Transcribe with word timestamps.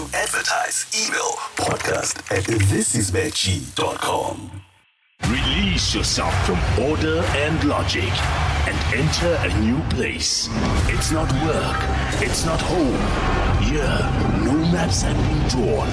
To 0.00 0.06
advertise, 0.16 0.86
email 0.96 1.36
podcast 1.56 2.24
at 2.34 2.44
thisismacg.com. 2.44 4.62
Release 5.28 5.94
yourself 5.94 6.32
from 6.46 6.58
order 6.82 7.20
and 7.36 7.62
logic 7.64 8.10
and 8.66 8.78
enter 8.96 9.36
a 9.42 9.60
new 9.60 9.78
place. 9.90 10.48
It's 10.88 11.10
not 11.10 11.30
work, 11.44 11.76
it's 12.22 12.46
not 12.46 12.62
home. 12.62 12.96
Here, 13.62 13.98
no 14.42 14.54
maps 14.72 15.02
have 15.02 15.18
been 15.18 15.48
drawn, 15.48 15.88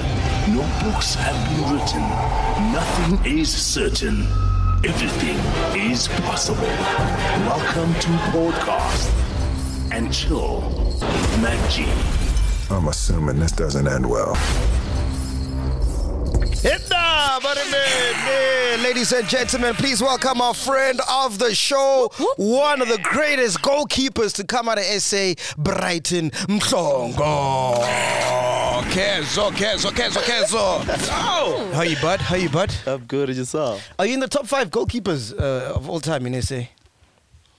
no 0.56 0.62
books 0.82 1.14
have 1.14 1.36
been 1.50 1.70
written, 1.74 2.00
nothing 2.72 3.20
is 3.38 3.54
certain. 3.54 4.26
Everything 4.86 5.36
is 5.90 6.08
possible. 6.24 6.72
Welcome 7.44 7.92
to 7.92 8.08
Podcast 8.32 9.10
and 9.92 10.10
Chill 10.10 10.62
with 10.98 11.42
Mac 11.42 11.70
G. 11.70 11.84
I'm 12.70 12.86
assuming 12.88 13.40
this 13.40 13.52
doesn't 13.52 13.88
end 13.88 14.08
well. 14.08 14.34
Hidda, 16.58 17.42
buddy 17.42 17.70
man, 17.70 18.12
man. 18.26 18.82
Ladies 18.82 19.12
and 19.12 19.26
gentlemen, 19.28 19.74
please 19.74 20.02
welcome 20.02 20.40
our 20.40 20.52
friend 20.52 21.00
of 21.08 21.38
the 21.38 21.54
show, 21.54 22.10
one 22.36 22.82
of 22.82 22.88
the 22.88 22.98
greatest 23.02 23.62
goalkeepers 23.62 24.34
to 24.34 24.44
come 24.44 24.68
out 24.68 24.78
of 24.78 24.84
SA, 24.84 25.34
Brighton 25.56 26.30
Mhlongo. 26.30 27.84
Kenzo, 28.90 29.50
Kenzo, 29.52 29.90
Kenzo, 29.90 30.20
Kenzo. 30.20 31.08
Oh. 31.10 31.70
How 31.74 31.82
you, 31.82 31.96
bud? 32.02 32.20
How 32.20 32.36
you, 32.36 32.48
bud? 32.48 32.74
I'm 32.86 33.04
good 33.04 33.30
at 33.30 33.36
yourself. 33.36 33.88
Are 33.98 34.06
you 34.06 34.14
in 34.14 34.20
the 34.20 34.28
top 34.28 34.46
five 34.46 34.70
goalkeepers 34.70 35.32
uh, 35.38 35.74
of 35.74 35.88
all 35.88 36.00
time 36.00 36.26
in 36.26 36.40
SA? 36.42 36.62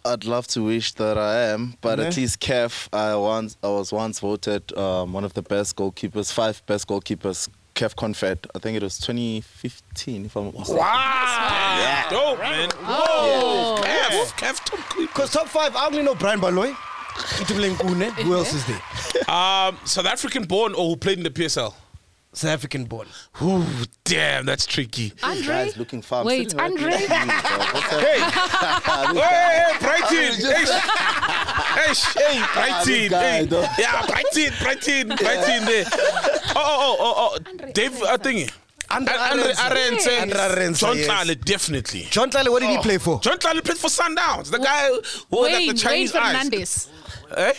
I'd 0.09 0.25
love 0.25 0.47
to 0.47 0.63
wish 0.63 0.93
that 0.93 1.19
I 1.19 1.35
am, 1.53 1.75
but 1.81 1.99
at 1.99 2.17
least 2.17 2.39
Kef, 2.39 2.89
I 2.91 3.15
once 3.15 3.57
I 3.61 3.67
was 3.67 3.93
once 3.93 4.19
voted 4.19 4.75
um, 4.75 5.13
one 5.13 5.23
of 5.23 5.33
the 5.35 5.43
best 5.43 5.75
goalkeepers, 5.75 6.33
five 6.33 6.65
best 6.65 6.87
goalkeepers. 6.87 7.47
CAF 7.75 7.95
Confed, 7.95 8.45
I 8.53 8.59
think 8.59 8.75
it 8.75 8.83
was 8.83 8.97
2015, 8.97 10.25
if 10.25 10.35
I'm 10.35 10.45
not 10.45 10.53
mistaken. 10.53 10.79
Wow. 10.79 12.07
Dope, 12.09 12.39
man. 12.39 12.69
Whoa. 12.71 13.77
Kev, 13.81 14.31
Kev, 14.33 14.65
top 14.65 14.79
clip. 14.89 15.09
Because 15.09 15.31
top 15.31 15.47
five, 15.47 15.73
I 15.75 15.85
only 15.85 16.01
know 16.01 16.13
Brian 16.15 16.41
Baloyi. 16.41 16.73
Itumeleng 17.39 17.75
Khune. 17.75 18.11
Who 18.23 18.33
else 18.33 18.53
is 18.53 18.65
there? 18.65 18.81
Um, 19.33 19.77
South 19.85 20.07
African 20.07 20.43
born 20.43 20.73
or 20.73 20.89
who 20.89 20.95
played 20.97 21.19
in 21.19 21.23
the 21.23 21.29
PSL? 21.29 21.73
South 22.31 22.51
African 22.51 22.85
born. 22.85 23.07
Ooh, 23.41 23.65
damn, 24.03 24.45
that's 24.45 24.65
tricky. 24.67 25.13
Andre? 25.23 25.45
guy's 25.47 25.77
looking 25.77 26.01
far. 26.03 26.23
Wait, 26.23 26.53
right 26.53 26.71
Andre? 26.71 26.89
next 26.91 27.07
to 27.07 27.19
you, 27.19 27.27
bro. 27.27 27.57
What's 27.73 27.89
that? 27.89 28.45
Hey, 29.09 29.25
hey, 29.25 29.63
hey, 29.63 29.79
Brighton. 29.79 30.33
Hey, 30.45 31.81
hey, 31.81 31.93
sh- 31.93 32.17
hey, 32.17 32.39
Brighton. 32.53 33.11
Hey. 33.11 33.81
Yeah, 33.81 34.05
Brighton, 34.05 34.53
Brighton, 34.61 35.07
Brighton. 35.07 35.65
There. 35.65 35.85
Oh, 36.55 36.55
oh, 36.55 36.97
oh, 36.99 37.13
oh, 37.17 37.37
oh. 37.37 37.71
Dave, 37.73 38.01
I 38.03 38.17
think. 38.17 38.51
Andre 38.91 39.13
Andre 39.15 39.51
Arendse. 39.53 39.55
Arendse. 39.55 40.21
Andre 40.21 40.39
Arendse, 40.39 40.79
John 40.79 40.97
yes. 40.97 41.07
Tlale, 41.07 41.45
definitely. 41.45 42.07
John 42.09 42.29
Tlale, 42.29 42.49
what 42.49 42.61
did 42.61 42.69
he 42.71 42.77
play 42.79 42.97
for? 42.97 43.19
John 43.21 43.37
Tlale 43.37 43.63
played 43.63 43.77
for 43.77 43.87
Sundowns. 43.87 44.49
The 44.51 44.57
guy 44.59 44.87
who 44.87 44.93
had 44.95 45.03
like, 45.03 45.41
Wayne, 45.41 45.51
the 45.51 45.67
Wayne 45.67 45.75
Chinese 45.77 46.15
eyes. 46.15 46.25
Fernandez. 46.27 46.89
Eh? 47.37 47.53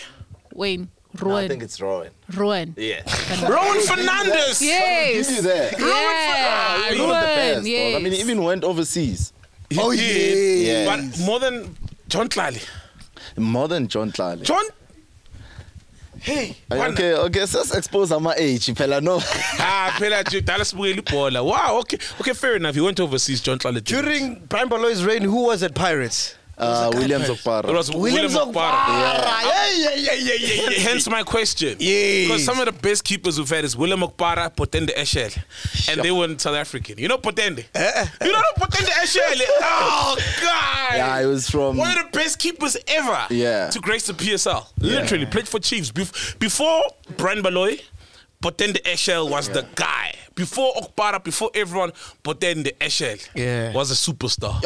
Wayne. 0.53 0.89
No, 1.21 1.35
I 1.35 1.47
think 1.47 1.63
it's 1.63 1.79
Rowan. 1.81 2.11
Rowan. 2.33 2.73
Yeah. 2.77 3.01
Rowan 3.47 3.81
Fernandez. 3.81 4.61
Yes. 4.61 5.27
Give 5.27 5.35
you 5.37 5.41
that. 5.43 5.71
Yeah. 5.73 5.85
Ah, 5.87 6.87
He's 6.89 6.99
one 6.99 7.07
the 7.09 7.13
best. 7.13 7.67
Rowan. 7.67 7.95
I 7.95 7.99
mean, 7.99 8.13
he 8.13 8.19
even 8.21 8.43
went 8.43 8.63
overseas. 8.63 9.33
He 9.69 9.77
Oh, 9.79 9.91
did, 9.91 10.67
yeah. 10.67 10.85
But 10.95 11.19
more 11.25 11.39
than 11.39 11.75
John 12.07 12.29
Tlale. 12.29 12.63
More 13.37 13.67
than 13.67 13.87
John 13.87 14.11
Tlale. 14.11 14.41
John. 14.43 14.63
Hey. 16.19 16.55
one- 16.67 16.91
Okay, 16.93 17.13
okay, 17.13 17.45
so 17.47 17.59
let's 17.59 17.75
expose 17.75 18.11
my 18.21 18.35
age. 18.37 18.71
Fella, 18.75 19.01
no. 19.01 19.17
Ah, 19.59 19.95
phela 19.97 20.23
nje 20.23 20.41
dala 20.45 20.63
sibukela 20.63 21.01
ibhola. 21.01 21.43
Wow, 21.43 21.79
okay. 21.79 21.97
Okay, 22.19 22.33
fair 22.33 22.55
enough. 22.57 22.75
He 22.75 22.81
went 22.81 22.99
overseas 22.99 23.41
John 23.41 23.57
Tlale. 23.59 23.75
did. 23.75 23.85
During 23.85 24.35
Brian 24.47 24.69
Baloyi's 24.69 25.03
reign, 25.03 25.23
who 25.23 25.45
was 25.45 25.63
at 25.63 25.73
Pirates? 25.73 26.35
Uh, 26.61 26.91
William 26.93 27.21
It 27.23 27.27
Zokpara. 27.29 27.73
was 27.73 27.89
William, 27.89 28.03
William 28.25 28.31
Zokpara. 28.31 28.87
Yeah, 28.87 29.71
yeah, 29.73 29.95
yeah, 29.95 30.13
yeah, 30.13 30.33
yeah, 30.35 30.69
yeah. 30.69 30.79
Hence 30.79 31.09
my 31.09 31.23
question. 31.23 31.75
Yes. 31.79 32.27
Because 32.27 32.45
some 32.45 32.59
of 32.59 32.65
the 32.65 32.71
best 32.71 33.03
keepers 33.03 33.39
we've 33.39 33.49
had 33.49 33.65
is 33.65 33.75
William 33.75 34.01
Okpara, 34.01 34.55
Potende 34.55 34.93
Eshel. 34.95 35.35
And 35.91 36.01
they 36.01 36.11
weren't 36.11 36.39
South 36.39 36.55
African. 36.55 36.97
You 36.99 37.07
know 37.07 37.17
Potende? 37.17 37.65
Eh, 37.73 37.79
eh, 37.83 37.91
eh. 38.21 38.25
You 38.25 38.31
know 38.31 38.41
Potende 38.57 38.89
Eshel? 39.03 39.41
Oh, 39.63 40.15
God. 40.41 40.95
Yeah, 40.97 41.19
it 41.21 41.25
was 41.25 41.49
from. 41.49 41.77
One 41.77 41.97
of 41.97 42.11
the 42.11 42.17
best 42.17 42.37
keepers 42.39 42.77
ever 42.87 43.25
Yeah. 43.29 43.69
to 43.69 43.79
grace 43.79 44.05
the 44.07 44.13
PSL. 44.13 44.65
Literally 44.79 45.25
played 45.25 45.47
for 45.47 45.59
Chiefs. 45.59 45.91
Bef- 45.91 46.37
before 46.39 46.83
Brian 47.17 47.41
Baloyi, 47.41 47.81
Potende 48.43 48.81
Eshel 48.83 49.29
was 49.29 49.49
the 49.49 49.65
guy. 49.75 50.13
Before 50.35 50.73
Okpara, 50.75 51.23
before 51.23 51.49
everyone, 51.55 51.91
Potende 52.23 52.71
Eshel 52.79 53.19
Yeah. 53.35 53.73
was 53.73 53.91
a 53.91 53.95
superstar. 53.95 54.61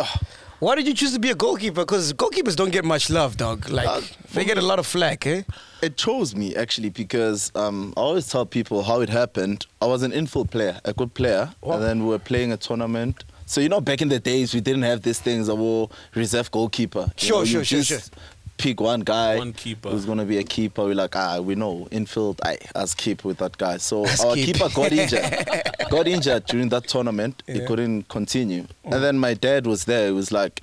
Why 0.60 0.76
did 0.76 0.88
you 0.88 0.94
choose 0.94 1.12
to 1.14 1.20
be 1.20 1.30
a 1.32 1.36
goalkeeper? 1.36 1.82
Because 1.82 2.14
goalkeepers 2.14 2.56
don't 2.56 2.72
get 2.72 2.86
much 2.86 3.10
love, 3.10 3.36
dog. 3.38 3.70
Like 3.70 3.88
Uh, 3.88 4.02
they 4.34 4.46
get 4.46 4.58
a 4.58 4.62
lot 4.62 4.80
of 4.80 4.86
flack, 4.88 5.28
eh? 5.28 5.44
It 5.82 5.98
chose 5.98 6.34
me 6.34 6.56
actually 6.56 6.90
because 6.90 7.52
um, 7.56 7.94
I 7.98 8.00
always 8.00 8.28
tell 8.30 8.46
people 8.46 8.82
how 8.84 9.02
it 9.02 9.10
happened. 9.10 9.66
I 9.82 9.86
was 9.86 10.02
an 10.02 10.14
infield 10.14 10.50
player, 10.52 10.80
a 10.86 10.94
good 10.94 11.14
player, 11.14 11.54
and 11.64 11.84
then 11.84 12.04
we 12.04 12.10
were 12.10 12.20
playing 12.20 12.54
a 12.54 12.58
tournament. 12.58 13.26
So 13.46 13.62
you 13.62 13.70
know, 13.70 13.82
back 13.82 14.02
in 14.02 14.08
the 14.10 14.20
days, 14.20 14.54
we 14.56 14.62
didn't 14.62 14.84
have 14.84 15.02
these 15.04 15.20
things. 15.20 15.50
I 15.50 15.54
will 15.54 15.92
reserve 16.16 16.50
goalkeeper. 16.52 17.12
You 17.20 17.28
Sure, 17.28 17.40
know, 17.40 17.46
sure, 17.46 17.64
sure, 17.64 17.82
just 17.82 18.14
Pick 18.58 18.80
one 18.80 19.02
guy 19.02 19.38
One 19.38 19.52
keeper. 19.54 19.90
who's 19.90 20.06
gonna 20.06 20.24
be 20.26 20.38
a 20.38 20.44
keeper. 20.44 20.84
We're 20.86 20.96
like, 20.96 21.16
ah, 21.16 21.40
we 21.40 21.56
know 21.56 21.88
infield. 21.92 22.40
I 22.44 22.58
as 22.74 22.96
keep 22.96 23.24
with 23.26 23.38
that 23.40 23.58
guy. 23.58 23.78
So 23.78 24.06
As 24.06 24.22
our 24.24 24.34
keep. 24.34 24.56
keeper 24.56 24.70
got 24.74 24.92
injured. 24.94 25.46
got 25.90 26.08
injured 26.08 26.46
during 26.46 26.70
that 26.70 26.88
tournament. 26.88 27.44
He 27.48 27.60
couldn't 27.66 28.08
continue. 28.08 28.66
And 28.86 29.04
then 29.04 29.18
my 29.20 29.34
dad 29.34 29.68
was 29.68 29.86
there. 29.86 30.08
He 30.08 30.14
was 30.14 30.32
like, 30.32 30.62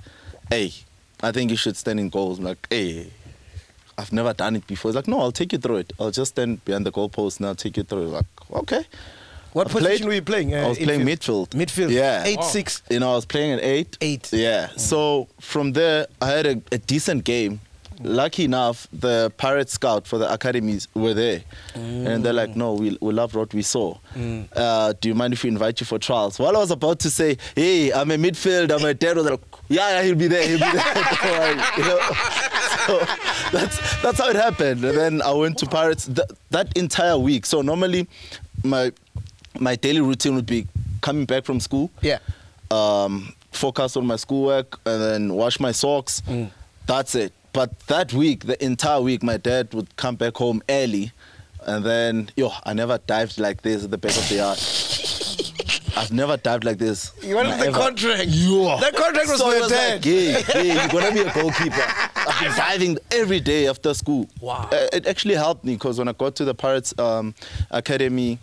hey, 0.49 0.73
I 1.21 1.31
think 1.31 1.51
you 1.51 1.57
should 1.57 1.77
stand 1.77 1.99
in 1.99 2.09
goals. 2.09 2.39
I'm 2.39 2.45
like, 2.45 2.67
hey, 2.69 3.11
I've 3.97 4.11
never 4.11 4.33
done 4.33 4.55
it 4.55 4.65
before. 4.65 4.89
He's 4.89 4.95
like, 4.95 5.07
no, 5.07 5.19
I'll 5.19 5.31
take 5.31 5.53
you 5.53 5.59
through 5.59 5.77
it. 5.77 5.93
I'll 5.99 6.09
just 6.11 6.31
stand 6.31 6.65
behind 6.65 6.85
the 6.87 6.91
goalpost 6.91 7.37
and 7.37 7.45
I'll 7.45 7.55
take 7.55 7.77
you 7.77 7.83
through 7.83 8.03
it. 8.07 8.07
Like, 8.07 8.25
okay. 8.53 8.85
What 9.53 9.67
I 9.67 9.71
position 9.71 9.97
played- 9.97 10.05
were 10.07 10.13
you 10.15 10.21
playing? 10.23 10.55
Uh, 10.55 10.65
I 10.65 10.67
was 10.69 10.79
playing 10.79 11.01
midfield. 11.01 11.49
Midfield. 11.49 11.91
Yeah. 11.91 12.23
Eight 12.25 12.39
Oh. 12.41 12.47
six. 12.47 12.81
You 12.89 12.99
know, 13.01 13.11
I 13.11 13.15
was 13.15 13.25
playing 13.25 13.51
at 13.51 13.63
eight. 13.63 13.99
Eight. 14.01 14.33
Yeah. 14.33 14.69
So 14.77 15.27
from 15.39 15.73
there, 15.73 16.07
I 16.19 16.29
had 16.31 16.47
a, 16.47 16.61
a 16.71 16.79
decent 16.79 17.23
game. 17.23 17.59
Lucky 18.01 18.45
enough, 18.45 18.87
the 18.93 19.31
Pirate 19.37 19.69
Scout 19.69 20.07
for 20.07 20.17
the 20.17 20.31
academies 20.31 20.87
were 20.93 21.13
there. 21.13 21.43
And 21.75 22.23
they're 22.23 22.33
like, 22.33 22.55
no, 22.55 22.73
we, 22.73 22.97
we 23.01 23.13
loved 23.13 23.35
what 23.35 23.53
we 23.53 23.61
saw. 23.61 23.97
Uh, 24.55 24.93
do 24.99 25.09
you 25.09 25.15
mind 25.15 25.33
if 25.33 25.43
we 25.43 25.49
invite 25.49 25.79
you 25.79 25.85
for 25.85 25.99
trials? 25.99 26.39
While 26.39 26.55
I 26.55 26.59
was 26.59 26.71
about 26.71 26.99
to 26.99 27.09
say, 27.09 27.37
hey, 27.55 27.91
I'm 27.91 28.11
a 28.11 28.15
midfield, 28.17 28.71
I'm 28.71 28.83
a 28.85 29.13
was 29.15 29.25
like, 29.29 29.39
yeah, 29.69 29.89
yeah, 29.97 30.03
he'll 30.03 30.15
be 30.15 30.27
there, 30.27 30.47
he'll 30.47 30.59
be 30.59 30.77
there. 30.77 31.73
You 31.77 31.83
know? 31.83 31.99
So 32.83 32.99
that's, 33.53 34.01
that's 34.01 34.17
how 34.19 34.29
it 34.29 34.35
happened. 34.35 34.83
And 34.83 34.97
then 34.97 35.21
I 35.21 35.31
went 35.31 35.57
to 35.59 35.65
Pirates 35.65 36.05
th- 36.07 36.27
that 36.49 36.75
entire 36.77 37.17
week. 37.17 37.45
So 37.45 37.61
normally, 37.61 38.09
my, 38.61 38.91
my 39.57 39.77
daily 39.77 40.01
routine 40.01 40.35
would 40.35 40.45
be 40.45 40.67
coming 40.99 41.23
back 41.25 41.45
from 41.45 41.61
school 41.61 41.89
Yeah. 42.01 42.17
um, 42.71 43.33
focus 43.53 43.95
on 43.95 44.05
my 44.05 44.17
schoolwork 44.17 44.79
and 44.85 45.01
then 45.01 45.33
wash 45.33 45.61
my 45.61 45.71
socks. 45.71 46.21
That's 46.87 47.15
it. 47.15 47.31
But 47.53 47.79
that 47.87 48.13
week, 48.13 48.45
the 48.45 48.63
entire 48.63 48.99
week, 49.01 49.21
my 49.23 49.37
dad 49.37 49.73
would 49.73 49.95
come 49.95 50.15
back 50.15 50.35
home 50.37 50.61
early, 50.69 51.11
and 51.65 51.85
then 51.85 52.29
yo, 52.35 52.51
I 52.63 52.73
never 52.73 52.97
dived 52.97 53.39
like 53.39 53.61
this 53.61 53.83
at 53.83 53.91
the 53.91 53.97
back 53.97 54.17
of 54.17 54.27
the 54.27 54.35
yard. 54.35 54.59
I've 55.95 56.11
never 56.11 56.35
dived 56.37 56.63
like 56.63 56.79
this. 56.79 57.11
You 57.21 57.35
wanted 57.35 57.59
the 57.59 57.67
Ever. 57.67 57.77
contract. 57.77 58.25
Yeah. 58.25 58.77
That 58.81 58.95
contract 58.95 59.27
was 59.29 59.37
So 59.37 59.51
for 59.51 59.57
your 59.57 59.69
dad. 59.69 59.95
Like, 59.97 60.05
yeah, 60.05 60.61
yeah, 60.63 60.73
you're 60.81 60.87
gonna 61.01 61.13
be 61.13 61.19
a 61.21 61.31
goalkeeper. 61.31 61.83
I've 62.15 62.39
been 62.41 62.57
diving 62.57 62.97
every 63.11 63.39
day 63.39 63.67
after 63.67 63.93
school. 63.93 64.27
Wow. 64.41 64.69
Uh, 64.71 64.87
It 64.91 65.05
actually 65.05 65.35
helped 65.35 65.63
me 65.63 65.75
because 65.75 65.99
when 65.99 66.07
I 66.07 66.13
got 66.13 66.35
to 66.37 66.45
the 66.45 66.55
Pirates 66.55 66.97
um, 66.97 67.35
Academy, 67.69 68.39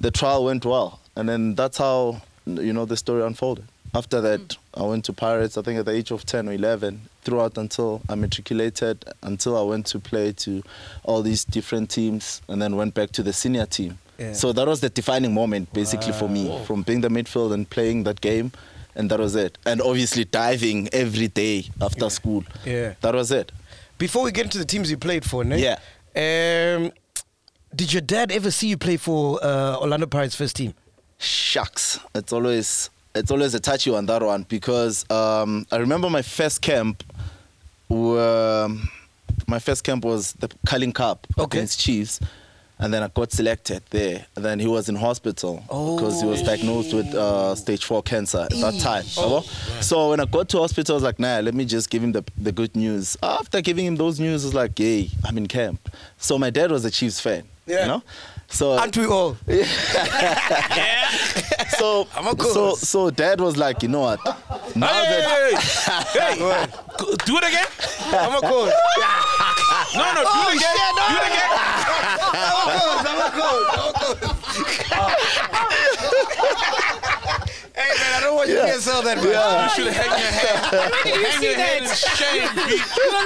the 0.00 0.12
trial 0.12 0.44
went 0.44 0.64
well, 0.64 1.00
and 1.16 1.28
then 1.28 1.56
that's 1.56 1.78
how 1.78 2.22
you 2.46 2.72
know 2.72 2.84
the 2.84 2.96
story 2.96 3.24
unfolded. 3.24 3.64
After 3.94 4.20
that, 4.20 4.56
I 4.74 4.82
went 4.82 5.04
to 5.04 5.12
Pirates. 5.12 5.56
I 5.56 5.62
think 5.62 5.78
at 5.78 5.84
the 5.84 5.92
age 5.92 6.10
of 6.10 6.26
ten 6.26 6.48
or 6.48 6.52
eleven, 6.52 7.02
throughout 7.22 7.56
until 7.56 8.02
I 8.08 8.16
matriculated, 8.16 9.04
until 9.22 9.56
I 9.56 9.62
went 9.62 9.86
to 9.86 10.00
play 10.00 10.32
to 10.32 10.62
all 11.04 11.22
these 11.22 11.44
different 11.44 11.90
teams, 11.90 12.42
and 12.48 12.60
then 12.60 12.74
went 12.76 12.94
back 12.94 13.12
to 13.12 13.22
the 13.22 13.32
senior 13.32 13.66
team. 13.66 13.98
Yeah. 14.18 14.32
So 14.32 14.52
that 14.52 14.66
was 14.66 14.80
the 14.80 14.90
defining 14.90 15.32
moment, 15.32 15.72
basically, 15.72 16.12
for 16.12 16.28
me, 16.28 16.64
from 16.66 16.82
being 16.82 17.00
the 17.00 17.08
midfield 17.08 17.52
and 17.52 17.68
playing 17.68 18.04
that 18.04 18.20
game, 18.20 18.52
and 18.94 19.10
that 19.10 19.20
was 19.20 19.36
it. 19.36 19.58
And 19.64 19.80
obviously 19.80 20.24
diving 20.24 20.88
every 20.92 21.28
day 21.28 21.66
after 21.80 22.10
school. 22.10 22.44
Yeah. 22.64 22.94
That 23.00 23.14
was 23.14 23.30
it. 23.30 23.52
Before 23.98 24.24
we 24.24 24.32
get 24.32 24.44
into 24.44 24.58
the 24.58 24.64
teams 24.64 24.90
you 24.90 24.96
played 24.96 25.24
for, 25.24 25.44
ne? 25.44 25.58
Yeah. 25.60 25.78
Um, 26.16 26.92
did 27.74 27.92
your 27.92 28.02
dad 28.02 28.30
ever 28.30 28.50
see 28.50 28.68
you 28.68 28.76
play 28.76 28.96
for 28.96 29.38
uh, 29.42 29.78
Orlando 29.80 30.06
Pirates 30.06 30.34
first 30.36 30.56
team? 30.56 30.74
Shucks. 31.18 31.98
It's 32.14 32.32
always 32.32 32.90
it's 33.14 33.30
always 33.30 33.54
a 33.54 33.60
touchy 33.60 33.90
on 33.94 34.06
that 34.06 34.22
one 34.22 34.44
because 34.48 35.08
um, 35.10 35.66
I 35.70 35.76
remember 35.76 36.10
my 36.10 36.22
first 36.22 36.60
camp. 36.62 37.02
Were, 37.88 38.68
my 39.46 39.58
first 39.58 39.84
camp 39.84 40.04
was 40.04 40.32
the 40.32 40.48
Carling 40.66 40.92
Cup 40.92 41.26
Okay. 41.38 41.58
against 41.58 41.78
Chiefs, 41.80 42.18
And 42.78 42.92
then 42.92 43.02
I 43.02 43.08
got 43.08 43.30
selected 43.30 43.82
there. 43.90 44.26
And 44.34 44.44
then 44.44 44.58
he 44.58 44.66
was 44.66 44.88
in 44.88 44.96
hospital 44.96 45.62
because 45.68 46.20
he 46.20 46.26
was 46.26 46.42
diagnosed 46.42 46.92
with 46.94 47.14
uh, 47.14 47.54
stage 47.54 47.84
four 47.84 48.02
cancer 48.02 48.38
at 48.38 48.50
that 48.50 48.80
time. 48.80 49.04
yabo? 49.04 49.44
So 49.82 50.10
when 50.10 50.18
I 50.20 50.24
got 50.24 50.48
to 50.48 50.58
hospital, 50.58 50.94
I 50.94 50.96
was 50.96 51.02
like, 51.04 51.18
nah, 51.20 51.38
let 51.40 51.54
me 51.54 51.64
just 51.66 51.90
give 51.90 52.02
him 52.02 52.12
the, 52.12 52.24
the 52.38 52.52
good 52.52 52.74
news. 52.74 53.16
After 53.22 53.60
giving 53.60 53.84
him 53.86 53.96
those 53.96 54.18
news, 54.18 54.44
I 54.44 54.46
was 54.48 54.54
like, 54.54 54.76
hey, 54.78 55.10
I'm 55.24 55.36
in 55.36 55.46
camp. 55.46 55.88
So 56.18 56.38
my 56.38 56.50
dad 56.50 56.72
was 56.72 56.84
a 56.86 56.90
Chiefs 56.90 57.20
fan. 57.20 57.44
Yeah. 57.66 57.82
You 57.82 57.86
know? 57.88 58.02
So 58.48 58.72
Aren't 58.78 58.96
we 58.96 59.06
all? 59.06 59.36
so 61.78 62.06
I'm 62.16 62.26
a 62.26 62.42
so 62.42 62.74
so 62.74 63.10
dad 63.10 63.40
was 63.40 63.56
like, 63.56 63.82
you 63.82 63.88
know 63.88 64.00
what? 64.00 64.18
Now 64.76 64.86
that 64.88 65.24
Hey, 65.24 65.54
hey, 66.18 66.36
hey. 66.36 66.66
Do 67.26 67.36
it 67.38 67.44
again. 67.44 67.66
I'm 68.12 68.34
a 68.36 68.40
coach. 68.40 68.72
No, 69.94 70.12
no, 70.14 70.22
do 70.22 70.26
Oh, 70.26 70.50
it 70.50 70.56
again. 70.56 70.76
shit, 70.76 70.94
no, 70.96 71.02
do 71.08 71.14
it 71.16 71.26
again. 71.30 71.50
I'm 72.34 72.58
a 72.60 72.78
coach. 72.80 73.06
I'm 73.06 73.20
a 73.20 73.30
coach. 73.40 73.68
I'm 74.92 75.04
a 75.04 75.14
coach. 76.54 77.03
Hey 78.24 78.30
man, 78.30 78.32
I 78.32 78.32
don't 78.32 78.36
want 78.36 78.48
you 78.48 78.56
to 78.56 78.62
cancel 78.64 79.02
that 79.02 79.16
man. 79.18 79.26
You 79.64 79.84
should 79.84 79.92
hang 79.92 80.10
your 80.10 80.32
head. 80.32 80.90
Where 80.94 81.02
did 81.04 81.14
you 81.14 81.24
Hang 81.24 81.40
see 81.40 81.46
your 81.46 81.56
head 81.56 81.82
in 81.82 81.88
shame, 81.88 82.48
B. 82.68 82.72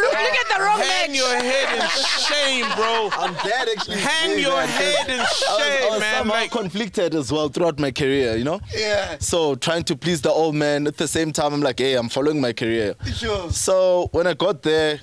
Look 0.03 0.35
at 0.35 0.49
the 0.57 0.63
wrong 0.63 0.79
man. 0.79 0.89
Hang 0.89 1.11
match. 1.11 1.17
your 1.19 1.37
head 1.37 1.69
in 1.79 1.89
shame, 1.99 2.67
bro. 2.77 3.11
I'm 3.13 3.35
glad 3.35 3.69
actually. 3.69 3.97
Hang 3.99 4.39
your 4.39 4.51
that, 4.53 4.67
'cause 4.67 4.77
head 4.77 5.09
in 5.11 5.21
I 5.21 5.23
was, 5.23 5.43
I 5.49 5.89
was 5.91 6.01
man. 6.01 6.15
somehow 6.19 6.35
Like, 6.35 6.51
conflicted 6.51 7.15
as 7.15 7.31
well 7.33 7.49
throughout 7.49 7.79
my 7.79 7.91
career, 7.91 8.37
you 8.37 8.45
know. 8.45 8.61
Yeah. 8.77 9.17
So 9.21 9.55
trying 9.55 9.85
to 9.85 9.97
please 9.97 10.21
the 10.23 10.31
old 10.31 10.55
man 10.55 10.87
at 10.87 10.97
the 10.97 11.09
same 11.09 11.33
time, 11.33 11.55
I'm 11.55 11.63
like, 11.63 11.79
hey, 11.79 11.95
I'm 11.95 12.09
following 12.09 12.41
my 12.41 12.53
career. 12.53 12.95
Sure. 13.15 13.51
So 13.51 14.09
when 14.13 14.27
I 14.27 14.35
got 14.35 14.63
there, 14.63 15.01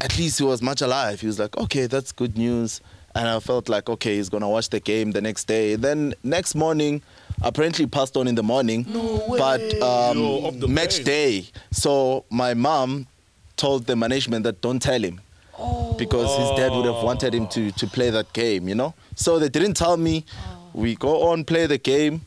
at 0.00 0.18
least 0.18 0.38
he 0.38 0.44
was 0.44 0.60
much 0.60 0.82
alive. 0.82 1.20
He 1.20 1.26
was 1.26 1.38
like, 1.38 1.56
okay, 1.56 1.86
that's 1.86 2.12
good 2.12 2.36
news. 2.36 2.80
And 3.16 3.26
I 3.26 3.40
felt 3.40 3.68
like, 3.68 3.88
okay, 3.88 4.16
he's 4.16 4.28
gonna 4.28 4.48
watch 4.48 4.68
the 4.68 4.78
game 4.80 5.12
the 5.12 5.20
next 5.22 5.44
day. 5.44 5.74
Then 5.74 6.14
next 6.22 6.54
morning, 6.54 7.00
apparently 7.42 7.86
passed 7.86 8.16
on 8.16 8.28
in 8.28 8.34
the 8.34 8.42
morning. 8.42 8.84
No 8.88 9.24
way. 9.26 9.38
But 9.38 9.82
um, 9.82 10.18
Yo, 10.18 10.50
the 10.50 10.68
match 10.68 10.96
plane. 10.96 11.04
day. 11.04 11.46
So 11.70 12.24
my 12.30 12.52
mom 12.54 13.06
told 13.56 13.86
the 13.86 13.96
management 13.96 14.44
that 14.44 14.60
don't 14.60 14.80
tell 14.80 15.02
him. 15.02 15.20
Because 15.96 16.28
his 16.38 16.50
dad 16.58 16.72
would 16.72 16.84
have 16.84 17.02
wanted 17.02 17.34
him 17.34 17.46
to, 17.48 17.70
to 17.72 17.86
play 17.86 18.10
that 18.10 18.30
game, 18.34 18.68
you 18.68 18.74
know? 18.74 18.92
So 19.14 19.38
they 19.38 19.48
didn't 19.48 19.72
tell 19.72 19.96
me. 19.96 20.26
We 20.74 20.94
go 20.96 21.30
on, 21.30 21.44
play 21.44 21.64
the 21.66 21.78
game. 21.78 22.26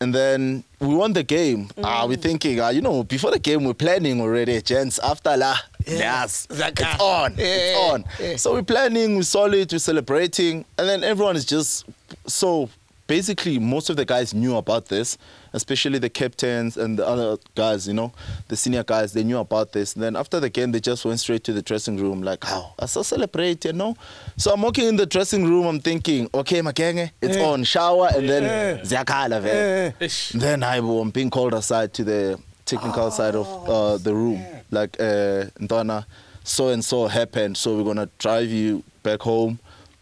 And 0.00 0.14
then 0.14 0.62
we 0.78 0.94
won 0.94 1.12
the 1.12 1.24
game. 1.24 1.68
Ah, 1.82 2.06
we're 2.06 2.16
thinking, 2.16 2.60
ah, 2.60 2.68
you 2.68 2.80
know, 2.80 3.02
before 3.02 3.32
the 3.32 3.38
game, 3.40 3.64
we're 3.64 3.74
planning 3.74 4.20
already, 4.20 4.62
gents. 4.62 5.00
After 5.00 5.36
la, 5.36 5.56
yes, 5.86 6.46
Zaka. 6.50 6.70
it's 6.92 7.00
on, 7.02 7.34
it's 7.36 7.78
on. 7.78 8.04
yeah. 8.20 8.36
So 8.36 8.52
we're 8.54 8.62
planning, 8.62 9.16
we're 9.16 9.22
solid, 9.24 9.72
we're 9.72 9.78
celebrating, 9.80 10.64
and 10.78 10.88
then 10.88 11.02
everyone 11.02 11.34
is 11.36 11.44
just 11.44 11.84
so. 12.26 12.70
Basically, 13.08 13.58
most 13.58 13.88
of 13.90 13.96
the 13.96 14.04
guys 14.04 14.34
knew 14.34 14.56
about 14.56 14.86
this, 14.86 15.18
especially 15.54 15.98
the 15.98 16.10
captains 16.10 16.76
and 16.76 16.98
the 16.98 17.06
other 17.06 17.38
guys. 17.54 17.88
You 17.88 17.94
know, 17.94 18.12
the 18.48 18.56
senior 18.56 18.84
guys, 18.84 19.14
they 19.14 19.24
knew 19.24 19.38
about 19.38 19.72
this. 19.72 19.94
And 19.94 20.02
then 20.02 20.14
after 20.14 20.38
the 20.38 20.50
game, 20.50 20.72
they 20.72 20.78
just 20.80 21.04
went 21.04 21.18
straight 21.18 21.42
to 21.44 21.54
the 21.54 21.62
dressing 21.62 21.96
room, 21.96 22.22
like, 22.22 22.44
"How? 22.44 22.74
I 22.78 22.84
saw 22.86 23.02
celebrate, 23.02 23.64
you 23.64 23.72
know." 23.72 23.96
So 24.36 24.52
I'm 24.52 24.60
walking 24.62 24.86
in 24.86 24.96
the 24.96 25.06
dressing 25.06 25.44
room. 25.44 25.66
I'm 25.66 25.80
thinking, 25.80 26.28
"Okay, 26.34 26.60
Makenge, 26.60 27.10
it's 27.22 27.38
on. 27.38 27.64
Shower, 27.64 28.10
and 28.14 28.28
then 28.28 28.78
Ziakala, 28.84 29.40
vele." 29.40 29.94
Ish. 30.00 30.28
Then 30.30 30.62
I 30.62 30.76
am 30.76 31.10
being 31.10 31.30
called 31.30 31.54
aside 31.54 31.94
to 31.94 32.04
the 32.04 32.38
technical 32.66 33.10
side 33.10 33.34
of 33.34 33.48
uh, 33.68 33.96
the 33.96 34.14
room, 34.14 34.44
like 34.70 35.00
uh, 35.00 35.48
Ndana, 35.58 36.04
so 36.44 36.68
and 36.68 36.84
so 36.84 37.06
happened, 37.08 37.56
so 37.56 37.74
we're 37.76 37.84
gonna 37.84 38.10
drive 38.18 38.50
you 38.50 38.84
back 39.02 39.22
home 39.22 39.58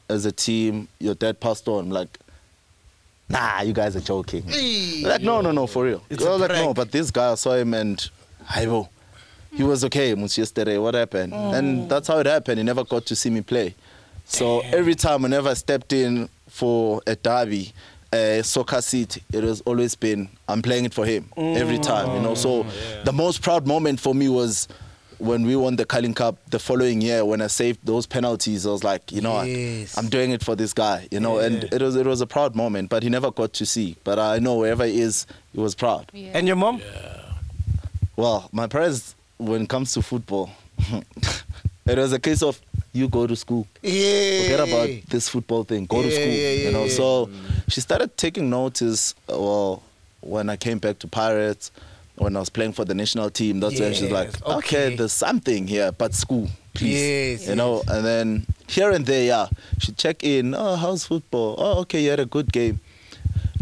as 0.08 0.26
a 0.26 0.32
team. 0.32 0.88
Your 0.98 1.14
dad 1.14 1.38
passed 1.38 1.68
on. 1.68 1.84
I'm 1.84 1.90
like, 1.90 2.18
nah, 3.28 3.61
you 3.62 3.73
guys 3.73 3.96
are 3.96 4.00
joking. 4.00 4.44
Like, 5.02 5.23
no, 5.23 5.40
no, 5.40 5.52
no, 5.52 5.67
for 5.67 5.84
real. 5.84 6.02
It's 6.11 6.25
I 6.25 6.31
was 6.31 6.40
like, 6.40 6.50
no, 6.52 6.75
but 6.75 6.90
this 6.93 7.11
guy 7.11 7.32
I 7.32 7.34
saw 7.34 7.55
him 7.55 7.75
and, 7.75 8.08
Haibo, 8.44 8.88
he 9.52 9.62
was 9.62 9.84
okay. 9.84 10.14
Yesterday, 10.14 10.78
what 10.78 10.94
happened? 10.94 11.32
And 11.32 11.88
that's 11.88 12.08
how 12.08 12.19
it 12.19 12.26
happened. 12.26 12.58
He 12.58 12.64
never 12.64 12.84
got 12.84 13.06
to 13.06 13.17
see 13.17 13.31
me 13.31 13.40
play. 13.40 13.75
So 14.25 14.61
every 14.61 14.94
time, 14.94 15.23
whenever 15.23 15.49
I 15.49 15.55
stepped 15.55 15.93
in 15.93 16.28
for 16.49 17.00
a 17.06 17.17
derby, 17.17 17.73
a 18.12 18.43
soccer 18.43 18.81
seat, 18.82 19.19
it 19.32 19.44
has 19.44 19.61
always 19.62 19.94
been 19.94 20.28
I'm 20.49 20.62
playing 20.62 20.84
it 20.84 20.94
for 20.94 21.06
him 21.06 21.28
every 21.37 21.78
time. 21.78 22.14
You 22.14 22.20
know, 22.23 22.34
so 22.34 22.64
the 23.05 23.12
most 23.12 23.43
proud 23.43 23.67
moment 23.67 24.00
for 24.00 24.14
me 24.14 24.28
was 24.28 24.69
when 25.18 25.46
we 25.46 25.56
won 25.56 25.76
the 25.76 25.84
Carling 25.84 26.14
Cup 26.14 26.36
the 26.50 26.58
following 26.58 27.00
year 27.00 27.24
when 27.24 27.40
I 27.40 27.46
saved 27.46 27.80
those 27.84 28.06
penalties. 28.06 28.66
I 28.66 28.70
was 28.70 28.84
like, 28.84 29.10
you 29.12 29.20
know. 29.20 29.40
Yes. 29.42 29.96
I'm 29.96 30.08
doing 30.08 30.30
it 30.30 30.42
for 30.44 30.54
this 30.56 30.72
guy. 30.72 31.08
You 31.10 31.20
know, 31.20 31.38
and 31.38 31.64
it 31.64 31.80
was 31.82 31.96
it 31.96 32.06
was 32.06 32.20
a 32.20 32.26
proud 32.26 32.54
moment, 32.54 32.90
but 32.90 33.02
he 33.02 33.08
never 33.08 33.30
got 33.30 33.52
to 33.54 33.66
see. 33.66 33.96
But 34.04 34.18
I 34.18 34.38
know 34.38 34.56
wherever 34.56 34.84
he 34.84 35.00
is, 35.00 35.26
he 35.52 35.60
was 35.60 35.74
proud. 35.74 36.10
And 36.14 36.46
your 36.46 36.56
mom? 36.56 36.78
Yeah. 36.78 37.22
Well, 38.16 38.48
my 38.52 38.66
parents, 38.66 39.14
when 39.38 39.62
it 39.62 39.68
comes 39.68 39.92
to 39.94 40.02
football, 40.02 40.50
it 41.86 41.98
was 41.98 42.12
a 42.12 42.18
case 42.18 42.42
of 42.42 42.60
you 42.92 43.08
go 43.08 43.26
to 43.26 43.36
school. 43.36 43.66
Yeah. 43.82 44.42
Forget 44.42 44.60
about 44.68 44.88
this 45.08 45.28
football 45.28 45.64
thing. 45.64 45.86
Go 45.86 46.02
to 46.02 46.10
school. 46.10 46.24
yeah, 46.26 46.50
yeah, 46.50 46.66
you 46.66 46.72
know. 46.72 46.84
yeah. 46.84 46.90
So 46.92 47.30
she 47.68 47.80
started 47.80 48.16
taking 48.16 48.48
notice. 48.50 49.14
uh, 49.30 49.38
Well, 49.38 49.82
when 50.20 50.48
I 50.50 50.56
came 50.56 50.78
back 50.78 50.98
to 51.00 51.06
Pirates, 51.08 51.70
when 52.16 52.36
I 52.36 52.40
was 52.40 52.48
playing 52.48 52.72
for 52.72 52.84
the 52.84 52.94
national 52.94 53.30
team, 53.30 53.60
that's 53.60 53.78
when 53.78 53.92
she's 53.94 54.10
like, 54.10 54.28
okay. 54.46 54.86
okay. 54.86 54.96
there's 54.96 55.12
something 55.12 55.66
here, 55.66 55.92
but 55.92 56.14
school, 56.14 56.48
please. 56.74 57.40
Yes, 57.40 57.48
You 57.48 57.56
know. 57.56 57.82
And 57.88 58.04
then 58.04 58.46
here 58.66 58.90
and 58.90 59.04
there, 59.06 59.24
yeah, 59.24 59.48
she 59.78 59.92
check 59.92 60.24
in. 60.24 60.54
Oh, 60.54 60.76
how's 60.76 61.06
football? 61.06 61.56
Oh, 61.58 61.80
okay, 61.80 62.02
you 62.02 62.10
had 62.10 62.20
a 62.20 62.26
good 62.26 62.52
game. 62.52 62.80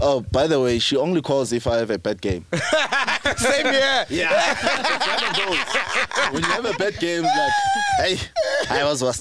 Oh, 0.00 0.20
by 0.20 0.46
the 0.46 0.60
way, 0.60 0.78
she 0.78 0.96
only 0.96 1.22
calls 1.22 1.52
if 1.52 1.66
I 1.66 1.76
have 1.76 1.90
a 1.90 1.98
bad 1.98 2.20
game. 2.20 2.44
Same 3.36 3.66
here. 3.66 4.06
Yeah. 4.10 4.54
when 6.30 6.42
you 6.42 6.48
have 6.50 6.64
a 6.64 6.74
bad 6.74 6.98
game, 6.98 7.22
like, 7.22 7.52
hey, 7.98 8.18
I 8.70 8.84
was 8.84 9.02
was 9.02 9.20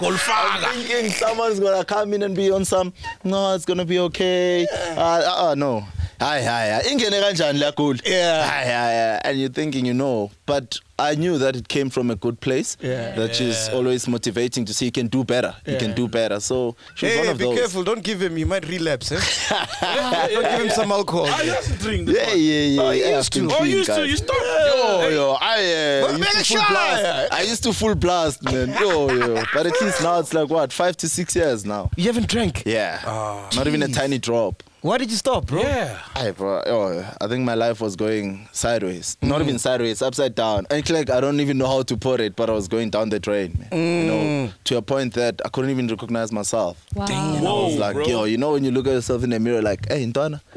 Golfaga. 0.00 0.72
thinking 0.72 1.10
someone's 1.12 1.60
gonna 1.60 1.84
come 1.84 2.14
in 2.14 2.22
and 2.22 2.36
be 2.36 2.50
on 2.50 2.64
some. 2.64 2.92
No, 3.24 3.54
it's 3.54 3.64
gonna 3.64 3.84
be 3.84 3.98
okay. 3.98 4.66
Uh, 4.70 5.00
uh, 5.00 5.50
uh 5.50 5.54
no. 5.54 5.84
Hi, 6.20 6.42
hi, 6.44 6.68
hi. 6.70 6.90
Ingene 6.90 7.18
kanjani 7.20 7.58
la 7.58 7.70
goal? 7.72 7.96
Yeah. 8.04 8.44
Hi, 8.46 8.64
hi. 8.64 9.20
And 9.24 9.40
you're 9.40 9.48
thinking, 9.48 9.86
you 9.86 9.94
know, 9.94 10.30
but 10.44 10.78
I 11.00 11.14
knew 11.14 11.38
that 11.38 11.56
it 11.56 11.66
came 11.68 11.90
from 11.90 12.10
a 12.10 12.16
good 12.16 12.40
place. 12.40 12.76
Yeah. 12.80 13.14
That 13.16 13.34
she's 13.34 13.68
always 13.70 14.06
motivating 14.06 14.64
to 14.66 14.74
see 14.74 14.86
you 14.86 14.92
can 14.92 15.06
do 15.08 15.24
better. 15.24 15.54
You 15.66 15.76
can 15.78 15.94
do 15.94 16.06
better. 16.08 16.40
So 16.40 16.76
she 16.94 17.06
was 17.06 17.16
one 17.16 17.24
Hey, 17.26 17.30
of 17.32 17.38
be 17.38 17.44
those. 17.44 17.58
careful. 17.58 17.82
Don't 17.84 18.02
give 18.02 18.20
him. 18.22 18.36
He 18.36 18.44
might 18.44 18.66
relapse. 18.68 19.12
Eh? 19.12 19.20
Don't 20.32 20.42
give 20.42 20.60
him 20.66 20.70
some 20.70 20.92
alcohol. 20.92 21.26
I 21.26 21.42
used 21.42 21.62
to 21.64 21.78
drink 21.78 22.06
this 22.06 22.16
Yeah, 22.16 22.34
yeah, 22.34 22.60
yeah. 22.74 22.82
Oh, 22.82 22.90
you 22.90 23.02
yeah, 23.04 23.16
used 23.16 23.36
I've 23.36 23.40
been 23.40 23.48
to. 23.50 23.54
Oh, 23.54 23.58
clean, 23.58 23.70
you 23.70 23.76
used 23.78 23.90
to, 23.90 24.08
you 24.08 24.16
stopped. 24.16 24.40
Yo, 24.40 25.08
yo, 25.08 25.36
I 25.40 25.56
uh, 25.56 26.06
But 26.06 26.18
used 26.18 26.22
to 26.22 26.32
better 26.32 26.44
full 26.44 26.64
blast. 26.68 27.32
I 27.32 27.42
used 27.42 27.62
to 27.64 27.72
full 27.72 27.94
blast, 27.94 28.42
man. 28.44 28.68
Yo, 28.80 29.10
yo. 29.10 29.42
But 29.54 29.66
at 29.66 29.80
least 29.80 30.02
now 30.02 30.18
it's 30.20 30.34
like 30.34 30.48
what, 30.48 30.72
five 30.72 30.96
to 30.98 31.08
six 31.08 31.34
years 31.36 31.64
now. 31.64 31.90
You 31.96 32.04
haven't 32.04 32.28
drank. 32.28 32.62
Yeah. 32.66 33.00
Ah. 33.04 33.48
Not 33.56 33.66
even 33.66 33.82
a 33.82 33.88
tiny 33.88 34.18
drop. 34.18 34.62
Why 34.82 34.96
did 34.96 35.10
you 35.10 35.16
stop, 35.18 35.44
bro? 35.44 35.60
Yeah. 35.60 35.98
Aye, 36.14 36.30
bro. 36.30 36.62
Oh, 36.64 37.14
I 37.20 37.26
think 37.28 37.44
my 37.44 37.52
life 37.52 37.82
was 37.82 37.96
going 37.96 38.48
sideways. 38.52 39.18
Mm. 39.20 39.28
Not 39.28 39.42
even 39.42 39.58
sideways, 39.58 40.00
upside 40.00 40.34
down. 40.34 40.66
And 40.70 40.82
like 40.90 41.10
I 41.10 41.20
don't 41.20 41.40
even 41.40 41.58
know 41.58 41.66
how 41.66 41.82
to 41.82 41.96
put 41.96 42.20
it, 42.20 42.36
but 42.36 42.48
I 42.50 42.52
was 42.52 42.68
going 42.68 42.90
down 42.90 43.08
the 43.10 43.18
drain, 43.20 43.56
man. 43.58 43.68
You 43.72 44.06
know, 44.06 44.20
Mm. 44.20 44.52
to 44.64 44.76
a 44.76 44.82
point 44.82 45.14
that 45.14 45.40
I 45.44 45.48
couldn't 45.48 45.70
even 45.70 45.86
recognize 45.88 46.30
myself. 46.32 46.84
Wow. 46.94 47.06
And 47.08 47.46
I 47.46 47.52
was 47.52 47.76
like, 47.76 47.94
bro. 47.94 48.06
yo, 48.06 48.24
you 48.24 48.36
know 48.38 48.52
when 48.52 48.64
you 48.64 48.70
look 48.70 48.86
at 48.86 48.92
yourself 48.92 49.22
in 49.24 49.30
the 49.30 49.40
mirror, 49.40 49.62
like, 49.62 49.88
hey, 49.88 50.04
Ntwana, 50.06 50.40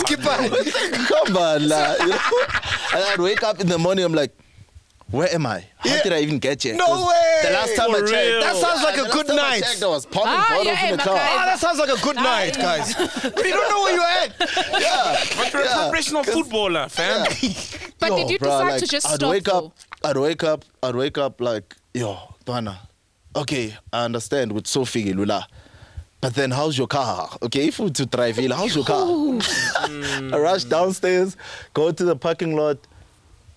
Skip 0.00 0.20
come 1.08 1.36
on, 1.36 1.68
la. 1.68 1.94
You 2.00 2.08
know? 2.08 2.18
And 2.94 3.04
I'd 3.04 3.18
wake 3.18 3.42
up 3.42 3.60
in 3.60 3.66
the 3.68 3.78
morning, 3.78 4.04
I'm 4.04 4.14
like, 4.14 4.32
where 5.10 5.32
am 5.34 5.46
I? 5.46 5.64
How 5.78 5.90
Yeah. 5.90 6.02
did 6.02 6.12
I 6.12 6.20
even 6.20 6.38
get 6.38 6.62
here? 6.62 6.74
No 6.74 7.06
way. 7.06 7.40
The 7.42 7.50
last 7.50 7.76
time 7.76 7.90
For 7.90 7.96
I 7.96 8.00
checked, 8.00 8.12
real. 8.28 8.40
That 8.40 8.56
sounds 8.56 8.82
like 8.82 8.96
Yeah, 8.96 9.02
a 9.02 9.10
good 9.12 9.28
last 9.28 9.36
time 9.36 9.38
I 9.38 9.50
night. 9.50 9.62
checked, 9.64 9.82
I 9.82 9.86
was 9.86 10.06
popping 10.06 10.32
Ah, 10.32 10.46
bottles 10.48 10.66
yeah, 10.66 10.86
in 10.90 10.96
the 10.96 11.02
car. 11.02 11.18
Ah, 11.20 11.44
that 11.46 11.58
sounds 11.60 11.78
like 11.78 11.88
a 11.90 12.00
good 12.02 12.16
night, 12.16 12.56
guys. 12.56 12.94
But 13.22 13.44
you 13.46 13.52
don't 13.52 13.70
know 13.70 13.82
where 13.82 13.94
you're 13.94 14.02
at. 14.04 14.80
Yeah. 14.80 15.24
But 15.36 15.52
you're 15.52 15.62
a 15.62 15.88
professional 15.88 16.24
footballer, 16.24 16.88
fam. 16.88 17.26
But 17.98 18.10
Yo, 18.10 18.16
did 18.18 18.30
you 18.30 18.38
bruh, 18.38 18.44
decide 18.44 18.68
like, 18.72 18.80
to 18.80 18.86
just 18.86 19.06
I'd 19.06 19.14
stop? 19.14 19.30
wake 19.30 19.44
though? 19.44 19.66
up. 19.66 19.72
I'd 20.04 20.16
wake 20.18 20.44
up. 20.44 20.64
I'd 20.82 20.94
wake 20.96 21.18
up 21.18 21.40
like, 21.40 21.74
yo, 21.94 22.18
Dwana. 22.44 22.76
Okay, 23.34 23.74
I 23.92 24.04
understand 24.04 24.52
with 24.52 24.66
Sophie 24.66 25.12
Lula. 25.12 25.46
But 26.20 26.34
then 26.34 26.50
how's 26.50 26.76
your 26.76 26.86
car? 26.88 27.30
Okay, 27.42 27.68
if 27.68 27.78
we 27.78 27.90
to 27.90 28.06
drive 28.06 28.36
here, 28.38 28.52
how's 28.54 28.74
your 28.74 28.84
car? 28.84 29.06
I 29.78 30.36
rush 30.38 30.64
downstairs, 30.64 31.36
go 31.74 31.92
to 31.92 32.04
the 32.04 32.16
parking 32.16 32.56
lot. 32.56 32.78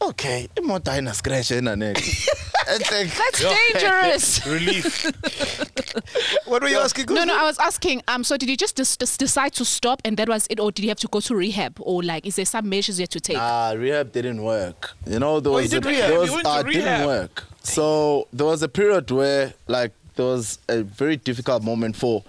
Okay, 0.01 0.48
imoto 0.56 0.91
ayina 0.91 1.13
scratch 1.13 1.51
ena 1.51 1.75
neck. 1.75 1.98
That's 2.68 3.41
dangerous. 3.41 4.46
Relief. 4.48 5.06
What 6.46 6.62
were 6.62 6.70
you 6.70 6.79
asking? 6.79 7.06
No, 7.10 7.24
no, 7.24 7.36
I 7.38 7.44
was 7.44 7.58
asking. 7.60 8.01
Um, 8.08 8.24
so 8.24 8.38
did 8.38 8.48
you 8.50 8.56
just 8.58 8.75
dis- 8.75 8.96
dis- 8.98 9.18
decide 9.18 9.53
to 9.53 9.65
stop, 9.65 10.01
and 10.06 10.18
that 10.18 10.29
was 10.29 10.48
it, 10.50 10.60
or 10.60 10.72
did 10.72 10.84
you 10.84 10.89
have 10.89 11.00
to 11.00 11.08
go 11.08 11.20
to 11.20 11.36
rehab, 11.36 11.77
or 11.82 12.01
like, 12.03 12.25
is 12.25 12.36
there 12.38 12.46
some 12.46 12.70
measures 12.70 13.00
you 13.00 13.03
had 13.03 13.10
to 13.12 13.20
take? 13.20 13.38
Ah, 13.38 13.74
rehab 13.75 14.12
didn't 14.12 14.41
work. 14.44 14.91
You 15.08 15.20
know, 15.20 15.39
there 15.39 15.51
Oh, 15.51 15.58
you 15.58 15.63
was 15.63 15.72
did 15.72 15.86
a, 15.86 15.89
rehab? 15.89 16.01
there 16.10 16.13
You 16.13 16.20
was, 16.22 16.32
went 16.32 16.44
to 16.46 16.50
uh, 16.50 16.63
didn't 16.63 16.75
rehab? 16.84 17.06
work. 17.08 17.44
So 17.63 18.27
there 18.32 18.46
was 18.46 18.62
a 18.63 18.68
period 18.70 19.10
where 19.12 19.53
like 19.68 19.91
there 20.15 20.25
was 20.25 20.60
a 20.70 20.82
very 20.84 21.18
difficult 21.18 21.63
moment 21.63 21.96
for 21.96 22.24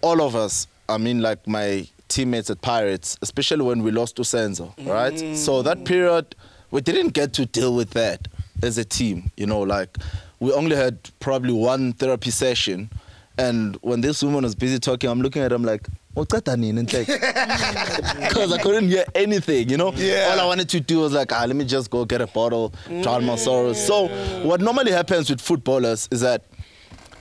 all 0.00 0.20
of 0.22 0.34
us. 0.36 0.66
I 0.88 0.96
mean, 0.98 1.20
like 1.22 1.46
my 1.46 1.86
teammates 2.08 2.50
at 2.50 2.60
Pirates, 2.62 3.18
especially 3.22 3.62
when 3.64 3.82
we 3.82 3.90
lost 3.90 4.16
to 4.16 4.22
Senzo, 4.22 4.72
right? 4.86 5.36
So 5.36 5.62
that 5.62 5.84
period, 5.84 6.34
we 6.70 6.80
didn't 6.80 7.10
get 7.14 7.32
to 7.34 7.46
deal 7.46 7.74
with 7.74 7.90
that 7.90 8.28
as 8.62 8.78
a 8.78 8.84
team. 8.84 9.30
You 9.36 9.46
know, 9.46 9.60
like 9.60 9.96
we 10.40 10.52
only 10.52 10.76
had 10.76 10.98
probably 11.20 11.52
one 11.52 11.92
therapy 11.94 12.30
session, 12.30 12.90
and 13.36 13.76
when 13.82 14.00
this 14.00 14.22
woman 14.22 14.44
was 14.44 14.54
busy 14.54 14.78
talking, 14.78 15.08
I'm 15.10 15.20
looking 15.20 15.42
at 15.42 15.50
her, 15.50 15.56
I'm 15.56 15.64
like. 15.64 15.86
"Uqeda 16.16 16.58
nini 16.58 16.82
nhleke?" 16.82 17.06
because 18.28 18.52
I 18.52 18.58
couldn't 18.60 18.88
hear 18.88 19.04
anything, 19.14 19.68
you 19.68 19.76
know. 19.76 19.92
Yeah. 19.94 20.30
All 20.32 20.40
I 20.40 20.46
wanted 20.46 20.68
to 20.70 20.80
do 20.80 20.98
was 21.00 21.12
like, 21.12 21.32
ah, 21.32 21.44
let 21.46 21.54
me 21.54 21.64
just 21.64 21.90
go 21.90 22.04
get 22.04 22.20
a 22.20 22.26
bottle, 22.26 22.72
drown 23.02 23.24
my 23.24 23.36
sorrows. 23.36 23.78
So 23.86 24.08
what 24.42 24.60
normally 24.60 24.90
happens 24.90 25.30
with 25.30 25.40
footballers 25.40 26.08
is 26.10 26.20
that 26.22 26.42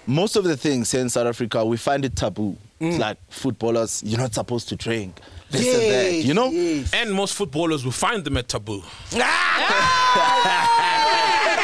most 0.07 0.35
of 0.35 0.45
the 0.45 0.57
things 0.57 0.91
here 0.91 1.01
in 1.01 1.09
South 1.09 1.27
Africa 1.27 1.63
we 1.63 1.77
find 1.77 2.05
it 2.05 2.15
taboo. 2.15 2.57
It's 2.79 2.97
like 2.97 3.17
footballers, 3.29 4.01
you're 4.03 4.19
not 4.19 4.33
supposed 4.33 4.67
to 4.69 4.75
drink. 4.75 5.19
This 5.49 5.73
and 5.75 5.91
that, 5.91 6.13
you 6.25 6.33
know. 6.33 6.51
And 6.93 7.13
most 7.13 7.35
footballers 7.35 7.83
will 7.85 7.91
find 7.91 8.23
them 8.23 8.37
at 8.37 8.47
taboo. 8.47 8.83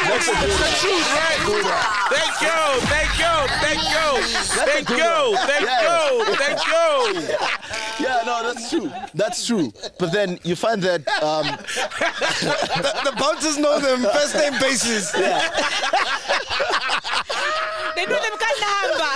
That's 0.04 0.26
That's 0.26 0.58
the 0.58 0.68
truth, 0.80 1.08
right? 1.14 1.40
Thank 2.10 2.34
you, 2.44 2.58
thank 2.86 3.12
you, 3.18 3.34
thank 3.64 3.82
you, 3.88 4.08
thank 4.64 4.88
you, 4.90 5.36
thank 5.46 5.70
you, 5.80 6.34
thank 6.36 6.60
you. 6.66 6.74
Yeah, 8.00 8.22
no, 8.26 8.42
that's 8.42 8.68
true. 8.70 8.90
That's 9.14 9.46
true. 9.46 9.72
But 9.98 10.12
then 10.12 10.38
you 10.42 10.56
find 10.56 10.82
that 10.82 11.06
um, 11.22 11.46
the, 11.46 13.00
the 13.04 13.12
bouncers 13.18 13.56
know 13.56 13.78
them 13.80 14.02
first 14.12 14.34
name 14.34 14.52
basis. 14.60 15.12
They 15.12 15.20
know 18.06 18.20
them 18.20 18.36
kanamba. 18.42 19.10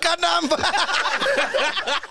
Kanamba. 0.00 0.58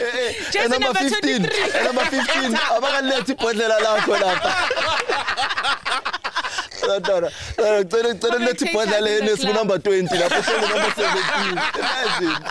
Eh, 0.00 0.68
number 0.68 0.78
number 0.78 1.00
15, 1.00 1.20
23. 1.20 1.80
eh, 1.80 1.84
number 1.84 2.04
15, 2.04 2.54
abakalethi 2.76 3.32
ibhodlela 3.32 3.80
lakho 3.80 4.16
lapha. 4.16 4.50
Dora, 6.80 7.30
Dora, 7.88 8.14
Dora, 8.14 8.38
lethi 8.38 8.64
ibhodlela 8.68 9.10
enesku 9.10 9.52
number 9.54 9.78
20 9.78 10.08
lapho 10.18 10.42
sele 10.42 10.60
number 10.68 10.90
17. 10.90 11.58
Imagine. 11.78 12.42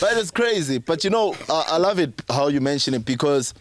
But 0.00 0.16
it's 0.18 0.30
crazy. 0.30 0.78
But 0.78 1.02
you 1.04 1.10
know, 1.10 1.34
I, 1.48 1.64
I 1.70 1.76
love 1.78 1.98
it 1.98 2.12
how 2.30 2.48
you 2.48 2.60
mention 2.60 2.94
it 2.94 3.04
because 3.04 3.54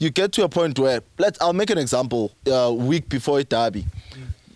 you 0.00 0.10
get 0.10 0.32
to 0.32 0.44
a 0.44 0.48
point 0.48 0.78
where 0.78 1.00
let's 1.18 1.40
I'll 1.40 1.52
make 1.52 1.70
an 1.70 1.78
example. 1.78 2.32
Uh, 2.50 2.72
week 2.72 3.08
before 3.08 3.38
a 3.40 3.44
derby, 3.44 3.86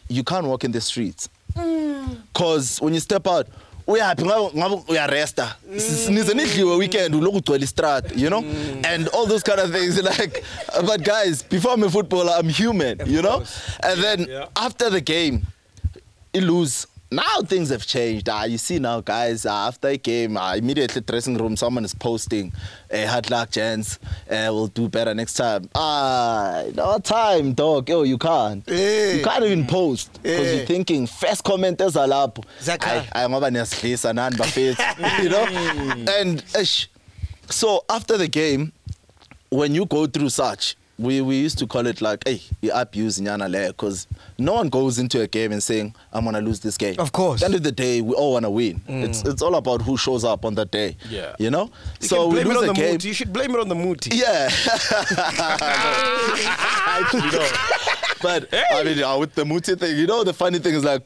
you 0.09 0.25
can't 0.25 0.47
walk 0.47 0.65
in 0.65 0.73
the 0.73 0.81
streets. 0.81 1.29
Cause 2.35 2.81
when 2.81 2.95
you 2.95 3.00
step 3.00 3.27
out, 3.27 3.47
uyaphi? 3.93 4.25
Ngabe 4.25 4.83
uyaresta. 4.89 5.57
Nize 6.09 6.35
nidliwe 6.35 6.77
weekend 6.77 7.15
uloku 7.15 7.37
ugcwele 7.37 7.65
istrata 7.65 8.15
you 8.17 8.29
know? 8.29 8.43
Mm. 8.43 8.83
And 8.85 9.09
all 9.09 9.27
those 9.27 9.43
kind 9.43 9.61
of 9.61 9.73
things 9.73 10.03
like 10.19 10.45
but 10.87 11.03
guys 11.03 11.43
before 11.43 11.75
I'm 11.75 11.85
a 11.85 11.91
footballer 11.91 12.33
I'm 12.39 12.49
human 12.49 12.99
you 13.07 13.23
know? 13.23 13.43
And 13.83 14.03
then 14.03 14.27
after 14.57 14.91
the 14.91 15.01
game 15.01 15.47
you 16.33 16.41
lose 16.43 16.87
now 17.11 17.40
things 17.43 17.71
have 17.71 17.85
changed. 17.87 18.29
Ah 18.29 18.45
you 18.45 18.57
see 18.59 18.79
now 18.79 19.00
guys 19.00 19.45
uh, 19.45 19.52
after 19.69 19.88
a 19.88 19.97
game 19.97 20.37
uh, 20.37 20.55
immediately 20.55 21.00
dressing 21.00 21.37
room 21.37 21.57
someone 21.57 21.85
is 21.85 21.95
posting 21.95 22.52
uh, 22.93 23.07
hard 23.07 23.31
luck 23.31 23.50
gents 23.50 23.99
uh, 24.31 24.47
we'll 24.50 24.69
do 24.69 24.88
better 24.88 25.14
next 25.14 25.35
time. 25.35 25.69
Ah 25.75 26.62
no 26.75 26.99
time 26.99 27.52
dog. 27.55 27.90
Oh 27.90 28.02
you 28.05 28.19
can't. 28.19 28.62
Eh. 28.69 29.14
you 29.19 29.25
can't 29.25 29.45
even 29.45 29.67
post 29.67 30.12
because 30.23 30.47
Eh. 30.47 30.57
you're 30.57 30.67
thinking 30.67 31.07
first 31.07 31.43
comment 31.45 31.79
Zakha. 31.79 32.90
Ayi, 32.90 33.09
ayi 33.14 33.29
ngoba 33.29 33.50
niyasidlisa 33.50 34.12
nani 34.14 34.37
bafethu 34.37 35.23
you 35.23 35.29
know? 35.29 35.47
And 36.21 36.43
ish, 36.59 36.88
so 37.49 37.85
after 37.88 38.17
the 38.17 38.29
game 38.29 38.73
when 39.50 39.75
you 39.75 39.85
go 39.87 40.07
through 40.07 40.29
such 40.31 40.76
we, 41.00 41.21
we 41.23 41.37
used 41.37 41.59
to 41.59 41.66
call 41.66 41.87
it 41.87 42.00
like 42.02 42.23
hey 42.28 42.40
you 42.61 42.71
abuse 42.75 43.19
nyana 43.21 43.49
le 43.50 43.69
because 43.69 44.07
no 44.38 44.52
one 44.54 44.69
goes 44.69 44.99
into 44.99 45.21
a 45.23 45.26
game 45.26 45.50
and 45.52 45.62
saying 45.62 45.95
i'm 46.12 46.25
gonna 46.25 46.40
lose 46.40 46.61
this 46.61 46.76
game 46.76 46.97
Of 46.99 47.12
course. 47.12 47.42
at 47.42 47.50
the 47.50 47.54
end 47.54 47.54
of 47.57 47.62
the 47.62 47.73
day 47.73 48.00
we 48.02 48.12
all 48.14 48.33
want 48.35 48.45
to 48.45 48.50
win 48.50 48.80
it's 48.87 49.23
it's 49.25 49.40
all 49.42 49.54
about 49.54 49.80
who 49.83 49.97
shows 49.97 50.25
up 50.25 50.45
on 50.45 50.54
that 50.57 50.71
day 50.71 50.97
Yeah. 51.09 51.35
you 51.38 51.50
know 51.50 51.71
You 52.00 52.09
so 52.09 52.16
can 52.16 52.28
we 52.28 52.35
blame 52.35 52.47
it 52.47 52.49
lose 52.49 52.57
on 52.57 52.66
the 52.66 52.73
the 52.75 52.80
game 52.80 52.90
Muti. 52.92 53.09
You 53.09 53.14
should 53.14 53.33
blame 53.33 53.54
it 53.54 53.61
on 53.61 53.69
the 53.69 53.75
Muti. 53.75 54.16
yeah. 54.16 54.50
Actually, 56.87 57.30
no. 57.30 57.49
But 58.23 58.49
I 58.52 58.83
mean, 58.85 59.02
uh, 59.02 59.16
with 59.19 59.35
the 59.35 59.45
Muti 59.45 59.75
thing, 59.76 59.97
you 59.97 60.07
know, 60.07 60.25
the 60.25 60.35
funny 60.35 60.59
thing 60.59 60.75
is 60.75 60.85
like, 60.85 61.02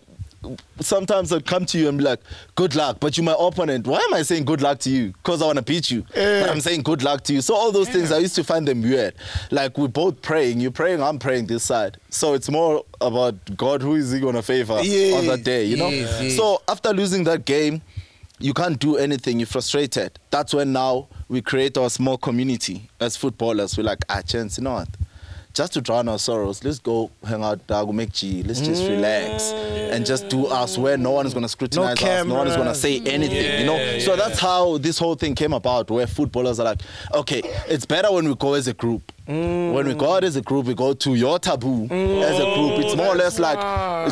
sometimes 0.81 1.33
I'd 1.33 1.47
come 1.47 1.65
to 1.67 1.79
you 1.79 1.89
and 1.89 1.99
be 1.99 2.05
like, 2.05 2.21
good 2.55 2.75
luck. 2.75 2.99
But 3.01 3.17
you're 3.17 3.25
my 3.25 3.37
opponent. 3.39 3.87
Why 3.87 3.99
am 3.99 4.15
I 4.15 4.23
saying 4.23 4.45
good 4.45 4.61
luck 4.63 4.79
to 4.81 4.91
you? 4.91 5.09
Because 5.13 5.43
I 5.43 5.47
want 5.47 5.57
to 5.59 5.63
beat 5.65 5.91
you. 5.91 6.03
But 6.15 6.51
I'm 6.51 6.61
saying 6.61 6.83
good 6.83 7.03
luck 7.03 7.23
to 7.25 7.33
you. 7.35 7.41
So 7.41 7.55
all 7.55 7.73
those 7.73 7.89
things, 7.89 8.13
I 8.13 8.19
used 8.19 8.35
to 8.37 8.45
find 8.45 8.67
them 8.67 8.83
weird. 8.83 9.15
Like 9.51 9.79
we're 9.79 9.89
both 9.89 10.21
praying. 10.23 10.61
You're 10.61 10.71
praying, 10.71 11.03
I'm 11.03 11.19
praying 11.19 11.47
this 11.47 11.63
side. 11.65 11.99
So 12.11 12.35
it's 12.35 12.51
more 12.51 12.85
about 13.01 13.57
God, 13.57 13.83
who 13.83 13.95
is 13.97 14.13
he 14.13 14.21
going 14.21 14.35
to 14.35 14.43
favor 14.43 14.79
Yes, 14.83 15.15
on 15.21 15.27
that 15.29 15.45
day, 15.45 15.65
you 15.65 15.77
know? 15.77 15.89
yes. 15.89 16.37
So 16.37 16.63
after 16.69 16.91
losing 16.93 17.25
that 17.25 17.45
game, 17.45 17.83
you 18.41 18.53
can't 18.53 18.79
do 18.79 18.97
anything. 18.97 19.39
You're 19.39 19.47
frustrated. 19.47 20.19
That's 20.31 20.53
when 20.53 20.73
now 20.73 21.09
we 21.29 21.41
create 21.41 21.79
our 21.79 21.89
small 21.89 22.19
community 22.19 22.91
as 23.01 23.17
footballers. 23.17 23.77
We're 23.79 23.85
like, 23.85 24.01
ah, 24.09 24.23
chance, 24.23 24.59
you 24.59 24.65
know 24.65 24.75
what? 24.75 24.89
Just 25.55 25.75
to 25.75 25.81
drown 25.81 26.09
our 26.09 26.19
sorrows, 26.19 26.65
let's 26.65 26.81
go 26.81 27.13
hang 27.25 27.45
out, 27.45 27.65
Dago, 27.69 27.95
make 27.95 28.11
G. 28.13 28.43
Let's 28.43 28.61
just 28.61 28.83
mm. 28.83 28.89
relax 28.89 29.53
and 29.53 30.05
just 30.05 30.29
do 30.29 30.47
us 30.47 30.77
where 30.77 30.99
no 30.99 31.13
one 31.13 31.27
is 31.27 31.33
going 31.33 31.45
to 31.45 31.49
scrutinize 31.49 31.97
us. 32.03 32.27
No 32.27 32.35
one 32.35 32.49
is 32.49 32.57
going 32.57 32.67
to 32.67 32.75
say 32.75 32.99
anything, 33.07 33.61
you 33.61 33.67
know? 33.67 34.01
So 34.01 34.17
that's 34.17 34.41
how 34.41 34.79
this 34.79 34.99
whole 34.99 35.15
thing 35.15 35.37
came 35.37 35.53
about, 35.53 35.89
where 35.93 36.09
footballers 36.09 36.59
are 36.59 36.65
like, 36.65 36.81
okay, 37.15 37.41
it's 37.69 37.87
better 37.87 38.13
when 38.13 38.27
we 38.29 38.35
go 38.35 38.55
as 38.55 38.67
a 38.67 38.75
group. 38.75 39.13
Mm. 39.27 39.73
When 39.73 39.87
we 39.87 39.95
go 39.95 40.17
out 40.17 40.25
as 40.25 40.37
a 40.37 40.43
group, 40.43 40.67
we 40.67 40.75
go 40.75 40.93
to 40.93 41.15
your 41.15 41.39
taboo 41.39 41.89
mm. 41.89 42.23
as 42.23 42.39
a 42.39 42.45
group. 42.55 42.85
It's 42.85 42.95
more 42.95 43.07
or 43.07 43.15
less 43.15 43.39
like 43.39 43.59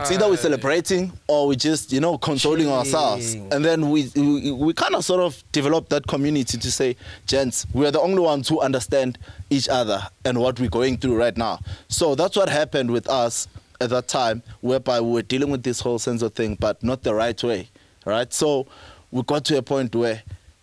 it's 0.01 0.11
either 0.11 0.27
we're 0.27 0.39
celebrating 0.39 1.13
or 1.29 1.47
we 1.49 1.57
just, 1.57 1.93
you 1.93 2.01
know, 2.01 2.17
consoling 2.17 2.69
ourselves. 2.69 3.35
And 3.35 3.63
then 3.65 3.91
we 3.91 4.11
we, 4.17 4.53
we 4.53 4.73
kind 4.73 4.95
of 4.95 5.05
sort 5.05 5.21
of 5.21 5.43
develop 5.53 5.91
that 5.91 6.07
community 6.07 6.57
to 6.57 6.73
say, 6.73 6.97
gents, 7.27 7.67
we 7.75 7.85
are 7.87 7.91
the 7.91 8.01
only 8.01 8.21
ones 8.21 8.49
who 8.49 8.61
understand 8.61 9.19
each 9.51 9.69
other 9.69 10.03
and 10.25 10.39
what 10.39 10.59
we're 10.59 10.71
going 10.71 10.97
through 10.97 11.17
right 11.17 11.37
now. 11.37 11.61
So 11.89 12.15
that's 12.15 12.37
what 12.37 12.49
happened 12.49 12.91
with 12.91 13.07
us 13.09 13.49
at 13.83 13.91
that 13.91 14.09
time, 14.09 14.43
whereby 14.63 15.01
we 15.01 15.13
were 15.13 15.23
dealing 15.23 15.51
with 15.51 15.63
this 15.63 15.81
whole 15.81 15.99
Senzo 15.99 16.33
thing, 16.33 16.57
but 16.59 16.83
not 16.83 17.03
the 17.03 17.15
right 17.15 17.43
way. 17.43 17.69
Right? 18.07 18.33
So 18.33 18.67
we 19.11 19.23
got 19.25 19.45
to 19.47 19.59
a 19.59 19.63
point 19.63 19.95
where 19.95 20.23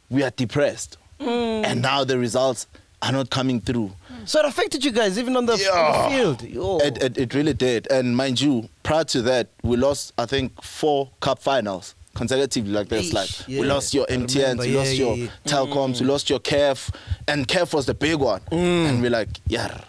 we 0.09 0.23
are 0.23 0.31
depressed. 0.31 0.97
Mm. 1.19 1.65
And 1.65 1.81
now 1.81 2.03
the 2.03 2.17
results 2.17 2.65
are 3.01 3.11
not 3.11 3.29
coming 3.29 3.61
through. 3.61 3.91
So 4.25 4.39
it 4.39 4.45
affected 4.45 4.83
you 4.83 4.91
guys 4.91 5.17
even 5.17 5.35
on 5.35 5.45
the, 5.45 5.53
on 5.53 6.11
the 6.11 6.15
field. 6.15 6.43
It, 6.81 7.03
it, 7.03 7.17
it 7.17 7.33
really 7.33 7.53
did. 7.53 7.87
And 7.91 8.15
mind 8.15 8.39
you, 8.41 8.69
prior 8.83 9.03
to 9.05 9.21
that, 9.23 9.49
we 9.63 9.77
lost, 9.77 10.13
I 10.17 10.25
think, 10.25 10.61
four 10.61 11.09
cup 11.19 11.39
finals 11.39 11.95
consecutively 12.15 12.71
like 12.71 12.89
this. 12.89 13.13
Like, 13.13 13.29
yeah. 13.47 13.61
we 13.61 13.67
lost 13.67 13.93
your 13.93 14.05
I 14.09 14.15
MTNs, 14.15 14.35
remember, 14.35 14.63
we 14.63 14.77
lost 14.77 14.93
yeah, 14.93 15.05
your 15.05 15.15
yeah, 15.15 15.23
yeah. 15.23 15.51
Telkoms, 15.51 16.01
we 16.01 16.05
mm. 16.05 16.09
lost 16.09 16.29
your 16.29 16.39
CAF, 16.39 16.93
and 17.27 17.47
CAF 17.47 17.73
was 17.73 17.85
the 17.85 17.93
big 17.93 18.19
one. 18.19 18.41
Mm. 18.51 18.89
And 18.89 19.01
we're 19.01 19.09
like, 19.09 19.29
yeah, 19.47 19.81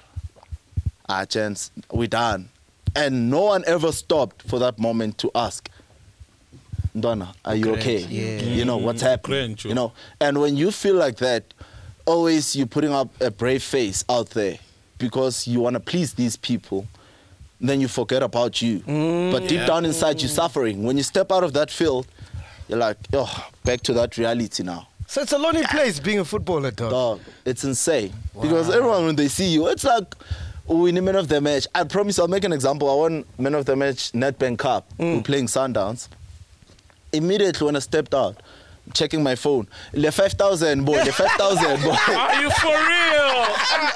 our 1.09 1.27
chance, 1.27 1.71
we're 1.91 2.07
done. 2.07 2.49
And 2.95 3.31
no 3.31 3.43
one 3.43 3.65
ever 3.67 3.93
stopped 3.93 4.43
for 4.43 4.59
that 4.61 4.79
moment 4.79 5.19
to 5.19 5.31
ask, 5.35 5.69
Donna, 6.99 7.33
are 7.45 7.55
you 7.55 7.73
okay? 7.75 7.99
Yeah. 7.99 8.43
You 8.43 8.65
know, 8.65 8.77
what's 8.77 9.01
mm-hmm. 9.01 9.11
happening? 9.11 9.57
Cringe, 9.57 9.65
You 9.65 9.75
know, 9.75 9.93
and 10.21 10.41
when 10.41 10.57
you 10.57 10.73
feel 10.73 10.97
like 10.97 11.17
that, 11.19 11.55
always 12.07 12.55
you're 12.57 12.67
putting 12.67 12.93
up 12.93 13.09
a 13.21 13.31
brave 13.31 13.63
face 13.63 14.05
out 14.09 14.31
there 14.31 14.59
because 14.99 15.47
you 15.47 15.61
want 15.61 15.75
to 15.75 15.81
please 15.81 16.15
these 16.15 16.37
people 16.37 16.87
then 17.63 17.79
you 17.81 17.89
forget 17.89 18.23
about 18.23 18.63
you. 18.63 18.81
Mm, 18.81 19.33
but 19.33 19.47
deep 19.47 19.67
down 19.67 19.85
inside 19.85 20.23
you're 20.23 20.31
mm. 20.31 20.35
suffering. 20.35 20.83
When 20.83 20.97
you 20.97 21.03
step 21.03 21.31
out 21.31 21.45
of 21.45 21.53
that 21.53 21.71
field 21.71 22.07
you're 22.69 22.79
like 22.79 22.97
oh 23.13 23.49
back 23.65 23.81
to 23.83 23.93
that 23.95 24.17
reality 24.17 24.63
now. 24.63 24.89
So 25.07 25.23
it's 25.23 25.33
a 25.33 25.39
lonely 25.39 25.65
place 25.65 25.99
being 25.99 26.21
a 26.21 26.25
footballer, 26.25 26.71
dog. 26.71 26.91
dog 26.91 27.21
it's 27.45 27.65
insane. 27.65 28.13
Because 28.41 28.71
everyone 28.71 29.07
when 29.07 29.17
they 29.17 29.29
see 29.29 29.49
you 29.49 29.67
it's 29.69 29.85
like 29.85 30.15
oh, 30.69 30.83
we 30.83 30.93
need 30.93 31.03
man 31.03 31.17
of 31.17 31.29
the 31.29 31.41
match. 31.41 31.67
I 31.75 31.85
promise 31.85 32.19
i'll 32.19 32.29
make 32.29 32.45
an 32.45 32.53
example. 32.53 32.91
I 32.91 32.95
won 32.95 33.25
man 33.39 33.55
of 33.55 33.67
the 33.67 33.77
match 33.77 34.13
Nedbank 34.13 34.59
cup. 34.59 34.89
Mm. 34.99 35.17
We're 35.17 35.23
playing 35.23 35.47
sundowns. 35.47 36.09
Immediately 37.13 37.65
when 37.67 37.77
i 37.77 37.81
stepped 37.81 38.15
out 38.15 38.41
checking 38.93 39.23
my 39.23 39.35
phone. 39.35 39.67
Le 39.93 40.11
5,000, 40.11 40.85
boy. 40.85 41.03
Le 41.05 41.13
5,000, 41.13 41.83
boy. 41.83 41.91
Are 42.15 42.43
you 42.43 42.51
for 42.51 42.69
real? 42.69 43.47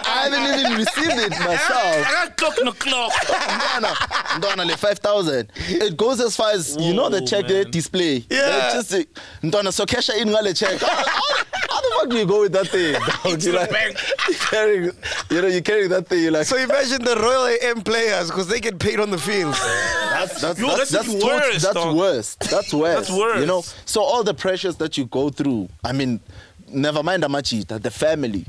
I 0.06 0.28
haven't 0.28 0.60
even 0.60 0.78
received 0.78 1.20
it 1.20 1.30
myself. 1.40 2.06
I 2.06 2.26
got 2.26 2.36
clock 2.36 2.56
the 2.56 2.72
clock. 2.72 3.12
Ndana, 3.12 3.94
Ndana, 4.40 4.66
le 4.66 4.76
5,000. 4.76 5.50
It 5.68 5.96
goes 5.96 6.20
as 6.20 6.36
far 6.36 6.52
as, 6.52 6.76
you 6.78 6.94
know, 6.94 7.08
the 7.08 7.20
check, 7.22 7.46
the 7.46 7.62
man. 7.64 7.70
display. 7.70 8.24
Yeah. 8.30 8.70
They 8.72 8.82
Just, 8.82 9.54
uh, 9.54 9.70
so 9.70 9.86
cash 9.86 10.08
in 10.10 10.28
ngale 10.28 10.56
check. 10.56 10.80
The 11.84 11.96
fuck 12.00 12.10
do 12.10 12.16
you 12.16 12.26
go 12.26 12.40
with 12.40 12.52
that 12.52 12.68
thing? 12.68 12.92
Dog? 13.24 13.42
You're 13.42 13.52
the 13.52 13.68
like, 13.72 13.98
you're 14.28 14.38
carrying, 14.38 14.84
you 15.30 15.42
know, 15.42 15.48
you're 15.48 15.60
carrying 15.60 15.90
that 15.90 16.06
thing. 16.08 16.22
You're 16.22 16.32
like, 16.32 16.46
So 16.46 16.56
imagine 16.56 17.04
the 17.04 17.16
Royal 17.16 17.46
AM 17.62 17.82
players 17.82 18.30
because 18.30 18.48
they 18.48 18.60
get 18.60 18.78
paid 18.78 19.00
on 19.00 19.10
the 19.10 19.18
field. 19.18 19.54
That's 19.54 20.40
that's 20.40 20.58
Yo, 20.58 20.68
that's, 20.68 20.90
that's 20.90 21.12
that's, 21.12 21.24
worse, 21.24 21.62
that's 21.62 21.74
dog. 21.74 21.96
worse. 21.96 22.34
That's 22.36 22.72
worse. 22.74 22.94
That's 23.08 23.10
worse. 23.18 23.40
You 23.40 23.46
know, 23.46 23.62
so 23.84 24.02
all 24.02 24.22
the 24.24 24.34
pressures 24.34 24.76
that 24.76 24.96
you 24.98 25.06
go 25.06 25.28
through. 25.30 25.68
I 25.84 25.92
mean, 25.92 26.20
never 26.68 27.02
mind 27.02 27.24
Amachita, 27.24 27.78
the 27.78 27.90
family. 27.90 28.46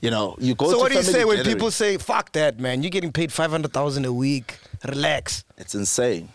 You 0.00 0.10
know, 0.10 0.36
you 0.38 0.54
go. 0.54 0.66
So 0.66 0.72
to 0.72 0.78
what 0.78 0.92
do 0.92 0.98
you 0.98 1.02
family 1.02 1.20
say 1.20 1.24
when 1.24 1.36
gathering. 1.38 1.56
people 1.56 1.70
say, 1.70 1.96
"Fuck 1.96 2.32
that, 2.32 2.60
man"? 2.60 2.82
You're 2.82 2.90
getting 2.90 3.10
paid 3.12 3.32
five 3.32 3.50
hundred 3.50 3.72
thousand 3.72 4.04
a 4.04 4.12
week. 4.12 4.58
Relax. 4.86 5.44
It's 5.56 5.74
insane. 5.74 6.28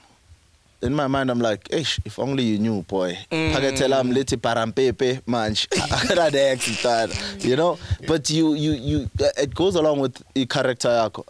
In 0.81 0.93
my 0.95 1.07
mind, 1.07 1.29
I'm 1.29 1.39
like, 1.39 1.65
Eish, 1.69 2.00
if 2.05 2.17
only 2.19 2.43
you 2.43 2.57
knew, 2.57 2.83
boy. 2.83 3.17
Mm. 3.31 3.53
Paketela 3.53 4.01
mleti 4.03 4.38
parampepe 4.38 5.21
manch. 5.27 5.67
You 7.39 7.55
know? 7.55 7.77
But 8.07 8.29
you 8.29 8.53
you 8.53 8.71
you 8.71 9.09
uh, 9.21 9.27
it 9.38 9.53
goes 9.53 9.75
along 9.75 10.00
with 10.00 10.21
the 10.33 10.45
character 10.45 10.89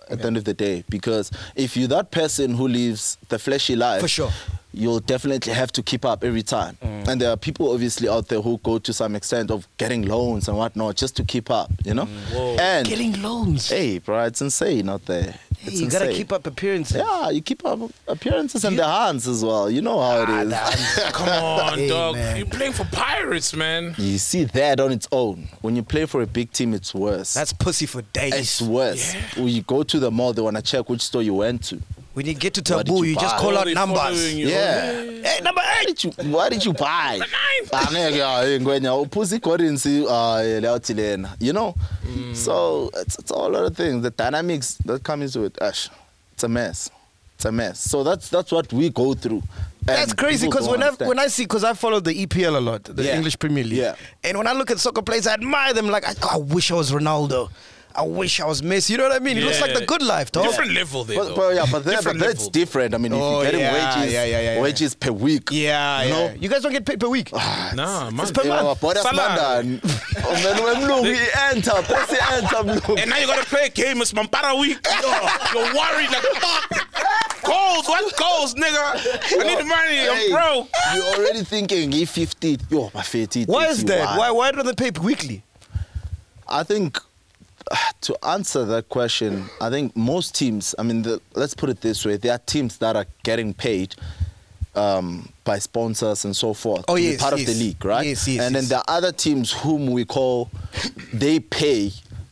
at 0.10 0.20
the 0.22 0.28
end 0.28 0.38
of 0.38 0.44
the 0.44 0.54
day. 0.54 0.84
Because 0.90 1.32
if 1.56 1.76
you're 1.76 1.88
that 1.88 2.12
person 2.12 2.54
who 2.56 2.68
lives 2.68 3.18
the 3.30 3.40
fleshy 3.40 3.76
life 3.76 4.02
For 4.02 4.08
sure. 4.08 4.32
you'll 4.72 5.00
definitely 5.00 5.54
have 5.54 5.72
to 5.74 5.82
keep 5.84 6.06
up 6.06 6.24
every 6.24 6.44
time. 6.44 6.78
Mm. 6.84 7.08
And 7.08 7.22
there 7.22 7.32
are 7.32 7.38
people 7.38 7.72
obviously 7.74 8.08
out 8.08 8.28
there 8.28 8.42
who 8.42 8.60
go 8.60 8.78
to 8.80 8.94
some 8.94 9.16
extent 9.16 9.50
of 9.52 9.68
getting 9.78 10.04
loans 10.04 10.48
and 10.48 10.58
whatnot 10.58 10.96
just 10.96 11.16
to 11.18 11.24
keep 11.24 11.50
up, 11.50 11.72
you 11.86 11.94
know? 11.96 12.06
Mm. 12.06 12.60
And 12.60 12.88
Getting 12.88 13.20
loans. 13.22 13.70
hey, 13.70 13.98
bro, 14.00 14.26
it's 14.26 14.42
insane 14.42 14.90
out 14.90 15.06
there. 15.06 15.34
Hey, 15.62 15.72
It's 15.72 15.82
you 15.82 15.90
gotta 15.90 16.14
keep 16.14 16.32
up 16.32 16.48
appearances. 16.48 16.96
Yeah, 16.96 17.32
you 17.32 17.42
keep 17.42 17.66
up 17.66 17.80
appearances 18.08 18.64
and 18.64 18.80
the 18.80 18.88
hands 18.88 19.28
as 19.28 19.44
well. 19.44 19.70
You 19.70 19.82
know 19.82 20.00
how 20.00 20.22
it 20.22 20.30
ah, 20.54 20.72
is. 20.72 21.04
Come 21.12 21.28
on, 21.28 21.78
Hey, 21.78 21.90
dog. 21.90 22.16
man. 22.16 22.38
You're 22.38 22.46
playing 22.46 22.72
for 22.72 22.86
Pirates, 22.86 23.54
man. 23.54 23.94
You 23.98 24.18
see 24.20 24.46
that 24.46 24.80
on 24.80 24.94
its 24.94 25.10
own. 25.12 25.50
When 25.60 25.76
you 25.76 25.84
play 25.84 26.06
for 26.06 26.22
a 26.22 26.28
big 26.28 26.54
team, 26.54 26.74
it's 26.74 26.96
worse. 26.96 27.34
That's 27.34 27.52
pussy 27.52 27.86
for 27.88 28.02
days. 28.04 28.34
it's 28.36 28.62
worse. 28.62 29.14
When 29.36 29.50
you 29.50 29.62
go 29.64 29.84
to 29.84 30.00
the 30.00 30.10
mall, 30.10 30.32
they 30.32 30.42
wanna 30.42 30.62
check 30.62 30.88
which 30.88 31.02
store 31.02 31.24
you 31.24 31.34
went 31.34 31.64
to. 31.66 31.82
When 32.20 32.26
you 32.26 32.34
get 32.34 32.54
to 32.56 32.62
taboo, 32.62 32.98
you 33.06 33.12
you, 33.12 33.16
just 33.16 33.38
call 33.38 33.56
Oh, 33.58 33.62
out 33.62 33.68
numbers. 33.68 34.36
Yeah. 34.36 34.92
Hey, 35.24 35.40
number 35.42 35.62
eight. 35.80 35.88
did 35.88 36.04
you 36.04 36.12
Why 36.36 36.50
did 36.50 36.66
you 36.66 36.74
buy? 36.74 37.22
Angeke, 37.72 38.20
hayi, 38.22 38.60
ngwenya 38.60 38.94
uphuza 38.94 39.40
currency 39.40 40.06
ah 40.10 40.42
leyathi 40.44 40.94
lena 40.96 41.30
you 41.40 41.54
know 41.54 41.74
Mm. 42.06 42.36
so 42.36 42.90
it's, 42.98 43.18
it's 43.20 43.32
all 43.32 43.56
other 43.56 43.70
things 43.70 44.02
the 44.04 44.10
dynamics 44.10 44.78
that 44.86 45.02
come 45.04 45.22
into 45.22 45.44
it 45.46 45.56
ash 45.62 45.90
it's 46.34 46.44
a 46.44 46.50
mess 46.50 46.90
it's 47.36 47.46
a 47.46 47.52
mess 47.52 47.80
so 47.80 48.04
that's 48.04 48.28
that's 48.30 48.52
what 48.52 48.74
we 48.74 48.90
go 48.90 49.14
through 49.14 49.42
That's 49.86 50.14
crazy 50.14 50.48
because 50.48 50.68
when 50.68 50.84
I 50.84 50.90
when 51.06 51.20
I 51.20 51.28
see 51.28 51.44
because 51.46 51.64
I 51.64 51.74
follow 51.74 52.00
the 52.02 52.14
EPL 52.26 52.58
a 52.58 52.60
lot, 52.60 52.84
the 52.84 53.04
Yeah. 53.04 53.16
English 53.16 53.40
Premier 53.40 53.64
League. 53.64 53.80
Yeah. 53.80 53.96
And 54.24 54.38
when 54.38 54.46
I 54.48 54.54
look 54.54 54.70
at 54.72 54.80
soccer 54.80 55.02
players, 55.02 55.26
I 55.26 55.34
admire 55.34 55.74
them. 55.74 55.88
Like 55.90 56.06
I, 56.06 56.14
I 56.36 56.38
wish 56.38 56.70
I 56.70 56.76
was 56.76 56.92
Ronaldo. 56.92 57.50
I 57.96 58.04
wish 58.04 58.40
I 58.40 58.46
was 58.46 58.62
Messi. 58.62 58.92
You 58.92 58.98
know 58.98 59.04
what 59.10 59.14
I 59.14 59.20
mean? 59.20 59.38
It 59.38 59.44
looks 59.44 59.60
like 59.60 59.74
the 59.74 59.86
good 59.86 60.02
life, 60.02 60.32
dog. 60.32 60.46
Different 60.46 60.74
level 60.74 61.04
there, 61.04 61.18
But, 61.18 61.28
though. 61.30 61.36
but 61.36 61.56
yeah, 61.56 61.66
but, 61.70 61.84
there, 61.84 62.02
but 62.02 62.18
that's 62.20 62.40
level. 62.46 62.50
different. 62.52 62.94
I 62.96 62.98
mean, 62.98 63.12
if 63.14 63.20
Oh, 63.20 63.42
you're 63.42 63.46
getting 63.46 63.60
yeah, 63.62 63.98
wages, 63.98 64.14
yeah, 64.14 64.24
yeah, 64.26 64.40
yeah, 64.42 64.54
yeah. 64.56 64.62
wages 64.62 64.96
per 64.96 65.12
week, 65.12 65.50
Yeah, 65.52 66.04
you 66.04 66.10
yeah. 66.10 66.16
know, 66.28 66.34
You 66.40 66.50
guys 66.50 66.62
don't 66.62 66.72
get 66.72 66.86
paid 66.86 67.00
per 67.00 67.10
week. 67.10 67.32
Ah, 67.34 67.72
nah, 67.76 68.10
man. 68.12 68.22
It's 68.22 68.32
per 68.32 68.44
you 68.44 68.50
know, 68.50 68.64
month. 68.64 68.80
bora 68.82 68.96
Salah. 69.02 69.64
simandani. 69.64 69.80
Oh, 70.30 70.34
man, 70.34 70.58
wemlungu 70.64 71.14
i-enter, 71.16 71.72
press 71.84 72.12
i-enter 72.14 72.64
mlungu. 72.64 73.00
And 73.00 73.10
now 73.10 73.18
you 73.18 73.26
gotta 73.28 73.46
play 73.46 73.66
a 73.66 73.70
game. 73.70 74.00
It's 74.02 74.14
Mampara 74.14 74.58
week. 74.60 74.78
You're 75.54 75.64
worried 75.74 76.12
like 76.12 76.24
fuck. 76.40 77.44
Goals, 77.44 77.88
what 77.88 78.16
goals, 78.18 78.54
nigga? 78.54 79.34
I 79.40 79.44
need 79.44 79.66
money. 79.66 79.96
Hey, 79.96 80.32
I'm 80.32 80.32
broke. 80.32 80.68
You're 80.94 81.04
already 81.16 81.44
thinking 81.44 81.90
e50. 81.92 82.70
Yo, 82.72 82.92
my 82.94 83.02
50. 83.02 83.46
Why 83.46 83.68
is 83.68 83.84
that? 83.86 84.18
Why 84.18 84.30
why 84.30 84.52
don't 84.52 84.66
they 84.66 84.74
pay 84.76 84.92
weekly? 85.02 85.44
I 86.48 86.64
think 86.64 87.00
to 88.02 88.26
answer 88.26 88.66
that 88.66 88.90
question, 88.90 89.46
I 89.62 89.70
think 89.70 89.96
most 89.96 90.36
teams, 90.36 90.74
I 90.80 90.84
mean, 90.84 91.02
the, 91.04 91.22
let's 91.36 91.54
put 91.54 91.70
it 91.70 91.82
this 91.82 92.06
way 92.06 92.18
there 92.18 92.34
are 92.34 92.40
teams 92.40 92.78
that 92.78 92.96
are 92.96 93.06
getting 93.24 93.54
paid 93.54 93.96
um, 94.76 95.30
by 95.44 95.60
sponsors 95.60 96.26
and 96.26 96.36
so 96.36 96.54
forth 96.54 96.86
Oh, 96.88 96.96
to 96.96 97.02
be 97.02 97.10
yes, 97.10 97.22
part 97.22 97.38
yes. 97.38 97.48
of 97.50 97.54
the 97.56 97.60
league, 97.64 97.84
right? 97.84 98.06
Yes, 98.06 98.28
yes, 98.28 98.46
and 98.46 98.56
then 98.56 98.66
there 98.66 98.78
are 98.80 98.86
other 98.88 99.12
teams 99.12 99.52
whom 99.52 99.88
we 99.88 100.06
call 100.06 100.50
they 101.14 101.40
pay 101.40 101.92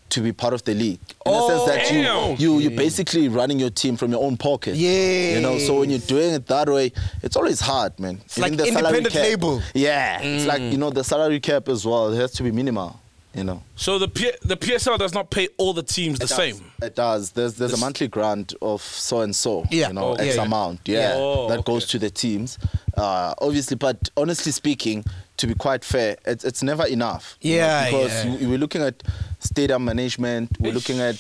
to 0.09 0.21
be 0.21 0.31
part 0.31 0.53
of 0.53 0.63
the 0.63 0.73
league. 0.73 0.99
In 1.25 1.31
the 1.33 1.47
sense 1.47 1.65
that 1.65 2.07
Oh, 2.07 2.35
you, 2.39 2.53
you, 2.53 2.59
you're 2.59 2.77
basically 2.77 3.27
running 3.27 3.59
your 3.59 3.69
team 3.69 3.97
from 3.97 4.11
your 4.11 4.23
own 4.23 4.37
pocket. 4.37 4.75
Yeah. 4.75 5.35
You 5.35 5.41
know, 5.41 5.57
so 5.59 5.79
when 5.81 5.89
you're 5.89 5.99
doing 5.99 6.33
it 6.33 6.47
that 6.47 6.69
way, 6.69 6.93
it's 7.21 7.35
always 7.35 7.59
hard, 7.59 7.99
man. 7.99 8.21
It's 8.23 8.37
like 8.37 8.53
independent 8.53 9.13
label. 9.13 9.61
Yeah. 9.73 10.21
It's 10.21 10.45
like, 10.45 10.61
you 10.61 10.77
know, 10.77 10.91
the 10.91 11.03
salary 11.03 11.41
cap 11.41 11.67
as 11.67 11.85
well, 11.85 12.13
it 12.13 12.17
has 12.17 12.31
to 12.33 12.43
be 12.43 12.51
minimal, 12.51 12.97
you 13.37 13.43
know. 13.43 13.61
So 13.75 13.99
the 13.99 14.07
P- 14.07 14.33
the 14.41 14.57
PSL 14.57 14.97
does 14.97 15.13
not 15.13 15.29
pay 15.29 15.47
all 15.57 15.71
the 15.73 15.83
teams 15.83 16.17
the 16.19 16.25
It 16.25 16.27
does. 16.29 16.37
same. 16.37 16.71
It 16.81 16.95
does. 16.95 17.31
There's 17.31 17.53
there's 17.55 17.73
a 17.73 17.77
monthly 17.77 18.07
grant 18.07 18.53
of 18.61 18.81
so 18.81 19.21
and 19.21 19.33
so. 19.35 19.65
Yeah. 19.71 19.87
You 19.89 19.93
know, 19.93 20.07
Oh, 20.11 20.13
X 20.15 20.35
yeah. 20.35 20.43
amount. 20.43 20.79
Yeah. 20.85 21.13
Oh, 21.15 21.47
that 21.49 21.63
goes 21.63 21.87
to 21.89 21.99
the 21.99 22.09
teams. 22.09 22.57
Uh, 22.97 23.33
obviously, 23.39 23.77
but 23.77 24.09
honestly 24.17 24.51
speaking, 24.51 25.05
to 25.37 25.47
be 25.47 25.53
quite 25.53 25.85
fair, 25.85 26.17
it's 26.25 26.43
it's 26.43 26.63
never 26.63 26.85
enough. 26.87 27.37
you 27.41 27.51
know, 27.51 27.57
Yeah, 27.57 27.85
because 27.85 28.25
yeah. 28.25 28.37
you- 28.37 28.49
we're 28.49 28.57
looking 28.57 28.81
at 28.81 29.03
stadium 29.39 29.85
management. 29.85 30.49
We're 30.59 30.73
looking 30.73 30.99
at 30.99 31.17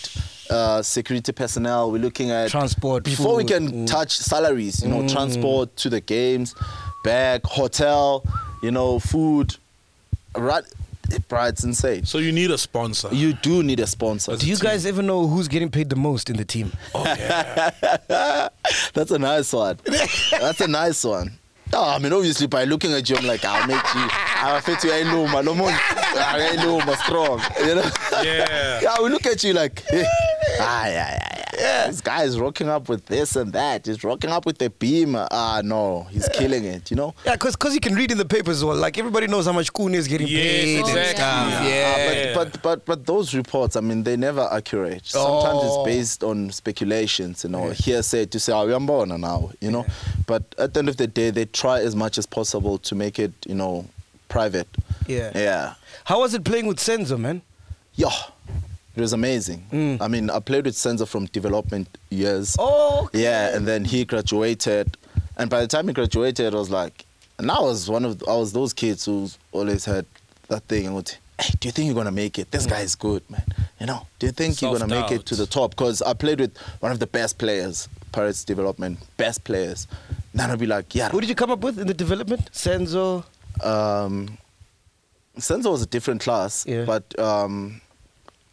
uh, 0.49 0.81
security 0.81 1.31
personnel. 1.33 1.91
We're 1.91 2.01
looking 2.01 2.31
at 2.31 2.49
Transport, 2.49 3.03
before 3.03 3.35
we 3.35 3.43
can 3.43 3.69
Mm. 3.69 3.87
touch 3.87 4.17
salaries. 4.17 4.81
You 4.81 4.87
know, 4.89 5.07
transport 5.07 5.75
to 5.77 5.89
the 5.89 5.99
games, 6.01 6.55
back, 7.03 7.43
hotel. 7.45 8.23
You 8.63 8.71
know, 8.71 8.97
food. 8.99 9.55
Right. 10.35 10.63
Bro, 11.27 11.43
it's 11.45 11.63
insane. 11.63 12.05
So 12.05 12.17
you 12.17 12.31
need 12.31 12.51
a 12.51 12.57
sponsor. 12.57 13.09
You 13.11 13.33
do 13.33 13.63
need 13.63 13.79
a 13.79 13.87
sponsor. 13.87 14.35
Do 14.35 14.47
you 14.47 14.57
guys 14.57 14.85
ever 14.85 15.01
know 15.01 15.27
who's 15.27 15.47
getting 15.47 15.69
paid 15.69 15.89
the 15.89 15.95
most 15.95 16.29
in 16.29 16.37
the 16.37 16.45
team? 16.45 16.71
Oh 16.93 17.03
yeah. 17.03 18.49
That's 18.93 19.11
a 19.11 19.19
nice 19.19 19.51
one. 19.53 19.79
That's 19.85 20.61
a 20.61 20.67
nice 20.67 21.03
one. 21.03 21.37
No, 21.71 21.83
I 21.83 21.99
mean 21.99 22.13
obviously 22.13 22.47
by 22.47 22.63
looking 22.63 22.93
at 22.93 23.09
you, 23.09 23.17
I'm 23.17 23.25
like, 23.25 23.41
ah, 23.43 23.61
I'll 23.61 23.67
make 23.67 23.75
you. 23.75 24.07
Ah, 24.09 24.55
I'll 24.55 24.61
fit 24.61 24.83
you. 24.83 24.93
I 24.93 25.03
know, 25.03 25.27
my 25.27 25.39
I 25.39 26.55
know, 26.55 26.79
my 26.79 26.95
strong. 26.95 27.41
You 27.59 27.75
know. 27.75 27.89
Yeah. 28.23 28.79
yeah, 28.81 29.01
we 29.01 29.09
look 29.09 29.25
at 29.25 29.43
you 29.43 29.53
like, 29.53 29.81
hey, 29.89 30.05
ah, 30.59 30.87
yeah, 30.87 31.17
yeah, 31.19 31.36
yeah. 31.57 31.87
This 31.87 32.01
guy 32.01 32.23
is 32.23 32.39
rocking 32.39 32.69
up 32.69 32.87
with 32.89 33.05
this 33.07 33.35
and 33.35 33.51
that. 33.53 33.85
He's 33.85 34.03
rocking 34.03 34.29
up 34.29 34.45
with 34.45 34.57
the 34.59 34.69
beamer. 34.69 35.27
Ah, 35.31 35.61
no, 35.63 36.03
he's 36.11 36.27
killing 36.29 36.63
it. 36.65 36.89
You 36.91 36.97
know. 36.97 37.15
Yeah, 37.25 37.33
because 37.33 37.55
cause 37.55 37.73
you 37.73 37.79
can 37.79 37.95
read 37.95 38.11
in 38.11 38.17
the 38.17 38.25
papers 38.25 38.57
as 38.57 38.65
well. 38.65 38.75
Like 38.75 38.97
everybody 38.97 39.27
knows 39.27 39.45
how 39.45 39.53
much 39.53 39.71
Khune 39.73 39.93
is 39.95 40.07
getting 40.07 40.27
Yes, 40.27 40.41
paid 40.63 40.79
and 40.79 40.87
exactly. 40.89 41.15
stuff. 41.15 41.63
Yeah. 41.63 41.67
Yeah. 41.67 42.31
Uh, 42.31 42.35
but, 42.35 42.51
but 42.53 42.61
but 42.61 42.85
but 42.85 43.05
those 43.05 43.33
reports, 43.33 43.75
I 43.75 43.81
mean, 43.81 44.03
they're 44.03 44.17
never 44.17 44.47
accurate. 44.51 45.05
Sometimes 45.05 45.59
Oh. 45.63 45.83
it's 45.83 45.95
based 45.95 46.23
on 46.23 46.51
speculations, 46.51 47.43
you 47.43 47.49
know, 47.49 47.69
hearsay 47.71 48.25
to 48.27 48.39
say, 48.39 48.53
"Oh, 48.53 48.65
we're 48.67 48.79
born 48.79 49.09
now," 49.19 49.51
you 49.61 49.71
know. 49.71 49.85
But 50.25 50.43
at 50.57 50.73
the 50.73 50.79
end 50.79 50.89
of 50.89 50.97
the 50.97 51.07
day, 51.07 51.29
they 51.31 51.45
try 51.45 51.79
as 51.81 51.95
much 51.95 52.17
as 52.17 52.25
possible 52.25 52.77
to 52.79 52.95
make 52.95 53.17
it, 53.19 53.31
you 53.47 53.55
know, 53.55 53.85
private. 54.29 54.67
Yeah. 55.07 55.31
Yeah. 55.33 55.73
How 56.05 56.19
was 56.19 56.33
it 56.33 56.43
playing 56.43 56.67
with 56.67 56.77
Senzo, 56.77 57.17
man? 57.19 57.41
Yeah. 57.95 58.09
It 58.97 59.01
was 59.01 59.13
amazing. 59.13 59.63
Mm. 59.71 60.01
I 60.01 60.07
mean, 60.07 60.29
I 60.31 60.39
played 60.39 60.65
with 60.65 60.73
Senzo 60.73 61.07
from 61.07 61.27
development 61.27 61.87
years. 62.09 62.55
Oh, 62.57 63.05
okay. 63.05 63.21
Yeah, 63.23 63.55
and 63.55 63.67
then 63.67 63.85
he 63.85 64.03
graduated, 64.05 64.97
and 65.37 65.49
by 65.51 65.61
the 65.61 65.67
time 65.67 65.87
he 65.87 65.93
graduated, 65.93 66.53
I 66.55 66.57
was 66.57 66.71
like, 66.71 67.05
and 67.37 67.51
I 67.51 67.59
was 67.59 67.89
one 67.89 68.03
of 68.05 68.23
I 68.27 68.35
was 68.35 68.53
those 68.53 68.73
kids 68.73 69.05
who 69.05 69.29
always 69.51 69.85
had 69.85 70.05
that 70.47 70.63
thing 70.63 70.87
and 70.87 70.95
would, 70.95 71.09
hey, 71.39 71.53
do 71.59 71.67
you 71.67 71.71
think 71.71 71.85
you're 71.85 71.95
gonna 71.95 72.11
make 72.11 72.39
it? 72.39 72.49
This 72.49 72.65
guy 72.65 72.79
is 72.79 72.95
good, 72.95 73.21
man. 73.29 73.43
You 73.79 73.85
know, 73.85 74.07
do 74.17 74.25
you 74.25 74.31
think 74.31 74.59
you're 74.63 74.73
gonna 74.75 74.87
make 74.87 75.11
it 75.11 75.27
to 75.27 75.35
the 75.35 75.45
top? 75.45 75.71
Because 75.71 76.01
I 76.01 76.13
played 76.13 76.39
with 76.39 76.57
one 76.79 76.91
of 76.91 76.97
the 76.97 77.05
best 77.05 77.37
players, 77.37 77.87
Pirates 78.11 78.43
development, 78.43 78.97
best 79.17 79.43
players. 79.43 79.85
Then 80.33 80.49
I'd 80.49 80.57
be 80.57 80.65
like, 80.65 80.95
yeah. 80.95 81.09
Who 81.09 81.19
did 81.21 81.29
you 81.29 81.35
come 81.35 81.51
up 81.51 81.59
with 81.59 81.77
in 81.77 81.85
the 81.85 81.93
development? 81.93 82.49
Senzo. 82.51 83.23
Um, 83.63 84.39
Senzo 85.37 85.69
was 85.71 85.83
a 85.83 85.85
different 85.85 86.21
class, 86.21 86.65
Yeah. 86.67 86.85
but 86.85 87.17
um, 87.19 87.81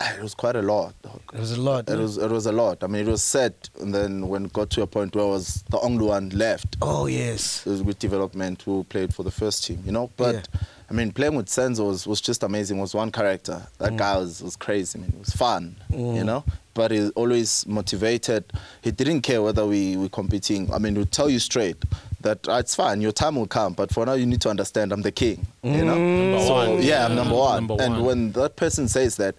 it 0.00 0.22
was 0.22 0.34
quite 0.34 0.56
a 0.56 0.62
lot. 0.62 0.94
dog. 1.02 1.20
It 1.32 1.40
was 1.40 1.52
a 1.52 1.60
lot. 1.60 1.88
It 1.88 1.94
no? 1.94 2.00
was 2.02 2.18
it 2.18 2.30
was 2.30 2.46
a 2.46 2.52
lot. 2.52 2.82
I 2.82 2.86
mean, 2.86 3.06
it 3.06 3.10
was 3.10 3.22
set, 3.22 3.70
and 3.80 3.94
then 3.94 4.28
when 4.28 4.46
it 4.46 4.52
got 4.52 4.70
to 4.70 4.82
a 4.82 4.86
point 4.86 5.14
where 5.14 5.24
I 5.24 5.28
was 5.28 5.62
the 5.70 5.78
only 5.80 6.06
one 6.06 6.30
left 6.30 6.76
Oh 6.82 7.06
yes. 7.06 7.66
it 7.66 7.70
was 7.70 7.82
with 7.82 7.98
development 7.98 8.62
who 8.62 8.84
played 8.84 9.14
for 9.14 9.22
the 9.22 9.30
first 9.30 9.64
team, 9.64 9.82
you 9.86 9.92
know. 9.92 10.10
But 10.16 10.34
Yeah. 10.34 10.60
I 10.90 10.92
mean, 10.92 11.12
playing 11.12 11.34
with 11.34 11.46
Senzo 11.46 11.86
was, 11.86 12.06
was 12.06 12.20
just 12.20 12.42
amazing. 12.42 12.76
It 12.78 12.82
Was 12.82 12.94
one 12.94 13.10
character. 13.10 13.62
That 13.78 13.92
Mm. 13.92 13.96
guy 13.96 14.18
was, 14.18 14.42
was 14.42 14.54
crazy. 14.54 14.98
I 14.98 15.02
mean, 15.02 15.12
it 15.14 15.18
was 15.18 15.30
fun, 15.30 15.76
you 15.90 16.22
know. 16.24 16.44
But 16.74 16.90
he's 16.90 17.08
always 17.10 17.66
motivated. 17.66 18.44
He 18.82 18.90
didn't 18.90 19.22
care 19.22 19.40
whether 19.40 19.64
we 19.64 19.96
were 19.96 20.10
competing. 20.10 20.72
I 20.74 20.78
mean, 20.78 20.96
he'd 20.96 21.10
tell 21.10 21.30
you 21.30 21.38
straight 21.38 21.76
that 22.20 22.46
uh, 22.48 22.54
it's 22.54 22.74
fine, 22.74 23.00
your 23.00 23.12
time 23.12 23.36
will 23.36 23.46
come, 23.46 23.72
but 23.74 23.92
for 23.92 24.04
now 24.04 24.12
you 24.14 24.26
need 24.26 24.40
to 24.42 24.50
understand 24.50 24.92
I'm 24.92 25.02
the 25.02 25.12
king. 25.12 25.46
You 25.62 25.84
know, 25.84 25.94
Number 25.96 26.40
so 26.40 26.54
one. 26.54 26.82
yeah, 26.82 27.06
I'm 27.06 27.14
number 27.14 27.34
one. 27.34 27.66
Number 27.66 27.82
and 27.82 27.94
one. 27.94 28.04
when 28.04 28.32
that 28.32 28.56
person 28.56 28.86
says 28.88 29.16
that, 29.16 29.34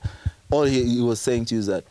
all 0.51 0.63
he, 0.63 0.83
he 0.83 1.01
was 1.01 1.19
saying 1.19 1.45
to 1.45 1.55
you 1.55 1.59
is 1.59 1.67
that 1.67 1.83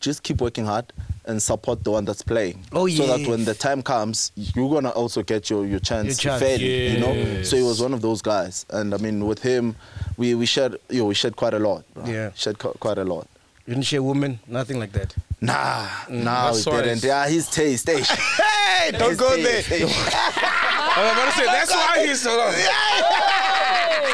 just 0.00 0.22
keep 0.22 0.40
working 0.40 0.64
hard 0.64 0.92
and 1.26 1.40
support 1.40 1.84
the 1.84 1.90
one 1.92 2.04
that's 2.04 2.22
playing. 2.22 2.60
Oh, 2.72 2.88
So 2.88 3.06
that 3.06 3.28
when 3.28 3.44
the 3.44 3.54
time 3.54 3.82
comes, 3.82 4.32
you're 4.34 4.68
gonna 4.68 4.90
also 4.90 5.22
get 5.22 5.48
your 5.48 5.64
your 5.64 5.78
chance, 5.78 6.22
Your 6.24 6.32
chance. 6.32 6.42
fairly. 6.42 6.88
You 6.94 6.98
know, 7.00 7.42
so 7.44 7.56
he 7.56 7.62
was 7.62 7.80
one 7.80 7.94
of 7.94 8.02
those 8.02 8.20
guys, 8.22 8.66
and 8.70 8.92
I 8.92 8.96
mean 8.96 9.24
with 9.26 9.40
him, 9.42 9.76
we 10.16 10.34
we 10.34 10.46
shared 10.46 10.76
yo 10.90 11.04
we 11.04 11.14
shared 11.14 11.36
quite 11.36 11.54
a 11.54 11.58
lot. 11.60 11.84
Bro. 11.94 12.06
Yeah. 12.06 12.30
shared 12.34 12.58
qu- 12.58 12.74
quite 12.80 12.98
a 12.98 13.04
lot. 13.04 13.28
You 13.66 13.74
didn't 13.74 13.86
share 13.86 14.02
women, 14.02 14.40
nothing 14.48 14.80
like 14.80 14.90
that. 14.92 15.14
Nah, 15.40 15.86
nah, 16.08 16.50
That's 16.52 16.66
we 16.66 16.72
didn't. 16.82 17.02
Yeah, 17.04 17.28
his 17.28 17.48
taste. 17.48 17.88
eh. 17.88 18.02
Hey, 18.82 18.90
don't 18.90 19.10
His 19.10 19.18
go 19.18 19.36
taste, 19.36 19.68
there. 19.70 19.82
eh. 19.82 19.86
I 19.88 20.98
was 21.02 21.12
about 21.12 21.30
to 21.32 21.38
say, 21.38 21.44
that's 21.46 21.70
why 21.70 22.06
he's 22.06 22.20
so 22.20 22.30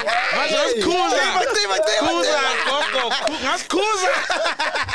long. 0.04 0.14
That's 0.48 0.74
Kuza. 0.84 1.24
Kuza, 2.00 2.38
Gogo. 2.68 3.10
Ku- 3.26 3.42
That's 3.42 3.64
Kuza. 3.68 4.12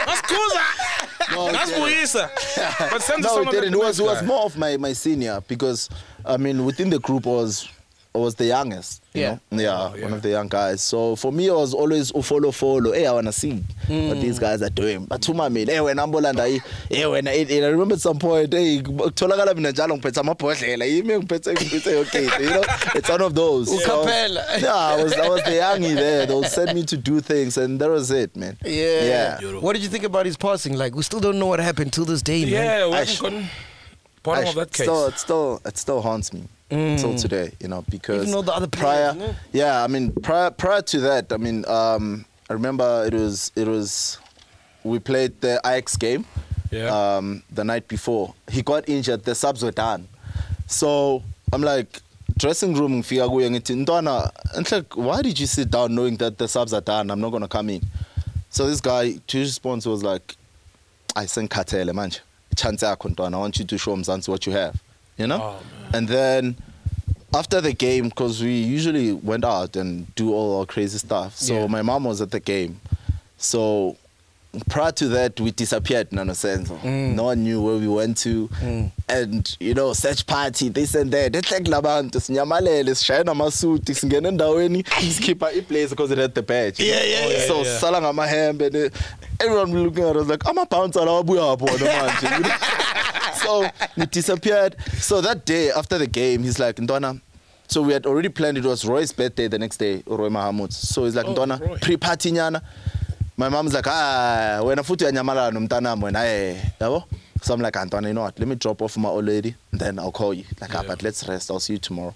That's 0.05 0.21
Kuza. 0.21 1.35
No, 1.35 1.51
That's 1.51 1.69
he 1.71 1.75
didn't. 1.75 1.89
Muisa. 2.03 2.89
But 2.91 3.01
send 3.01 3.23
No, 3.23 3.41
it 3.41 3.51
didn't. 3.51 3.73
It 3.73 3.77
was, 3.79 4.01
was 4.01 4.23
more 4.23 4.43
of 4.45 4.57
my, 4.57 4.77
my 4.77 4.93
senior 4.93 5.41
because, 5.47 5.89
I 6.25 6.37
mean, 6.37 6.65
within 6.65 6.89
the 6.89 6.99
group 6.99 7.25
was 7.25 7.67
I 8.15 8.19
was 8.19 8.35
the 8.35 8.45
youngest. 8.45 9.01
You 9.15 9.21
Yeah. 9.21 9.37
Know? 9.51 9.61
Yeah, 9.63 9.69
Oh, 9.91 9.95
yeah. 9.95 10.03
one 10.03 10.13
of 10.13 10.21
the 10.21 10.29
young 10.29 10.47
guys. 10.47 10.81
So 10.83 11.15
for 11.15 11.31
me, 11.33 11.47
it 11.47 11.53
was 11.53 11.73
always 11.73 12.11
follow, 12.11 12.51
follow. 12.51 12.91
Hey, 12.93 13.05
eh, 13.05 13.09
I 13.09 13.13
want 13.13 13.25
to 13.25 13.31
see 13.33 13.53
what 13.87 14.21
these 14.21 14.37
guys 14.37 14.61
are 14.61 14.69
doing. 14.69 15.05
But 15.05 15.23
to 15.23 15.33
my 15.33 15.47
eh, 15.47 15.49
man, 15.49 15.67
hey, 15.67 15.81
when 15.81 15.97
I'm 15.97 16.11
Bolanda, 16.11 16.45
hey, 16.47 16.61
eh, 17.01 17.05
when 17.07 17.27
I, 17.27 17.43
I 17.49 17.65
remember 17.69 17.95
at 17.95 18.01
some 18.01 18.19
point, 18.19 18.53
hey, 18.53 18.81
tholakala 18.83 19.55
mina 19.55 19.71
njalo 19.71 19.97
ngiphethe 19.97 20.19
amabhodlela 20.19 20.85
yimi 20.85 21.17
ngiphethe 21.19 21.53
ngiphethe 21.53 21.91
yonke 21.91 22.23
into, 22.23 22.43
you 22.43 22.49
know 22.51 22.63
it's 22.95 23.09
one 23.09 23.21
of 23.21 23.33
those 23.33 23.67
So, 23.69 23.77
Ucappella. 24.05 24.61
yeah 24.61 24.75
I 24.75 25.03
was 25.03 25.13
I 25.13 25.27
was 25.29 25.41
the 25.43 25.51
youngie 25.51 25.95
there 25.95 26.25
they'll 26.27 26.43
send 26.43 26.73
me 26.75 26.83
to 26.85 26.97
do 26.97 27.19
things 27.19 27.57
and 27.57 27.79
that 27.81 27.89
was 27.89 28.11
it 28.11 28.35
man 28.35 28.57
Yeah. 28.63 29.39
yeah 29.41 29.59
What 29.59 29.73
did 29.73 29.81
you 29.81 29.89
think 29.89 30.03
about 30.03 30.25
his 30.27 30.37
passing? 30.37 30.77
Like, 30.77 30.93
we 30.95 31.01
still 31.03 31.19
don't 31.19 31.39
know 31.39 31.47
what 31.47 31.59
happened 31.59 31.93
till 31.93 32.05
this 32.05 32.21
day, 32.21 32.41
man. 32.45 32.53
Yeah, 32.53 32.87
we 32.87 32.93
I 32.93 32.97
haven't 32.99 33.15
sh- 33.15 33.21
gotten 33.21 33.49
bottom 34.21 34.47
of 34.49 34.55
that 34.55 34.69
sh- 34.73 34.77
case. 34.77 34.85
Still, 34.85 35.07
it 35.07 35.17
still, 35.19 35.61
it 35.65 35.77
still 35.77 36.01
haunts 36.01 36.31
me 36.33 36.43
till 36.69 37.15
today, 37.15 37.51
you 37.59 37.67
know, 37.67 37.83
because 37.89 38.23
Even 38.23 38.31
though 38.31 38.41
the 38.41 38.53
other 38.53 38.67
prior, 38.67 39.13
players, 39.13 39.31
no? 39.31 39.35
yeah, 39.51 39.83
I 39.83 39.87
mean, 39.87 40.11
prior, 40.11 40.49
prior 40.51 40.81
to 40.81 40.99
that, 41.01 41.31
I 41.31 41.37
mean, 41.37 41.65
um, 41.67 42.25
I 42.49 42.53
remember 42.53 43.05
it 43.05 43.13
was, 43.13 43.51
it 43.55 43.67
was, 43.67 44.17
we 44.83 44.99
played 44.99 45.39
the 45.41 45.61
IX 45.65 45.95
game, 45.97 46.25
Yeah. 46.71 46.87
um, 47.17 47.43
the 47.51 47.63
night 47.63 47.87
before. 47.87 48.33
He 48.51 48.61
got 48.63 48.89
injured. 48.89 49.23
The 49.23 49.35
subs 49.35 49.61
were 49.63 49.71
done, 49.71 50.07
so 50.67 51.21
I'm 51.51 51.61
like. 51.61 52.01
Dressing 52.35 52.73
room 52.73 52.93
ngifika 53.03 53.29
kuye 53.29 53.49
ngithi 53.49 53.75
ntwana 53.75 54.31
enhle 54.57 54.83
why 54.95 55.21
did 55.21 55.39
you 55.39 55.45
sit 55.47 55.69
down 55.69 55.91
knowing 55.91 56.17
that 56.17 56.37
the 56.39 56.47
subs 56.47 56.73
are 56.73 56.81
done 56.81 57.11
I'm 57.11 57.19
not 57.21 57.29
going 57.29 57.43
to 57.43 57.47
come 57.47 57.69
in 57.69 57.81
so 58.49 58.65
this 58.67 58.81
guy 58.81 59.19
to 59.27 59.37
his 59.37 59.49
response 59.49 59.85
was 59.85 60.01
like 60.03 60.35
I 61.15 61.25
sengikhathele 61.25 61.93
manje 61.93 62.21
chance 62.55 62.81
yakho 62.85 63.09
ntwana 63.09 63.37
I 63.37 63.39
want 63.39 63.59
you 63.59 63.65
to 63.65 63.77
show 63.77 63.95
Mzansi 63.95 64.29
what 64.29 64.47
you 64.47 64.53
have 64.53 64.75
you 65.17 65.27
know? 65.27 65.41
Oh, 65.41 65.59
and 65.93 66.07
then 66.07 66.55
after 67.33 67.61
the 67.61 67.73
game 67.73 68.09
because 68.09 68.41
we 68.41 68.51
usually 68.61 69.11
went 69.13 69.43
out 69.45 69.75
and 69.75 70.13
do 70.15 70.33
all 70.33 70.59
our 70.59 70.65
crazy 70.65 70.97
stuff. 70.99 71.35
So 71.35 71.53
Yeah. 71.61 71.67
my 71.67 71.81
mom 71.81 72.03
was 72.05 72.21
at 72.21 72.31
the 72.31 72.39
game. 72.39 72.79
So 73.37 73.97
prior 74.69 74.91
to 74.91 75.07
that 75.07 75.39
we 75.39 75.49
disappeared 75.49 76.11
nano 76.11 76.33
senzo 76.33 76.77
Mm. 76.83 77.15
no 77.15 77.23
one 77.23 77.43
knew 77.43 77.59
where 77.59 77.75
we 77.77 77.87
went 77.87 78.17
to. 78.19 78.47
And 79.09 79.57
you 79.59 79.73
know 79.73 79.93
search 79.93 80.27
party 80.27 80.69
this 80.69 80.93
and 80.93 81.11
that. 81.11 81.31
Ehle 81.33 81.59
kulabantu 81.65 82.21
sinyamalele 82.21 82.93
sishaya 82.95 83.23
namasuti 83.23 83.95
singena 83.95 84.27
endaweni 84.29 84.83
sikhipha 84.83 85.51
iblaze 85.53 85.89
because 85.89 86.11
it 86.11 86.19
had 86.19 86.35
the 86.35 86.43
badge. 86.43 86.79
Yeah, 86.79 87.03
yeah, 87.03 87.27
yeah, 87.29 87.47
so 87.47 87.63
yeah. 87.63 87.79
sala 87.79 87.99
ngamahembe 88.01 88.91
everyone 89.39 89.73
looking 89.83 90.03
at 90.03 90.15
us 90.15 90.27
like 90.27 90.45
ama-bouncer 90.47 91.01
lawa 91.03 91.23
abuya 91.23 91.57
phi 91.57 91.65
wona 91.65 91.87
manje? 91.91 92.23
You 92.37 92.39
know? 92.43 92.49
So 93.35 93.67
we 93.97 94.05
disappeared. 94.05 94.75
So 94.99 95.21
that 95.21 95.45
day 95.45 95.71
after 95.71 95.97
the 95.97 96.07
game 96.07 96.43
he's 96.43 96.59
like 96.59 96.75
ntwana 96.77 97.19
so 97.67 97.81
we 97.81 97.93
had 97.93 98.05
already 98.05 98.29
planned 98.29 98.57
it 98.57 98.63
was 98.65 98.85
roy's 98.85 99.11
birthday 99.11 99.47
the 99.47 99.57
next 99.57 99.77
day 99.77 100.03
roy 100.05 100.29
mahamud. 100.29 100.71
So 100.71 101.05
he's 101.05 101.15
like 101.15 101.25
Oh, 101.27 101.45
Roy. 101.45 101.77
pre-party 101.81 102.31
nyana. 102.31 102.61
My 103.37 103.49
mom's 103.49 103.73
like 103.73 103.87
ah 103.87 104.59
when 104.63 104.77
wena 104.77 104.83
futhi 104.83 105.05
uyanyamalala 105.05 105.51
nomntanami 105.51 106.03
wena 106.03 106.23
eh 106.25 106.61
yabo? 106.79 107.03
So 107.41 107.53
i'm 107.53 107.61
like 107.61 107.73
antwana 107.73 108.07
you 108.07 108.13
know 108.13 108.21
what? 108.21 108.37
Let 108.39 108.47
me 108.47 108.55
drop 108.55 108.81
off 108.81 108.95
my 108.97 109.09
old 109.09 109.25
lady 109.25 109.55
then 109.71 109.97
i'll 109.99 110.11
call 110.11 110.33
you. 110.33 110.43
Like 110.61 110.75
ah, 110.75 110.83
but 110.85 111.01
let's 111.03 111.27
rest. 111.27 111.49
I'll 111.51 111.59
see 111.59 111.73
you 111.73 111.79
tomorrow. 111.79 112.13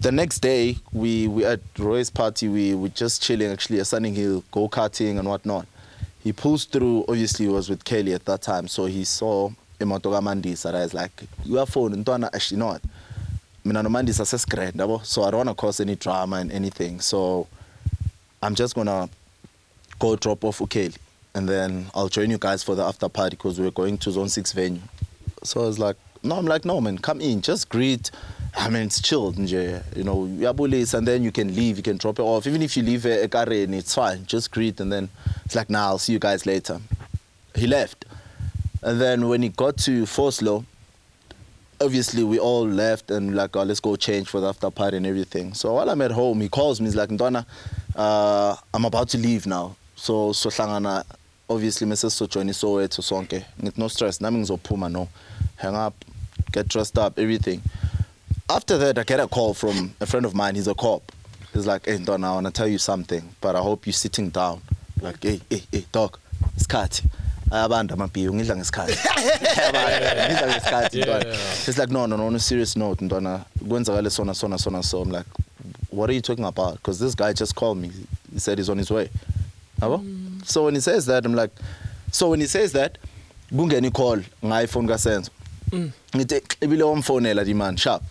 The 0.00 0.12
next 0.12 0.40
day 0.40 0.76
we 0.92 1.26
we 1.28 1.44
at 1.44 1.60
roy's 1.78 2.10
party 2.10 2.48
we 2.48 2.74
we 2.74 2.90
just 2.90 3.22
chilling 3.22 3.50
actually 3.50 3.78
at 3.80 3.86
Sunninghill 3.86 4.42
go-karting 4.52 5.18
and 5.18 5.26
whatnot. 5.28 5.66
He 6.22 6.32
pulls 6.32 6.64
through 6.66 7.04
obviously 7.08 7.46
he 7.46 7.52
was 7.52 7.70
with 7.70 7.84
kelly 7.84 8.12
at 8.12 8.24
that 8.26 8.42
time 8.42 8.68
so 8.68 8.86
he 8.86 9.04
saw 9.04 9.50
imoto 9.82 10.10
kamandisa 10.10 10.84
is 10.84 10.94
like 10.94 11.24
uyafona 11.50 11.96
ntwana 11.96 12.30
you 12.50 12.56
know 12.56 12.68
what 12.68 12.82
mina 13.64 13.82
nomandisa 13.82 14.26
sesigrand 14.26 14.80
yabo 14.80 15.00
so 15.04 15.22
i 15.22 15.30
don't 15.30 15.46
want 15.46 15.48
to 15.48 15.66
cause 15.66 15.82
any 15.82 15.96
drama 15.96 16.36
and 16.36 16.52
anything 16.52 17.00
so 17.00 17.46
i'm 18.42 18.54
just 18.54 18.74
gonna 18.74 19.08
go 19.98 20.16
drop 20.16 20.44
off 20.44 20.58
Ukeli 20.60 20.96
and 21.34 21.48
then 21.48 21.86
I'll 21.94 22.08
join 22.08 22.30
you 22.30 22.38
guys 22.38 22.62
for 22.62 22.74
the 22.74 22.82
after 22.84 23.08
party 23.08 23.36
because 23.36 23.58
we're 23.60 23.70
going 23.70 23.98
to 23.98 24.10
Zone 24.10 24.28
6 24.28 24.52
venue. 24.52 24.80
So 25.44 25.62
I 25.62 25.66
was 25.66 25.78
like, 25.78 25.96
no, 26.22 26.36
I'm 26.36 26.46
like, 26.46 26.64
no, 26.64 26.80
man, 26.80 26.98
come 26.98 27.20
in, 27.20 27.40
just 27.40 27.68
greet. 27.68 28.10
I 28.54 28.68
mean, 28.68 28.82
it's 28.82 29.00
chilled, 29.00 29.38
you 29.38 29.80
know, 30.04 30.26
uyabulisa 30.26 30.98
and 30.98 31.08
then 31.08 31.22
you 31.22 31.32
can 31.32 31.54
leave, 31.54 31.78
you 31.78 31.82
can 31.82 31.96
drop 31.96 32.18
it 32.18 32.22
off. 32.22 32.46
Even 32.46 32.62
if 32.62 32.76
you 32.76 32.82
leave 32.82 33.06
a 33.06 33.26
Karen, 33.28 33.72
it's 33.72 33.94
fine, 33.94 34.26
just 34.26 34.50
greet 34.50 34.78
and 34.80 34.92
then 34.92 35.08
it's 35.44 35.54
like, 35.54 35.70
nah, 35.70 35.86
I'll 35.86 35.98
see 35.98 36.12
you 36.12 36.18
guys 36.18 36.44
later. 36.44 36.80
He 37.54 37.66
left. 37.66 38.04
And 38.82 39.00
then 39.00 39.28
when 39.28 39.42
he 39.42 39.48
got 39.50 39.76
to 39.78 40.02
Vosloorus, 40.02 40.64
obviously 41.82 42.22
we 42.22 42.38
all 42.38 42.66
left 42.66 43.10
and 43.10 43.34
like 43.34 43.56
oh, 43.56 43.62
let's 43.64 43.80
go 43.80 43.96
change 43.96 44.28
for 44.28 44.40
the 44.40 44.48
after 44.48 44.70
party 44.70 44.96
and 44.96 45.06
everything. 45.06 45.52
So 45.54 45.74
while 45.74 45.90
i'm 45.90 46.00
at 46.00 46.12
home 46.12 46.40
he 46.40 46.48
calls 46.48 46.80
me 46.80 46.86
he's 46.86 46.96
like 46.96 47.08
ntwana 47.08 47.44
uh, 47.96 48.56
i'm 48.72 48.84
about 48.84 49.08
to 49.10 49.18
leave 49.18 49.46
now. 49.46 49.76
So 49.96 50.32
so 50.32 50.48
sohlangana 50.48 51.04
obviously 51.48 51.86
mese 51.86 52.04
sizojoin 52.04 52.48
isowetho 52.50 53.02
sonke. 53.02 53.44
Ngithi 53.60 53.78
no 53.78 53.88
stress 53.88 54.20
nami 54.20 54.42
ngizophuma 54.42 54.90
no. 54.90 55.08
Hang 55.56 55.74
up 55.74 55.94
get 56.52 56.68
dressed 56.68 56.98
up 56.98 57.18
everything. 57.18 57.62
After 58.48 58.78
that 58.78 58.98
i 58.98 59.02
get 59.02 59.20
a 59.20 59.26
call 59.26 59.54
from 59.54 59.94
a 60.00 60.06
friend 60.06 60.24
of 60.24 60.34
mine 60.34 60.54
he's 60.54 60.68
a 60.68 60.74
cop. 60.74 61.10
He's 61.52 61.66
like 61.66 61.86
hey 61.86 61.98
ntwana 61.98 62.24
i 62.24 62.34
want 62.34 62.46
to 62.46 62.52
tell 62.52 62.68
you 62.68 62.78
something 62.78 63.28
but 63.40 63.56
i 63.56 63.60
hope 63.60 63.86
you're 63.86 63.92
sitting 63.92 64.30
down. 64.30 64.62
Like 65.00 65.22
hey 65.22 65.40
hey 65.50 65.62
hey 65.72 65.84
dog 65.90 66.18
isikhathi 66.56 67.04
ayabanda 67.52 67.94
amabhiyo 67.94 68.34
ngidla 68.34 68.56
ngesikhathi 68.56 68.98
Ayabanda, 69.58 70.24
ngidla 70.28 70.46
ngesikhathi 70.48 71.00
ntwana 71.00 71.36
He's 71.66 71.78
like, 71.78 71.90
no, 71.90 72.06
no, 72.06 72.16
no, 72.16 72.26
on 72.26 72.34
a 72.34 72.38
serious 72.38 72.76
note, 72.76 73.04
Ndona, 73.04 73.44
kwenzakale 73.68 74.10
sona, 74.10 74.34
sona, 74.34 74.58
sona, 74.58 74.82
so. 74.82 75.02
I'm 75.02 75.10
like, 75.10 75.26
what 75.90 76.10
are 76.10 76.12
you 76.12 76.20
talking 76.20 76.44
about? 76.44 76.74
Because 76.74 76.98
this 76.98 77.14
guy 77.14 77.32
just 77.32 77.54
called 77.54 77.78
me. 77.78 77.90
He 78.32 78.38
said 78.38 78.58
he's 78.58 78.68
on 78.68 78.78
his 78.78 78.90
way. 78.90 79.10
Yabo? 79.80 80.00
Mm. 80.02 80.44
So 80.44 80.64
when 80.64 80.74
he 80.74 80.80
says 80.80 81.06
that, 81.06 81.24
I'm 81.24 81.34
like, 81.34 81.50
so 82.10 82.30
when 82.30 82.40
he 82.40 82.46
says 82.46 82.72
that, 82.72 82.98
kungena 83.52 83.92
call 83.92 84.18
nge-iphone 84.42 84.88
kasenzo 84.88 85.30
mm. 85.72 85.90
ngithi 86.16 86.56
ibile 86.60 86.84
wamfonela 86.84 87.44
the 87.44 87.54
man 87.54 87.76
sharp 87.76 88.02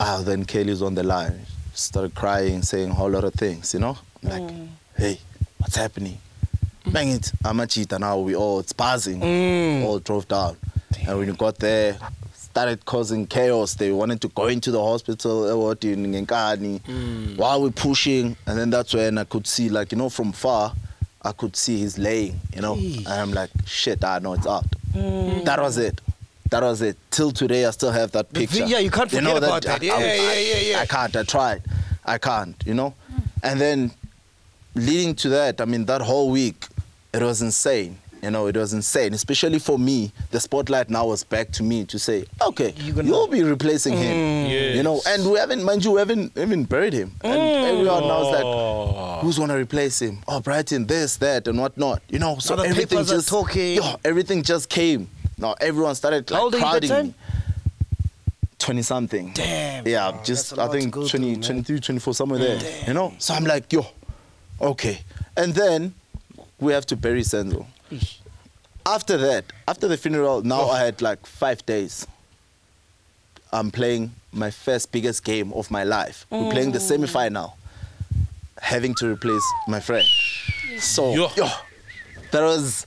ah 0.00 0.22
then 0.22 0.44
kelly's 0.44 0.82
on 0.82 0.94
the 0.94 1.02
line 1.02 1.40
started 1.74 2.14
crying 2.14 2.62
saying 2.62 2.90
a 2.90 2.94
whole 2.94 3.10
lot 3.10 3.24
of 3.24 3.34
things 3.34 3.74
you 3.74 3.80
know 3.80 3.96
I'm 4.22 4.30
like 4.30 4.52
mm. 4.52 4.68
hey 4.96 5.18
what's 5.58 5.76
happening 5.76 6.18
Mangithi 6.86 7.32
amajita 7.42 7.98
now. 7.98 8.18
We 8.18 8.36
all 8.36 8.60
it's 8.60 8.72
buzzing 8.72 9.20
mm. 9.20 9.84
all 9.84 9.98
drove 9.98 10.28
down. 10.28 10.56
And 11.06 11.18
when 11.18 11.28
you 11.28 11.34
got 11.34 11.58
there 11.58 11.98
started 12.34 12.84
causing 12.84 13.26
chaos. 13.26 13.74
They 13.74 13.90
wanted 13.90 14.20
to 14.20 14.28
go 14.28 14.46
into 14.46 14.70
the 14.70 14.80
hospital. 14.82 15.42
Ewardini 15.42 16.06
ngenkani. 16.26 16.80
Mm. 16.82 17.36
While 17.36 17.62
we're 17.62 17.70
pushing 17.70 18.36
and 18.46 18.58
then 18.58 18.70
that's 18.70 18.94
when 18.94 19.18
I 19.18 19.24
could 19.24 19.46
see 19.46 19.68
like 19.68 19.92
you 19.92 19.98
know 19.98 20.08
from 20.08 20.32
far 20.32 20.72
I 21.22 21.32
could 21.32 21.56
see 21.56 21.78
he's 21.78 21.98
laying 21.98 22.38
you 22.54 22.60
know. 22.62 22.74
And 22.74 23.08
I'm 23.08 23.32
like 23.32 23.50
shit 23.66 24.04
I 24.04 24.18
know 24.20 24.34
it's 24.34 24.46
out. 24.46 24.66
Mm. 24.92 25.44
That 25.44 25.60
was 25.60 25.78
it. 25.78 26.00
That 26.50 26.62
was 26.62 26.82
it. 26.82 26.96
Till 27.10 27.32
today 27.32 27.64
I 27.64 27.70
still 27.70 27.90
have 27.90 28.12
that 28.12 28.28
The 28.32 28.40
picture. 28.40 28.66
yeah, 28.66 28.78
you 28.78 28.90
can't 28.90 29.10
forget 29.10 29.36
about 29.36 29.62
that. 29.64 29.82
I- 29.82 29.84
Yeah, 29.84 29.94
I- 29.94 30.00
yeah, 30.02 30.38
yeah, 30.38 30.70
yeah. 30.70 30.80
I 30.80 30.86
can't. 30.86 31.16
I 31.16 31.22
tried. 31.24 31.62
I 32.04 32.18
can't 32.18 32.62
you 32.66 32.74
know? 32.74 32.94
And 33.42 33.60
then 33.60 33.90
leading 34.74 35.14
to 35.16 35.28
that, 35.30 35.60
I 35.60 35.64
mean, 35.64 35.84
that 35.86 36.00
whole 36.00 36.30
week, 36.30 36.66
it 37.22 37.24
was 37.24 37.42
insane. 37.42 37.98
You 38.22 38.30
know, 38.30 38.46
it 38.46 38.56
was 38.56 38.72
insane, 38.72 39.12
especially 39.12 39.58
for 39.58 39.78
me. 39.78 40.10
The 40.30 40.40
spotlight 40.40 40.88
now 40.88 41.06
was 41.08 41.24
back 41.24 41.50
to 41.52 41.62
me 41.62 41.84
to 41.84 41.98
say, 41.98 42.24
okay, 42.40 42.72
gonna- 42.72 43.06
you'll 43.06 43.26
be 43.26 43.42
replacing 43.42 43.98
him. 43.98 44.48
Mm. 44.48 44.76
You 44.76 44.82
know, 44.82 45.02
and 45.06 45.30
we 45.30 45.38
haven't, 45.38 45.62
mind 45.62 45.84
you, 45.84 45.92
we 45.92 45.98
haven't 45.98 46.32
even 46.38 46.64
buried 46.64 46.94
him. 46.94 47.12
And 47.22 47.38
mm. 47.38 47.64
everyone 47.70 48.08
now 48.08 48.22
is 48.22 48.32
like, 48.34 48.44
oh. 48.44 49.18
who's 49.20 49.36
gonna 49.36 49.58
replace 49.58 50.00
him? 50.00 50.20
Oh, 50.26 50.40
Brighton, 50.40 50.86
this, 50.86 51.18
that, 51.18 51.46
and 51.48 51.58
whatnot. 51.58 52.02
You 52.08 52.18
know, 52.18 52.38
so 52.38 52.56
the 52.56 52.62
everything 52.62 53.04
just 53.04 53.28
talking. 53.28 53.74
Yo, 53.74 53.96
everything 54.02 54.42
just 54.42 54.70
came. 54.70 55.08
Now 55.36 55.54
everyone 55.60 55.94
started 55.94 56.30
like, 56.30 56.38
How 56.38 56.44
old 56.44 56.54
like 56.54 56.82
are 56.82 56.86
you 56.86 57.02
me. 57.04 57.14
20 58.58 58.82
something. 58.82 59.32
Damn, 59.34 59.86
Yeah, 59.86 60.12
bro, 60.12 60.20
just 60.24 60.58
I 60.58 60.68
think 60.68 60.90
go 60.90 61.06
20, 61.06 61.34
through, 61.34 61.42
23, 61.42 61.80
24, 61.80 62.14
somewhere 62.14 62.38
there. 62.38 62.86
You 62.86 62.94
know? 62.94 63.12
So 63.18 63.34
I'm 63.34 63.44
like, 63.44 63.70
yo, 63.70 63.86
okay. 64.58 65.00
And 65.36 65.52
then 65.52 65.94
we 66.64 66.72
have 66.72 66.86
to 66.86 66.96
bury 66.96 67.20
Senzo. 67.22 67.66
After 68.86 69.16
that, 69.18 69.44
after 69.68 69.86
the 69.86 69.96
funeral, 69.96 70.42
now 70.42 70.62
Oh. 70.62 70.70
I 70.70 70.80
had 70.84 71.00
like 71.02 71.24
five 71.26 71.64
days. 71.66 72.06
I'm 73.52 73.70
playing 73.70 74.12
my 74.32 74.50
first 74.50 74.90
biggest 74.90 75.22
game 75.24 75.52
of 75.52 75.70
my 75.70 75.84
life. 75.84 76.26
We're 76.30 76.50
playing 76.50 76.72
the 76.72 76.78
mm. 76.80 76.88
semi 76.88 77.06
final, 77.06 77.56
having 78.60 78.94
to 78.96 79.08
replace 79.12 79.44
my 79.68 79.78
friend. 79.80 80.04
So, 80.78 81.14
Yo. 81.14 81.28
yo, 81.36 81.48
that 82.32 82.42
was 82.42 82.86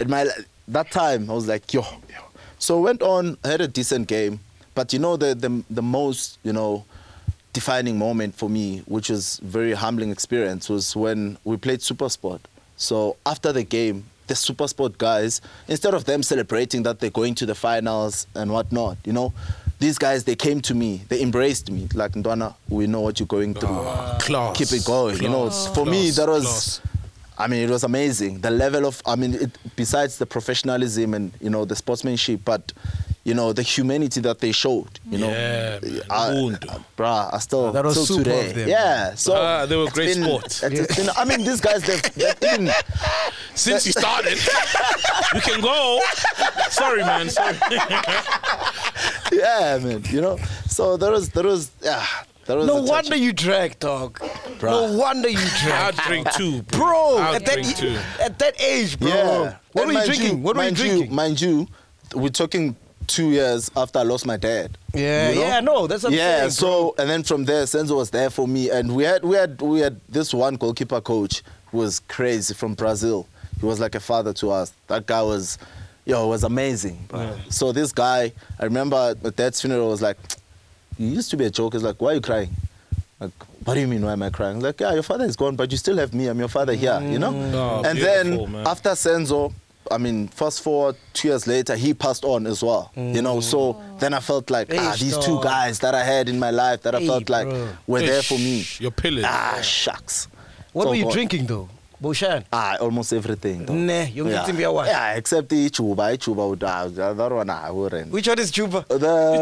in 0.00 0.08
my 0.08 0.28
that 0.68 0.90
time. 0.92 1.28
I 1.30 1.34
was 1.34 1.48
like, 1.48 1.72
yo, 1.74 1.82
yo. 2.08 2.20
So 2.58 2.78
went 2.80 3.02
on, 3.02 3.36
I 3.44 3.48
had 3.48 3.60
a 3.60 3.68
decent 3.68 4.06
game, 4.06 4.38
but 4.74 4.92
you 4.92 4.98
know 5.00 5.16
the 5.16 5.34
the 5.34 5.64
the 5.68 5.82
most 5.82 6.38
you 6.44 6.52
know 6.52 6.84
defining 7.52 7.98
moment 7.98 8.34
for 8.36 8.48
me, 8.48 8.82
which 8.86 9.10
was 9.10 9.40
very 9.42 9.72
humbling 9.72 10.10
experience, 10.10 10.68
was 10.68 10.94
when 10.94 11.38
we 11.44 11.56
played 11.56 11.82
Super 11.82 12.08
Sport. 12.08 12.40
So 12.76 13.16
after 13.26 13.52
the 13.52 13.62
game, 13.62 14.04
the 14.26 14.34
Super 14.34 14.66
Sport 14.68 14.96
guys, 14.98 15.40
instead 15.68 15.94
of 15.94 16.04
them 16.06 16.22
celebrating 16.22 16.82
that 16.84 16.98
they're 17.00 17.10
going 17.10 17.34
to 17.36 17.46
the 17.46 17.54
finals 17.54 18.26
and 18.34 18.50
whatnot, 18.50 18.96
you 19.04 19.12
know, 19.12 19.32
these 19.78 19.98
guys 19.98 20.24
they 20.24 20.34
came 20.36 20.60
to 20.62 20.74
me, 20.74 21.02
they 21.08 21.20
embraced 21.20 21.70
me 21.70 21.88
like 21.94 22.12
Ndwana, 22.12 22.54
we 22.68 22.86
know 22.86 23.00
what 23.00 23.20
you're 23.20 23.26
going 23.26 23.54
through. 23.54 23.68
Ah, 23.70 24.16
class. 24.20 24.56
Keep 24.56 24.72
it 24.72 24.84
going. 24.86 25.16
you 25.22 25.28
know, 25.28 25.48
Class. 25.48 25.74
for 25.74 25.84
me 25.84 26.10
that 26.10 26.28
was. 26.28 26.44
Class. 26.44 26.80
I 27.36 27.48
mean, 27.48 27.62
it 27.64 27.70
was 27.70 27.82
amazing. 27.84 28.40
The 28.42 28.50
level 28.50 28.86
of, 28.86 29.02
I 29.06 29.16
mean, 29.16 29.34
it, 29.34 29.50
besides 29.74 30.18
the 30.18 30.26
professionalism 30.26 31.14
and 31.14 31.32
you 31.40 31.50
know 31.50 31.64
the 31.64 31.74
sportsmanship, 31.74 32.40
but 32.44 32.72
you 33.24 33.34
know 33.34 33.52
the 33.52 33.62
humanity 33.62 34.20
that 34.20 34.38
they 34.38 34.52
showed. 34.52 35.00
You 35.10 35.18
know, 35.18 35.28
Yeah, 35.30 35.78
man. 35.82 36.00
I, 36.10 36.28
Ubuntu. 36.30 36.70
I- 36.70 36.78
bruh, 36.96 37.34
I 37.34 37.38
still 37.38 37.72
That 37.72 37.84
was 37.84 37.94
till 37.94 38.06
super 38.06 38.24
today. 38.24 38.50
of 38.50 38.54
them, 38.54 38.68
Yeah, 38.68 39.14
so 39.16 39.34
Ah, 39.34 39.66
they 39.66 39.76
were 39.76 39.86
great 39.90 40.14
been- 40.14 40.24
sport. 40.24 40.44
it's- 40.62 40.72
it's 40.90 40.96
been- 40.96 41.10
I 41.16 41.24
mean, 41.24 41.42
these 41.44 41.60
guys, 41.60 41.82
they've, 41.82 42.02
they've 42.14 42.38
been, 42.40 42.70
Since 43.56 43.86
you 43.86 43.92
started, 43.92 44.38
you 45.34 45.40
can 45.40 45.60
go. 45.60 46.00
Sorry, 46.70 47.02
man. 47.02 47.30
Sorry. 47.30 47.56
yeah, 49.32 49.78
man. 49.82 50.02
You 50.10 50.20
know, 50.20 50.38
so 50.68 50.96
there 50.96 51.10
was, 51.10 51.30
there 51.30 51.44
was, 51.44 51.70
yeah, 51.82 52.04
there 52.04 52.04
was. 52.14 52.33
No 52.48 52.78
a 52.78 52.82
wonder 52.82 53.16
you 53.16 53.32
drank, 53.32 53.78
dog. 53.78 54.20
Bro. 54.58 54.70
No 54.70 54.98
wonder 54.98 55.28
you 55.28 55.36
drink. 55.38 55.64
I'll 55.74 55.92
drink 55.92 56.30
too, 56.32 56.62
Bro, 56.62 57.16
I'll 57.18 57.34
at 57.34 57.44
that, 57.46 57.54
drink 57.54 57.76
two. 57.76 57.96
at 58.20 58.38
that 58.38 58.60
age, 58.60 58.98
bro. 58.98 59.08
Yeah. 59.08 59.56
What 59.72 59.82
And 59.82 59.86
were 59.86 59.86
you 59.86 59.92
mind 59.94 60.06
drinking? 60.06 60.42
what 60.42 60.56
were 60.56 60.62
you 60.62 60.66
mind 60.68 60.76
drinking? 60.76 61.14
mind 61.14 61.40
you, 61.40 61.66
we're 62.14 62.28
talking 62.28 62.76
two 63.06 63.30
years 63.30 63.70
after 63.76 63.98
I 63.98 64.02
lost 64.02 64.24
my 64.26 64.36
dad. 64.36 64.78
yeah, 64.94 65.28
you 65.30 65.34
know? 65.36 65.40
yeah, 65.42 65.60
no, 65.60 65.86
that's 65.86 66.04
what 66.04 66.12
I'm 66.12 66.18
yeah, 66.18 66.38
saying, 66.40 66.50
so 66.52 66.94
and 66.98 67.08
then 67.10 67.22
from 67.22 67.44
there, 67.44 67.64
Senzo 67.64 67.96
was 67.96 68.10
there 68.10 68.30
for 68.30 68.46
me, 68.48 68.70
and 68.70 68.94
we 68.94 69.04
had 69.04 69.24
we 69.24 69.36
had 69.36 69.60
we 69.60 69.80
had 69.80 70.00
this 70.08 70.32
one 70.32 70.56
goalkeeper 70.56 71.00
coach 71.00 71.42
who 71.70 71.78
was 71.78 72.00
crazy 72.00 72.54
from 72.54 72.74
Brazil. 72.74 73.26
He 73.60 73.66
was 73.66 73.80
like 73.80 73.94
a 73.94 74.00
father 74.00 74.32
to 74.34 74.50
us. 74.50 74.72
That 74.88 75.06
guy 75.06 75.22
was, 75.22 75.58
yo, 76.04 76.26
was 76.28 76.44
amazing. 76.44 77.08
So 77.50 77.72
this 77.72 77.92
guy, 77.92 78.32
I 78.58 78.64
remember 78.64 79.14
at 79.24 79.36
dad's 79.36 79.60
funeral 79.60 79.88
was 79.88 80.02
like, 80.02 80.16
he 80.98 81.06
used 81.08 81.30
to 81.30 81.36
be 81.36 81.44
a 81.44 81.50
joke. 81.50 81.74
It's 81.74 81.84
like, 81.84 82.00
why 82.00 82.12
are 82.12 82.14
you 82.14 82.20
crying? 82.20 82.50
Like, 83.20 83.30
what 83.64 83.74
do 83.74 83.80
you 83.80 83.86
mean? 83.86 84.04
Why 84.04 84.12
am 84.12 84.22
I 84.22 84.30
crying? 84.30 84.60
Like, 84.60 84.80
yeah, 84.80 84.92
your 84.94 85.02
father 85.02 85.24
is 85.24 85.36
gone, 85.36 85.56
but 85.56 85.70
you 85.70 85.78
still 85.78 85.96
have 85.98 86.12
me. 86.12 86.26
I'm 86.26 86.38
your 86.38 86.48
father 86.48 86.74
here. 86.74 87.00
You 87.02 87.18
know. 87.18 87.30
Oh, 87.54 87.82
and 87.84 87.98
then 87.98 88.50
man. 88.52 88.66
after 88.66 88.90
Senzo, 88.90 89.52
I 89.90 89.98
mean, 89.98 90.28
fast 90.28 90.62
forward 90.62 90.96
two 91.12 91.28
years 91.28 91.46
later, 91.46 91.76
he 91.76 91.94
passed 91.94 92.24
on 92.24 92.46
as 92.46 92.62
well. 92.62 92.90
You 92.96 93.22
know, 93.22 93.40
so 93.40 93.80
then 93.98 94.14
I 94.14 94.20
felt 94.20 94.50
like 94.50 94.68
ah, 94.72 94.92
Eish, 94.94 95.00
these 95.00 95.18
two 95.18 95.40
guys 95.42 95.78
that 95.80 95.94
I 95.94 96.02
had 96.02 96.28
in 96.28 96.38
my 96.38 96.50
life 96.50 96.82
that 96.82 96.94
I 96.94 97.00
Hey, 97.00 97.06
felt 97.06 97.28
like 97.28 97.48
bro. 97.48 97.68
were 97.86 98.00
there 98.00 98.22
for 98.22 98.38
me. 98.38 98.64
Your 98.78 98.90
pillars. 98.90 99.24
Ah, 99.26 99.60
shucks. 99.62 100.28
What 100.72 100.84
So 100.84 100.88
were 100.90 100.96
you 100.96 101.04
God. 101.04 101.12
drinking, 101.12 101.46
though? 101.46 101.68
Boshan? 102.02 102.44
Ah, 102.52 102.76
almost 102.80 103.12
everything. 103.12 103.64
though. 103.64 103.74
Nah, 103.74 104.02
you 104.02 104.28
yeah. 104.28 104.46
yeah. 104.50 104.68
what? 104.68 104.86
yeah, 104.86 105.14
except 105.14 105.48
the 105.48 105.70
chuba, 105.70 106.16
chuba, 106.18 106.48
would, 106.50 106.62
uh, 106.62 106.88
that 106.88 107.32
one 107.32 107.48
I 107.50 107.70
wouldn't. 107.70 108.10
Which 108.10 108.28
one 108.28 108.38
is 108.38 108.50
Juba? 108.50 108.84
The 108.88 108.98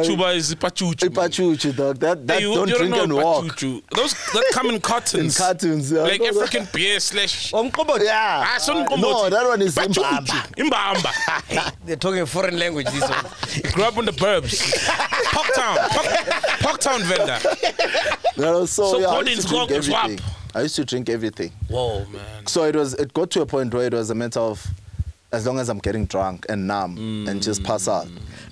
Chuba 0.07 0.35
is 0.37 0.55
pachuchu. 0.55 1.09
Ipachuchu, 1.09 1.75
dog. 1.77 1.99
That, 1.99 2.27
that 2.27 2.35
Hey, 2.39 2.43
you, 2.43 2.55
don't 2.55 2.69
you 2.69 2.77
drink 2.79 2.95
know 2.95 3.03
and 3.05 3.13
walk. 3.15 3.45
pachuchu. 3.45 3.83
Those 3.95 4.13
that 4.33 4.45
come 4.53 4.69
in 4.69 4.75
In 4.77 4.81
cartons. 4.81 5.39
cartoons, 5.39 5.91
yeah. 5.93 6.03
Like 6.03 6.21
No, 6.21 6.31
no. 6.31 6.43
African 6.43 6.69
beer 6.73 7.01
slash. 7.01 7.53
Umqombothi? 7.53 8.05
Yeah. 8.05 8.45
Ah, 8.47 8.59
son 8.59 8.87
no, 9.01 9.29
that 9.31 9.47
one 9.47 9.63
is 9.63 9.75
Pachuchu. 9.75 10.03
Imbamba. 10.57 11.03
Imbamba. 11.51 11.75
They're 11.85 11.97
talking 11.97 12.27
foreign 12.27 12.59
language, 12.59 12.87
these 12.91 13.03
ones. 13.03 13.61
Grew 13.73 13.85
up 13.85 13.97
in 13.99 14.05
the 14.05 14.13
burbs. 14.13 14.61
Parktown. 15.33 15.77
Park, 15.89 16.81
Parktown 16.81 17.01
vendor. 17.03 17.39
No, 18.37 18.65
so, 18.67 18.93
So 18.93 18.99
yeah, 18.99 19.09
I 19.09 19.11
Gordon's 19.15 19.37
used 19.37 19.49
to 19.49 19.55
drink 19.55 19.69
Gordon's 19.71 19.87
swap. 19.87 20.42
Everything. 20.55 20.61
I 20.61 20.63
used 20.63 20.77
to 20.77 20.85
drink 20.85 21.09
everything. 21.09 21.53
Whoa, 21.69 22.05
man. 22.07 22.47
So 22.47 22.65
it 22.65 22.77
was. 22.77 22.95
It 22.95 23.13
got 23.13 23.31
to 23.33 23.43
a 23.43 23.47
point 23.47 23.75
where 23.75 23.87
it 23.87 23.93
was 23.93 24.11
a 24.11 24.15
matter 24.15 24.41
of, 24.41 24.67
as 25.33 25.47
long 25.47 25.59
as 25.59 25.69
I'm 25.69 25.79
getting 25.79 26.07
drunk 26.07 26.47
and 26.49 26.67
numb 26.67 27.27
and 27.29 27.43
just 27.43 27.63
mm. 27.63 27.67
pass 27.67 27.89
out. 27.89 28.07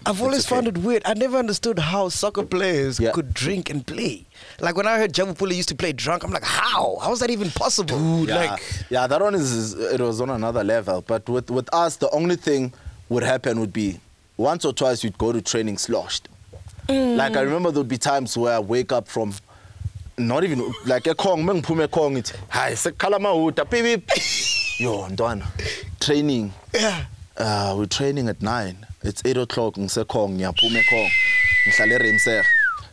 I've 0.06 0.22
always 0.22 0.46
okay. 0.46 0.54
found 0.54 0.68
it 0.68 0.78
weird. 0.78 1.02
I 1.04 1.14
never 1.14 1.36
understood 1.36 1.78
how 1.78 2.08
soccer 2.08 2.42
players 2.42 2.98
Yeah. 2.98 3.12
could 3.12 3.34
drink 3.34 3.68
and 3.68 3.86
play. 3.86 4.24
Like 4.60 4.76
when 4.76 4.86
I 4.86 4.98
heard 4.98 5.12
Jabu 5.12 5.36
Pule 5.36 5.52
used 5.52 5.68
to 5.68 5.74
play 5.74 5.92
drunk, 5.92 6.24
I'm 6.24 6.30
like, 6.30 6.44
how? 6.44 6.96
How 7.02 7.12
is 7.12 7.20
that 7.20 7.30
even 7.30 7.50
possible? 7.50 8.26
yeah, 8.26 8.52
like- 8.52 8.62
yeah, 8.88 9.06
that 9.06 9.20
one 9.20 9.34
is, 9.34 9.52
is 9.52 9.74
it 9.74 10.00
was 10.00 10.20
on 10.20 10.30
another 10.30 10.64
level. 10.64 11.02
But 11.02 11.28
with 11.28 11.50
with 11.50 11.68
us, 11.74 11.96
the 11.96 12.10
only 12.10 12.36
thing 12.36 12.72
would 13.10 13.22
happen 13.22 13.60
would 13.60 13.72
be 13.72 14.00
once 14.38 14.64
or 14.64 14.72
twice 14.72 15.04
you'd 15.04 15.18
go 15.18 15.32
to 15.32 15.42
training 15.42 15.76
sloshed. 15.76 16.28
Mm. 16.88 17.16
Like 17.16 17.36
I 17.36 17.42
remember 17.42 17.70
there'd 17.70 17.88
be 17.88 17.98
times 17.98 18.36
where 18.36 18.54
I 18.54 18.58
wake 18.58 18.90
up 18.92 19.06
from. 19.06 19.34
not 20.26 20.44
even 20.44 20.62
like 20.86 21.04
ekhong 21.04 21.44
mengiphume 21.44 21.84
ekhong 21.86 22.16
ithi 22.18 22.34
hayi 22.48 22.76
sekukhala 22.76 23.16
amahuda 23.16 23.64
pipip 23.64 24.10
yo 24.78 25.08
ntwana 25.08 25.46
training. 26.00 26.52
Yeah. 26.74 27.04
Uh 27.36 27.74
we 27.78 27.86
training 27.86 28.28
at 28.28 28.40
9 28.42 28.76
it's 29.02 29.22
8 29.24 29.36
o'clock 29.36 29.74
ngisekhong 29.74 30.36
ngiyaphuma 30.36 30.78
ekhong 30.80 31.10
ngihlale 31.66 31.94
eRemser 31.98 32.44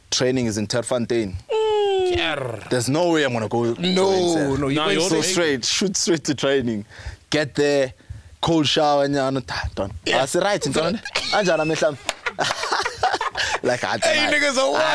training 0.10 0.46
is 0.46 0.58
in 0.58 0.68
Terfontein. 0.68 1.36
Mm. 1.52 2.70
there's 2.70 2.88
no 2.90 3.12
way 3.12 3.24
i'm 3.26 3.34
going 3.34 3.44
to 3.44 3.50
go 3.50 3.74
no 3.82 4.56
no 4.56 4.68
you're 4.70 4.86
going 4.86 5.00
so 5.10 5.22
straight 5.22 5.66
shoot 5.66 5.96
straight 5.98 6.24
to 6.24 6.36
training. 6.36 6.86
Get 7.30 7.56
there 7.56 7.94
cold 8.42 8.68
shower 8.68 9.08
nyana 9.08 9.44
ah, 9.50 9.68
ntwana. 9.74 9.94
Asi 10.22 10.40
right 10.40 10.62
ntwana. 10.72 11.02
Anjana 11.34 11.66
mehlambi 11.66 12.00
like 13.63 13.84
i 13.84 13.98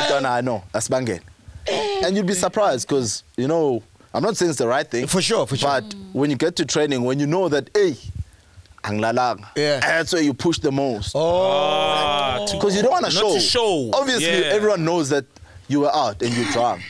don't 0.09 0.45
know. 0.45 0.62
asibangene 0.73 1.21
are 1.68 1.72
I 1.72 1.77
wild. 1.77 1.85
don't 1.85 1.92
know. 1.92 1.96
I 1.96 2.01
know. 2.03 2.03
That's 2.03 2.03
banging. 2.03 2.05
And 2.05 2.16
you'd 2.16 2.27
be 2.27 2.35
surprised 2.35 2.88
because 2.88 3.25
you 3.37 3.48
know 3.48 3.83
I'm 4.14 4.22
not 4.22 4.37
saying 4.37 4.51
it's 4.51 4.59
the 4.59 4.68
right 4.68 4.88
thing. 4.90 5.07
For 5.07 5.22
sure, 5.22 5.46
for 5.46 5.57
sure. 5.57 5.68
But 5.81 5.94
when 6.12 6.31
you 6.31 6.37
get 6.37 6.57
to 6.57 6.64
training, 6.66 7.03
when 7.03 7.18
you 7.18 7.27
know 7.27 7.48
that, 7.48 7.70
hey, 7.75 7.96
anglalang, 8.85 9.44
Yeah. 9.57 9.81
that's 9.81 10.12
where 10.12 10.22
you 10.22 10.35
push 10.35 10.59
the 10.59 10.72
most. 10.72 11.14
Ah, 11.16 12.44
to- 12.46 12.57
Because 12.57 12.77
you 12.77 12.83
don't 12.83 12.90
want 12.92 13.07
to 13.07 13.14
Not 13.14 13.20
show. 13.20 13.35
to 13.35 13.40
show. 13.40 13.90
Obviously, 13.94 14.27
Yeah. 14.40 14.53
everyone 14.57 14.85
knows 14.85 15.09
that 15.11 15.25
you 15.68 15.81
were 15.81 15.94
out 15.94 16.20
and 16.22 16.35
you're 16.37 16.51
drunk. 16.53 16.83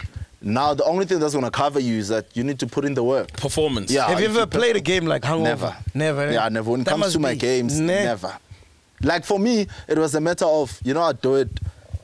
Now, 0.44 0.74
the 0.74 0.82
only 0.84 1.04
thing 1.06 1.20
that's 1.20 1.34
going 1.34 1.44
to 1.44 1.50
cover 1.52 1.78
you 1.78 1.98
is 1.98 2.08
that 2.08 2.26
you 2.34 2.42
need 2.42 2.58
to 2.58 2.66
put 2.66 2.84
in 2.84 2.94
the 2.94 3.04
work. 3.04 3.32
performance. 3.34 3.92
Yeah. 3.92 4.08
Have 4.08 4.18
you 4.20 4.26
ever 4.26 4.40
you- 4.40 4.46
played 4.46 4.74
a 4.76 4.80
game 4.80 5.06
like 5.06 5.22
hungover? 5.22 5.44
Never. 5.44 5.76
Never. 5.94 6.22
eh? 6.22 6.32
Yeah, 6.32 6.48
never. 6.48 6.70
When 6.70 6.80
it 6.80 6.84
That 6.84 6.90
comes 6.92 7.00
must 7.02 7.12
to 7.12 7.18
my 7.20 7.34
games, 7.34 7.78
Ne- 7.78 8.04
never. 8.04 8.36
Like 9.02 9.24
for 9.24 9.38
me, 9.38 9.66
it 9.86 9.98
was 9.98 10.14
a 10.16 10.20
matter 10.20 10.46
of, 10.46 10.78
you 10.82 10.94
know, 10.94 11.02
I 11.02 11.12
do 11.12 11.36
it. 11.36 11.48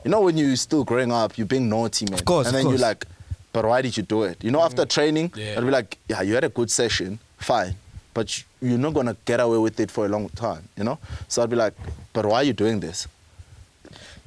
You 0.03 0.11
know, 0.11 0.21
when 0.21 0.37
you're 0.37 0.55
still 0.55 0.83
growing 0.83 1.11
up, 1.11 1.37
you're 1.37 1.47
being 1.47 1.67
naughty, 1.69 2.05
man. 2.05 2.13
Of 2.15 2.25
course, 2.25 2.47
And 2.47 2.55
then 2.55 2.63
course. 2.63 2.79
you're 2.79 2.87
like, 2.87 3.05
but 3.51 3.65
why 3.65 3.81
did 3.81 3.97
you 3.97 4.03
do 4.03 4.23
it? 4.23 4.43
You 4.43 4.51
know, 4.51 4.61
after 4.61 4.85
training, 4.85 5.31
Yeah. 5.35 5.55
I'd 5.57 5.63
be 5.65 5.71
like, 5.71 5.97
yeah, 6.07 6.21
you 6.21 6.35
had 6.35 6.43
a 6.43 6.49
good 6.49 6.71
session, 6.71 7.19
fine. 7.37 7.75
But 8.13 8.37
you- 8.37 8.43
you're 8.61 8.77
not 8.77 8.93
going 8.93 9.07
to 9.07 9.15
get 9.25 9.39
away 9.39 9.57
with 9.57 9.79
it 9.79 9.91
for 9.91 10.05
a 10.05 10.09
long 10.09 10.29
time, 10.29 10.67
you 10.77 10.83
know? 10.83 10.97
So 11.27 11.41
I'd 11.43 11.49
be 11.49 11.55
like, 11.55 11.73
but 12.13 12.25
why 12.25 12.35
are 12.37 12.43
you 12.43 12.53
doing 12.53 12.79
this? 12.79 13.07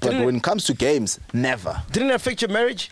But 0.01 0.11
Didn't 0.11 0.25
when 0.27 0.37
it 0.37 0.43
comes 0.43 0.65
to 0.65 0.75
games, 0.75 1.19
never. 1.33 1.83
Didn't 1.93 2.11
it 2.11 2.15
affect 2.15 2.43
your 2.43 2.51
marriage? 2.51 2.91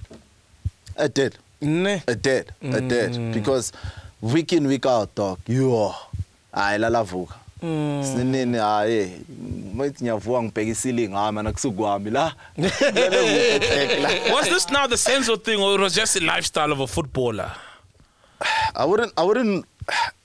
It 0.99 1.15
did. 1.15 1.37
Ne. 1.61 2.03
It 2.07 2.23
did. 2.23 2.53
It 2.63 2.85
Mm. 2.85 2.89
did. 2.89 3.35
Because 3.35 3.73
week 4.21 4.53
in, 4.53 4.67
week 4.67 4.87
out, 4.87 5.15
dog, 5.15 5.39
you 5.47 5.71
hayi 6.55 6.79
lalavuka 6.79 7.35
Mm. 7.35 7.39
Sinini 7.61 8.59
hayi 8.59 9.11
mayithi 9.75 10.05
ngiyavuka 10.05 10.43
ngibheka 10.43 10.71
isilingi 10.71 11.15
hayi 11.15 11.33
mana 11.33 11.53
kusukwami 11.53 12.11
la 12.11 12.33
Was 14.33 14.49
this 14.49 14.71
now 14.71 14.87
the 14.87 14.97
Senzo 14.97 15.37
thing, 15.43 15.61
or 15.61 15.75
it 15.75 15.81
was 15.81 15.95
just 15.95 16.17
a 16.17 16.21
lifestyle 16.21 16.73
of 16.73 16.81
a 16.81 16.87
footballer? 16.87 17.51
I 18.75 18.85
wouldn't 18.85 19.13
I 19.17 19.23
wouldn't 19.25 19.67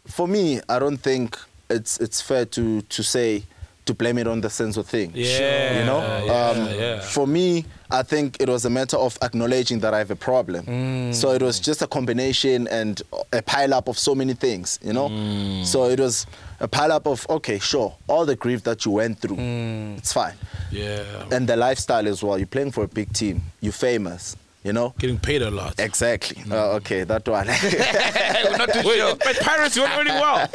for 0.07 0.27
me 0.27 0.59
I 0.69 0.79
don't 0.79 0.97
think 0.97 1.37
it's 1.69 1.99
it's 1.99 2.21
fair 2.21 2.45
to 2.45 2.81
to 2.81 3.03
say 3.03 3.43
to 3.85 3.93
blame 3.93 4.17
it 4.17 4.27
on 4.27 4.41
the 4.41 4.47
Senzo 4.47 4.83
thing. 4.83 5.11
Yeah, 5.13 5.79
You 5.79 5.85
know? 5.85 5.99
yeah, 6.25 6.49
um, 6.49 6.57
yeah. 6.79 6.99
For 7.01 7.27
me, 7.27 7.65
I 7.91 8.01
think 8.01 8.37
it 8.39 8.49
was 8.49 8.65
a 8.65 8.69
matter 8.69 8.97
of 8.97 9.15
acknowledging 9.21 9.79
that 9.81 9.93
I 9.93 9.99
have 9.99 10.09
a 10.09 10.15
problem. 10.15 10.65
Mm. 10.65 11.13
So 11.13 11.33
it 11.33 11.41
was 11.43 11.59
just 11.59 11.83
a 11.83 11.87
combination 11.87 12.67
and 12.69 12.99
a 13.31 13.43
pile 13.43 13.75
up 13.75 13.87
of 13.87 13.99
so 13.99 14.15
many 14.15 14.33
things, 14.33 14.79
you 14.83 14.91
know? 14.91 15.09
Mm. 15.09 15.63
So 15.65 15.85
it 15.85 15.99
was 15.99 16.25
a 16.59 16.67
pile 16.67 16.91
up 16.91 17.05
of, 17.07 17.25
okay, 17.29 17.59
sure, 17.59 17.95
all 18.07 18.25
the 18.25 18.35
grief 18.35 18.63
that 18.63 18.85
you 18.85 18.91
went 18.91 19.19
through, 19.19 19.35
Mm. 19.37 19.97
it's 19.97 20.13
fine. 20.13 20.35
Yeah. 20.71 21.03
And 21.31 21.47
the 21.47 21.55
lifestyle 21.55 22.07
as 22.07 22.23
well. 22.23 22.37
You're 22.37 22.47
playing 22.47 22.71
for 22.71 22.83
a 22.83 22.87
big 22.87 23.11
team, 23.13 23.41
you're 23.61 23.73
famous, 23.73 24.35
you 24.63 24.71
know? 24.73 24.93
Getting 24.97 25.19
paid 25.19 25.41
a 25.41 25.51
lot. 25.51 25.79
Exactly. 25.79 26.41
Oh, 26.51 26.71
okay, 26.77 27.03
that 27.03 27.27
one. 27.27 27.47
We're 28.51 28.57
not 28.57 28.69
too 28.73 28.87
Wait, 28.87 28.97
sure. 28.97 29.15
but 29.15 29.39
Pirates, 29.41 29.75
you're 29.75 29.87
earning 29.87 30.13
well. 30.15 30.49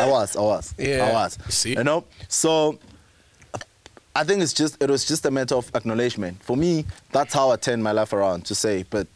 I 0.00 0.06
was, 0.08 0.36
I 0.36 0.40
was, 0.40 0.74
Yeah. 0.78 1.08
I 1.08 1.12
was. 1.12 1.38
See? 1.48 1.70
you 1.74 1.84
know. 1.84 2.04
So 2.28 2.78
I 4.14 4.24
think 4.24 4.42
it's 4.42 4.52
just 4.52 4.82
it 4.82 4.90
was 4.90 5.04
just 5.04 5.24
a 5.26 5.30
matter 5.30 5.54
of 5.54 5.70
acknowledgement. 5.74 6.42
For 6.42 6.56
me, 6.56 6.84
that's 7.12 7.34
how 7.34 7.50
I 7.50 7.56
turned 7.56 7.82
my 7.84 7.92
life 7.92 8.12
around 8.12 8.44
to 8.46 8.54
say, 8.54 8.84
but 8.88 9.06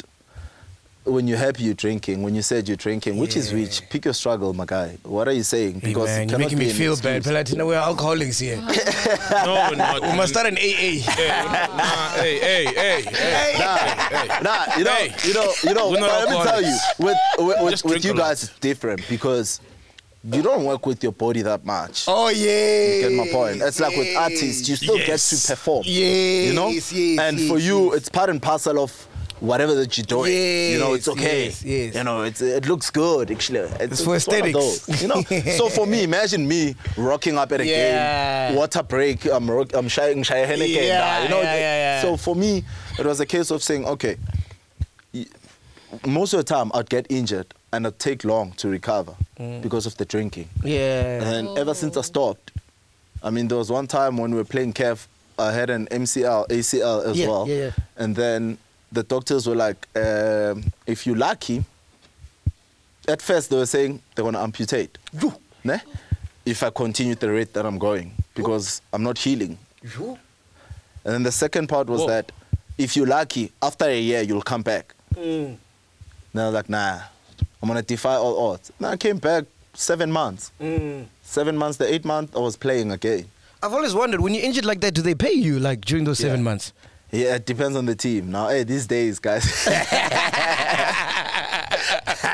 when 1.04 1.26
you're 1.26 1.38
happy 1.38 1.64
you're 1.64 1.74
drinking, 1.74 2.22
when 2.22 2.34
you 2.34 2.42
said 2.42 2.68
you're 2.68 2.76
drinking, 2.76 3.16
which 3.18 3.36
is 3.36 3.52
which? 3.52 3.82
Pick 3.90 4.04
your 4.04 4.14
struggle, 4.14 4.52
my 4.54 4.64
guy. 4.64 4.96
What 5.02 5.26
are 5.26 5.32
you 5.32 5.42
saying? 5.42 5.80
Hey, 5.80 5.88
Because 5.88 6.06
man, 6.06 6.20
you're 6.28 6.38
cannot 6.38 6.38
making 6.46 6.58
be 6.58 6.64
me 6.66 6.70
an 6.70 6.76
feel 6.76 6.92
excuse. 6.92 7.22
bad. 7.22 7.46
Pelatina, 7.46 7.66
we're 7.66 7.74
alcoholics 7.74 8.38
here. 8.38 8.56
No, 9.44 9.68
we're 9.70 9.76
not. 9.76 10.00
We 10.02 10.16
must 10.16 10.32
start 10.32 10.46
an 10.46 10.56
AA. 10.56 10.60
Hey, 10.60 11.28
nah, 11.28 12.08
hey, 12.10 12.38
hey, 12.38 12.64
hey, 12.66 13.02
hey. 13.02 13.54
Nah, 13.58 14.40
nah, 14.42 14.76
you 14.78 14.84
know, 14.84 14.92
Hey. 14.94 15.14
you 15.26 15.34
know, 15.34 15.52
you 15.64 15.74
know. 15.74 15.90
We're 15.90 16.00
not 16.00 16.10
but 16.10 16.28
let 16.28 16.30
me 16.30 16.44
tell 16.44 16.62
you, 16.62 16.68
alcoholics. 16.68 16.98
with 16.98 17.16
with, 17.38 17.62
with, 17.62 17.70
just 17.72 17.84
with 17.84 17.92
drink 17.94 18.04
you 18.04 18.12
a 18.12 18.14
lot. 18.14 18.28
guys, 18.28 18.44
it's 18.44 18.58
different 18.60 19.02
because 19.08 19.60
you 20.24 20.40
don't 20.42 20.64
work 20.64 20.86
with 20.86 21.02
your 21.02 21.10
body 21.12 21.42
that 21.42 21.64
much. 21.64 22.04
Oh, 22.06 22.28
yeah. 22.28 22.94
You 22.94 23.00
get 23.08 23.12
my 23.12 23.28
point. 23.32 23.60
It's 23.60 23.80
like 23.80 23.96
with 23.96 24.16
artists, 24.16 24.68
you 24.68 24.76
still 24.76 24.98
get 24.98 25.08
Yes. 25.08 25.46
to 25.46 25.52
perform. 25.52 25.82
Yes, 25.84 26.46
You 26.46 26.52
know? 26.54 26.68
yes, 26.68 26.92
and 26.92 27.40
for 27.48 27.58
yes, 27.58 27.66
you, 27.66 27.86
yes. 27.86 27.94
it's 27.96 28.08
part 28.08 28.30
and 28.30 28.40
parcel 28.40 28.78
of 28.78 29.08
whatever 29.42 29.74
that 29.74 29.98
you're 29.98 30.04
doing. 30.06 30.32
you 30.72 30.78
know, 30.78 30.94
it's 30.94 31.08
okay. 31.08 31.46
yes, 31.46 31.64
yes. 31.64 31.94
You 31.96 32.04
know, 32.04 32.22
it's, 32.22 32.40
it 32.40 32.66
looks 32.68 32.90
good, 32.90 33.30
actually. 33.30 33.58
It's, 33.58 33.80
It's 34.00 34.04
for 34.04 34.10
of 34.14 34.16
aesthetics. 34.18 35.02
you 35.02 35.08
know? 35.08 35.20
so 35.58 35.68
for 35.68 35.84
me, 35.86 36.04
imagine 36.04 36.46
me 36.46 36.76
rocking 36.96 37.36
up 37.36 37.50
at 37.52 37.60
a 37.60 37.66
Yeah. 37.66 38.48
game, 38.50 38.56
water 38.56 38.82
break, 38.84 39.24
I'm, 39.26 39.50
rock, 39.50 39.74
I'm 39.74 39.88
shying, 39.88 40.22
shy 40.22 40.46
Heineken. 40.46 40.86
Yeah, 40.86 41.22
you 41.24 41.28
know? 41.28 41.40
yeah, 41.42 41.56
yeah. 41.56 42.02
So 42.02 42.16
for 42.16 42.36
me, 42.36 42.62
it 42.98 43.04
was 43.04 43.18
a 43.18 43.26
case 43.26 43.50
of 43.50 43.62
saying, 43.64 43.84
okay, 43.86 44.16
most 46.06 46.32
of 46.34 46.38
the 46.38 46.44
time 46.44 46.70
I'd 46.74 46.88
get 46.88 47.06
injured 47.10 47.52
and 47.72 47.84
it'd 47.86 47.98
take 47.98 48.24
long 48.24 48.52
to 48.52 48.68
recover 48.68 49.14
Mm. 49.40 49.60
because 49.62 49.86
of 49.86 49.96
the 49.96 50.04
drinking. 50.04 50.48
Yeah. 50.62 51.22
And 51.24 51.58
ever 51.58 51.74
since 51.74 51.96
I 51.96 52.02
stopped, 52.02 52.52
I 53.22 53.30
mean, 53.30 53.48
there 53.48 53.56
was 53.58 53.70
one 53.72 53.86
time 53.88 54.18
when 54.18 54.30
we 54.30 54.36
were 54.36 54.44
playing 54.44 54.72
CAF, 54.74 55.06
I 55.38 55.50
had 55.52 55.68
an 55.70 55.86
MCL, 55.90 56.48
ACL 56.48 57.04
as 57.06 57.18
well. 57.26 57.48
yeah, 57.48 57.54
yeah. 57.56 57.70
And 57.96 58.14
then 58.14 58.58
the 58.92 59.02
doctors 59.02 59.46
were 59.46 59.56
like, 59.56 59.88
um, 59.96 60.64
if 60.86 61.06
you're 61.06 61.16
lucky, 61.16 61.64
at 63.08 63.20
first 63.22 63.50
they 63.50 63.56
were 63.56 63.66
saying 63.66 64.00
they're 64.14 64.22
going 64.22 64.34
to 64.34 64.40
amputate. 64.40 64.98
Ne? 65.64 65.80
If 66.44 66.62
I 66.62 66.70
continue 66.70 67.14
the 67.14 67.30
rate 67.30 67.52
that 67.54 67.64
I'm 67.64 67.78
going, 67.78 68.12
because 68.34 68.82
I'm 68.92 69.02
not 69.02 69.18
healing. 69.18 69.58
And 71.04 71.14
then 71.14 71.22
the 71.22 71.32
second 71.32 71.68
part 71.68 71.88
was 71.88 72.02
Whoa. 72.02 72.08
that 72.08 72.32
if 72.78 72.96
you're 72.96 73.06
lucky, 73.06 73.52
after 73.62 73.86
a 73.86 73.98
year, 73.98 74.22
you'll 74.22 74.42
come 74.42 74.62
back. 74.62 74.94
Mm. 75.14 75.56
And 76.32 76.40
I 76.40 76.46
was 76.46 76.54
like, 76.54 76.68
nah, 76.68 77.00
I'm 77.62 77.68
going 77.68 77.80
to 77.80 77.86
defy 77.86 78.14
all 78.14 78.50
odds. 78.52 78.70
And 78.78 78.86
I 78.86 78.96
came 78.96 79.18
back 79.18 79.44
seven 79.74 80.10
months. 80.12 80.52
Mm. 80.60 81.06
Seven 81.22 81.56
months, 81.56 81.78
the 81.78 81.92
eight 81.92 82.04
month, 82.04 82.36
I 82.36 82.40
was 82.40 82.56
playing 82.56 82.92
again. 82.92 83.26
I've 83.62 83.72
always 83.72 83.94
wondered 83.94 84.20
when 84.20 84.34
you're 84.34 84.44
injured 84.44 84.64
like 84.64 84.80
that, 84.80 84.94
do 84.94 85.02
they 85.02 85.14
pay 85.14 85.32
you 85.32 85.60
like 85.60 85.82
during 85.82 86.04
those 86.04 86.18
seven 86.18 86.42
months? 86.42 86.72
Yeah, 87.12 87.34
it 87.34 87.44
depends 87.44 87.76
on 87.76 87.84
the 87.84 87.94
team. 87.94 88.30
Now, 88.30 88.48
hey, 88.48 88.64
these 88.64 88.86
days, 88.86 89.18
guys. 89.18 89.44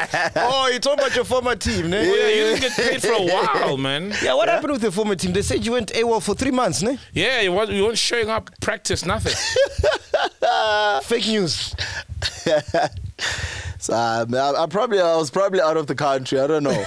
oh, 0.37 0.71
you 0.73 0.79
talking 0.79 1.01
about 1.05 1.15
your 1.15 1.25
former 1.25 1.57
team, 1.57 1.91
ne? 1.91 1.99
Oh, 1.99 2.15
yeah, 2.15 2.29
you 2.29 2.45
didn't 2.45 2.61
get 2.61 2.73
paid 2.73 3.03
for 3.03 3.13
a 3.13 3.23
while, 3.23 3.77
man. 3.77 4.15
Yeah, 4.23 4.35
what 4.35 4.49
happened 4.49 4.73
with 4.73 4.83
the 4.83 4.93
former 4.93 5.17
team? 5.17 5.33
They 5.33 5.43
said 5.43 5.65
you 5.65 5.73
went 5.73 5.93
AWOL 5.93 6.23
for 6.23 6.35
three 6.35 6.51
months, 6.51 6.83
ne? 6.83 6.99
Yeah, 7.13 7.41
you 7.41 7.53
weren't, 7.53 7.71
you 7.71 7.85
weren't 7.85 7.99
showing 7.99 8.29
up, 8.29 8.51
practice, 8.61 9.05
nothing. 9.05 9.35
Fake 11.03 11.27
news. 11.27 11.75
so, 13.79 13.95
um, 13.95 14.35
I, 14.35 14.55
I 14.59 14.67
probably, 14.67 15.01
I 15.01 15.17
was 15.17 15.31
probably 15.31 15.61
out 15.61 15.77
of 15.77 15.87
the 15.89 15.95
country. 15.95 16.39
I 16.41 16.47
don't 16.47 16.63
know. 16.63 16.85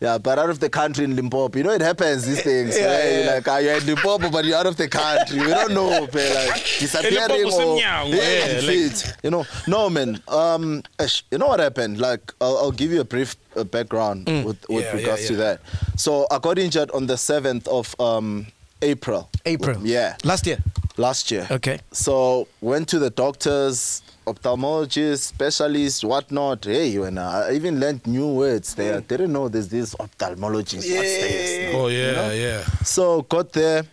Yeah, 0.00 0.16
but 0.16 0.38
out 0.38 0.48
of 0.48 0.60
the 0.60 0.70
country 0.70 1.04
in 1.04 1.14
Limpopo, 1.14 1.58
you 1.58 1.64
know 1.64 1.72
it 1.72 1.82
happens 1.82 2.24
these 2.26 2.42
things. 2.50 2.74
Yeah, 2.78 2.86
right? 2.86 3.24
yeah. 3.24 3.30
Like 3.34 3.48
uh, 3.48 3.56
you're 3.58 3.74
in 3.76 3.84
Limpopo, 3.86 4.30
but 4.30 4.44
you're 4.46 4.56
out 4.56 4.66
of 4.66 4.76
the 4.78 4.88
country. 4.88 5.40
We 5.40 5.48
don't 5.48 5.74
know, 5.74 5.90
man, 6.14 6.48
like 6.48 6.64
disappearing 6.78 7.52
or 7.52 7.76
yeah, 7.78 8.04
yeah, 8.04 8.60
you 8.60 8.88
like- 8.88 9.04
you 9.22 9.30
know. 9.30 9.44
No, 9.68 9.90
man. 9.90 10.22
Um, 10.28 10.82
you 11.30 11.36
know 11.38 11.48
what 11.48 11.60
happened? 11.60 11.98
Like, 12.00 12.32
I'll, 12.40 12.56
I'll 12.58 12.72
give 12.72 12.90
you 12.92 13.00
a 13.00 13.04
brief 13.04 13.36
uh, 13.56 13.64
background 13.64 14.26
with, 14.26 14.44
with 14.46 14.66
Mm. 14.68 14.80
Yeah, 14.80 14.92
regards 14.96 15.22
yeah, 15.22 15.28
to 15.28 15.36
that. 15.36 15.60
So 15.96 16.26
I 16.30 16.38
got 16.38 16.58
injured 16.58 16.90
on 16.92 17.06
the 17.06 17.18
seventh 17.18 17.68
of 17.68 17.94
um, 18.00 18.46
April. 18.80 19.28
April. 19.44 19.86
Yeah, 19.86 20.16
Last 20.24 20.46
year. 20.46 20.58
last 20.96 21.30
year. 21.30 21.46
Okay. 21.50 21.78
So 21.92 22.48
went 22.62 22.88
to 22.88 22.98
the 22.98 23.10
doctors, 23.10 24.00
ophthalmologist, 24.32 25.18
specialist, 25.18 26.04
whatnot. 26.04 26.64
Hey, 26.64 26.98
when 26.98 27.18
I 27.18 27.52
even 27.52 27.80
learned 27.80 28.06
new 28.06 28.28
words 28.34 28.74
there. 28.74 28.98
I 28.98 29.00
didn't 29.00 29.32
know 29.32 29.48
there's 29.48 29.68
this 29.68 29.94
ophthalmologist. 29.94 30.82
This? 30.82 31.74
oh, 31.74 31.88
yeah, 31.88 32.32
yeah. 32.32 32.64
So 32.84 33.22
got 33.22 33.52
there. 33.52 33.84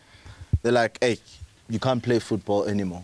They're 0.62 0.72
like, 0.72 0.98
hey, 1.02 1.18
you 1.70 1.80
can't 1.80 2.02
play 2.02 2.20
football 2.20 2.66
anymore. 2.66 3.04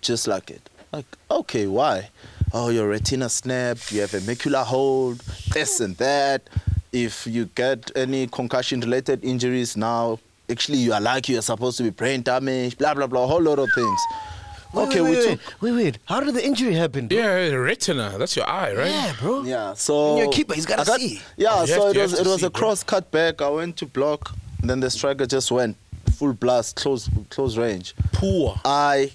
Just 0.00 0.26
like 0.26 0.50
it. 0.50 0.68
Like, 0.92 1.06
okay, 1.30 1.66
why? 1.66 2.10
Oh, 2.52 2.68
your 2.70 2.88
retina 2.88 3.28
snapped. 3.28 3.92
You 3.92 4.00
have 4.00 4.14
a 4.14 4.20
macular 4.20 4.64
hole. 4.64 5.14
This 5.52 5.80
and 5.80 5.96
that. 5.96 6.48
If 6.92 7.26
you 7.26 7.46
get 7.54 7.92
any 7.94 8.26
concussion-related 8.26 9.22
injuries 9.24 9.76
now, 9.76 10.18
actually 10.50 10.78
you 10.78 10.92
are 10.92 11.00
like 11.00 11.28
You're 11.28 11.42
supposed 11.42 11.76
to 11.78 11.84
be 11.84 11.90
brain 11.90 12.22
damaged. 12.22 12.78
Blah 12.78 12.94
blah 12.94 13.06
blah. 13.06 13.24
A 13.24 13.26
whole 13.26 13.42
lot 13.42 13.60
of 13.60 13.68
things. 13.74 14.00
Okay, 14.74 15.00
wait, 15.00 15.10
we 15.10 15.16
wait, 15.16 15.24
took. 15.40 15.60
wait, 15.62 15.72
wait, 15.72 15.84
wait. 15.84 15.98
How 16.06 16.20
did 16.20 16.34
the 16.34 16.44
injury 16.44 16.74
happen? 16.74 17.08
bro? 17.08 17.16
Yeah, 17.18 17.48
retina, 17.54 18.14
that's 18.18 18.36
your 18.36 18.48
eye, 18.48 18.72
right? 18.74 18.88
Yeah, 18.90 19.12
bro. 19.20 19.42
Yeah, 19.42 19.74
so 19.74 20.10
And 20.10 20.18
your 20.20 20.32
keeper, 20.32 20.54
he's 20.54 20.66
gotta 20.66 20.82
I 20.82 20.84
got- 20.84 21.00
see. 21.00 21.20
Yeah, 21.36 21.60
You 21.62 21.66
so 21.66 21.86
have 21.88 21.96
it 21.96 22.00
was 22.02 22.12
it 22.20 22.26
was 22.26 22.40
see, 22.40 22.46
a 22.46 22.50
bro. 22.50 22.60
cross 22.60 22.82
cut 22.82 23.10
back. 23.10 23.42
I 23.42 23.48
went 23.48 23.76
to 23.78 23.86
block, 23.86 24.32
and 24.60 24.68
then 24.70 24.80
the 24.80 24.90
striker 24.90 25.26
just 25.26 25.50
went 25.50 25.76
full 26.12 26.32
blast, 26.32 26.76
close 26.76 27.08
close 27.30 27.56
range. 27.56 27.94
Poor. 28.12 28.60
eye, 28.64 29.10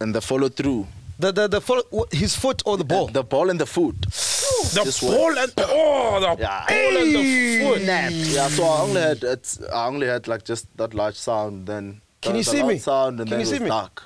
and 0.00 0.14
the 0.14 0.20
follow 0.20 0.48
through. 0.48 0.86
The 1.18 1.30
the 1.32 1.46
the 1.48 1.60
follow, 1.60 1.82
his 2.10 2.34
foot 2.34 2.62
or 2.66 2.76
the 2.76 2.84
ball? 2.84 3.06
The 3.08 3.22
ball 3.22 3.50
and 3.50 3.60
the 3.60 3.66
foot. 3.66 3.94
The 4.02 4.82
Just 4.84 5.00
ball 5.02 5.36
and 5.38 5.52
oh, 5.58 6.20
the 6.20 6.42
Yeah. 6.42 6.64
ball 6.68 6.96
and 6.96 7.14
the 7.14 7.60
foot. 7.62 7.82
Yeah, 7.82 8.48
so 8.48 8.64
I 8.64 8.80
only 8.80 9.00
had 9.00 9.22
it's, 9.22 9.60
I 9.72 9.86
only 9.86 10.06
had 10.06 10.26
like 10.26 10.44
just 10.44 10.66
that 10.76 10.92
large 10.94 11.14
sound. 11.16 11.66
Then 11.66 12.00
Can 12.20 12.32
the- 12.32 12.38
you 12.38 12.44
the 12.44 12.50
see 12.50 12.62
me? 12.62 12.78
Sound 12.78 13.20
and 13.20 13.28
Can 13.28 13.38
then 13.38 13.40
you 13.40 13.44
it 13.46 13.48
see 13.48 13.52
was 13.54 13.62
me? 13.62 13.68
dark. 13.68 14.02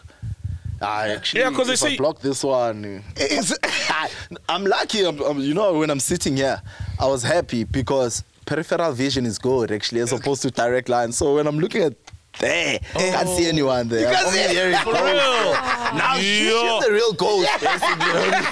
Ah, 0.81 1.01
I 1.01 1.09
actually, 1.09 1.41
Yeah, 1.41 1.51
'cause 1.51 1.67
they 1.67 1.73
I 1.73 1.77
say- 1.77 1.97
block 1.97 2.21
this 2.21 2.45
one. 2.45 3.03
Is- 3.17 3.57
I'm 4.49 4.65
lucky. 4.65 5.05
I'm, 5.05 5.21
I'm- 5.23 5.41
you 5.41 5.55
know, 5.55 5.73
when 5.79 5.91
I'm 5.91 6.01
sitting 6.01 6.37
here, 6.37 6.63
I 7.01 7.07
was 7.07 7.23
happy 7.23 7.65
because 7.65 8.23
peripheral 8.47 8.93
vision 8.93 9.27
is 9.27 9.39
good 9.39 9.73
actually, 9.73 10.01
as 10.01 10.13
opposed 10.13 10.43
to 10.43 10.51
direct 10.51 10.89
line. 10.89 11.13
So 11.13 11.35
when 11.35 11.47
I'm 11.47 11.59
looking 11.59 11.83
at 11.83 11.95
there, 12.39 12.79
I 12.95 12.99
can't 12.99 13.29
see 13.31 13.47
oh. 13.47 13.49
anyone 13.49 13.89
there. 13.89 14.09
You 14.09 14.15
can't 14.15 14.29
see- 14.29 14.55
hearing 14.55 14.77
For 14.79 14.93
real. 14.93 15.53
Now 15.99 16.15
she's 16.17 16.53
the 16.53 16.89
real 16.93 17.13
ghost, 17.15 17.51
basically. 17.61 18.45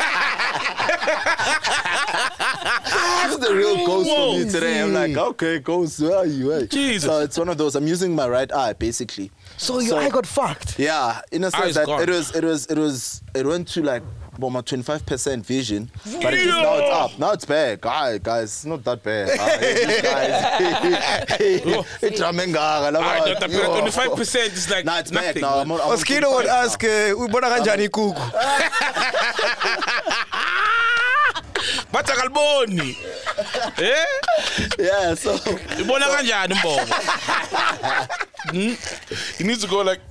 She's 2.66 3.38
the 3.38 3.55
real 3.55 3.87
ghost 3.87 4.09
for 4.11 4.33
me 4.33 4.44
Whoa. 4.44 4.50
today. 4.50 4.83
I'm 4.83 4.92
like, 4.92 5.16
okay, 5.16 5.59
ghost, 5.61 6.00
where 6.00 6.16
are 6.16 6.26
you? 6.26 6.50
Hey. 6.50 6.66
Jesus. 6.66 7.05
So 7.05 7.20
it's 7.20 7.38
one 7.38 7.48
of 7.48 7.59
those. 7.59 7.74
I'm 7.76 7.87
using 7.87 8.14
my 8.14 8.29
right 8.29 8.50
eye, 8.52 8.72
basically. 8.72 9.31
so 9.57 9.79
your 9.81 9.98
eye 10.00 10.09
got 10.09 10.26
fucked. 10.26 10.79
Yeah, 10.79 11.20
in 11.33 11.44
a 11.44 11.50
sense 11.50 11.64
Eyes 11.64 11.74
that 11.76 11.87
gone. 11.87 12.02
it 12.02 12.09
was, 12.09 12.35
it 12.35 12.44
was, 12.44 12.66
it 12.66 12.79
was, 12.79 13.22
it 13.35 13.46
went 13.46 13.68
to 13.68 13.83
like 13.83 14.02
about 14.37 14.50
my 14.50 14.61
25% 14.61 15.46
vision, 15.46 15.90
but 16.22 16.35
it 16.35 16.40
is 16.40 16.46
now 16.48 16.74
it's 16.76 16.90
up. 17.14 17.18
Now 17.18 17.31
it's 17.33 17.44
back. 17.46 17.81
Guy, 17.81 18.18
guys, 18.18 18.44
it's 18.44 18.64
not 18.66 18.85
that 18.85 19.02
bad. 19.02 19.31
Aye, 19.31 19.59
these 19.87 20.02
guys, 20.02 21.87
it's 22.02 22.20
ramenganga, 22.20 22.92
laba- 22.92 23.00
Ah, 23.02 23.35
the- 23.40 23.46
the- 23.48 23.55
yo. 23.57 23.81
25% 23.81 24.37
is 24.52 24.68
like 24.70 24.85
Nah, 24.85 24.98
it's 24.98 25.11
back 25.11 25.26
nothing. 25.37 25.42
now. 25.42 25.59
I'm 25.61 25.72
on, 25.72 25.81
I'm 25.81 25.88
on 25.88 25.96
Oskino 25.96 26.35
would 26.35 26.44
25 26.44 26.46
now. 26.46 26.62
ask, 26.64 26.85
uh, 26.85 26.88
ubona 27.16 27.48
kanjani 27.48 27.85
ikuku? 27.88 28.14
Bathi 31.96 32.12
akaliboni. 32.12 32.96
Eh 33.78 34.06
Yeah, 34.87 35.16
so 35.16 35.40
ibona 35.80 36.06
kanjani 36.06 36.54
mbobo 36.54 36.82
Hmm? 38.50 39.46
needs 39.46 39.62
to 39.62 39.68
go 39.68 39.82
like 39.82 40.00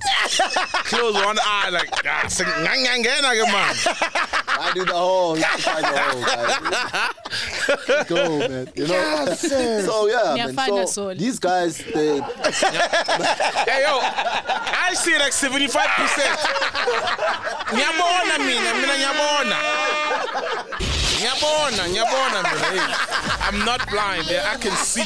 close 0.90 1.14
one 1.14 1.38
eye 1.42 1.70
like 1.70 1.90
ah, 2.06 2.28
sing- 2.28 2.46
ngangangena 2.46 3.32
ke 3.32 3.46
man 3.52 3.74
I 4.58 4.72
do 4.72 4.84
the 4.84 4.94
whole. 4.94 5.36
Find 5.36 5.84
the 5.84 5.98
whole. 6.00 6.22
Guys. 6.24 8.06
Go, 8.08 8.38
man. 8.48 8.68
You 8.74 8.86
know. 8.88 9.26
so 9.36 10.06
yeah, 10.06 10.34
man. 10.34 10.54
Niyafana, 10.54 10.86
So 10.88 11.10
Sol. 11.10 11.14
these 11.14 11.38
guys, 11.38 11.76
they 11.78 12.20
Hey 13.68 13.82
yo, 13.84 14.00
I 14.00 14.94
see 14.94 15.18
like 15.18 15.32
75 15.32 15.86
percent. 15.96 16.38
Nyabona 17.68 18.38
mina, 18.38 18.74
mina 18.80 18.96
nyabona. 18.96 19.58
Nyabona, 21.20 21.88
nyabona 21.92 22.42
mina. 22.72 22.96
I'm 23.42 23.58
not 23.64 23.88
blind. 23.90 24.26
I 24.30 24.56
can 24.56 24.72
see. 24.76 25.04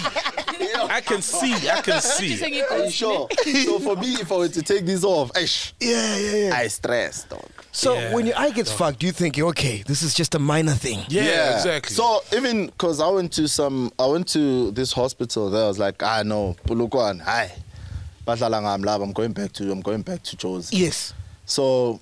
I 0.89 1.01
can 1.01 1.23
see. 1.23 1.55
I 1.69 1.81
can 1.81 2.01
see. 2.01 2.63
Are 2.71 2.85
you 2.85 2.91
sure? 2.91 3.20
So 3.29 3.79
for 3.81 3.97
me, 3.97 4.15
if 4.15 4.31
I 4.31 4.37
were 4.37 4.49
to 4.49 4.63
take 4.63 4.85
this 4.87 5.05
off, 5.05 5.37
ish, 5.37 5.75
Yeah, 5.81 6.17
yeah, 6.17 6.37
yeah. 6.49 6.55
I 6.57 6.69
stress, 6.69 7.25
dog. 7.25 7.49
So 7.73 7.95
Yeah. 7.95 8.15
when 8.15 8.27
your 8.27 8.39
eye 8.39 8.51
gets 8.51 8.73
fucked, 8.73 9.03
you 9.03 9.13
think, 9.13 9.39
okay, 9.39 9.83
this 9.87 10.03
is 10.03 10.13
just 10.15 10.35
a 10.35 10.39
minor 10.39 10.73
thing. 10.75 11.01
Yeah, 11.09 11.57
exactly. 11.57 11.95
So 11.95 12.21
even 12.35 12.67
because 12.67 13.01
I 13.01 13.09
went 13.09 13.33
to 13.35 13.47
some, 13.49 13.93
I 13.99 14.07
went 14.07 14.29
to 14.29 14.71
this 14.73 14.93
hospital 14.93 15.51
there. 15.51 15.65
I 15.65 15.69
was 15.69 15.79
like, 15.79 16.03
ah 16.03 16.23
no, 16.25 16.57
Polokwane, 16.67 17.21
hi, 17.21 17.53
badlala 18.27 18.61
ngami 18.63 18.85
laba, 18.85 19.03
I'm 19.05 19.13
going 19.13 19.33
back 19.33 19.53
to, 19.53 19.71
I'm 19.71 19.81
going 19.81 20.03
back 20.03 20.23
to 20.25 20.37
Joe's. 20.37 20.73
Yes. 20.73 21.15
So 21.47 22.01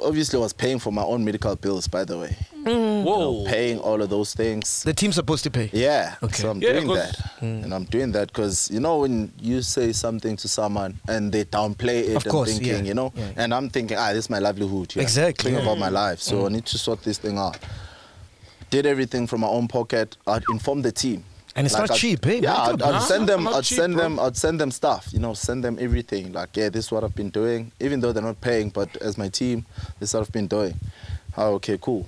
obviously, 0.00 0.38
I 0.38 0.42
was 0.42 0.52
paying 0.52 0.78
for 0.78 0.92
my 0.92 1.02
own 1.02 1.24
medical 1.24 1.54
bills. 1.56 1.86
By 1.88 2.04
the 2.04 2.18
way, 2.18 2.36
mm. 2.64 3.02
whoa. 3.04 3.44
paying 3.46 3.78
all 3.78 4.00
of 4.02 4.10
those 4.10 4.34
things. 4.34 4.82
The 4.82 4.92
team's 4.94 5.16
supposed 5.16 5.44
to 5.44 5.50
pay. 5.50 5.70
Yeah. 5.72 6.16
Okay. 6.22 6.42
So 6.42 6.50
I'm 6.50 6.60
Yeah, 6.62 6.72
doing 6.74 6.86
'cause- 6.88 7.12
that, 7.12 7.42
and 7.42 7.74
I'm 7.74 7.84
doing 7.84 8.12
that 8.12 8.28
because 8.28 8.70
you 8.70 8.80
know 8.80 8.98
when 8.98 9.32
you 9.40 9.62
say 9.62 9.92
something 9.92 10.36
to 10.36 10.48
someone 10.48 11.00
and 11.08 11.32
they 11.32 11.44
downplay 11.44 12.08
it 12.08 12.16
Of 12.16 12.24
and 12.24 12.32
course, 12.32 12.50
thinking, 12.52 12.68
yeah. 12.78 12.82
you 12.82 12.94
know, 12.94 13.12
Yeah. 13.14 13.32
and 13.36 13.52
I'm 13.54 13.68
thinking, 13.70 13.96
ah, 13.98 14.08
this 14.12 14.24
is 14.26 14.30
my 14.30 14.38
livelihood. 14.38 14.94
Yeah. 14.96 15.02
Exactly, 15.02 15.50
Think 15.50 15.62
yeah. 15.62 15.68
about 15.70 15.78
my 15.78 15.88
mm. 15.88 15.92
life, 15.94 16.20
so 16.20 16.46
I 16.46 16.48
mm. 16.48 16.52
need 16.52 16.66
to 16.66 16.78
sort 16.78 17.02
this 17.02 17.18
thing 17.18 17.38
out. 17.38 17.58
Did 18.70 18.86
everything 18.86 19.26
from 19.26 19.40
my 19.42 19.48
own 19.48 19.68
pocket. 19.68 20.16
I'd 20.26 20.44
inform 20.50 20.82
the 20.82 20.92
team. 20.92 21.24
And 21.54 21.66
it's 21.66 21.76
not 21.76 21.90
I'd- 21.90 21.98
cheap, 22.00 22.26
eh? 22.26 22.40
Yeah, 22.42 22.54
I'd. 22.56 22.80
I'd 22.82 23.02
send 23.02 23.28
them. 23.28 23.46
I'd 23.46 23.62
cheap, 23.64 23.78
send 23.78 23.94
bro. 23.94 24.02
them. 24.04 24.18
I'd 24.20 24.36
send 24.36 24.58
them 24.60 24.70
stuff. 24.70 25.08
You 25.12 25.18
know, 25.18 25.34
send 25.34 25.62
them 25.62 25.76
everything. 25.80 26.32
Like, 26.32 26.56
yeah, 26.56 26.68
this 26.70 26.86
is 26.86 26.92
what 26.92 27.04
I've 27.04 27.14
been 27.14 27.30
doing. 27.30 27.72
Even 27.80 28.00
though 28.00 28.12
they're 28.12 28.22
not 28.22 28.40
paying, 28.40 28.70
but 28.70 28.96
as 28.98 29.18
my 29.18 29.28
team, 29.28 29.66
this 30.00 30.10
is 30.10 30.14
what 30.14 30.20
I've 30.22 30.32
been 30.32 30.46
doing. 30.46 30.74
Oh, 31.36 31.54
okay, 31.54 31.78
cool. 31.80 32.06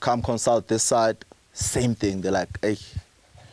Come 0.00 0.22
consult 0.22 0.68
this 0.68 0.82
side. 0.84 1.16
Same 1.52 1.94
thing. 1.94 2.20
They're 2.20 2.32
like, 2.32 2.58
hey, 2.62 2.76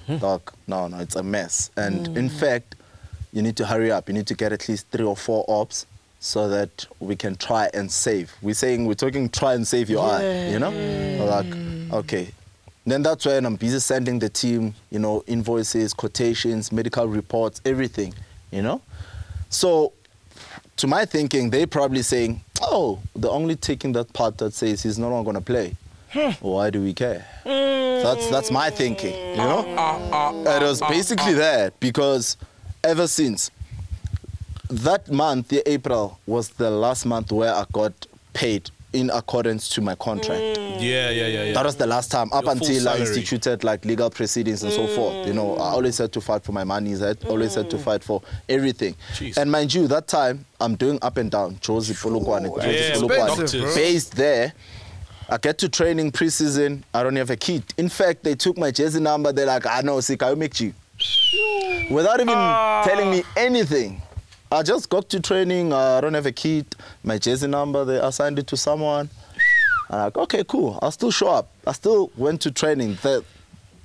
Hmm. 0.08 0.18
doc, 0.18 0.54
no, 0.68 0.88
no, 0.90 0.98
it's 1.00 1.16
a 1.16 1.24
mess. 1.24 1.72
And 1.78 2.16
in 2.18 2.30
fact, 2.30 2.76
you 3.32 3.42
need 3.42 3.56
to 3.58 3.66
hurry 3.66 3.92
up. 3.92 4.10
You 4.10 4.14
need 4.14 4.28
to 4.28 4.36
get 4.36 4.52
at 4.52 4.68
least 4.68 4.88
three 4.92 5.06
or 5.06 5.16
four 5.16 5.46
ops 5.48 5.86
so 6.20 6.50
that 6.50 6.86
we 7.00 7.16
can 7.16 7.36
try 7.38 7.70
and 7.74 7.90
save. 7.92 8.34
We're 8.42 8.54
saying 8.54 8.86
we're 8.86 8.94
talking 8.96 9.30
try 9.30 9.54
and 9.54 9.66
save 9.68 9.90
your 9.90 10.04
eye. 10.06 10.50
You 10.50 10.60
know, 10.60 10.72
We're 10.72 11.26
like 11.30 11.94
okay. 12.04 12.32
Then 12.86 13.02
that's 13.02 13.26
when 13.26 13.46
I'm 13.46 13.56
busy 13.56 13.80
sending 13.80 14.20
the 14.20 14.30
team, 14.30 14.74
you 14.92 15.00
know, 15.00 15.24
invoices, 15.26 15.94
quotations, 15.94 16.72
medical 16.72 17.08
reports, 17.08 17.62
everything. 17.66 18.14
You 18.52 18.62
know, 18.62 18.82
so 19.50 19.94
to 20.78 20.88
my 20.88 21.06
thinking, 21.06 21.50
they're 21.50 21.66
probably 21.68 22.02
saying, 22.04 22.42
oh, 22.62 23.00
they're 23.16 23.32
only 23.32 23.56
taking 23.56 23.94
that 23.94 24.12
part 24.14 24.38
that 24.40 24.54
says 24.54 24.84
he's 24.84 25.00
no 25.00 25.10
longer 25.10 25.32
gonna 25.32 25.42
play. 25.42 25.76
Why 26.42 26.70
do 26.70 26.82
we 26.82 26.94
care? 26.94 27.26
That's 27.44 28.30
that's 28.30 28.52
my 28.52 28.70
thinking. 28.70 29.16
You 29.32 29.38
know. 29.38 29.60
Uh, 29.76 30.58
It 30.62 30.62
was 30.64 30.80
basically 30.82 31.34
that 31.34 31.80
because 31.80 32.38
ever 32.84 33.08
since 33.08 33.50
that 34.70 35.10
month, 35.12 35.54
April, 35.66 36.20
was 36.28 36.50
the 36.50 36.70
last 36.70 37.06
month 37.06 37.32
where 37.32 37.54
I 37.54 37.66
got 37.72 37.94
paid 38.34 38.70
in 38.94 39.10
accordance 39.10 39.70
to 39.70 39.82
my 39.82 39.96
contract. 39.96 40.40
Mm. 40.58 40.74
Yeah, 40.80 41.10
yeah, 41.10 41.28
yeah, 41.28 41.44
yeah. 41.46 41.54
That 41.54 41.66
was 41.66 41.76
the 41.76 41.88
last 41.88 42.12
time, 42.12 42.32
up 42.32 42.44
Your 42.44 42.54
until 42.54 42.88
I 42.90 42.98
instituted 43.00 43.64
like 43.64 43.84
legal 43.86 44.10
proceedings 44.10 44.64
and 44.64 44.72
so 44.72 44.88
forth. 44.88 45.28
You 45.28 45.34
know, 45.34 45.56
I 45.56 45.72
always 45.72 45.98
had 45.98 46.12
to 46.14 46.22
fight 46.22 46.44
for 46.44 46.52
my 46.52 46.64
monies. 46.64 47.02
I 47.02 47.08
had- 47.10 47.26
always 47.26 47.56
had 47.56 47.70
to 47.72 47.78
mm. 47.78 47.82
fight 47.84 48.04
for 48.04 48.22
everything. 48.48 48.96
Jeez. 49.14 49.38
And 49.38 49.52
mind 49.52 49.74
you, 49.74 49.88
that 49.88 50.08
time 50.08 50.46
I'm 50.62 50.76
doing 50.76 51.00
up 51.02 51.18
and 51.18 51.30
down. 51.32 51.56
Jozi 51.56 51.94
Polokwane, 51.94 52.50
Jozi 52.56 52.74
Yeah, 52.90 52.96
Polokwane. 52.96 53.30
expensive, 53.30 53.62
bro. 53.64 53.76
Based 53.76 54.16
there. 54.16 54.54
I 55.30 55.38
get 55.38 55.58
to 55.60 55.70
training 55.70 56.12
preseason. 56.12 56.84
I 56.94 57.02
don't 57.02 57.16
have 57.16 57.30
a 57.32 57.36
kit. 57.38 57.64
In 57.78 57.90
fact, 57.90 58.24
they 58.24 58.36
took 58.36 58.58
my 58.58 58.72
jersey 58.72 59.00
number. 59.00 59.32
They're 59.32 59.46
like, 59.48 59.66
I 59.66 59.82
know, 59.82 60.00
sick, 60.02 60.22
I'll 60.22 60.36
make 60.36 60.60
you. 60.60 60.74
Without 61.90 62.20
even 62.20 62.34
Ah. 62.36 62.84
telling 62.86 63.10
me 63.10 63.24
anything. 63.36 64.02
I 64.54 64.62
just 64.62 64.88
got 64.90 65.10
to 65.10 65.20
training. 65.20 65.74
Uh, 65.74 65.98
I 65.98 66.02
don't 66.02 66.14
have 66.14 66.28
a 66.28 66.32
kit. 66.32 66.76
My 67.04 67.18
jersey 67.18 67.48
number, 67.48 67.84
they 67.86 67.98
assigned 67.98 68.38
it 68.38 68.46
to 68.48 68.58
someone. 68.58 69.10
And 69.90 70.00
I'm 70.00 70.04
like, 70.06 70.18
okay, 70.18 70.44
cool. 70.48 70.78
I'll 70.80 70.92
still 70.92 71.10
show 71.10 71.30
up. 71.30 71.50
I 71.66 71.72
still 71.72 72.12
went 72.16 72.42
to 72.42 72.52
training. 72.52 73.00
The, 73.02 73.26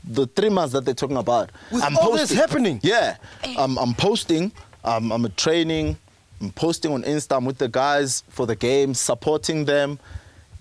the 0.04 0.26
three 0.26 0.50
months 0.50 0.74
that 0.74 0.84
they're 0.84 0.92
talking 0.92 1.16
about. 1.16 1.52
With 1.72 1.82
I'm 1.82 1.96
all 1.96 2.12
this 2.12 2.30
happening? 2.32 2.80
Yeah. 2.82 3.16
I'm, 3.56 3.78
I'm 3.78 3.94
posting. 3.94 4.52
I'm, 4.84 5.10
I'm 5.10 5.30
training. 5.32 5.96
I'm 6.42 6.50
posting 6.50 6.92
on 6.92 7.02
Insta. 7.02 7.38
I'm 7.38 7.46
with 7.46 7.58
the 7.58 7.68
guys 7.68 8.22
for 8.28 8.46
the 8.46 8.54
games, 8.54 9.00
supporting 9.00 9.64
them. 9.64 9.98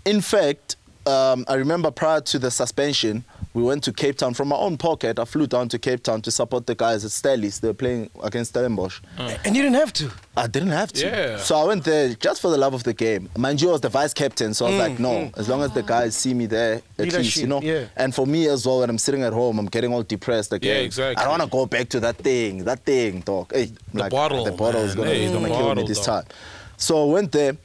In 0.05 0.21
fact, 0.21 0.76
um, 1.07 1.45
I 1.47 1.55
remember 1.55 1.89
prior 1.91 2.21
to 2.21 2.39
the 2.39 2.51
suspension, 2.51 3.23
we 3.53 3.63
went 3.63 3.83
to 3.85 3.93
Cape 3.93 4.17
Town 4.17 4.33
from 4.35 4.49
my 4.49 4.55
own 4.55 4.77
pocket. 4.77 5.17
I 5.17 5.25
flew 5.25 5.47
down 5.47 5.67
to 5.69 5.79
Cape 5.79 6.03
Town 6.03 6.21
to 6.21 6.29
support 6.31 6.67
the 6.67 6.75
guys 6.75 7.03
at 7.05 7.09
Stellies. 7.11 7.59
They 7.59 7.69
were 7.69 7.73
playing 7.73 8.09
against 8.21 8.51
Stellenbosch. 8.51 8.99
And 9.17 9.55
you 9.55 9.63
didn't 9.63 9.77
have 9.77 9.91
to. 9.93 10.11
I 10.35 10.45
didn't 10.45 10.69
have 10.69 10.93
to. 10.93 11.05
Yeah. 11.07 11.37
So 11.37 11.55
I 11.55 11.63
went 11.63 11.83
there 11.83 12.13
just 12.13 12.39
for 12.41 12.51
the 12.51 12.57
love 12.57 12.75
of 12.75 12.83
the 12.83 12.93
game. 12.93 13.29
Mind 13.35 13.59
you, 13.61 13.69
I 13.69 13.71
was 13.71 13.81
the 13.81 13.89
vice 13.89 14.13
captain, 14.13 14.53
so 14.53 14.65
I 14.65 14.69
was 14.69 14.77
Mm, 14.77 14.89
like, 14.89 14.99
no, 14.99 15.31
as 15.37 15.49
long 15.49 15.63
as 15.63 15.71
the 15.71 15.81
guys 15.81 16.15
see 16.15 16.35
me 16.35 16.45
there, 16.45 16.81
at 16.99 17.11
least, 17.11 17.37
you 17.37 17.47
know. 17.47 17.61
yeah. 17.61 17.85
And 17.95 18.13
for 18.13 18.27
me 18.27 18.47
as 18.47 18.65
well, 18.67 18.81
when 18.81 18.89
I'm 18.91 18.99
sitting 18.99 19.23
at 19.23 19.33
home, 19.33 19.57
I'm 19.57 19.65
getting 19.67 19.91
all 19.93 20.03
depressed 20.03 20.53
again. 20.53 20.75
Yeah, 20.75 20.81
exactly. 20.83 21.19
I 21.19 21.25
don't 21.27 21.39
want 21.39 21.49
to 21.49 21.57
go 21.57 21.65
back 21.65 21.89
to 21.89 21.99
that 22.01 22.17
thing, 22.17 22.63
that 22.65 22.83
thing, 22.85 23.21
dog. 23.21 23.51
Hey, 23.53 23.71
The 23.93 24.09
bottle, 24.09 24.43
The 24.43 24.51
bottle 24.51 24.81
is 24.83 24.93
gonna, 24.93 25.09
Hey, 25.09 25.23
is 25.23 25.31
the 25.31 25.39
gonna 25.39 25.49
kill 25.49 25.73
me 25.73 25.83
this 25.87 25.97
dog. 26.05 26.25
time. 26.25 26.33
So 26.77 27.09
I 27.09 27.11
went 27.11 27.31
there. 27.31 27.57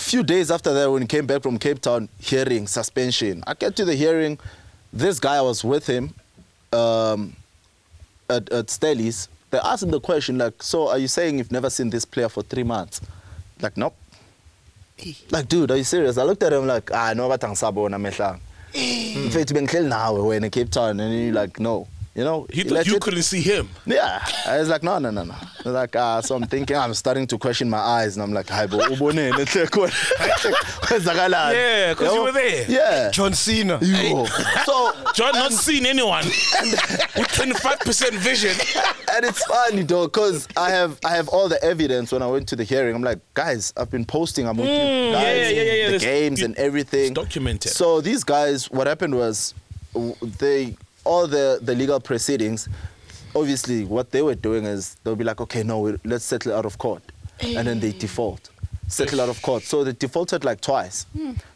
Few 0.00 0.22
days 0.24 0.50
after 0.50 0.72
that, 0.72 0.90
when 0.90 1.02
I 1.04 1.06
came 1.06 1.26
back 1.26 1.42
from 1.42 1.58
Cape 1.58 1.80
Town, 1.80 2.08
hearing 2.18 2.66
suspension. 2.66 3.44
I 3.46 3.54
get 3.54 3.76
to 3.76 3.84
the 3.84 3.94
hearing. 3.94 4.38
This 4.92 5.20
guy 5.20 5.36
I 5.36 5.40
was 5.42 5.62
with 5.62 5.86
him 5.86 6.14
um, 6.72 7.36
at, 8.28 8.50
at. 8.50 8.66
They 8.80 9.58
asked 9.58 9.82
him 9.82 9.90
the 9.90 10.00
question 10.00 10.38
like, 10.38 10.62
"So 10.62 10.88
are 10.88 10.98
you 10.98 11.06
saying 11.06 11.38
you've 11.38 11.52
never 11.52 11.70
seen 11.70 11.90
this 11.90 12.04
player 12.04 12.28
for 12.28 12.42
three 12.42 12.64
months?" 12.64 13.00
Like, 13.60 13.76
nope. 13.76 13.94
Like, 15.30 15.48
dude, 15.48 15.70
are 15.70 15.76
you 15.76 15.84
serious? 15.84 16.18
I 16.18 16.24
looked 16.24 16.42
at 16.42 16.52
him 16.52 16.66
like, 16.66 16.90
"I 16.92 17.14
know 17.14 17.26
about 17.30 17.44
ah, 17.44 17.48
no, 17.48 17.52
but 17.52 17.56
sabona 17.56 18.00
mehlang. 18.00 18.40
In 18.74 19.30
fact, 19.30 19.52
bengihleli 19.52 19.88
nawe 19.88 20.18
wena 20.18 20.50
Cape 20.50 20.70
Town, 20.70 20.98
and 20.98 21.14
you're 21.14 21.34
like, 21.34 21.60
no. 21.60 21.86
You 22.14 22.24
know, 22.24 22.46
He 22.52 22.64
thought 22.64 22.86
you 22.88 22.96
it- 22.96 23.02
couldn't 23.02 23.22
see 23.22 23.40
him. 23.40 23.68
yeah, 23.86 24.20
I 24.44 24.58
was 24.58 24.68
like, 24.68 24.82
no, 24.82 24.98
no, 24.98 25.10
no, 25.10 25.22
no. 25.22 25.34
Like, 25.64 25.94
uh, 25.94 26.20
so 26.20 26.34
I'm 26.34 26.42
thinking, 26.44 26.76
I'm 26.76 26.92
starting 26.94 27.26
to 27.28 27.38
question 27.38 27.70
my 27.70 27.78
eyes, 27.78 28.16
and 28.16 28.22
I'm 28.24 28.32
like, 28.32 28.48
hi, 28.48 28.66
bo, 28.66 28.78
ubone, 28.78 29.30
kwenzakalani? 30.82 31.54
Yeah, 31.54 31.94
'cause 31.94 32.12
you 32.12 32.20
Yabo? 32.20 32.24
were 32.24 32.32
there. 32.32 32.64
Yeah. 32.68 33.10
John 33.10 33.32
Cena. 33.34 33.78
Yo. 33.80 34.26
So, 34.66 34.92
John 35.14 35.32
not 35.34 35.52
seen 35.52 35.86
anyone 35.86 36.24
with 36.24 37.28
25% 37.32 38.12
vision. 38.18 38.56
and 39.14 39.24
it's 39.24 39.44
funny 39.44 39.82
though, 39.82 40.08
cause 40.08 40.48
I 40.56 40.70
have 40.70 40.98
I 41.04 41.10
have 41.14 41.28
all 41.28 41.48
the 41.48 41.62
evidence 41.64 42.12
when 42.12 42.22
I 42.22 42.26
went 42.26 42.48
to 42.48 42.56
the 42.56 42.64
hearing. 42.64 42.94
I'm 42.94 43.02
like, 43.02 43.20
guys, 43.34 43.72
I've 43.76 43.90
been 43.90 44.04
posting. 44.04 44.48
I'm 44.48 44.56
with 44.56 44.66
you 44.68 44.74
guys, 44.74 44.80
Mm, 44.80 45.12
yeah, 45.12 45.48
yeah, 45.48 45.62
yeah, 45.62 45.72
yeah, 45.72 45.86
the 45.86 45.92
this- 45.92 46.02
games 46.02 46.40
you- 46.40 46.46
and 46.46 46.56
everything. 46.56 47.12
it's 47.12 47.20
documented. 47.20 47.72
So 47.72 48.00
these 48.00 48.24
guys, 48.24 48.70
what 48.70 48.86
happened 48.86 49.14
was, 49.14 49.54
they 50.38 50.76
all 51.04 51.26
the 51.26 51.58
the 51.62 51.74
legal 51.74 52.00
proceedings. 52.00 52.68
Obviously, 53.34 53.84
what 53.84 54.10
they 54.10 54.22
were 54.22 54.34
doing 54.34 54.64
is 54.64 54.96
they'll 55.04 55.14
be 55.16 55.24
like, 55.24 55.40
okay, 55.40 55.62
no, 55.62 55.96
let's 56.04 56.24
settle 56.24 56.52
out 56.52 56.66
of 56.66 56.78
court, 56.78 57.02
and 57.40 57.66
then 57.68 57.78
they 57.78 57.92
default, 57.92 58.50
settle 58.88 59.20
out 59.20 59.28
of 59.28 59.40
court. 59.42 59.62
So 59.62 59.84
they 59.84 59.92
defaulted 59.92 60.44
like 60.44 60.60
twice. 60.60 61.06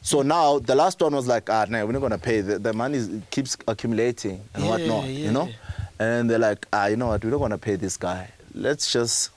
So 0.00 0.22
now 0.22 0.60
the 0.60 0.76
last 0.76 1.00
one 1.00 1.14
was 1.14 1.26
like, 1.26 1.50
ah, 1.50 1.66
no, 1.68 1.84
we're 1.84 1.92
not 1.92 2.00
gonna 2.02 2.18
pay. 2.18 2.42
The, 2.42 2.58
the 2.60 2.72
money 2.72 3.22
keeps 3.32 3.56
accumulating 3.66 4.40
and 4.54 4.64
Yeah, 4.64 4.70
whatnot, 4.70 5.04
yeah, 5.06 5.26
you 5.26 5.32
know. 5.32 5.46
yeah. 5.46 5.52
And 5.98 6.28
they're 6.30 6.38
like, 6.38 6.66
ah, 6.72 6.86
you 6.86 6.96
know 6.96 7.08
what? 7.08 7.24
We 7.24 7.30
don't 7.30 7.40
want 7.40 7.52
to 7.52 7.58
pay 7.58 7.74
this 7.76 7.96
guy. 7.96 8.28
Let's 8.54 8.92
just 8.92 9.30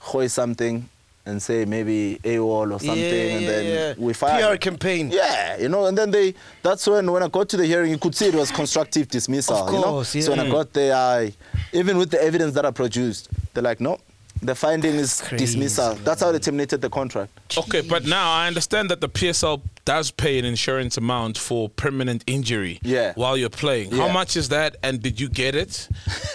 hoist 0.00 0.34
something 0.36 0.88
and 1.24 1.40
say 1.42 1.64
maybe 1.64 2.18
AWOL 2.24 2.72
or 2.74 2.78
something, 2.80 2.98
Yeah, 2.98 3.34
and 3.34 3.42
yeah, 3.42 3.50
then 3.50 3.64
yeah. 3.64 4.04
we 4.04 4.12
fire. 4.12 4.52
PR 4.52 4.56
campaign. 4.58 5.10
Yeah, 5.12 5.56
you 5.58 5.68
know, 5.68 5.86
and 5.86 5.96
then 5.96 6.10
they. 6.10 6.34
That's 6.62 6.86
when 6.86 7.10
when 7.12 7.22
I 7.22 7.28
got 7.28 7.48
to 7.50 7.56
the 7.56 7.66
hearing, 7.66 7.90
you 7.90 7.98
could 7.98 8.14
see 8.14 8.26
it 8.26 8.34
was 8.34 8.50
constructive 8.50 9.08
dismissal. 9.08 9.56
Of 9.56 9.68
course, 9.68 10.14
you 10.14 10.20
know? 10.20 10.24
So 10.24 10.30
when 10.32 10.40
I 10.40 10.50
got 10.50 10.72
there, 10.72 10.94
I, 10.96 11.32
even 11.72 11.96
with 11.98 12.10
the 12.10 12.22
evidence 12.22 12.54
that 12.54 12.66
I 12.66 12.70
produced, 12.72 13.28
they're 13.54 13.62
like, 13.62 13.80
no, 13.80 13.98
the 14.42 14.54
finding 14.54 14.96
is 14.96 15.20
crazy, 15.20 15.44
dismissal. 15.44 15.94
That's 15.94 16.20
how 16.20 16.32
they 16.32 16.38
terminated 16.40 16.80
the 16.80 16.90
contract. 16.90 17.56
Okay, 17.56 17.80
but 17.80 18.04
now 18.04 18.30
I 18.32 18.48
understand 18.48 18.90
that 18.90 19.00
the 19.00 19.08
PSL 19.08 19.62
does 19.84 20.10
pay 20.10 20.38
an 20.38 20.44
insurance 20.44 20.96
amount 20.96 21.38
for 21.38 21.68
permanent 21.68 22.24
injury 22.26 22.80
Yeah. 22.82 23.12
while 23.14 23.36
you're 23.36 23.48
playing. 23.48 23.92
How 23.92 24.08
much 24.08 24.36
is 24.36 24.48
that 24.48 24.76
and 24.82 25.00
did 25.00 25.20
you 25.20 25.28
get 25.28 25.54
it? 25.54 25.88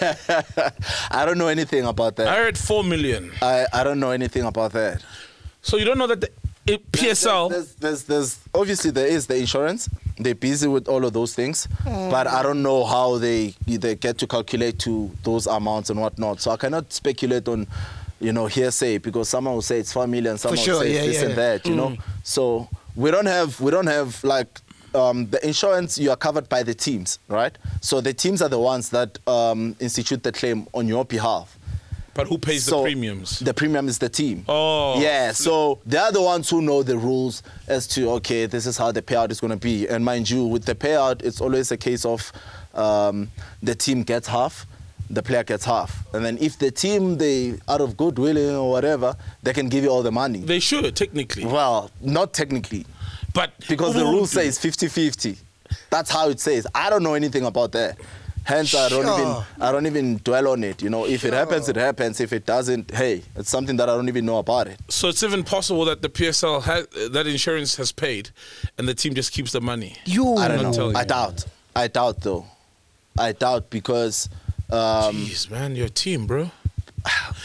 I 1.10 1.24
don't 1.26 1.38
know 1.38 1.48
anything 1.48 1.84
about 1.84 2.16
that. 2.16 2.28
I 2.28 2.36
heard 2.36 2.56
4 2.56 2.82
million. 2.82 3.30
I, 3.42 3.66
I 3.72 3.84
don't 3.84 4.00
know 4.00 4.10
anything 4.10 4.44
about 4.44 4.72
that. 4.72 5.02
So 5.60 5.76
you 5.76 5.84
don't 5.84 5.98
know 5.98 6.06
that 6.06 6.20
the 6.22 6.30
it, 6.68 6.92
PSL. 6.92 7.50
There's, 7.50 7.74
there's, 7.74 8.04
there's 8.04 8.38
obviously 8.54 8.90
there 8.90 9.06
is 9.06 9.26
the 9.26 9.36
insurance. 9.36 9.88
They're 10.18 10.34
busy 10.34 10.68
with 10.68 10.88
all 10.88 11.04
of 11.04 11.12
those 11.12 11.34
things, 11.34 11.66
hmm. 11.82 12.10
but 12.10 12.26
I 12.26 12.42
don't 12.42 12.62
know 12.62 12.84
how 12.84 13.18
they 13.18 13.54
they 13.66 13.94
get 13.94 14.18
to 14.18 14.26
calculate 14.26 14.78
to 14.80 15.10
those 15.22 15.46
amounts 15.46 15.90
and 15.90 16.00
whatnot. 16.00 16.40
So 16.40 16.50
I 16.50 16.56
cannot 16.56 16.92
speculate 16.92 17.46
on, 17.48 17.66
you 18.20 18.32
know, 18.32 18.46
hearsay 18.46 18.98
because 18.98 19.28
someone 19.28 19.54
will 19.54 19.62
say 19.62 19.78
it's 19.78 19.92
four 19.92 20.06
million, 20.06 20.38
someone 20.38 20.58
sure, 20.58 20.74
will 20.74 20.80
say 20.82 20.94
yeah, 20.94 21.00
it's 21.00 21.06
this 21.06 21.22
yeah. 21.22 21.28
and 21.28 21.38
that. 21.38 21.66
You 21.66 21.74
know, 21.76 21.96
so 22.22 22.68
we 22.96 23.10
don't 23.10 23.26
have 23.26 23.60
we 23.60 23.70
don't 23.70 23.86
have 23.86 24.22
like. 24.24 24.60
Um, 24.94 25.28
the 25.28 25.46
insurance 25.46 25.98
you 25.98 26.10
are 26.10 26.16
covered 26.16 26.48
by 26.48 26.62
the 26.62 26.72
teams, 26.72 27.18
right? 27.28 27.56
So 27.82 28.00
the 28.00 28.14
teams 28.14 28.40
are 28.40 28.48
the 28.48 28.58
ones 28.58 28.88
that 28.88 29.18
um, 29.28 29.76
institute 29.80 30.22
the 30.22 30.32
claim 30.32 30.66
on 30.72 30.88
your 30.88 31.04
behalf. 31.04 31.58
But 32.14 32.26
who 32.26 32.36
pays 32.36 32.64
So, 32.64 32.78
the 32.78 32.82
premiums? 32.84 33.38
The 33.38 33.54
premium 33.54 33.86
is 33.86 33.98
the 33.98 34.08
team. 34.08 34.44
Oh. 34.48 34.98
Yeah, 35.00 35.30
so 35.30 35.78
they're 35.86 36.10
the 36.10 36.20
ones 36.20 36.50
who 36.50 36.62
know 36.62 36.82
the 36.82 36.96
rules 36.96 37.44
as 37.68 37.86
to, 37.88 38.10
okay, 38.12 38.46
this 38.46 38.66
is 38.66 38.76
how 38.76 38.90
the 38.90 39.02
payout 39.02 39.30
is 39.30 39.40
going 39.40 39.52
to 39.52 39.56
be. 39.56 39.86
And 39.86 40.04
mind 40.04 40.28
you, 40.28 40.44
with 40.44 40.64
the 40.64 40.74
payout, 40.74 41.22
it's 41.22 41.40
always 41.40 41.70
a 41.70 41.76
case 41.76 42.04
of 42.04 42.32
um, 42.74 43.30
the 43.62 43.74
team 43.74 44.02
gets 44.02 44.26
half, 44.26 44.66
the 45.10 45.22
player 45.22 45.44
gets 45.44 45.64
half. 45.64 46.06
And 46.14 46.24
then 46.24 46.38
if 46.40 46.58
the 46.58 46.70
team, 46.70 47.18
they 47.18 47.58
out 47.68 47.80
of 47.80 47.96
goodwill 47.96 48.56
or 48.56 48.70
whatever, 48.70 49.16
they 49.42 49.52
can 49.52 49.68
give 49.68 49.84
you 49.84 49.90
all 49.90 50.02
the 50.02 50.12
money. 50.12 50.40
They 50.40 50.60
should 50.60 50.94
technically, 50.94 51.44
well, 51.44 51.90
not 52.00 52.32
technically, 52.32 52.86
but 53.34 53.52
because 53.68 53.94
the 53.94 54.04
rule 54.04 54.26
says 54.26 54.58
50-50. 54.58 55.38
That's 55.90 56.10
how 56.10 56.28
it 56.30 56.40
says. 56.40 56.66
I 56.74 56.88
don't 56.90 57.02
know 57.02 57.14
anything 57.14 57.44
about 57.44 57.72
that. 57.72 57.98
Hence, 58.44 58.74
I 58.74 58.88
don't 58.88 59.04
even 59.04 59.44
I 59.60 59.72
don't 59.72 59.84
even 59.84 60.16
dwell 60.24 60.48
on 60.48 60.64
it. 60.64 60.80
You 60.80 60.88
know, 60.88 61.04
if 61.04 61.26
it 61.26 61.34
happens, 61.34 61.68
it 61.68 61.76
happens. 61.76 62.18
If 62.18 62.32
it 62.32 62.46
doesn't, 62.46 62.90
hey, 62.90 63.22
it's 63.36 63.50
something 63.50 63.76
that 63.76 63.90
I 63.90 63.94
don't 63.94 64.08
even 64.08 64.24
know 64.24 64.38
about 64.38 64.68
it. 64.68 64.80
So 64.88 65.08
it's 65.08 65.22
even 65.22 65.44
possible 65.44 65.84
that 65.84 66.00
the 66.00 66.08
PSL 66.08 66.62
has 66.62 66.86
that 67.10 67.26
insurance 67.26 67.76
has 67.76 67.92
paid, 67.92 68.30
and 68.78 68.88
the 68.88 68.94
team 68.94 69.12
just 69.12 69.32
keeps 69.32 69.52
the 69.52 69.60
money. 69.60 69.96
You. 70.06 70.36
I 70.36 70.48
don't 70.48 70.74
know. 70.74 70.92
I 70.94 71.04
doubt. 71.04 71.44
I 71.76 71.88
doubt 71.88 72.22
though. 72.22 72.46
I 73.18 73.32
doubt 73.32 73.68
because, 73.68 74.30
um, 74.70 75.14
Jeez, 75.16 75.50
man, 75.50 75.76
your 75.76 75.88
team, 75.88 76.26
bro. 76.26 76.50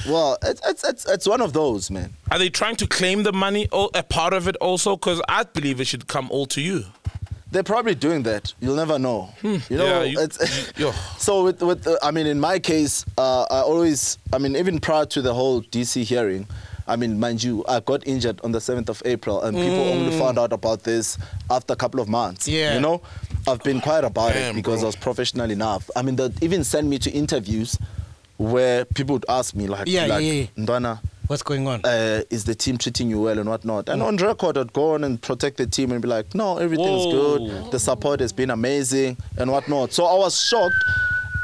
well, 0.07 0.37
it's, 0.43 0.61
it's 0.67 0.83
it's 0.83 1.05
it's 1.09 1.27
one 1.27 1.41
of 1.41 1.53
those, 1.53 1.89
man. 1.91 2.13
Are 2.31 2.39
they 2.39 2.49
trying 2.49 2.75
to 2.77 2.87
claim 2.87 3.23
the 3.23 3.31
money, 3.33 3.67
or 3.71 3.89
a 3.93 4.03
part 4.03 4.33
of 4.33 4.47
it 4.47 4.55
also? 4.57 4.95
Because 4.97 5.21
I 5.29 5.43
believe 5.43 5.79
it 5.79 5.85
should 5.87 6.07
come 6.07 6.29
all 6.31 6.45
to 6.47 6.61
you. 6.61 6.85
They're 7.51 7.63
probably 7.63 7.93
doing 7.93 8.23
that. 8.23 8.51
You'll 8.59 8.75
never 8.75 8.97
know. 8.97 9.29
You 9.43 9.61
know, 9.69 9.85
Yeah, 9.85 10.03
you- 10.03 10.19
it's, 10.19 10.73
yo. 10.77 10.91
so 11.17 11.43
with 11.43 11.61
with 11.61 11.85
uh, 11.87 11.97
I 12.01 12.09
mean, 12.11 12.25
in 12.25 12.39
my 12.39 12.57
case, 12.59 13.05
uh, 13.17 13.43
I 13.43 13.59
always, 13.61 14.17
I 14.33 14.39
mean, 14.39 14.55
even 14.55 14.79
prior 14.79 15.05
to 15.05 15.21
the 15.21 15.33
whole 15.35 15.61
DC 15.61 16.03
hearing, 16.03 16.47
I 16.87 16.95
mean, 16.95 17.19
mind 17.19 17.43
you, 17.43 17.63
I 17.69 17.79
got 17.79 18.05
injured 18.07 18.41
on 18.43 18.51
the 18.53 18.59
seventh 18.59 18.89
of 18.89 19.01
April, 19.05 19.41
and 19.43 19.55
people 19.55 19.79
only 19.81 20.17
found 20.17 20.39
out 20.39 20.51
about 20.51 20.83
this 20.83 21.17
after 21.49 21.73
a 21.73 21.77
couple 21.77 21.99
of 22.01 22.09
months. 22.09 22.47
Yeah. 22.47 22.73
you 22.73 22.79
know, 22.81 23.01
I've 23.47 23.61
been 23.63 23.81
quiet 23.81 24.05
about 24.05 24.33
Damn, 24.33 24.51
it 24.51 24.55
because 24.55 24.79
bro. 24.79 24.83
I 24.83 24.85
was 24.87 24.95
professional 24.95 25.49
enough. 25.51 25.89
I 25.95 26.01
mean, 26.01 26.15
they 26.15 26.29
even 26.41 26.63
sent 26.63 26.87
me 26.87 26.97
to 26.99 27.11
interviews 27.11 27.77
where 28.37 28.85
people 28.85 29.13
would 29.13 29.25
ask 29.29 29.55
me 29.55 29.67
like, 29.67 29.87
Yeah, 29.87 30.05
like, 30.07 30.23
yeah, 30.25 30.31
yeah. 30.33 30.45
Ndwana, 30.57 30.99
What's 31.27 31.43
going 31.43 31.67
on? 31.67 31.81
uh, 31.85 32.23
is 32.29 32.43
the 32.45 32.55
team 32.55 32.77
treating 32.77 33.09
you 33.09 33.21
well 33.21 33.37
and 33.39 33.47
whatnot? 33.49 33.89
And 33.89 34.01
on 34.01 34.17
record, 34.17 34.57
I'd 34.57 34.73
go 34.73 34.93
on 34.93 35.03
and 35.03 35.21
protect 35.21 35.57
the 35.57 35.67
team 35.67 35.91
and 35.91 36.01
be 36.01 36.07
like, 36.07 36.33
no, 36.35 36.57
everything's 36.57 37.05
Whoa. 37.05 37.37
good. 37.37 37.71
The 37.71 37.79
support 37.79 38.19
has 38.19 38.33
been 38.33 38.49
amazing 38.49 39.17
and 39.37 39.51
whatnot. 39.51 39.93
So 39.93 40.05
I 40.05 40.15
was 40.17 40.39
shocked. 40.39 40.75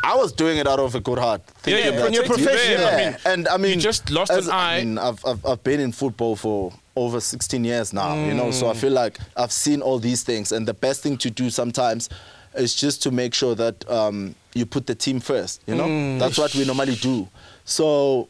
I 0.03 0.15
was 0.15 0.31
doing 0.31 0.57
it 0.57 0.67
out 0.67 0.79
of 0.79 0.95
a 0.95 0.99
good 1.01 1.19
heart. 1.19 1.41
Yeah, 1.65 1.75
thinking 1.91 2.13
you're 2.13 2.23
that- 2.23 2.31
protecting 2.31 2.45
professional. 2.45 2.77
them. 2.85 2.93
I 2.93 3.09
mean, 3.11 3.17
and 3.25 3.47
I 3.49 3.57
mean, 3.57 3.75
you 3.75 3.81
just 3.81 4.09
lost 4.09 4.31
as- 4.31 4.47
an 4.47 4.53
eye. 4.53 4.77
I 4.77 4.83
mean, 4.85 4.97
I've, 4.97 5.25
I've, 5.25 5.45
I've 5.45 5.63
been 5.63 5.79
in 5.81 5.91
football 5.91 6.35
for 6.37 6.73
over 6.99 7.19
16 7.19 7.63
years 7.63 7.93
now, 7.93 8.13
you 8.25 8.33
know, 8.33 8.51
so 8.51 8.69
I 8.69 8.73
feel 8.73 8.91
like 8.91 9.17
I've 9.37 9.51
seen 9.51 9.81
all 9.81 9.99
these 9.99 10.21
things. 10.23 10.51
And 10.51 10.67
the 10.67 10.73
best 10.73 11.01
thing 11.01 11.17
to 11.19 11.29
do 11.29 11.49
sometimes 11.49 12.09
is 12.55 12.75
just 12.75 13.01
to 13.03 13.11
make 13.11 13.33
sure 13.33 13.55
that 13.55 13.89
um, 13.89 14.35
you 14.53 14.65
put 14.65 14.85
the 14.85 14.95
team 14.95 15.19
first, 15.19 15.61
you 15.65 15.75
know? 15.75 15.87
That's 16.19 16.37
what 16.37 16.53
we 16.55 16.65
normally 16.65 16.95
do. 16.95 17.27
So 17.63 18.27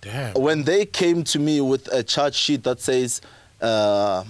Damn. 0.00 0.34
when 0.34 0.64
they 0.64 0.86
came 0.86 1.24
to 1.24 1.38
me 1.38 1.60
with 1.60 1.92
a 1.92 2.02
charge 2.02 2.34
sheet 2.34 2.62
that 2.64 2.80
says 2.80 3.20
uh, 3.60 4.24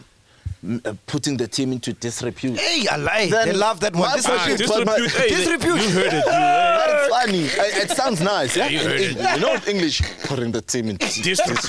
Uh, 0.84 0.94
putting 1.08 1.36
the 1.36 1.48
team 1.48 1.72
into 1.72 1.92
disrepute. 1.92 2.56
Hey, 2.56 2.86
I 2.86 2.94
like. 2.96 3.30
Then 3.30 3.48
They 3.48 3.52
love 3.54 3.80
that 3.80 3.94
one. 3.94 4.08
my 4.10 4.14
Disrepute. 4.16 4.58
question- 4.64 4.84
but 4.84 5.00
my- 5.00 5.08
Hey, 5.08 5.28
Disrepute. 5.28 5.80
You 5.82 5.88
heard 5.90 6.12
it. 6.12 6.12
You, 6.12 6.18
eh? 6.32 6.76
That's 6.86 7.08
funny. 7.08 7.38
It, 7.46 7.90
it 7.90 7.96
sounds 7.96 8.20
nice. 8.20 8.56
Yeah, 8.56 8.68
you 8.68 8.78
in 8.78 8.86
heard 8.86 9.00
it. 9.00 9.10
English. 9.16 9.34
You 9.34 9.40
know, 9.40 9.56
English, 9.66 10.02
putting 10.24 10.52
the 10.52 10.60
team 10.62 10.88
into 10.88 11.04
disrepute. 11.22 11.64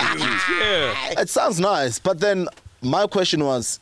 yeah. 0.60 1.20
It 1.22 1.28
sounds 1.30 1.60
nice, 1.60 1.98
but 1.98 2.20
then 2.20 2.48
my 2.84 3.08
question 3.08 3.44
was, 3.44 3.80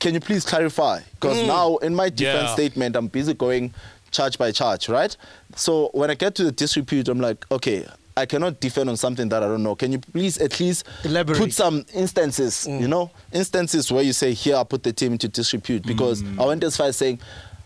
can 0.00 0.12
you 0.12 0.20
please 0.20 0.44
clarify? 0.44 1.00
Because 1.14 1.38
mm. 1.38 1.46
now 1.46 1.76
in 1.78 1.94
my 1.94 2.10
defense 2.10 2.48
Yeah. 2.48 2.54
statement, 2.54 2.94
I'm 2.94 3.06
busy 3.06 3.32
going 3.32 3.72
charge 4.10 4.36
by 4.36 4.52
charge, 4.52 4.90
right? 4.90 5.16
So 5.54 5.88
when 5.94 6.10
I 6.10 6.14
get 6.14 6.34
to 6.34 6.44
the 6.44 6.52
disrepute, 6.52 7.08
I'm 7.08 7.20
like, 7.20 7.44
okay, 7.50 7.86
I 8.16 8.24
cannot 8.24 8.60
defend 8.60 8.88
on 8.88 8.96
something 8.96 9.28
that 9.28 9.42
I 9.42 9.46
don't 9.46 9.62
know. 9.62 9.74
Can 9.74 9.92
you 9.92 9.98
please 9.98 10.38
at 10.38 10.58
least 10.58 10.86
Elaborate. 11.04 11.38
put 11.38 11.52
some 11.52 11.84
instances, 11.94 12.66
mm. 12.66 12.80
you 12.80 12.88
know, 12.88 13.10
instances 13.30 13.92
where 13.92 14.02
you 14.02 14.14
say, 14.14 14.32
here, 14.32 14.56
I 14.56 14.64
put 14.64 14.82
the 14.82 14.92
team 14.92 15.12
into 15.12 15.28
disrepute? 15.28 15.84
Because 15.86 16.22
mm. 16.22 16.40
I 16.42 16.46
went 16.46 16.64
as 16.64 16.76
far 16.78 16.86
as 16.86 16.96
saying, 16.96 17.20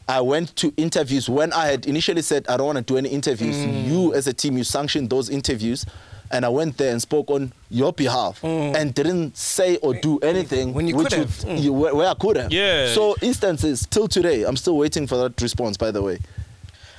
I 0.08 0.20
went 0.20 0.56
to 0.56 0.74
interviews 0.76 1.28
when 1.30 1.52
I 1.52 1.68
had 1.68 1.86
initially 1.86 2.22
said 2.22 2.48
I 2.48 2.56
don't 2.56 2.66
want 2.66 2.78
to 2.78 2.82
do 2.82 2.96
any 2.96 3.10
interviews. 3.10 3.54
Mm. 3.54 3.86
You, 3.86 4.12
as 4.14 4.26
a 4.26 4.32
team, 4.32 4.56
you 4.58 4.64
sanctioned 4.64 5.08
those 5.08 5.30
interviews, 5.30 5.86
and 6.32 6.44
I 6.44 6.48
went 6.48 6.78
there 6.78 6.90
and 6.90 7.00
spoke 7.00 7.30
on 7.30 7.52
your 7.70 7.92
behalf 7.92 8.42
and 8.42 8.92
didn't 8.92 9.36
say 9.36 9.76
or 9.76 9.94
do 9.94 10.18
anything 10.18 10.74
When 10.74 10.88
you 10.88 10.96
which 10.96 11.10
could 11.10 11.18
have. 11.18 11.28
Mm. 11.28 11.62
you- 11.62 11.72
where, 11.72 11.94
where 11.94 12.08
I 12.08 12.14
could 12.14 12.36
have. 12.36 12.52
Yeah. 12.52 12.92
So 12.92 13.14
instances 13.22 13.86
till 13.88 14.08
today, 14.08 14.42
I'm 14.42 14.56
still 14.56 14.76
waiting 14.76 15.06
for 15.06 15.16
that 15.16 15.40
response. 15.40 15.76
By 15.76 15.92
the 15.92 16.02
way, 16.02 16.18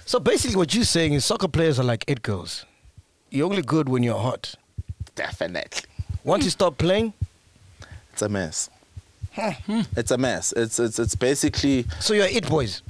So 0.06 0.20
basically, 0.20 0.56
what 0.56 0.74
you're 0.74 0.86
saying 0.86 1.14
is 1.14 1.26
soccer 1.26 1.49
players 1.49 1.80
are 1.80 1.84
like 1.86 2.06
it 2.08 2.22
girls. 2.22 2.66
You're 3.32 3.46
only 3.50 3.62
good 3.62 3.88
when 3.90 4.04
you're 4.04 4.20
hot. 4.20 4.56
definitely, 5.16 5.82
Once 6.24 6.44
you 6.44 6.50
stop 6.52 6.78
playing, 6.78 7.14
it's 8.12 8.22
a 8.22 8.30
mess. 8.30 8.70
It's 9.96 10.12
a 10.12 10.18
mess. 10.18 10.52
It's 10.56 10.78
it's 10.80 11.00
it's 11.00 11.16
basically 11.16 11.86
so 12.02 12.14
you're 12.14 12.26
it 12.28 12.48
boys. 12.50 12.82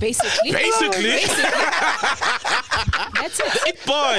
Basically. 0.00 0.50
Basically. 0.52 1.02
Basically. 1.04 1.10
That's 3.14 3.40
it. 3.40 3.68
It 3.68 3.86
boy. 3.86 4.16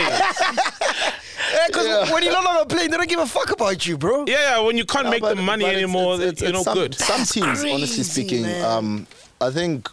Yeah, 1.53 1.67
because 1.67 2.09
when 2.11 2.23
you're 2.23 2.31
not 2.31 2.45
on 2.47 2.55
longer 2.55 2.73
plane, 2.75 2.89
they 2.89 2.97
don't 2.97 3.09
give 3.09 3.19
a 3.19 3.25
fuck 3.27 3.51
about 3.51 3.85
you, 3.85 3.97
bro. 3.97 4.25
Yeah, 4.25 4.35
yeah. 4.39 4.59
When 4.61 4.77
you 4.77 4.85
can't 4.85 5.05
No, 5.05 5.11
make 5.11 5.21
but- 5.21 5.35
the 5.35 5.41
money 5.43 5.63
but 5.65 5.73
it's- 5.73 5.83
anymore, 5.83 6.15
it's- 6.15 6.29
it's- 6.31 6.41
you're 6.41 6.51
no 6.53 6.59
it's 6.59 6.65
some, 6.65 6.73
good. 6.77 6.95
Some 6.95 7.25
teams, 7.25 7.59
honestly 7.63 7.69
crazy, 7.77 8.03
speaking, 8.03 8.45
um, 8.63 9.05
I 9.41 9.51
think 9.51 9.89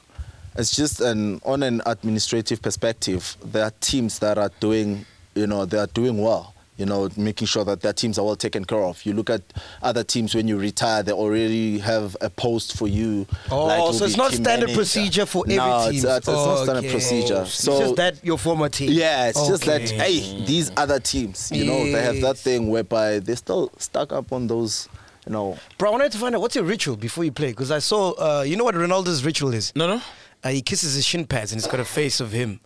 it's 0.57 0.75
just 0.77 1.01
an 1.01 1.41
on 1.45 1.63
an 1.63 1.83
administrative 1.87 2.61
perspective. 2.63 3.37
There 3.45 3.65
are 3.65 3.73
teams 3.81 4.19
that 4.21 4.39
are 4.39 4.51
doing, 4.61 5.05
you 5.35 5.47
know, 5.47 5.65
they 5.65 5.79
are 5.79 5.87
doing 5.89 6.19
well. 6.21 6.55
You 6.79 6.87
know, 6.87 7.11
making 7.19 7.47
sure 7.47 7.65
that 7.67 7.83
their 7.83 7.93
teams 7.93 8.19
are 8.19 8.25
well 8.25 8.35
taken 8.35 8.65
care 8.65 8.83
of. 8.83 9.05
You 9.05 9.13
look 9.13 9.29
at 9.31 9.43
other 9.83 10.03
teams 10.03 10.35
when 10.35 10.49
you 10.49 10.57
retire, 10.59 11.03
they 11.03 11.13
already 11.13 11.79
have 11.79 12.17
a 12.23 12.31
post 12.31 12.77
for 12.77 12.89
you. 12.89 13.27
Oh, 13.51 13.67
like 13.67 13.95
so 13.95 14.05
it's 14.07 14.17
not 14.17 14.33
standard 14.33 14.67
manager. 14.69 14.75
procedure 14.79 15.27
for 15.27 15.45
every 15.45 15.57
no, 15.59 15.85
team. 15.91 15.97
It's, 15.97 16.05
it's, 16.05 16.17
it's 16.17 16.27
not 16.27 16.57
standard 16.65 16.79
Okay. 16.85 16.91
procedure. 16.91 17.43
It's 17.43 17.53
So 17.63 17.79
just 17.79 17.97
that 17.97 18.25
your 18.25 18.39
former 18.39 18.69
team. 18.71 18.91
yeah, 18.91 19.29
it's 19.29 19.47
just 19.47 19.65
that 19.67 19.83
hey, 19.83 20.45
these 20.47 20.73
other 20.77 20.99
teams, 20.99 21.53
you 21.53 21.65
know, 21.67 21.85
they 21.85 22.03
have 22.03 22.21
that 22.23 22.39
thing 22.39 22.69
whereby 22.69 23.19
they're 23.21 23.37
still 23.37 23.71
stuck 23.79 24.11
up 24.13 24.33
on 24.33 24.47
those, 24.49 24.89
you 25.27 25.33
know. 25.33 25.59
Bro, 25.79 25.91
I 25.91 25.93
wanted 25.93 26.13
to 26.13 26.19
find 26.19 26.35
out 26.35 26.41
what's 26.41 26.57
your 26.57 26.65
ritual 26.65 26.97
before 26.97 27.23
you 27.23 27.33
play 27.33 27.49
because 27.49 27.71
I 27.71 27.79
saw. 27.81 28.13
Uh, 28.13 28.43
you 28.43 28.57
know 28.57 28.65
what 28.65 28.75
Ronaldo's 28.75 29.25
ritual 29.25 29.53
is? 29.53 29.73
No, 29.77 29.87
no. 29.87 30.01
Uh, 30.45 30.49
he 30.51 30.61
kisses 30.63 30.95
his 30.95 31.05
shin 31.07 31.25
pads 31.27 31.53
and 31.53 31.59
it's 31.61 31.71
got 31.71 31.81
a 31.81 31.85
face 31.85 32.21
of 32.21 32.33
him 32.33 32.61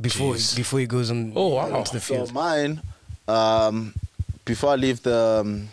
before 0.00 0.34
Jeez. 0.34 0.56
before 0.56 0.80
he 0.80 0.86
goes 0.86 1.10
on 1.10 1.32
Oh, 1.36 1.48
wow. 1.54 1.72
onto 1.78 1.92
the 1.92 2.00
field. 2.00 2.28
So 2.28 2.34
mine, 2.34 2.80
um, 3.28 3.94
before 4.44 4.70
I 4.70 4.76
leave 4.76 5.02
the 5.02 5.40
um, 5.42 5.68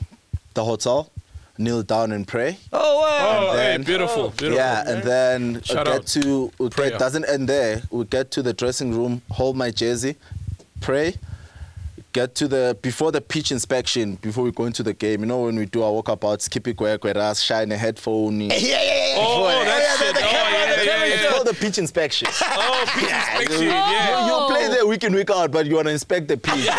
the 0.53 0.63
hotel, 0.63 1.09
kneel 1.57 1.83
down 1.83 2.11
and 2.11 2.27
pray. 2.27 2.57
oh 2.73 2.99
wow! 3.01 3.51
Oh, 3.53 3.57
hey, 3.57 3.77
beautiful, 3.77 4.29
beautiful. 4.31 4.55
Yeah, 4.57 4.83
and 4.85 5.03
then 5.03 5.53
we 5.53 5.61
Shout 5.61 5.85
get 5.85 5.95
out. 5.95 6.05
to 6.07 6.51
we 6.59 6.69
Prayer. 6.69 6.97
doesn't 6.97 7.25
end 7.25 7.47
there. 7.47 7.81
We 7.89 8.03
get 8.05 8.31
to 8.31 8.41
the 8.43 8.53
dressing 8.53 8.93
room, 8.93 9.21
hold 9.31 9.55
my 9.55 9.71
jersey, 9.71 10.17
pray. 10.81 11.15
Get 12.13 12.35
to 12.35 12.47
the 12.49 12.77
before 12.81 13.13
the 13.13 13.21
pitch 13.21 13.53
inspection, 13.53 14.15
before 14.15 14.43
we 14.43 14.51
go 14.51 14.65
into 14.65 14.83
the 14.83 14.93
game. 14.93 15.21
You 15.21 15.27
know 15.27 15.43
when 15.43 15.55
we 15.55 15.65
do 15.65 15.81
our 15.81 15.91
walkabouts, 16.03 16.49
keep 16.49 16.67
it 16.67 16.75
quick, 16.75 17.05
us 17.05 17.41
shine 17.41 17.71
a 17.71 17.77
headphone. 17.77 18.41
Yeah, 18.41 18.53
yeah, 18.55 18.81
yeah. 18.83 19.15
Oh, 19.17 19.47
Yeah, 19.47 19.63
that 19.63 19.81
yeah, 19.81 19.95
shit. 19.95 20.15
the 20.15 20.21
Oh, 20.21 20.27
camera, 20.27 20.51
yeah, 20.51 20.75
the 20.75 20.83
yeah, 20.85 20.91
camera. 20.91 21.07
It's 21.07 21.23
yeah. 21.23 21.29
called 21.31 21.47
the 21.47 21.53
pitch 21.53 21.77
inspection. 21.77 22.27
Oh, 22.43 22.83
pitch 22.87 23.03
inspection. 23.03 23.61
You, 23.63 23.69
Yeah. 23.69 24.27
you 24.27 24.47
play 24.53 24.67
there 24.67 24.85
week 24.85 25.03
in, 25.05 25.13
week 25.13 25.29
out, 25.31 25.51
but 25.51 25.65
you 25.67 25.75
want 25.75 25.87
to 25.87 25.93
inspect 25.93 26.27
the 26.27 26.35
pitch. 26.35 26.67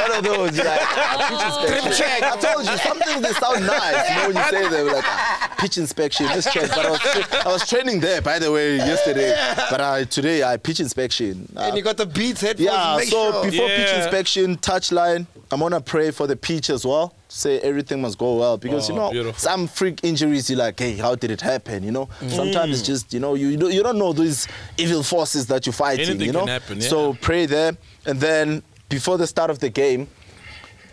One 0.00 0.12
of 0.12 0.24
those, 0.24 0.56
you're 0.56 0.64
like, 0.64 0.80
ah, 0.80 1.16
pitch 1.28 1.44
inspection. 1.92 2.24
I 2.24 2.36
told 2.40 2.64
you, 2.64 2.76
some 2.78 2.98
things 3.00 3.20
they 3.20 3.32
sound 3.32 3.66
nice. 3.66 4.08
You 4.08 4.14
know, 4.16 4.26
when 4.28 4.36
you 4.36 4.44
say 4.48 4.68
them, 4.68 4.86
like, 4.94 5.04
ah. 5.06 5.35
Pitch 5.58 5.78
inspection. 5.78 6.26
Let's 6.26 6.52
check. 6.52 6.68
But 6.70 6.86
I 6.86 6.90
was, 6.90 7.00
tra- 7.00 7.44
I 7.46 7.48
was 7.52 7.68
training 7.68 8.00
there, 8.00 8.20
by 8.20 8.38
the 8.38 8.50
way, 8.52 8.76
yesterday. 8.76 9.34
But 9.70 9.80
uh, 9.80 10.04
today 10.04 10.42
I 10.42 10.56
pitch 10.56 10.80
inspection. 10.80 11.50
Uh, 11.56 11.60
And 11.60 11.76
you 11.76 11.82
got 11.82 11.96
the 11.96 12.06
beats 12.06 12.40
headphones. 12.40 12.66
yeah, 12.70 12.96
make 12.96 13.08
so 13.08 13.32
sure. 13.32 13.44
before 13.50 13.66
pitch 13.68 13.78
Yeah. 13.88 14.02
inspection, 14.04 14.56
touchline, 14.58 15.26
I'm 15.50 15.60
gonna 15.60 15.80
pray 15.80 16.10
for 16.10 16.26
the 16.26 16.36
pitch 16.36 16.70
as 16.70 16.84
well. 16.84 17.14
Say 17.28 17.60
everything 17.60 18.00
must 18.00 18.18
go 18.18 18.36
well 18.36 18.56
because 18.56 18.88
you 18.88 18.94
Oh, 18.94 18.98
know 18.98 19.10
beautiful. 19.10 19.38
some 19.38 19.66
freak 19.68 20.00
injuries. 20.02 20.48
You're 20.50 20.58
like, 20.58 20.78
hey, 20.78 20.96
how 20.96 21.14
did 21.14 21.30
it 21.30 21.40
happen? 21.40 21.82
You 21.84 21.92
know, 21.92 22.08
sometimes 22.28 22.78
it's 22.78 22.86
just 22.86 23.12
you 23.14 23.20
know 23.20 23.34
you 23.34 23.48
you 23.48 23.56
don't, 23.56 23.72
you 23.72 23.82
don't 23.82 23.98
know 23.98 24.12
these 24.12 24.48
evil 24.76 25.02
forces 25.02 25.46
that 25.46 25.64
you're 25.66 25.72
fighting. 25.72 26.06
Anything 26.08 26.26
you 26.26 26.32
know, 26.32 26.40
can 26.40 26.48
happen, 26.48 26.80
yeah. 26.80 26.88
so 26.88 27.14
pray 27.20 27.46
there, 27.46 27.76
and 28.06 28.18
then 28.20 28.62
before 28.88 29.18
the 29.18 29.26
start 29.26 29.50
of 29.50 29.58
the 29.60 29.68
game. 29.70 30.08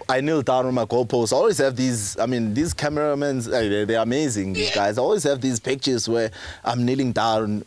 I 0.10 0.22
kneel 0.22 0.42
down 0.42 0.66
on 0.66 0.74
my 0.74 0.86
goalpost. 0.86 1.34
I 1.34 1.36
always 1.38 1.58
have 1.60 1.76
these. 1.76 2.18
I 2.20 2.26
mean, 2.26 2.54
these 2.54 2.74
cameramen, 2.74 3.40
uh, 3.40 3.50
they're, 3.50 3.86
they're 3.86 4.02
amazing. 4.02 4.54
These 4.54 4.72
guys. 4.76 4.98
I 4.98 5.02
always 5.02 5.24
have 5.24 5.42
these 5.42 5.60
pictures 5.60 6.10
where 6.10 6.32
I'm 6.64 6.86
kneeling 6.86 7.12
down, 7.14 7.64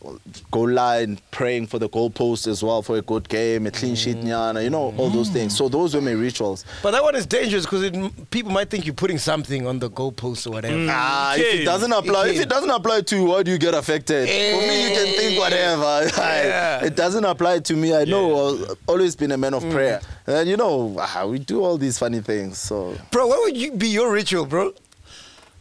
goal 0.51 0.69
line, 0.69 1.19
praying 1.31 1.67
for 1.67 1.79
the 1.79 1.89
goalpost 1.89 2.47
as 2.47 2.63
well 2.63 2.81
for 2.81 2.97
a 2.97 3.01
good 3.01 3.27
game, 3.27 3.65
a 3.67 3.71
clean 3.71 3.95
sheet, 3.95 4.17
nyana, 4.17 4.63
you 4.63 4.69
know, 4.69 4.93
all 4.97 5.09
those 5.09 5.29
things. 5.29 5.55
So 5.57 5.67
those 5.69 5.95
were 5.95 6.01
my 6.01 6.11
rituals. 6.11 6.63
But 6.83 6.91
that 6.91 7.03
one 7.03 7.15
is 7.15 7.25
dangerous 7.25 7.65
because 7.65 7.89
people 8.29 8.51
might 8.51 8.69
think 8.69 8.85
you're 8.85 8.93
putting 8.93 9.17
something 9.17 9.65
on 9.65 9.79
the 9.79 9.89
goalpost 9.89 10.47
or 10.47 10.51
whatever. 10.51 10.85
Ah, 10.89 11.35
if 11.35 11.61
it 11.61 11.65
doesn't 11.65 11.91
apply, 11.91 12.29
if 12.29 12.41
it 12.41 12.49
doesn't 12.49 12.69
apply 12.69 13.01
to 13.01 13.15
you, 13.15 13.23
why 13.25 13.43
do 13.43 13.51
you 13.51 13.57
get 13.57 13.73
affected? 13.73 14.27
For 14.27 14.67
me, 14.67 14.83
you 14.89 14.95
can 14.95 15.07
think 15.17 15.39
whatever. 15.39 16.09
Yeah. 16.47 16.83
it 16.85 16.95
doesn't 16.95 17.25
apply 17.25 17.59
to 17.59 17.75
me. 17.75 17.95
I 17.95 18.03
know. 18.05 18.57
I've 18.63 18.77
always 18.87 19.15
been 19.15 19.31
a 19.31 19.37
man 19.37 19.53
of 19.53 19.67
prayer, 19.69 20.01
and 20.25 20.47
you 20.47 20.55
know, 20.57 20.95
ah, 20.99 21.25
we 21.25 21.39
do 21.39 21.63
all 21.63 21.77
these 21.77 21.97
funny 21.97 22.19
things. 22.19 22.26
So 22.53 22.95
Bro, 23.11 23.27
what 23.27 23.39
would 23.43 23.55
you 23.55 23.71
be 23.71 23.87
your 23.87 24.11
ritual, 24.11 24.45
bro? 24.45 24.73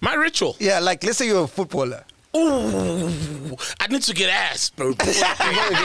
My 0.00 0.14
ritual. 0.14 0.56
Yeah, 0.58 0.80
like 0.80 1.04
let's 1.04 1.18
say 1.18 1.26
you're 1.28 1.44
a 1.44 1.46
footballer. 1.46 2.04
Ooh, 2.36 3.56
I 3.80 3.86
need 3.88 4.02
to 4.02 4.12
get 4.12 4.28
ass, 4.28 4.68
bro. 4.70 4.92
before 4.92 5.06
the 5.14 5.82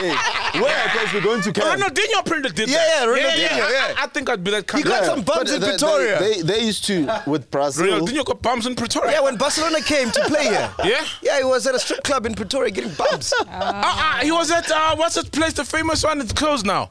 game, 0.52 0.62
where? 0.62 0.84
Because 0.92 1.14
we're 1.14 1.20
going 1.22 1.40
to 1.42 1.52
camp. 1.52 1.80
Ronaldinho 1.80 2.26
probably 2.26 2.50
did 2.50 2.68
Yeah, 2.68 2.76
that. 2.76 3.06
yeah, 3.06 3.06
Ronaldinho, 3.06 3.70
yeah. 3.72 3.94
I, 3.96 4.02
I 4.02 4.06
think 4.08 4.28
I'd 4.28 4.44
be 4.44 4.50
that 4.50 4.66
kind 4.66 4.84
You 4.84 4.90
got 4.90 5.00
of 5.02 5.06
some 5.06 5.22
bumps 5.22 5.50
But 5.50 5.54
in 5.54 5.60
they- 5.62 5.68
Pretoria. 5.68 6.18
They, 6.18 6.34
they, 6.34 6.42
they 6.42 6.64
used 6.66 6.84
to 6.86 7.22
with 7.26 7.50
Brazil. 7.50 7.86
Ronaldinho 8.00 8.24
got 8.26 8.42
bumps 8.42 8.66
in 8.66 8.74
Pretoria. 8.74 9.12
yeah, 9.12 9.20
when 9.20 9.36
Barcelona 9.36 9.80
came 9.80 10.10
to 10.10 10.20
play 10.26 10.44
here. 10.44 10.70
Yeah? 10.84 11.06
Yeah, 11.22 11.38
he 11.38 11.44
was 11.44 11.66
at 11.66 11.74
a 11.74 11.78
strip 11.78 12.02
club 12.02 12.26
in 12.26 12.34
Pretoria 12.34 12.70
getting 12.72 12.92
bumps. 12.94 13.32
Ah, 13.48 14.18
ah, 14.18 14.20
he 14.22 14.30
was 14.32 14.50
at 14.50 14.70
uh, 14.70 14.96
what's 14.96 15.14
that 15.14 15.30
place? 15.32 15.52
The 15.54 15.64
famous 15.64 16.02
one. 16.04 16.20
It's 16.20 16.32
closed 16.32 16.66
now. 16.66 16.90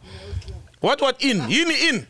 What? 0.79 1.01
What? 1.01 1.21
In? 1.23 1.41
In? 1.51 1.69
In? 1.69 2.07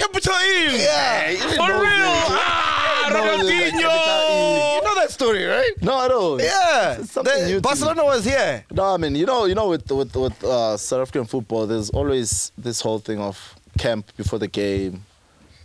Capital 0.00 0.34
Inn. 0.34 0.74
Yeah, 0.80 1.34
For 1.60 1.72
real. 1.84 2.14
Ah, 2.32 3.10
No, 3.12 3.38
the- 3.38 3.44
the 3.48 3.54
you 3.54 4.82
know 4.86 4.94
that 5.00 5.10
story, 5.10 5.44
right? 5.44 5.72
No, 5.82 5.94
I 5.96 6.08
don't. 6.08 6.40
Yeah, 6.40 6.98
It's 7.00 7.12
something 7.12 7.40
The- 7.42 7.48
new. 7.48 7.60
Barcelona 7.60 8.04
was 8.04 8.24
here. 8.24 8.64
No, 8.70 8.84
I 8.94 8.96
mean, 8.96 9.14
you 9.14 9.26
know, 9.26 9.44
you 9.46 9.54
know, 9.54 9.68
with 9.68 9.90
with 9.90 10.14
with 10.16 10.44
uh, 10.44 10.76
South 10.76 11.02
African 11.02 11.26
football, 11.26 11.66
there's 11.66 11.90
always 11.90 12.52
this 12.56 12.80
whole 12.80 12.98
thing 12.98 13.20
of 13.20 13.36
camp 13.78 14.04
before 14.16 14.38
the 14.38 14.48
game. 14.48 15.04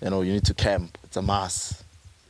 You 0.02 0.10
know, 0.10 0.22
you 0.22 0.34
need 0.34 0.46
to 0.46 0.54
camp. 0.54 0.98
It's 1.06 1.18
a 1.18 1.22
mass. 1.22 1.84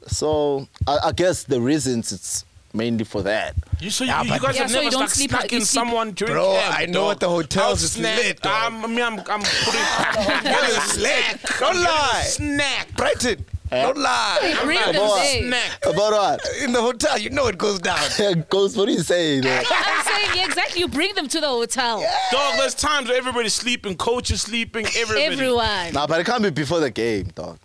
So 0.07 0.67
I, 0.87 0.97
I 1.05 1.11
guess 1.11 1.43
the 1.43 1.59
reasons 1.59 2.11
it's 2.11 2.45
mainly 2.75 3.03
for 3.05 3.21
that. 3.23 3.55
You, 3.79 3.89
so 3.89 4.03
Yeah, 4.03 4.21
you, 4.23 4.33
you 4.33 4.39
guys 4.39 4.55
Yeah, 4.55 4.61
have 4.63 4.71
so 4.71 4.77
never 4.79 4.89
don't 4.91 5.09
sleep- 5.09 5.31
snacking 5.31 5.61
someone 5.63 6.11
during 6.11 6.33
Bro, 6.33 6.53
camp, 6.53 6.79
I 6.79 6.85
know 6.85 6.93
dog. 6.93 7.05
what 7.07 7.19
the 7.21 7.29
hotels 7.29 7.65
I'll 7.67 7.73
is 7.85 7.91
snack. 7.93 8.17
lit, 8.23 8.41
dog. 8.41 8.73
Um, 8.73 8.83
I 8.83 8.87
mean, 8.87 9.01
I'm, 9.01 9.19
I'm 9.19 9.41
putting 9.41 10.43
getting 10.43 10.77
a 10.77 10.81
snack. 10.81 11.41
Don't 11.59 11.63
I'm 11.63 11.73
getting 11.73 11.85
a 11.85 11.89
lie. 11.89 12.23
Snack. 12.25 12.95
Brighton, 12.95 13.45
don't 13.71 13.97
lie. 13.97 14.59
Bring 14.63 14.79
them 14.79 14.89
About- 14.95 15.25
Snack. 15.25 15.85
About 15.85 16.11
what? 16.13 16.41
In 16.61 16.71
the 16.71 16.81
hotel, 16.81 17.17
you 17.17 17.29
know 17.31 17.47
it 17.47 17.57
goes 17.57 17.79
down. 17.79 17.97
Goes 18.49 18.77
what 18.77 18.85
do 18.87 18.91
you 18.93 18.99
say? 19.01 19.39
though? 19.39 19.49
I'm 19.71 20.05
saying 20.05 20.29
yeah, 20.37 20.45
exactly. 20.45 20.79
You 20.81 20.87
bring 20.87 21.13
them 21.15 21.27
to 21.27 21.41
the 21.41 21.47
hotel. 21.47 21.99
Dog, 22.31 22.55
there's 22.57 22.75
times 22.75 23.09
where 23.09 23.17
everybody's 23.17 23.53
sleeping, 23.53 23.95
coach 23.97 24.31
is 24.31 24.41
sleeping, 24.41 24.85
everybody. 24.97 25.23
Everyone. 25.25 25.93
Nah, 25.93 26.07
but 26.07 26.19
it 26.21 26.25
can't 26.25 26.43
be 26.43 26.49
before 26.51 26.79
the 26.79 26.91
game, 26.91 27.27
dog. 27.35 27.57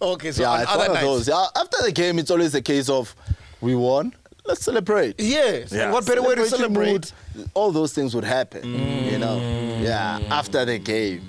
Okay, 0.00 0.30
so 0.30 0.42
yeah, 0.42 0.50
on 0.50 0.60
it's 0.60 0.70
other 0.70 0.78
one 0.80 0.86
of 0.88 0.94
nights. 0.94 1.06
those. 1.06 1.28
Yeah, 1.28 1.46
after 1.56 1.78
the 1.82 1.90
game, 1.92 2.18
it's 2.18 2.30
always 2.30 2.54
a 2.54 2.60
case 2.60 2.90
of 2.90 3.16
we 3.62 3.74
won. 3.74 4.12
Let's 4.48 4.64
celebrate. 4.64 5.16
Yes. 5.18 5.72
And 5.72 5.92
what 5.92 6.06
better 6.06 6.22
way 6.22 6.34
to 6.36 6.46
celebrate? 6.46 7.12
mood, 7.36 7.50
all 7.54 7.72
those 7.72 7.92
things 7.92 8.14
would 8.14 8.24
happen. 8.24 8.62
You 9.10 9.18
know. 9.18 9.38
Yeah, 9.80 10.20
after 10.30 10.64
the 10.64 10.78
game. 10.78 11.20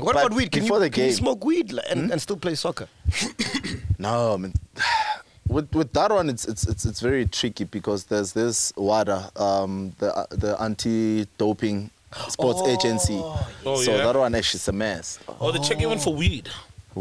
What 0.00 0.14
But 0.14 0.26
about 0.26 0.34
weed? 0.36 0.50
Can 0.50 0.62
before 0.62 0.78
you, 0.78 0.84
the 0.84 0.90
can 0.90 1.04
you 1.04 1.10
Hmm? 1.10 1.16
smoke 1.16 1.44
weed 1.44 1.72
li- 1.72 1.82
and, 1.90 2.10
and 2.10 2.20
still 2.20 2.36
play 2.36 2.54
soccer? 2.54 2.88
No, 3.98 4.34
I 4.34 4.36
mean, 4.36 4.52
with 5.48 5.72
with 5.74 5.92
that 5.92 6.10
one, 6.10 6.28
it's 6.28 6.44
it's 6.44 6.66
it's, 6.66 6.84
it's 6.84 7.00
very 7.00 7.24
tricky 7.26 7.62
because 7.64 8.04
there's 8.04 8.32
this 8.32 8.72
WADA, 8.76 9.30
um, 9.40 9.92
the 9.98 10.12
uh, 10.16 10.26
the 10.30 10.60
anti-doping 10.60 11.90
sports 12.28 12.62
agency. 12.68 13.20
Oh, 13.64 13.80
so 13.80 13.92
yeah? 13.96 14.04
that 14.04 14.16
one 14.16 14.34
actually 14.34 14.58
is 14.58 14.68
a 14.68 14.72
mess 14.72 15.18
Oh, 15.40 15.52
they 15.52 15.60
check 15.60 15.80
even 15.80 15.98
for 16.00 16.12
weed. 16.14 16.48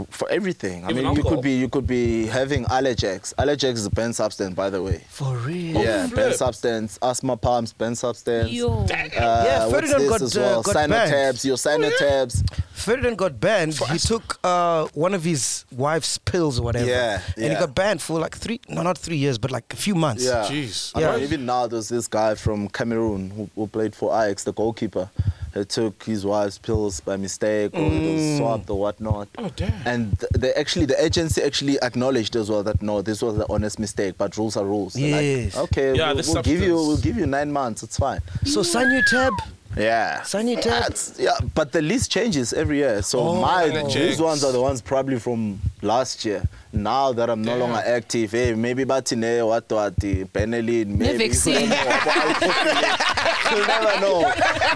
For 0.10 0.30
everything. 0.30 0.86
I 0.86 0.89
Even 0.92 1.06
mean, 1.06 1.16
you 1.16 1.24
could 1.24 1.42
be 1.42 1.54
you 1.58 1.70
could 1.70 1.86
be 1.88 2.26
having 2.26 2.66
allergex. 2.66 3.34
Allergex 3.36 3.74
is 3.74 3.86
a 3.86 3.89
banned 3.89 4.16
substance, 4.16 4.54
by 4.56 4.70
the 4.70 4.82
way. 4.82 5.04
For 5.10 5.36
real? 5.38 5.82
yeah, 5.84 6.08
flip. 6.08 6.16
banned 6.16 6.36
substance. 6.36 6.98
Asthma 7.02 7.38
pumps, 7.38 7.74
banned 7.74 7.98
substance. 7.98 8.52
Yo. 8.52 8.84
Uh, 8.84 8.88
Yeah, 8.89 9.68
what's 9.68 9.74
Ferdinand 9.74 10.00
this 10.02 10.10
got, 10.10 10.22
as 10.22 10.38
uh, 10.38 10.39
well? 10.42 10.62
got 10.64 10.74
banned. 10.89 10.92
Sinotabs, 10.94 11.46
your 11.46 11.58
Sinotabs. 11.58 12.62
Ferdinand 12.74 13.18
got 13.18 13.39
banned. 13.39 13.74
He 13.92 13.98
took 14.00 14.39
uh, 14.44 14.88
one 14.94 15.14
of 15.14 15.24
his 15.24 15.66
wife's 15.72 16.18
pills 16.18 16.60
or 16.60 16.64
whatever. 16.64 16.86
Yeah, 16.89 17.22
And 17.38 17.46
he 17.52 17.60
got 17.60 17.76
banned 17.76 18.02
for 18.02 18.20
like 18.20 18.36
three, 18.36 18.60
no, 18.70 18.82
not 18.82 18.98
three 18.98 19.18
years, 19.18 19.38
but 19.38 19.52
like 19.52 19.72
a 19.72 19.76
few 19.76 19.94
months. 19.94 20.24
Yeah. 20.26 20.46
Jeez. 20.50 20.92
I 20.96 21.02
Yeah. 21.02 21.18
even 21.18 21.46
now 21.46 21.68
there's 21.68 21.89
this 21.89 22.08
guy 22.08 22.34
from 22.36 22.70
Cameroon 22.70 23.30
who, 23.30 23.50
who 23.56 23.68
played 23.68 23.94
for 23.94 24.10
Ajax, 24.20 24.46
the 24.46 24.54
goalkeeper. 24.54 25.10
He 25.54 25.66
took 25.66 26.04
his 26.04 26.26
wife's 26.26 26.58
pills 26.58 26.99
by 27.02 27.18
mistake 27.18 27.74
or 27.74 27.82
it 27.82 27.84
was 27.84 28.22
mm. 28.22 28.38
swapped 28.38 28.70
or 28.70 28.80
whatnot. 28.80 29.28
Oh, 29.38 29.49
damn. 29.56 29.74
And 29.86 30.20
th- 30.20 30.32
they 30.32 30.54
actually 30.54 30.86
the 30.86 31.04
agency 31.04 31.41
actually 31.43 31.78
acknowledged 31.82 32.36
as 32.36 32.49
well 32.49 32.64
that 32.64 32.82
no, 32.82 33.02
this 33.02 33.22
was 33.22 33.38
an 33.38 33.45
honest 33.49 33.78
mistake, 33.78 34.16
but 34.18 34.38
rules 34.38 34.56
are 34.56 34.66
rules. 34.66 34.93
They're 34.93 35.12
like, 35.12 35.22
Yes. 35.22 35.58
okay, 35.58 35.93
Yeah, 35.95 36.14
we'll, 36.14 36.24
we'll 36.26 36.43
give 36.43 36.62
you 36.62 36.76
we'll 36.76 36.97
give 36.97 37.18
you 37.18 37.26
nine 37.26 37.52
months, 37.52 37.84
it's 37.84 37.97
fine. 37.97 38.22
So 38.45 38.64
sign 38.64 38.91
your 38.91 39.02
Sinotab. 39.02 39.32
Yeah, 39.78 40.22
Sunny 40.24 40.54
it's- 40.54 41.16
yeah, 41.18 41.38
but 41.56 41.72
the 41.72 41.82
list 41.82 42.12
changes 42.12 42.52
every 42.52 42.78
year. 42.80 43.02
So 43.02 43.20
Oh. 43.20 43.36
my 43.42 43.70
these 43.88 44.20
ones 44.20 44.44
are 44.44 44.52
the 44.52 44.60
ones 44.62 44.82
probably 44.82 45.18
from 45.20 45.60
last 45.82 46.26
year. 46.26 46.44
Now 46.74 47.12
that 47.14 47.30
I'm 47.30 47.42
no 47.42 47.58
longer 47.58 47.82
active, 47.86 48.32
hey, 48.32 48.54
maybe 48.54 48.84
batine 48.86 49.46
what 49.48 49.70
what 49.72 49.96
the 49.98 50.26
Benylin, 50.26 50.88
maybe 50.98 51.28
vaccine. 51.30 51.70
You'll 53.52 53.68
never 53.68 54.00
know. 54.00 54.22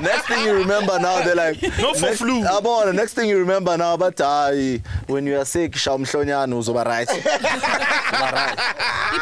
Next 0.01 0.27
thing 0.27 0.43
you 0.45 0.53
remember 0.53 0.99
now, 0.99 1.21
they're 1.23 1.35
like 1.35 1.61
No 1.79 1.93
for 1.93 2.01
next, 2.07 2.17
flu. 2.19 2.43
Yabona, 2.43 2.93
next 2.93 3.13
thing 3.13 3.29
you 3.29 3.37
remember 3.39 3.77
now, 3.77 3.95
but 3.97 4.19
uh, 4.19 4.51
when 5.07 5.25
you 5.25 5.37
are 5.39 5.45
sick, 5.45 5.73
shamhlonyana 5.73 6.53
uzoba 6.55 6.85
right. 6.85 7.07
Uzoba 7.07 8.31
right. 8.31 8.57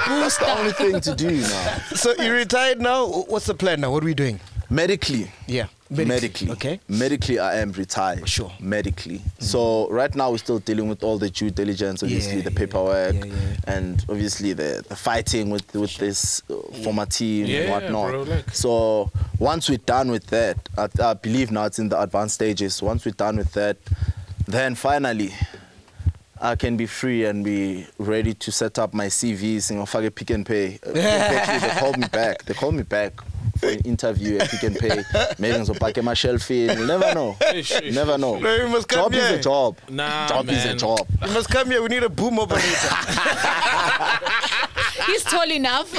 That's 0.08 0.38
the 0.38 0.58
only 0.58 0.72
thing 0.74 1.00
to 1.02 1.16
do 1.16 1.42
now. 1.42 1.78
So 1.96 2.14
you 2.22 2.34
retired 2.34 2.82
now. 2.82 3.06
What's 3.28 3.46
the 3.46 3.54
plan 3.54 3.82
now? 3.82 3.92
What 3.92 4.04
are 4.04 4.06
we 4.08 4.14
doing? 4.16 4.40
Medically. 4.74 5.32
Yeah. 5.48 5.68
Medically. 5.92 6.50
Okay. 6.50 6.80
Medically, 6.88 7.38
I 7.38 7.60
am 7.60 7.72
retired. 7.74 8.28
Sure. 8.28 8.52
Medically. 8.60 9.22
So 9.38 9.88
right 9.90 10.14
now 10.16 10.32
we're 10.32 10.40
still 10.40 10.58
dealing 10.58 10.90
with 10.90 11.04
all 11.04 11.20
the 11.20 11.30
due 11.30 11.52
diligence, 11.52 12.02
obviously 12.02 12.38
Yeah, 12.38 12.42
the 12.46 12.52
paperwork, 12.52 13.14
yeah, 13.14 13.26
yeah. 13.26 13.56
and 13.76 14.04
obviously 14.10 14.54
the, 14.54 14.84
the 14.90 14.96
fighting 14.96 15.52
with 15.52 15.72
with 15.76 15.96
this 15.98 16.42
uh, 16.50 16.56
former 16.84 17.06
team 17.06 17.44
and 17.44 17.50
Yeah, 17.54 17.70
whatnot. 17.72 18.10
bro, 18.10 18.24
like- 18.24 18.50
So 18.50 19.12
once 19.38 19.70
we're 19.70 19.78
done 19.78 20.10
with 20.10 20.26
that, 20.28 20.58
I, 20.76 20.88
I 21.00 21.14
believe 21.14 21.52
now 21.52 21.66
it's 21.66 21.78
in 21.78 21.90
the 21.90 22.02
advanced 22.02 22.36
stages. 22.36 22.82
Once 22.82 23.06
we're 23.06 23.12
done 23.12 23.38
with 23.38 23.52
that, 23.54 23.78
then 24.48 24.74
finally. 24.76 25.32
I 26.42 26.58
can 26.58 26.76
be 26.76 26.88
free 26.88 27.24
and 27.24 27.42
be 27.46 27.88
ready 27.98 28.34
to 28.34 28.52
set 28.52 28.78
up 28.78 28.94
my 28.94 29.06
CVs 29.06 29.72
and 29.72 29.88
fuck 29.88 30.04
Pick 30.14 30.30
n 30.32 30.44
Pay. 30.44 30.78
Uh, 30.86 30.90
actually, 31.00 31.60
they 31.70 31.80
called 31.80 31.98
me 31.98 32.08
back. 32.12 32.44
They 32.44 32.54
called 32.54 32.76
me 32.76 32.84
back 32.84 33.14
for 33.64 33.70
an 33.70 33.80
interview 33.86 34.38
at 34.38 34.50
Pick 34.50 34.64
n 34.64 34.76
Pay. 34.76 35.04
Maybe 35.40 35.56
I'm 35.58 35.66
packing 35.76 36.04
my 36.04 36.14
shelf 36.14 36.50
in. 36.52 36.78
You 36.78 36.86
never 36.88 37.14
know. 37.14 37.36
You 37.84 37.92
never 37.92 38.18
know. 38.18 38.40
No, 38.40 38.56
you 38.56 38.68
must 38.68 38.88
come 38.88 39.12
job 39.12 39.14
is 39.14 39.28
here. 39.30 39.40
a 39.40 39.42
job. 39.42 39.78
Nah, 39.90 40.28
job 40.28 40.50
is 40.50 40.64
a 40.66 40.68
man. 40.70 40.78
job. 40.78 41.00
You 41.26 41.34
must 41.34 41.50
come 41.50 41.70
here. 41.72 41.82
We 41.82 41.88
need 41.90 42.04
a 42.04 42.10
boom 42.10 42.40
operator. 42.40 42.64
He's 45.08 45.24
tall 45.24 45.50
enough. 45.52 45.92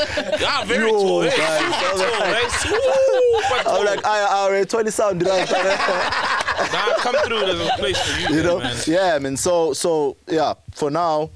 Ah, 0.47 0.65
very 0.67 0.89
Yo, 0.91 0.99
tall. 0.99 1.23
Guys, 1.25 1.35
super 1.35 1.57
all 1.87 1.99
tall. 1.99 2.21
right. 2.21 2.53
Hey. 2.53 3.63
I'm 3.67 3.85
like, 3.85 4.05
I, 4.07 4.25
I 4.25 4.37
already 4.47 4.67
20 4.67 4.91
sound. 4.91 5.21
You 5.21 5.27
know, 5.29 5.37
Nah, 6.73 6.95
come 6.99 7.17
through. 7.27 7.41
There's 7.41 7.61
a 7.61 7.69
place 7.77 7.99
for 8.01 8.21
you, 8.21 8.29
you 8.39 8.43
know? 8.43 8.59
man. 8.59 8.77
Yeah, 8.87 9.19
man. 9.19 9.37
So, 9.37 9.73
so 9.73 10.17
yeah. 10.29 10.55
For 10.73 10.91
now, 10.91 11.31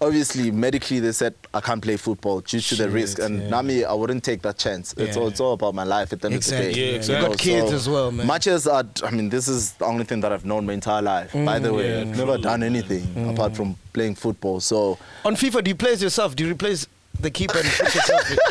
obviously, 0.00 0.50
medically, 0.50 1.00
they 1.00 1.12
said 1.12 1.34
I 1.52 1.60
can't 1.60 1.82
play 1.82 1.96
football 1.96 2.40
due 2.40 2.60
to 2.60 2.74
the 2.76 2.90
risk, 2.90 3.18
and 3.18 3.42
yeah. 3.42 3.48
Nami, 3.48 3.84
I 3.84 3.92
wouldn't 3.92 4.24
take 4.24 4.42
that 4.42 4.58
chance. 4.58 4.94
It's 4.96 5.16
all, 5.16 5.28
it's 5.28 5.40
all 5.40 5.52
about 5.54 5.74
my 5.74 5.84
life 5.84 6.12
at 6.12 6.20
the 6.20 6.28
end 6.28 6.36
Exactly. 6.36 6.68
of 6.68 6.74
the 6.74 6.80
Yeah, 6.80 6.86
day. 6.90 6.96
exactly. 6.96 7.24
You 7.24 7.30
got 7.30 7.38
kids 7.38 7.72
as 7.72 7.88
well, 7.88 8.10
man. 8.10 8.26
Much 8.26 8.46
as 8.46 8.66
I, 8.66 8.84
I 9.04 9.10
mean, 9.10 9.28
this 9.28 9.48
is 9.48 9.72
the 9.72 9.84
only 9.84 10.04
thing 10.04 10.20
that 10.20 10.32
I've 10.32 10.44
known 10.44 10.66
my 10.66 10.72
entire 10.72 11.02
life. 11.02 11.32
By 11.32 11.58
the 11.58 11.70
mm, 11.70 11.76
way, 11.76 11.94
yeah, 11.94 12.00
I've 12.00 12.16
never 12.16 12.34
true. 12.34 12.42
done 12.42 12.62
anything 12.62 13.02
mm. 13.02 13.32
apart 13.32 13.56
from 13.56 13.76
playing 13.92 14.14
football. 14.14 14.60
So 14.60 14.98
On 15.24 15.34
FIFA, 15.34 15.64
do 15.64 15.70
you 15.70 15.74
play 15.74 15.92
as 15.92 16.02
yourself? 16.02 16.36
Do 16.36 16.44
you 16.44 16.50
replace 16.52 16.86
the 17.18 17.30
keeper 17.30 17.58
and 17.58 17.66
put 17.68 17.94
yourself 17.94 18.30
in. 18.30 18.38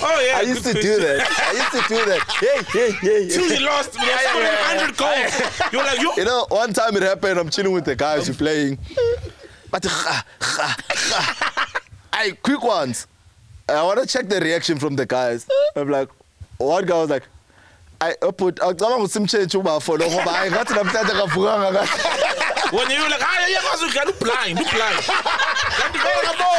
Oh 0.00 0.20
yeah. 0.24 0.38
I 0.38 0.42
used 0.42 0.64
to 0.64 0.72
good 0.72 0.82
do 0.82 1.00
that. 1.00 1.28
I 1.28 1.52
used 1.52 1.72
to 1.72 1.94
do 1.94 2.04
that. 2.04 2.22
Yeah, 2.40 2.62
yeah, 2.72 3.20
yeah. 3.20 3.28
Till 3.28 3.52
you 3.60 3.66
lost, 3.66 3.96
man. 3.96 4.06
You're 4.06 4.18
scoring 4.18 4.46
100 4.46 4.96
goals. 4.96 5.72
You're 5.72 5.82
like, 5.84 6.00
yo. 6.00 6.12
You 6.16 6.24
know, 6.24 6.46
one 6.50 6.72
time 6.72 6.96
it 6.96 7.02
happened, 7.02 7.38
I'm 7.38 7.50
chilling 7.50 7.72
with 7.72 7.84
the 7.84 7.96
guys 7.96 8.28
who 8.28 8.32
playing. 8.34 8.78
But 9.70 9.86
I 12.12 12.36
quick 12.42 12.62
ones. 12.62 13.06
I 13.68 13.82
want 13.82 14.00
to 14.00 14.06
check 14.06 14.28
the 14.28 14.40
reaction 14.40 14.78
from 14.78 14.96
the 14.96 15.04
guys. 15.04 15.46
I'm 15.76 15.90
like, 15.90 16.08
one 16.56 16.86
guy 16.86 16.94
was 16.94 17.10
like, 17.10 17.24
I 18.00 18.14
put 18.36 18.60
oh, 18.60 18.68
uh, 18.68 18.72
ngicabanga 18.72 18.96
ukuthi 18.96 19.12
simtshentshe 19.12 19.58
ubafo 19.58 19.98
lo 19.98 20.10
ngoba 20.10 20.32
hayi 20.32 20.50
ngathi 20.50 20.74
namhlanje 20.74 21.12
akavukanga 21.12 21.72
kahle. 21.72 22.44
When 22.70 22.90
you're 22.90 23.08
like, 23.08 23.22
ah, 23.22 23.46
yeah, 23.48 23.60
yeah, 23.64 24.06
you 24.06 24.12
blind, 24.20 24.58
you 24.58 24.64
blind. 24.68 25.02
Kanti 25.78 25.98
ngeke 25.98 26.20
ngaboni. 26.24 26.58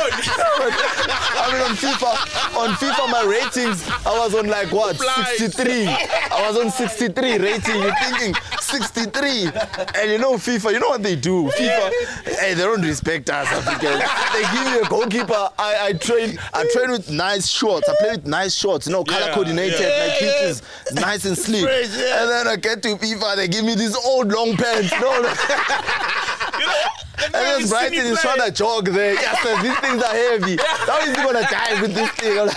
I 0.59 1.53
mean 1.53 1.61
on 1.61 1.75
FIFA 1.75 2.57
on 2.57 2.69
FIFA 2.75 3.11
my 3.11 3.23
ratings 3.23 3.87
I 4.05 4.17
was 4.17 4.35
on 4.35 4.47
like 4.47 4.71
what 4.71 4.97
63 4.97 5.87
I 5.87 6.47
was 6.47 6.57
on 6.57 6.69
63 6.71 7.37
rating 7.37 7.75
you're 7.81 7.93
thinking 7.95 8.35
63 8.59 9.47
and 9.95 10.11
you 10.11 10.17
know 10.17 10.33
FIFA 10.33 10.73
you 10.73 10.79
know 10.79 10.89
what 10.89 11.01
they 11.03 11.15
do 11.15 11.43
FIFA 11.49 11.91
hey 12.39 12.53
they 12.53 12.61
don't 12.63 12.81
respect 12.81 13.29
us 13.29 13.47
Africans 13.47 14.03
they 14.33 14.41
give 14.53 14.73
you 14.73 14.81
a 14.83 14.89
goalkeeper 14.89 15.49
I, 15.57 15.87
I 15.87 15.93
train 15.93 16.37
I 16.53 16.65
train 16.73 16.91
with 16.91 17.09
nice 17.09 17.47
shorts 17.47 17.87
I 17.89 17.95
play 17.99 18.11
with 18.11 18.27
nice 18.27 18.53
shorts 18.53 18.87
you 18.87 18.93
know 18.93 19.03
color 19.03 19.27
Yeah, 19.27 19.33
coordinated 19.33 19.79
yeah. 19.79 20.05
like 20.07 20.19
pitches 20.19 20.61
nice 20.93 21.25
and 21.25 21.37
sleek 21.37 21.63
Fresh, 21.63 21.97
yeah. 21.97 22.21
and 22.21 22.29
then 22.29 22.47
I 22.47 22.55
get 22.57 22.83
to 22.83 22.95
FIFA 22.95 23.35
they 23.37 23.47
give 23.47 23.63
me 23.65 23.75
these 23.75 23.95
old 23.95 24.27
long 24.31 24.55
pants 24.57 24.91
no, 24.99 25.21
no. 25.21 25.33
And 27.21 27.33
then 27.33 27.67
Brighton 27.67 28.05
is 28.05 28.21
trying 28.21 28.41
to 28.41 28.51
jog 28.51 28.85
there. 28.87 29.13
Yes, 29.13 29.41
sir, 29.43 29.61
these 29.61 29.77
things 29.79 30.01
are 30.01 30.13
heavy. 30.13 30.57
How 30.61 30.99
is 30.99 31.09
he 31.09 31.15
gonna 31.15 31.41
dive 31.41 31.81
with 31.81 31.93
this 31.93 32.09
thing? 32.11 32.39
I'm 32.39 32.47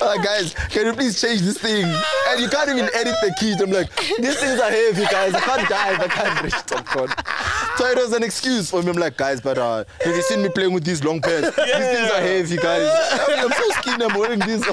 like, 0.00 0.24
guys, 0.24 0.54
can 0.70 0.86
you 0.86 0.92
please 0.94 1.20
change 1.20 1.42
this 1.42 1.58
thing? 1.58 1.84
And 2.28 2.40
you 2.40 2.48
can't 2.48 2.68
even 2.70 2.88
edit 2.94 3.14
the 3.22 3.34
keys. 3.38 3.60
I'm 3.60 3.70
like, 3.70 3.94
these 4.18 4.38
things 4.40 4.58
are 4.58 4.70
heavy, 4.70 5.04
guys. 5.04 5.34
I 5.34 5.40
can't 5.40 5.68
dive. 5.68 6.00
I 6.00 6.08
can't 6.08 6.42
reach 6.42 6.54
top. 6.66 6.88
So 7.78 7.86
it 7.86 7.96
was 7.96 8.12
an 8.12 8.22
excuse 8.22 8.70
for 8.70 8.82
me. 8.82 8.90
I'm 8.90 8.96
like, 8.96 9.16
guys, 9.16 9.40
but 9.40 9.58
uh, 9.58 9.84
have 10.02 10.16
you 10.16 10.22
seen 10.22 10.42
me 10.42 10.48
playing 10.48 10.72
with 10.72 10.84
these 10.84 11.04
long 11.04 11.20
pants? 11.20 11.54
These 11.56 11.66
things 11.66 12.10
are 12.10 12.20
heavy, 12.20 12.56
guys. 12.56 12.88
I 12.88 13.26
mean, 13.28 13.38
I'm 13.38 13.52
so 13.52 13.70
skinny. 13.80 14.04
I'm 14.04 14.18
wearing 14.18 14.40
these 14.40 14.64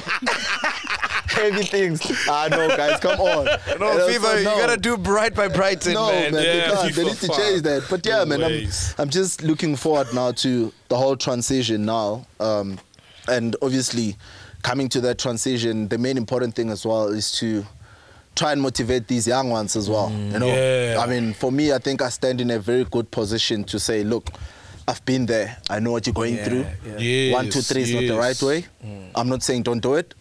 heavy 1.31 1.63
things. 1.63 2.01
Ah, 2.29 2.47
no, 2.49 2.67
guys, 2.75 2.99
come 2.99 3.19
on. 3.19 3.45
No, 3.79 4.05
And 4.07 4.13
you 4.13 4.19
no. 4.43 4.57
gotta 4.57 4.77
do 4.77 4.97
bright 4.97 5.33
by 5.35 5.47
Brighton, 5.47 5.93
No, 5.93 6.07
man. 6.07 6.33
man, 6.33 6.43
Yeah, 6.43 6.53
they 6.53 6.75
can't. 6.75 6.95
They 6.95 7.03
need 7.05 7.17
to 7.17 7.27
change 7.29 7.61
that. 7.63 7.83
But 7.89 8.05
yeah, 8.05 8.23
man, 8.25 8.43
I'm. 8.43 8.67
I'm 8.97 9.09
just 9.09 9.43
looking 9.43 9.75
forward 9.75 10.07
now 10.13 10.31
to 10.31 10.71
the 10.89 10.97
whole 10.97 11.15
transition 11.15 11.85
now. 11.85 12.25
Um, 12.39 12.79
and 13.27 13.55
obviously, 13.61 14.17
coming 14.63 14.89
to 14.89 15.01
that 15.01 15.17
transition, 15.19 15.87
the 15.87 15.97
main 15.97 16.17
important 16.17 16.55
thing 16.55 16.69
as 16.69 16.85
well 16.85 17.07
is 17.07 17.31
to 17.33 17.65
try 18.35 18.51
and 18.53 18.61
motivate 18.61 19.07
these 19.07 19.27
young 19.27 19.49
ones 19.49 19.75
as 19.75 19.89
well. 19.89 20.09
you 20.11 20.39
know, 20.39 20.47
yeah. 20.47 20.97
I 20.99 21.05
mean, 21.05 21.33
for 21.33 21.51
me, 21.51 21.73
I 21.73 21.77
think 21.79 22.01
I 22.01 22.09
stand 22.09 22.39
in 22.41 22.49
a 22.51 22.59
very 22.59 22.85
good 22.85 23.11
position 23.11 23.63
to 23.65 23.79
say, 23.79 24.03
look, 24.03 24.29
I've 24.87 25.03
been 25.05 25.25
there. 25.25 25.57
I 25.69 25.79
know 25.79 25.91
what 25.91 26.07
you're 26.07 26.13
going 26.13 26.37
through. 26.37 26.65
Yes, 26.97 27.33
One, 27.33 27.49
two, 27.49 27.61
three 27.61 27.81
is 27.83 27.93
not 27.93 28.01
the 28.01 28.17
right 28.17 28.41
way. 28.41 28.65
I'm 29.15 29.27
not 29.29 29.43
saying 29.43 29.63
don't 29.63 29.79
do 29.81 29.95
it, 29.95 30.13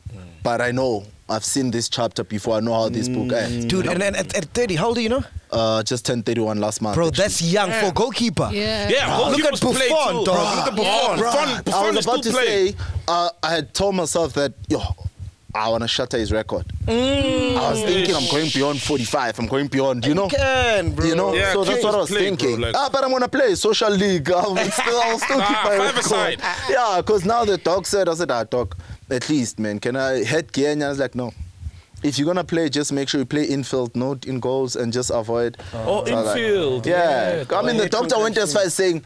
but 0.42 0.60
I 0.60 0.70
know. 0.72 1.04
I've 1.28 1.44
seen 1.44 1.70
this 1.70 1.88
chapter 1.88 2.24
before. 2.24 2.56
I 2.56 2.60
know 2.60 2.74
how 2.74 2.88
this 2.88 3.08
book 3.08 3.32
ends. 3.32 3.64
Dude, 3.66 3.86
and, 3.86 4.02
and 4.02 4.16
at, 4.16 4.34
at 4.36 4.46
30, 4.46 4.74
how 4.74 4.88
old 4.88 4.98
are 4.98 5.00
you 5.00 5.08
know? 5.10 5.22
Uh, 5.52 5.80
just 5.84 6.04
turned 6.04 6.26
31 6.26 6.58
last 6.58 6.82
month. 6.82 6.96
Bro, 6.96 7.06
actually. 7.08 7.22
that's 7.22 7.40
young 7.42 7.70
for 7.70 7.86
a 7.86 7.92
goalkeeper. 7.92 8.50
Yeah. 8.52 8.88
Yeah, 8.88 9.16
Look 9.16 9.38
at 9.38 9.52
goalkeepers 9.54 9.72
play 9.76 9.88
Buffon, 9.90 10.16
too. 10.16 10.24
dog. 10.24 10.56
Look 10.56 10.66
at 10.66 10.76
Buffon. 10.76 11.18
Buffon, 11.20 11.62
Buffon 11.64 11.72
I 11.72 11.86
was 11.90 11.98
is 11.98 12.04
about 12.04 12.18
still 12.18 12.32
to 12.32 12.38
playing. 12.38 12.72
say, 12.72 12.78
uh, 13.06 13.30
I 13.44 13.50
had 13.50 13.72
told 13.74 13.94
myself 13.94 14.32
that, 14.32 14.54
yo, 14.68 14.80
I 15.54 15.68
want 15.68 15.82
to 15.82 15.88
shatter 15.88 16.18
his 16.18 16.32
record. 16.32 16.66
Mm. 16.86 17.56
I 17.56 17.70
was 17.70 17.82
thinking 17.82 18.14
I'm 18.16 18.28
going 18.28 18.50
beyond 18.52 18.80
45. 18.82 19.38
I'm 19.38 19.46
going 19.46 19.68
beyond, 19.68 20.06
you 20.06 20.14
know. 20.14 20.28
Can, 20.28 20.92
bro. 20.96 21.06
You 21.06 21.14
know, 21.14 21.32
Yeah, 21.34 21.52
so 21.52 21.62
that's 21.62 21.74
Kings 21.80 21.84
what 21.84 21.94
I 21.94 21.98
was 21.98 22.08
play, 22.10 22.28
bro, 22.28 22.36
thinking. 22.36 22.60
like- 22.60 22.74
ah, 22.76 22.88
but 22.92 23.04
I'm 23.04 23.10
gonna 23.12 23.28
play 23.28 23.54
social 23.54 23.90
league. 23.90 24.28
I'll 24.32 24.56
still, 24.56 25.00
I'll 25.00 25.18
still 25.18 25.38
keep 25.40 25.48
Nah, 25.50 25.62
my 25.64 25.78
five 25.78 25.94
record. 25.94 25.98
aside. 25.98 26.40
Yeah, 26.68 26.96
because 26.98 27.24
now 27.24 27.44
the 27.44 27.56
dog 27.58 27.86
said, 27.86 28.08
I 28.08 28.14
said, 28.14 28.30
ah, 28.32 28.42
dog, 28.44 28.76
at 29.10 29.28
least, 29.28 29.58
man, 29.58 29.78
can 29.80 29.96
I 29.96 30.24
headgear? 30.24 30.70
And 30.72 30.82
I 30.84 30.88
was 30.88 30.98
like, 30.98 31.14
no. 31.14 31.32
If 32.02 32.18
you're 32.18 32.26
gonna 32.26 32.44
play, 32.44 32.70
just 32.70 32.92
make 32.92 33.10
sure 33.10 33.20
you 33.20 33.26
play 33.26 33.44
infield, 33.44 33.94
not 33.94 34.24
in 34.24 34.40
goals, 34.40 34.74
and 34.74 34.90
just 34.90 35.10
avoid. 35.10 35.58
Oh, 35.74 36.04
So 36.06 36.12
I 36.12 36.16
was 36.16 36.26
like, 36.26 36.36
infield. 36.38 36.86
yeah. 36.86 37.44
I 37.50 37.62
mean, 37.62 37.76
the 37.76 37.88
doctor 37.90 38.18
went 38.18 38.38
as 38.38 38.54
far 38.54 38.62
as 38.62 38.72
saying, 38.72 39.04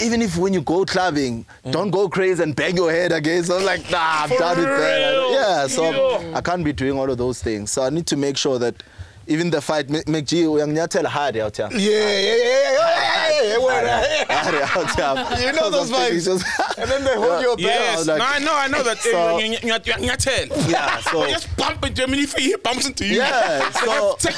even 0.00 0.22
if 0.22 0.36
when 0.36 0.54
you 0.54 0.60
go 0.60 0.84
clubbing, 0.84 1.44
mm. 1.64 1.72
don't 1.72 1.90
go 1.90 2.08
crazy 2.08 2.40
and 2.40 2.54
bang 2.54 2.76
your 2.76 2.92
head 2.92 3.10
against. 3.10 3.48
So 3.48 3.54
I 3.54 3.56
was 3.56 3.66
like, 3.66 3.90
nah, 3.90 4.22
I'm 4.22 4.28
For 4.28 4.38
done 4.38 4.56
with 4.58 4.66
that. 4.66 5.30
Yeah, 5.32 5.66
so. 5.66 6.32
I 6.34 6.40
can't 6.40 6.62
be 6.64 6.72
doing 6.72 6.96
all 6.96 7.10
of 7.10 7.18
those 7.18 7.42
things. 7.42 7.72
So 7.72 7.82
I 7.82 7.90
need 7.90 8.06
to 8.06 8.16
make 8.16 8.36
sure 8.36 8.60
that 8.60 8.80
even 9.28 9.50
the 9.50 9.60
fight, 9.60 9.88
MacG, 9.88 10.46
uyanginyathela 10.46 11.08
hard 11.08 11.36
out 11.36 11.56
here. 11.56 11.68
Yeah, 11.72 11.78
yeah, 11.78 12.18
yeah, 12.20 12.36
yeah, 12.36 12.72
yeah, 12.72 13.42
yeah, 13.42 13.58
yeah, 13.58 14.52
yeah. 14.58 14.66
Hard 14.66 15.00
out 15.00 15.28
here. 15.32 15.38
You 15.48 15.52
know 15.52 15.70
those 15.70 15.88
Because 15.90 16.10
vibes. 16.10 16.24
just- 16.24 16.78
And 16.78 16.90
then 16.90 17.04
they 17.04 17.14
hold 17.14 17.42
your 17.42 17.56
back. 17.56 17.64
Yes, 17.64 18.08
I 18.08 18.16
like- 18.16 18.18
no, 18.18 18.24
I 18.24 18.38
know, 18.38 18.54
I 18.54 18.68
know 18.68 18.82
that. 18.82 18.98
So- 18.98 19.36
uh, 19.36 19.38
you- 19.38 19.52
you- 19.52 19.58
you- 19.62 19.74
you- 19.86 20.02
you. 20.02 20.68
Yeah, 20.68 21.00
so- 21.00 21.26
You 21.26 21.32
just 21.34 21.56
bump 21.56 21.84
into 21.84 22.02
him 22.04 22.12
and 22.12 22.22
if 22.22 22.34
he 22.34 22.56
bumps 22.56 22.86
into 22.86 23.04
you. 23.06 23.16
Yeah, 23.18 23.70
so- 23.72 24.16
Take- 24.18 24.34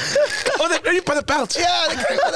oh, 0.59 0.67
they 0.69 0.79
ready 0.85 0.99
for 1.01 1.15
the 1.15 1.23
belt. 1.23 1.55
Yeah, 1.59 1.87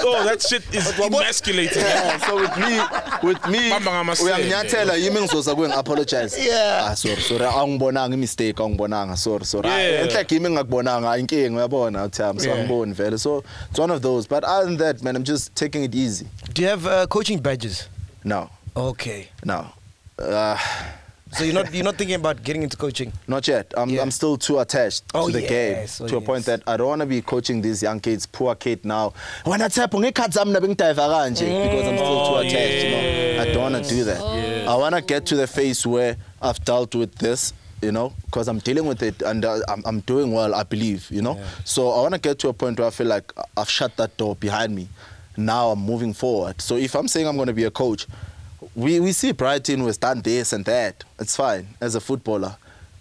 Oh, 0.08 0.24
that 0.26 0.42
shit 0.42 0.64
is 0.74 0.88
emasculating. 1.00 1.82
Yeah, 1.82 2.18
so 2.26 2.36
with 2.40 2.58
me, 2.58 2.80
with 3.24 3.48
me, 3.48 3.70
Bamba 3.70 3.92
ngamasende. 3.92 4.24
uyanginyathela 4.32 4.94
yimi 4.96 5.22
ngizoza 5.22 5.56
kuye 5.56 5.68
ngi-apologize 5.70 6.42
Yeah. 6.46 6.88
ah, 6.92 6.96
sorry 6.96 7.22
sorry 7.22 7.46
angibonanga 7.46 8.14
imistake 8.14 8.64
angibonanga 8.64 9.18
sorry 9.18 9.46
sorry 9.46 9.70
Yeah. 9.70 10.02
enhle 10.04 10.24
kimi 10.26 10.50
ngingakubonanga 10.50 11.18
inkinga 11.18 11.58
uyabona 11.58 12.04
utham 12.04 12.40
so 12.46 12.52
Yeah. 12.54 12.64
angiboni 12.64 12.94
vele 12.94 13.18
so 13.18 13.44
it's 13.70 13.80
one 13.80 13.92
of 13.92 14.02
those 14.02 14.28
but 14.28 14.44
other 14.44 14.66
than 14.66 14.78
that 14.78 15.04
man 15.04 15.16
i'm 15.16 15.24
just 15.24 15.54
taking 15.56 15.84
it 15.84 15.94
easy 15.96 16.26
Do 16.54 16.62
you 16.62 16.68
have 16.70 16.86
uh, 16.88 17.06
coaching 17.08 17.40
badges? 17.40 17.88
no 18.24 18.50
Okay. 18.76 19.28
no 19.46 19.68
uh, 20.20 20.58
So 21.38 21.44
you're 21.44 21.54
not 21.56 21.74
you're 21.74 21.84
not 21.84 21.98
thinking 21.98 22.16
about 22.16 22.44
getting 22.48 22.64
into 22.64 22.78
coaching? 22.78 23.12
Not 23.28 23.48
yet. 23.48 23.74
I'm, 23.76 23.90
Yeah. 23.90 24.02
I'm 24.04 24.12
still 24.12 24.38
too 24.38 24.60
attached 24.60 25.04
Oh, 25.14 25.28
to 25.28 25.34
the 25.34 25.42
game 25.42 25.74
yes, 25.82 26.00
oh, 26.00 26.08
to 26.08 26.18
a 26.18 26.22
point 26.22 26.46
that 26.46 26.62
I 26.68 26.78
don't 26.78 26.88
want 26.88 27.02
to 27.02 27.06
be 27.08 27.22
coaching 27.22 27.62
these 27.62 27.82
young 27.84 28.00
kids, 28.00 28.26
poor 28.38 28.56
kid 28.56 28.86
now. 28.86 29.12
When 29.44 29.62
I 29.62 29.68
tap 29.68 29.92
ngekhathi 29.92 30.34
zami 30.38 30.54
nabe 30.56 30.68
ngidive 30.72 30.96
kanje 30.96 31.46
because 31.66 31.88
I'm 31.90 31.98
still 31.98 32.20
too 32.28 32.36
Oh, 32.40 32.46
attached, 32.46 32.84
you 32.86 32.92
know. 32.92 33.42
I 33.42 33.46
don't 33.54 33.64
want 33.74 33.76
to 33.84 33.90
do 33.90 34.04
that. 34.06 34.22
I 34.70 34.76
want 34.84 34.96
to 34.96 35.02
get 35.02 35.26
to 35.32 35.36
the 35.36 35.48
phase 35.48 35.86
where 35.86 36.16
I've 36.42 36.64
dealt 36.64 36.96
with 36.96 37.16
this, 37.16 37.52
you 37.82 37.92
know, 37.92 38.14
because 38.26 38.48
I'm 38.48 38.60
dealing 38.60 38.86
with 38.86 39.04
it 39.04 39.22
and 39.22 39.46
uh, 39.46 39.60
I'm, 39.68 39.84
I'm 39.86 40.00
doing 40.02 40.32
well, 40.32 40.56
I 40.56 40.64
believe, 40.64 41.08
you 41.12 41.22
know. 41.22 41.40
So 41.64 41.90
I 41.90 42.02
want 42.02 42.14
to 42.14 42.20
get 42.20 42.40
to 42.40 42.50
a 42.50 42.54
point 42.54 42.80
where 42.80 42.88
I 42.88 42.92
feel 42.92 43.08
like 43.08 43.32
I've 43.58 43.70
shut 43.70 43.96
that 43.98 44.18
door 44.18 44.36
behind 44.36 44.74
me. 44.76 44.88
Now 45.38 45.72
I'm 45.72 45.80
moving 45.80 46.14
forward. 46.14 46.62
So 46.62 46.78
if 46.78 46.96
I'm 46.96 47.08
saying 47.08 47.28
I'm 47.28 47.36
going 47.36 47.48
to 47.48 47.54
be 47.54 47.66
a 47.66 47.72
coach, 47.72 48.08
we, 48.74 49.00
we 49.00 49.12
see 49.12 49.32
Brighton 49.34 49.84
was 49.84 49.98
done 49.98 50.22
this 50.22 50.54
and 50.54 50.66
that. 50.66 51.04
It's 51.20 51.36
fine 51.36 51.68
as 51.82 51.96
a 51.96 52.00
footballer. 52.02 52.56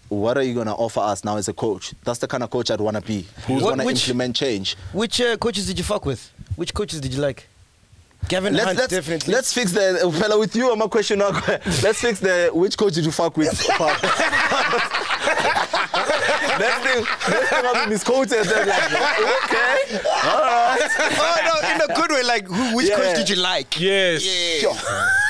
What 0.09 0.37
are 0.37 0.43
you 0.43 0.53
going 0.53 0.67
to 0.67 0.73
offer 0.73 0.99
us 0.99 1.23
now 1.23 1.37
as 1.37 1.47
a 1.47 1.53
coach? 1.53 1.93
That's 2.03 2.19
the 2.19 2.27
kind 2.27 2.43
of 2.43 2.51
coach 2.51 2.69
I'd 2.69 2.79
want 2.79 2.95
to 2.95 3.01
be. 3.01 3.25
Who's 3.47 3.63
going 3.63 3.79
to 3.79 3.89
implement 3.89 4.35
change? 4.35 4.75
Which 4.93 5.19
uh, 5.19 5.35
coaches 5.37 5.65
did 5.65 5.77
you 5.77 5.83
fuck 5.83 6.05
with? 6.05 6.31
Which 6.55 6.73
coaches 6.73 7.01
did 7.01 7.13
you 7.13 7.21
like? 7.21 7.47
Gavin 8.27 8.53
Let's, 8.53 8.65
Hunt, 8.65 8.77
let's, 8.79 8.93
definitely. 8.93 9.33
let's 9.33 9.53
fix 9.53 9.71
the 9.71 10.11
fella 10.19 10.39
with 10.39 10.55
you. 10.55 10.71
I'm 10.71 10.81
a 10.81 10.89
question. 10.89 11.19
Let's 11.19 12.01
fix 12.01 12.19
the 12.19 12.49
which 12.53 12.77
coach 12.77 12.93
did 12.93 13.05
you 13.05 13.11
fuck 13.11 13.37
with? 13.37 13.49
part. 16.57 16.83
next 16.83 16.93
thing, 16.93 17.05
next 17.33 17.49
thing 17.49 17.65
I'm 17.65 17.89
misquoted. 17.89 18.45
They're 18.45 18.65
like, 18.65 18.91
okay, 19.43 19.99
all 20.23 20.41
right. 20.41 20.89
oh 20.99 21.37
no, 21.45 21.69
in 21.71 21.81
a 21.81 21.95
good 21.95 22.11
way. 22.11 22.23
Like, 22.23 22.47
who, 22.47 22.75
which 22.75 22.87
Yeah. 22.89 22.95
coach 22.97 23.15
did 23.17 23.29
you 23.29 23.35
like? 23.37 23.79
Yes. 23.79 24.21
Sure. 24.21 24.73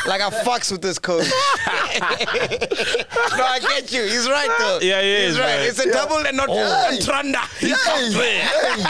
Like 0.07 0.21
I 0.21 0.30
fucks 0.30 0.71
with 0.71 0.82
this 0.84 0.99
coach. 0.99 1.26
no, 1.65 3.43
I 3.43 3.59
get 3.59 3.91
you. 3.91 4.03
He's 4.03 4.28
right 4.30 4.49
though. 4.59 4.80
Yeah, 4.82 5.01
he 5.01 5.15
He's 5.26 5.32
is, 5.34 5.39
right. 5.39 5.45
man. 5.47 5.67
It's 5.67 5.80
a 5.80 5.91
double 5.91 6.17
and 6.17 6.38
not 6.38 6.49
Hey. 6.49 6.99
tranda. 6.99 7.39
Hey, 7.59 7.67
hey. 8.11 8.41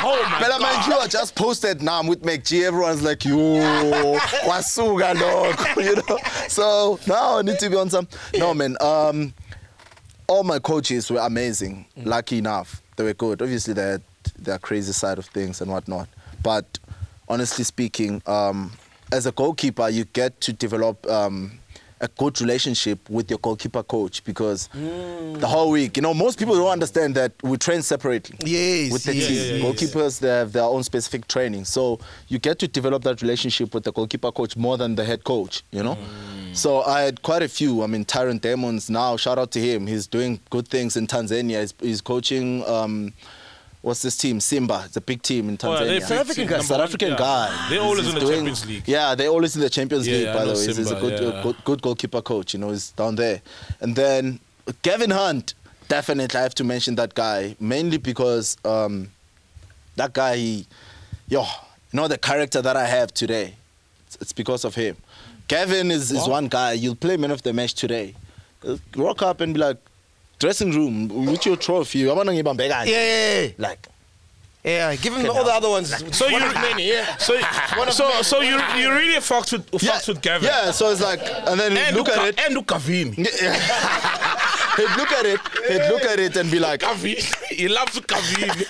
Oh 0.04 0.22
my 0.30 0.40
Phela 0.40 0.60
God. 0.60 0.62
mind 0.62 0.88
you, 0.88 0.94
I 0.98 1.08
just 1.08 1.36
posted 1.36 1.82
now 1.82 2.00
I'm 2.00 2.08
with 2.08 2.22
MacG. 2.24 2.64
Everyone's 2.66 3.02
like, 3.02 3.24
yo, 3.26 3.36
wasuga 4.46 5.16
lokho, 5.16 5.84
you 5.84 5.96
know. 5.96 6.18
So 6.48 7.00
now 7.08 7.38
I 7.40 7.42
need 7.44 7.60
to 7.60 7.70
be 7.70 7.76
on 7.78 7.90
some. 7.90 8.08
No 8.36 8.54
man, 8.54 8.76
um, 8.82 9.34
all 10.28 10.44
my 10.44 10.60
coaches 10.60 11.10
were 11.12 11.20
amazing. 11.20 11.86
Lucky 11.98 12.38
enough, 12.38 12.82
they 12.96 13.04
were 13.04 13.14
good. 13.14 13.42
Obviously, 13.42 13.74
they 13.74 13.82
had 13.82 14.02
their 14.38 14.58
crazy 14.58 14.94
side 14.94 15.18
of 15.18 15.26
things 15.26 15.62
and 15.62 15.72
whatnot. 15.72 16.08
But 16.42 16.80
honestly 17.28 17.64
speaking, 17.64 18.22
um, 18.26 18.72
as 19.12 19.26
a 19.26 19.32
goalkeeper, 19.32 19.90
you 19.90 20.06
get 20.06 20.42
to 20.42 20.54
develop 20.54 21.06
um, 21.10 21.60
a 22.02 22.08
good 22.10 22.40
relationship 22.42 23.10
with 23.10 23.30
your 23.30 23.40
goalkeeper 23.40 23.82
coach 23.84 24.24
because 24.24 24.68
the 24.74 25.48
whole 25.48 25.72
week, 25.72 25.96
you 25.98 26.04
know, 26.04 26.14
most 26.14 26.38
people 26.38 26.56
don't 26.56 26.70
understand 26.72 27.16
that 27.16 27.32
we 27.42 27.58
train 27.58 27.82
separately. 27.82 28.38
Yes, 28.44 28.92
With 28.92 29.04
the 29.06 29.16
yes, 29.16 29.28
team. 29.28 29.56
yeah, 29.64 29.66
Goalkeepers, 29.72 30.20
they 30.20 30.28
have 30.28 30.52
their 30.52 30.64
own 30.64 30.84
specific 30.84 31.28
training. 31.28 31.66
So 31.66 32.00
you 32.28 32.38
get 32.40 32.60
to 32.60 32.68
develop 32.68 33.04
that 33.04 33.22
relationship 33.22 33.74
with 33.74 33.84
the 33.86 33.92
goalkeeper 33.94 34.32
coach 34.32 34.58
more 34.58 34.78
than 34.78 34.96
the 34.96 35.06
head 35.06 35.24
coach, 35.24 35.64
you 35.72 35.84
know? 35.84 35.98
So 36.54 36.82
I 36.84 37.02
had 37.02 37.22
quite 37.22 37.42
a 37.44 37.50
few. 37.50 37.82
I 37.84 37.88
mean, 37.88 38.06
Tyron 38.06 38.40
Damons 38.40 38.90
now, 38.90 39.18
shout 39.18 39.38
out 39.38 39.52
to 39.52 39.60
him. 39.60 39.88
He's 39.88 40.08
doing 40.08 40.40
good 40.50 40.68
things 40.68 40.96
in 40.96 41.08
Tanzania. 41.08 41.62
He's, 41.62 41.74
he's 41.82 42.02
coaching, 42.02 42.66
um, 42.66 43.14
what's 43.86 44.02
this 44.02 44.18
team? 44.18 44.40
Simba. 44.40 44.82
It's 44.86 44.98
a 44.98 45.02
big 45.02 45.22
team 45.22 45.48
in 45.48 45.56
Oh, 45.56 45.58
Tanzania. 45.68 45.86
they're 45.88 46.02
South 46.02 46.12
African 46.22 46.48
guy. 46.48 46.60
South 46.62 46.82
African 46.82 47.10
yeah. 47.10 47.18
guy. 47.18 47.68
They're 47.70 47.82
always 47.82 48.00
He's 48.06 48.10
in 48.10 48.16
the 48.16 48.20
doing- 48.22 48.34
Champions 48.38 48.66
League. 48.66 48.84
Yeah, 48.88 49.14
they're 49.16 49.30
always 49.30 49.56
in 49.56 49.62
the 49.62 49.70
Champions 49.70 50.08
Yeah, 50.08 50.14
League, 50.16 50.26
yeah, 50.26 50.34
by 50.34 50.46
the 50.46 50.54
way. 50.54 50.66
He's 50.66 50.92
a 50.92 51.00
good, 51.00 51.22
yeah. 51.22 51.44
good, 51.44 51.56
good 51.64 51.82
goalkeeper 51.84 52.22
coach. 52.22 52.54
You 52.56 52.60
know, 52.62 52.72
he's 52.72 52.90
down 52.92 53.16
there. 53.16 53.42
And 53.82 53.96
then 53.96 54.40
Gavin 54.82 55.12
Hunt, 55.12 55.54
definitely 55.88 56.38
I 56.38 56.42
have 56.42 56.56
to 56.56 56.64
mention 56.64 56.96
that 56.96 57.14
guy, 57.14 57.56
mainly 57.60 57.98
because 57.98 58.58
um, 58.66 59.12
that 59.98 60.14
guy, 60.14 60.36
he, 60.38 60.66
yo, 61.28 61.42
you 61.44 61.48
know 61.94 62.08
the 62.08 62.18
character 62.18 62.64
that 62.64 62.76
I 62.76 62.86
have 62.88 63.14
today, 63.14 63.54
it's, 64.08 64.16
it's 64.20 64.34
because 64.34 64.66
of 64.66 64.74
him. 64.74 64.98
Gavin 65.48 65.92
is, 65.92 66.12
is 66.12 66.28
one 66.28 66.48
guy, 66.48 66.72
you'll 66.74 66.96
play 66.96 67.18
man 67.18 67.30
of 67.30 67.44
the 67.44 67.54
match 67.54 67.76
today. 67.76 68.16
Rock 68.98 69.22
up 69.22 69.42
and 69.42 69.54
be 69.54 69.60
like, 69.60 69.78
dressing 70.46 70.72
room, 70.72 71.26
with 71.26 71.44
your 71.48 71.56
trophy, 71.58 72.08
I 72.08 72.14
wanna 72.14 72.34
give 72.36 72.46
him. 72.46 72.58
Yeah, 72.60 72.84
yeah, 72.84 73.42
yeah. 73.42 73.48
Like, 73.58 73.88
Yeah, 74.64 74.96
give 74.96 75.14
him 75.16 75.30
all 75.30 75.44
the 75.44 75.52
other 75.60 75.70
ones. 75.70 75.90
So 76.16 76.28
you, 76.28 76.40
many, 76.40 76.88
yeah. 76.90 77.18
so, 77.18 77.34
so, 77.92 78.22
so 78.22 78.42
you, 78.42 78.58
you 78.78 78.92
really 78.92 79.20
fucked 79.22 79.52
with, 79.54 79.66
yeah, 79.84 79.92
fucked 79.94 80.08
with 80.08 80.22
Gavin. 80.22 80.48
yeah, 80.50 80.72
so 80.72 80.92
it's 80.92 81.02
like, 81.02 81.22
and 81.50 81.60
then 81.60 81.76
And 81.78 81.96
look 81.96 82.08
Luka, 82.08 82.22
at 82.22 82.28
it. 82.30 82.40
And 82.46 82.54
Luka 82.54 82.78
Vini. 82.80 83.12
he'd 83.16 84.94
look 85.00 85.12
at 85.20 85.26
it, 85.26 85.40
he'd 85.68 85.88
look 85.92 86.04
at 86.04 86.20
it 86.20 86.36
and 86.38 86.50
be 86.52 86.60
like, 86.60 86.82
Kavini. 86.82 87.22
He 87.50 87.68
loves 87.68 88.00
Kavini. 88.02 88.66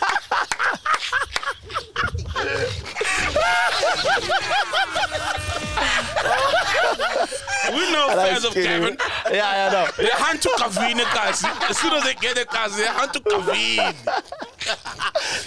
We 7.72 7.92
know 7.92 8.08
fans 8.16 8.46
of 8.46 8.54
Kevin. 8.54 8.98
Yeah, 9.32 9.70
I 9.70 9.74
know. 9.74 9.88
They 9.98 10.10
hunt 10.12 10.42
to 10.44 10.50
Kavini, 10.50 11.04
guys. 11.14 11.44
As 11.70 11.78
soon 11.78 11.94
as 11.94 12.04
they 12.04 12.14
get 12.16 12.36
the 12.36 12.46
cars, 12.46 12.76
they 12.78 12.86
hunt 12.86 13.14
to 13.14 13.20
Kavini. 13.20 13.94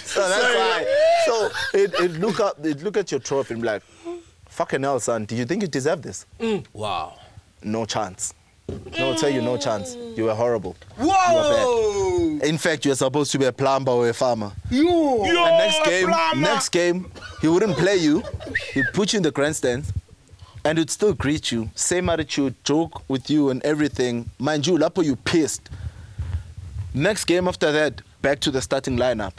So 0.05 0.27
that's 0.27 0.55
why. 0.55 0.85
So 1.25 1.49
it, 1.77 1.93
it 1.99 2.11
look 2.19 2.39
up, 2.39 2.63
it 2.65 2.81
look 2.83 2.97
at 2.97 3.11
your 3.11 3.19
trophy 3.19 3.53
and 3.53 3.61
be 3.63 3.67
like, 3.67 3.83
fucking 4.49 4.81
hell, 4.83 4.99
son, 4.99 5.25
do 5.25 5.35
you 5.35 5.45
think 5.45 5.61
you 5.61 5.67
deserve 5.67 6.01
this? 6.01 6.25
Mm. 6.39 6.65
Wow. 6.73 7.17
No 7.63 7.85
chance. 7.85 8.33
No, 8.99 9.09
I'll 9.09 9.15
tell 9.15 9.29
you, 9.31 9.41
no 9.41 9.57
chance. 9.57 9.95
You 10.15 10.25
were 10.25 10.35
horrible. 10.35 10.75
Whoa! 10.97 12.37
In 12.43 12.57
fact, 12.59 12.85
you're 12.85 12.93
supposed 12.95 13.31
to 13.31 13.39
be 13.39 13.45
a 13.45 13.51
plumber 13.51 13.91
or 13.91 14.09
a 14.09 14.13
farmer. 14.13 14.51
You. 14.69 14.87
Yo, 14.87 15.45
And 15.45 15.57
next 15.57 15.83
game, 15.85 16.07
plumber. 16.07 16.41
next 16.41 16.69
game, 16.69 17.11
he 17.41 17.47
wouldn't 17.47 17.75
play 17.77 17.95
you. 17.95 18.21
He'd 18.73 18.85
put 18.93 19.11
you 19.13 19.17
in 19.17 19.23
the 19.23 19.31
grandstands, 19.31 19.91
and 20.69 20.77
he'd 20.77 20.91
still 20.91 21.13
greet 21.13 21.51
you. 21.51 21.67
Same 21.73 22.09
attitude, 22.09 22.53
joke 22.63 23.01
with 23.09 23.27
you 23.27 23.49
and 23.49 23.59
everything. 23.63 24.29
Mind 24.37 24.67
you, 24.67 24.77
Lapo, 24.77 25.01
you 25.01 25.15
pissed. 25.15 25.67
Next 26.93 27.25
game 27.25 27.47
after 27.47 27.71
that, 27.71 28.01
back 28.21 28.39
to 28.41 28.51
the 28.51 28.61
starting 28.61 28.95
lineup. 28.97 29.33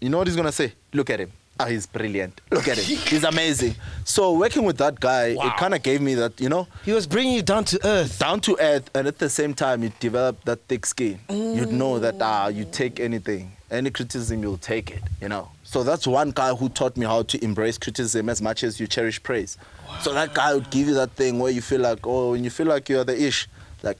You 0.00 0.08
know 0.08 0.18
what 0.18 0.26
he's 0.26 0.34
gonna 0.34 0.50
say? 0.50 0.72
Look 0.92 1.08
at 1.10 1.20
him. 1.20 1.30
Ah, 1.60 1.66
he's 1.66 1.86
brilliant. 1.86 2.40
Look 2.50 2.66
at 2.66 2.78
him. 2.78 2.96
He's 3.06 3.22
amazing. 3.22 3.76
So 4.04 4.32
working 4.32 4.64
with 4.64 4.78
that 4.78 4.98
guy, 4.98 5.34
Wow. 5.34 5.48
it 5.48 5.56
kind 5.58 5.74
of 5.74 5.82
gave 5.82 6.00
me 6.00 6.14
that, 6.14 6.40
you 6.40 6.48
know, 6.48 6.66
He 6.84 6.92
was 6.92 7.06
bringing 7.06 7.34
you 7.34 7.42
down 7.42 7.64
to 7.66 7.78
earth. 7.86 8.18
down 8.18 8.40
to 8.40 8.56
earth, 8.58 8.90
and 8.96 9.06
at 9.06 9.18
the 9.18 9.28
same 9.28 9.52
time, 9.54 9.82
you 9.84 9.92
develop 10.00 10.42
that 10.46 10.60
thick 10.66 10.86
skin. 10.86 11.20
You'd 11.28 11.70
know 11.70 11.98
that 12.00 12.16
ah, 12.20 12.48
you 12.48 12.64
take 12.64 12.98
anything, 12.98 13.52
any 13.70 13.90
criticism, 13.90 14.42
you'll 14.42 14.56
take 14.58 14.90
it. 14.90 15.02
You 15.20 15.28
know. 15.28 15.50
So 15.72 15.82
that's 15.82 16.06
one 16.06 16.32
guy 16.32 16.54
who 16.54 16.68
taught 16.68 16.98
me 16.98 17.06
how 17.06 17.22
to 17.22 17.42
embrace 17.42 17.78
criticism 17.78 18.28
as 18.28 18.42
much 18.42 18.62
as 18.62 18.78
you 18.78 18.86
cherish 18.86 19.22
praise. 19.22 19.56
So 20.02 20.12
that 20.12 20.34
guy 20.34 20.52
would 20.52 20.68
give 20.68 20.86
you 20.86 20.92
that 20.96 21.12
thing 21.12 21.38
where 21.38 21.50
you 21.50 21.62
feel 21.62 21.80
like, 21.80 22.06
oh, 22.06 22.32
when 22.32 22.44
you 22.44 22.50
feel 22.50 22.66
like 22.66 22.90
you're 22.90 23.04
the 23.04 23.18
ish, 23.18 23.48
like 23.82 23.96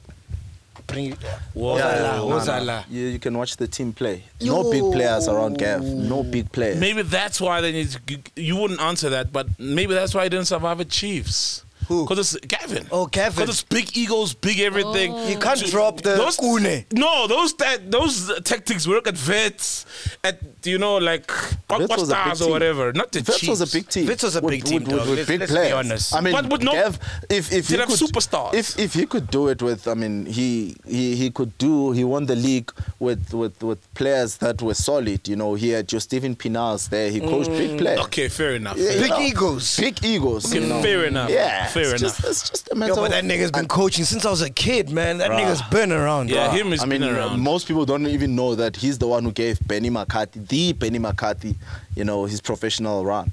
Bring 0.85 1.05
you. 1.05 1.15
Whoa. 1.55 1.77
yeah, 1.77 2.17
Ozala, 2.19 2.59
no, 2.59 2.63
no. 2.65 2.83
You, 2.91 3.07
you 3.07 3.17
can 3.17 3.35
watch 3.35 3.57
the 3.57 3.67
team 3.67 3.91
play. 3.91 4.23
No 4.39 4.69
big 4.69 4.83
players 4.91 5.27
around 5.27 5.57
Gav. 5.57 5.81
No 5.81 6.21
big 6.21 6.51
players. 6.51 6.79
Maybe 6.79 7.01
that's 7.01 7.41
why 7.41 7.61
they 7.61 7.71
need. 7.71 7.89
To, 7.89 8.19
you 8.35 8.55
wouldn't 8.55 8.79
answer 8.79 9.09
that, 9.09 9.31
but 9.33 9.47
maybe 9.59 9.95
that's 9.95 10.13
why 10.13 10.23
he 10.23 10.29
didn't 10.29 10.45
survive 10.45 10.79
at 10.79 10.89
Chiefs. 10.89 11.62
Who? 11.87 12.03
Because 12.07 12.35
it's 12.35 12.45
Gavin. 12.45 12.87
Oh, 12.91 13.05
Gavin. 13.07 13.43
Because 13.45 13.49
it's 13.61 13.63
big 13.63 13.95
egos, 13.97 14.33
big 14.33 14.59
everything. 14.59 15.13
Oh. 15.13 15.27
You 15.29 15.37
can't 15.37 15.59
drop 15.65 16.01
the 16.01 16.15
those, 16.15 16.39
une. 16.41 16.85
No, 16.93 17.27
those 17.27 17.53
ta- 17.53 17.77
those 17.87 18.31
tactics 18.43 18.87
work 18.87 19.07
at 19.07 19.17
vets, 19.17 19.85
at 20.23 20.39
you 20.63 20.77
know 20.77 20.97
like 20.97 21.29
Wits 21.69 21.89
was 21.97 22.03
a 22.03 22.05
stars 22.05 22.41
or 22.41 22.49
whatever. 22.51 22.93
Not 22.93 23.11
the 23.11 23.19
Wits 23.19 23.39
Chiefs. 23.39 23.49
was 23.49 23.61
a 23.61 23.67
big 23.77 23.89
team. 23.89 24.07
Wits 24.07 24.23
was 24.23 24.35
a 24.35 24.41
With- 24.41 24.51
big 24.51 24.63
team, 24.63 24.83
with, 24.83 24.87
with, 24.93 24.97
dog. 24.99 25.09
with 25.09 25.17
Let's- 25.19 25.27
big 25.29 25.39
let's 25.41 25.51
be 25.51 25.55
players. 25.57 25.73
honest. 25.73 26.15
I 26.15 26.21
mean, 26.21 26.33
But 26.33 26.49
with 26.49 26.61
no- 26.63 26.71
Gav, 26.73 26.99
if 27.29 27.51
if 27.51 27.67
he 27.69 27.77
have 27.77 27.87
could, 27.87 27.99
superstars. 27.99 28.53
If 28.53 28.77
if 28.79 28.93
he 28.93 29.05
could 29.05 29.29
do 29.29 29.47
it 29.49 29.61
with, 29.61 29.87
I 29.87 29.93
mean, 29.93 30.25
he 30.25 30.75
he 30.87 31.15
he 31.15 31.29
could 31.31 31.57
do. 31.57 31.91
He 31.91 32.03
won 32.03 32.25
the 32.25 32.35
league 32.35 32.71
with 32.99 33.33
with 33.33 33.61
with 33.63 33.79
players 33.93 34.37
that 34.37 34.61
were 34.61 34.73
solid. 34.75 35.27
You 35.27 35.35
know, 35.35 35.55
he 35.55 35.69
had 35.69 35.91
your 35.91 36.01
Steven 36.01 36.35
Pienaars 36.35 36.89
there. 36.89 37.09
He 37.11 37.19
coached 37.19 37.49
big 37.49 37.71
mm. 37.71 37.77
players. 37.79 37.99
Okay, 38.01 38.27
fair 38.29 38.53
enough. 38.55 38.77
Yeah, 38.77 38.85
fair 38.87 38.95
you 38.95 39.01
Big 39.01 39.07
enough. 39.11 39.19
know, 39.19 39.25
egos. 39.25 39.79
Big 39.79 40.03
egos. 40.05 40.45
Okay, 40.45 40.61
you 40.61 40.67
know. 40.67 40.81
fair 40.81 41.05
enough. 41.05 41.29
Yeah, 41.29 41.67
fair 41.73 41.93
it's 41.93 42.01
enough. 42.01 42.21
Just, 42.21 42.23
it's 42.43 42.49
just 42.49 42.67
a 42.71 42.75
Yo, 42.75 42.79
mental. 42.79 42.97
but 43.03 43.11
that 43.11 43.23
nigga's 43.23 43.51
been 43.51 43.67
coaching 43.67 44.05
since 44.05 44.25
I 44.25 44.29
was 44.31 44.41
a 44.41 44.49
kid, 44.49 44.89
man. 44.89 45.17
That 45.17 45.31
nigga's 45.31 45.61
been 45.63 45.91
around. 45.91 46.29
Yeah, 46.29 46.47
dog. 46.47 46.55
him 46.55 46.71
has 46.71 46.81
I 46.83 46.85
mean, 46.85 47.01
been 47.01 47.15
around. 47.15 47.39
most 47.39 47.67
people 47.67 47.85
don't 47.85 48.07
even 48.07 48.35
know 48.35 48.55
that 48.55 48.75
he's 48.77 48.97
the 48.97 49.07
one 49.07 49.23
who 49.23 49.31
gave 49.31 49.59
Benny 49.67 49.89
McCarthy, 49.89 50.39
the 50.39 50.73
Benny 50.73 50.99
McCarthy, 50.99 51.55
you 51.95 52.03
know, 52.05 52.25
his 52.25 52.41
professional 52.41 53.05
run. 53.05 53.31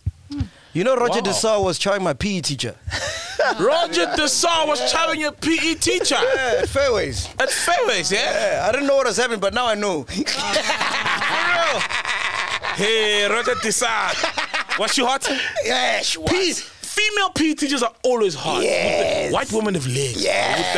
You 0.73 0.85
know, 0.85 0.95
Roger 0.97 1.21
Wow. 1.21 1.33
Desau 1.33 1.65
was 1.65 1.79
trying 1.81 2.03
my 2.05 2.13
PE 2.13 2.43
teacher. 2.43 2.77
Roger 3.59 4.07
De 4.15 4.29
Sá 4.29 4.65
was 4.67 4.93
challenging 4.93 5.23
your 5.23 5.33
PE 5.33 5.75
teacher 5.75 6.15
Yeah, 6.23 6.61
at 6.63 6.69
Fairways. 6.69 7.29
at 7.41 7.51
Fairways, 7.51 8.13
yeah? 8.13 8.19
Yeah, 8.61 8.69
I 8.69 8.71
didn't 8.73 8.87
know 8.87 8.95
what 8.97 9.07
was 9.07 9.17
happening, 9.17 9.41
but 9.41 9.53
now 9.55 9.67
I 9.67 9.75
know. 9.75 10.07
Hey, 12.77 13.27
Roger 13.29 13.55
De 13.63 13.73
Sá. 13.73 14.13
Was 14.79 14.95
she 14.95 15.03
hot? 15.05 15.29
yeah, 15.65 16.01
she 16.01 16.19
was. 16.19 16.31
P, 16.31 16.55
female 16.91 17.31
PE 17.31 17.55
teachers 17.55 17.83
are 17.83 17.93
always 18.03 18.35
hot. 18.35 18.63
Yes. 18.63 19.33
White 19.33 19.53
women 19.53 19.75
have 19.75 19.87
legs. 19.87 20.23
Yeah. 20.25 20.57
With 20.59 20.73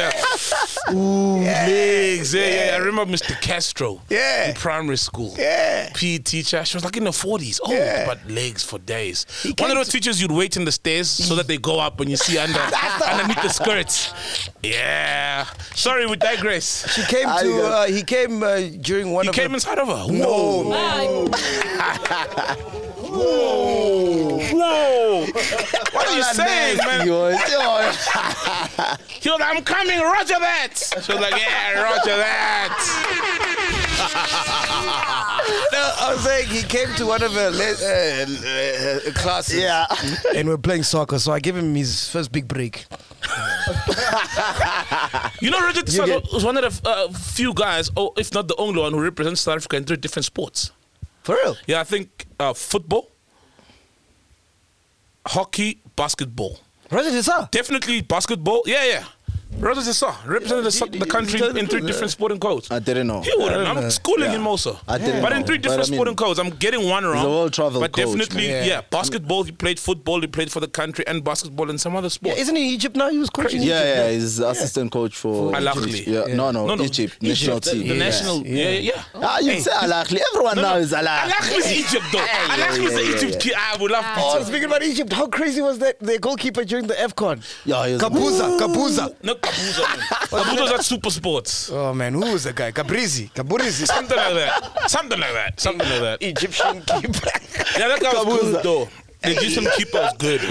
the, 0.86 0.92
ooh, 0.94 1.36
legs. 1.40 2.34
Yeah, 2.34 2.66
yeah, 2.66 2.74
I 2.74 2.78
remember 2.78 3.12
Mr. 3.14 3.40
Castro. 3.40 4.00
Yeah. 4.10 4.48
In 4.50 4.54
primary 4.54 4.96
school. 4.98 5.34
Yeah. 5.38 5.90
PE 5.94 6.18
teacher. 6.18 6.64
She 6.64 6.76
was 6.76 6.84
like 6.84 6.96
in 6.96 7.04
her 7.06 7.10
40s. 7.12 7.60
Oh, 7.64 7.72
Yeah. 7.72 8.04
but 8.06 8.18
legs 8.30 8.62
for 8.62 8.78
days. 8.78 9.26
He 9.42 9.54
One 9.58 9.70
of 9.70 9.76
those 9.76 9.86
to- 9.86 9.92
teachers 9.92 10.20
you'd 10.20 10.30
wait 10.32 10.56
in 10.56 10.64
the 10.64 10.72
stairs 10.72 11.08
so 11.08 11.34
that 11.36 11.46
they 11.46 11.56
go 11.58 11.78
up 11.80 12.00
and 12.00 12.10
you 12.10 12.16
see 12.16 12.36
under 12.38 12.58
underneath 13.10 13.42
the 13.42 13.48
skirts. 13.48 14.12
Yeah. 14.62 15.46
Sorry, 15.74 16.06
we 16.06 16.16
digress. 16.16 16.86
She 16.94 17.02
came 17.06 17.26
to. 17.26 17.62
Uh, 17.66 17.86
he 17.86 18.02
came 18.02 18.42
uh, 18.42 18.60
during 18.80 19.12
one 19.12 19.24
He 19.24 19.28
of 19.30 19.34
came 19.34 19.48
the. 19.50 19.54
inside 19.54 19.78
of 19.78 19.88
her. 19.88 20.12
No, 20.12 20.64
Whoa. 23.02 24.21
Whoa. 24.50 25.26
What 25.92 26.08
are 26.08 26.16
you 26.16 26.22
saying, 26.22 26.78
man? 26.78 27.06
Yo, 27.06 27.28
yo. 27.28 27.36
He 29.20 29.28
was 29.30 29.38
like, 29.40 29.56
I'm 29.56 29.62
coming, 29.62 30.00
roger 30.00 30.38
that. 30.40 30.72
She 31.02 31.12
was 31.12 31.20
like, 31.20 31.34
yeah, 31.38 31.82
roger 31.82 32.16
that. 32.16 32.72
no, 35.72 35.92
I 36.00 36.12
was 36.14 36.24
saying 36.24 36.48
he 36.48 36.62
came 36.62 36.88
to 36.96 37.06
one 37.06 37.22
of 37.22 37.32
the 37.34 37.50
le- 37.50 39.06
uh, 39.06 39.10
uh, 39.10 39.12
classes. 39.20 39.56
Yeah. 39.60 39.86
And 40.34 40.48
we're 40.48 40.56
playing 40.58 40.82
soccer, 40.84 41.18
so 41.18 41.32
I 41.32 41.40
gave 41.40 41.56
him 41.56 41.74
his 41.74 42.08
first 42.08 42.32
big 42.32 42.48
break. 42.48 42.86
You 45.40 45.50
know, 45.50 45.60
Roger 45.60 45.82
You 45.86 46.06
get- 46.06 46.32
was 46.32 46.44
one 46.44 46.56
of 46.56 46.82
the 46.82 46.88
uh, 46.88 47.12
few 47.12 47.52
guys, 47.54 47.90
or 47.96 48.12
if 48.16 48.32
not 48.32 48.48
the 48.48 48.56
only 48.56 48.80
one, 48.80 48.92
who 48.92 49.00
represents 49.02 49.42
South 49.42 49.56
Africa 49.56 49.76
in 49.76 49.84
three 49.84 49.96
different 49.98 50.24
sports. 50.24 50.72
For 51.22 51.36
real? 51.36 51.56
Yeah, 51.66 51.80
I 51.80 51.84
think 51.84 52.26
uh, 52.40 52.52
football, 52.54 53.08
hockey, 55.26 55.78
basketball. 55.96 56.58
Roger 56.90 57.10
De 57.10 57.22
Sá. 57.22 57.48
Definitely 57.50 58.02
basketball. 58.02 58.62
Yeah, 58.66 58.84
yeah. 58.84 59.04
Roger 59.58 59.82
De 59.82 59.94
Sá 59.94 60.16
represented 60.26 60.64
the, 60.64 60.72
so- 60.72 60.86
the 60.86 61.06
country 61.06 61.40
in 61.58 61.66
three 61.68 61.82
different 61.82 62.10
sporting 62.10 62.40
codes. 62.40 62.68
I 62.70 62.80
didn't 62.80 63.06
know. 63.06 63.20
He 63.20 63.32
wouldn't. 63.36 63.66
I'm 63.68 63.90
schooling 63.90 64.30
Yeah. 64.30 64.36
him 64.38 64.46
also. 64.48 64.78
I 64.88 64.98
didn't 64.98 65.22
But 65.22 65.32
in 65.32 65.40
know. 65.40 65.46
three 65.46 65.58
But 65.58 65.62
different 65.62 65.86
I 65.86 65.90
mean, 65.90 65.96
sporting 65.98 66.16
codes, 66.16 66.38
I'm 66.40 66.50
getting 66.50 66.88
one 66.88 67.04
wrong. 67.04 67.24
a 67.24 67.28
well-traveled 67.28 67.80
But 67.80 67.92
coach, 67.92 68.06
definitely, 68.06 68.48
man. 68.48 68.66
yeah. 68.66 68.72
Yeah. 68.72 68.80
Basketball, 68.90 69.44
he 69.44 69.52
played 69.52 69.78
football, 69.78 70.20
he 70.20 70.26
played 70.26 70.50
for 70.50 70.58
the 70.58 70.66
country, 70.66 71.06
and 71.06 71.22
basketball 71.22 71.70
and 71.70 71.80
some 71.80 71.94
other 71.94 72.06
Yeah, 72.06 72.10
sports. 72.10 72.40
isn't 72.40 72.56
he 72.56 72.70
Egypt 72.74 72.96
now? 72.96 73.08
He 73.10 73.18
was 73.18 73.30
coaching. 73.30 73.62
Yeah, 73.62 73.78
Egypt, 73.82 73.96
yeah, 73.96 74.10
he's 74.10 74.38
assistant 74.40 74.90
coach 74.90 75.14
for 75.16 75.54
Al 75.54 75.62
Ahly. 75.62 76.06
Yeah, 76.06 76.34
no, 76.34 76.50
no, 76.50 76.66
No, 76.66 76.74
no, 76.74 76.84
Egypt, 76.84 77.18
Egypt, 77.20 77.22
national 77.22 77.60
the, 77.60 77.70
team. 77.70 77.88
the 77.88 77.94
national, 77.94 78.46
yeah, 78.46 78.70
yeah. 78.70 79.02
Ah, 79.14 79.38
you 79.38 79.60
say 79.60 79.70
Al 79.70 79.90
Ahly. 79.90 80.20
Everyone 80.32 80.56
No, 80.56 80.62
now 80.62 80.74
no. 80.74 80.80
is 80.80 80.92
Al 80.92 81.06
Al 81.06 81.28
Ahly. 81.28 81.32
Ahly 81.34 81.58
is 81.58 81.72
Egypt, 81.72 82.04
though. 82.12 82.18
Al 82.18 82.58
yeah, 82.58 82.66
Ahly 82.68 82.84
is 82.86 82.94
the 82.94 83.26
Egypt 83.26 83.42
kid. 83.42 83.54
I 83.56 83.76
would 83.80 83.90
love 83.92 84.04
Oh, 84.16 84.38
to. 84.40 84.44
speaking 84.44 84.64
about 84.64 84.82
Egypt, 84.82 85.12
how 85.12 85.28
crazy 85.28 85.60
was 85.62 85.78
that? 85.78 86.00
Their 86.00 86.18
goalkeeper 86.18 86.64
during 86.64 86.88
the 86.88 86.94
AFCON. 86.94 87.42
Yeah, 87.64 87.86
he 87.86 87.92
was 87.92 88.02
Kapuza, 88.02 88.58
Kapuza. 88.58 89.14
No, 89.22 89.34
Kabuza. 89.42 89.82
man. 89.88 89.98
Kabuza 90.44 90.74
at 90.78 90.84
Super 90.84 91.10
Sports. 91.10 91.70
Oh 91.70 91.92
man, 91.92 92.14
who 92.14 92.20
was 92.32 92.44
the 92.44 92.52
guy? 92.52 92.72
Cabrizi. 92.72 93.30
Cabrizi. 93.32 93.86
Something 93.86 94.16
like 94.16 94.34
that. 94.34 94.90
Something 94.90 95.18
like 95.20 95.32
that. 95.32 95.60
Something 95.60 95.88
like 95.88 96.00
that. 96.00 96.22
Egyptian 96.22 96.80
keeper. 96.86 97.30
Yeah, 97.78 97.88
that 97.88 98.00
guy 98.00 98.12
was 98.12 98.24
Kabuza. 98.24 98.52
good 98.52 98.62
though. 98.62 98.88
The 99.22 99.30
Egyptian 99.30 99.66
keeper 99.76 99.98
was 99.98 100.12
good, 100.18 100.40
bro. 100.40 100.50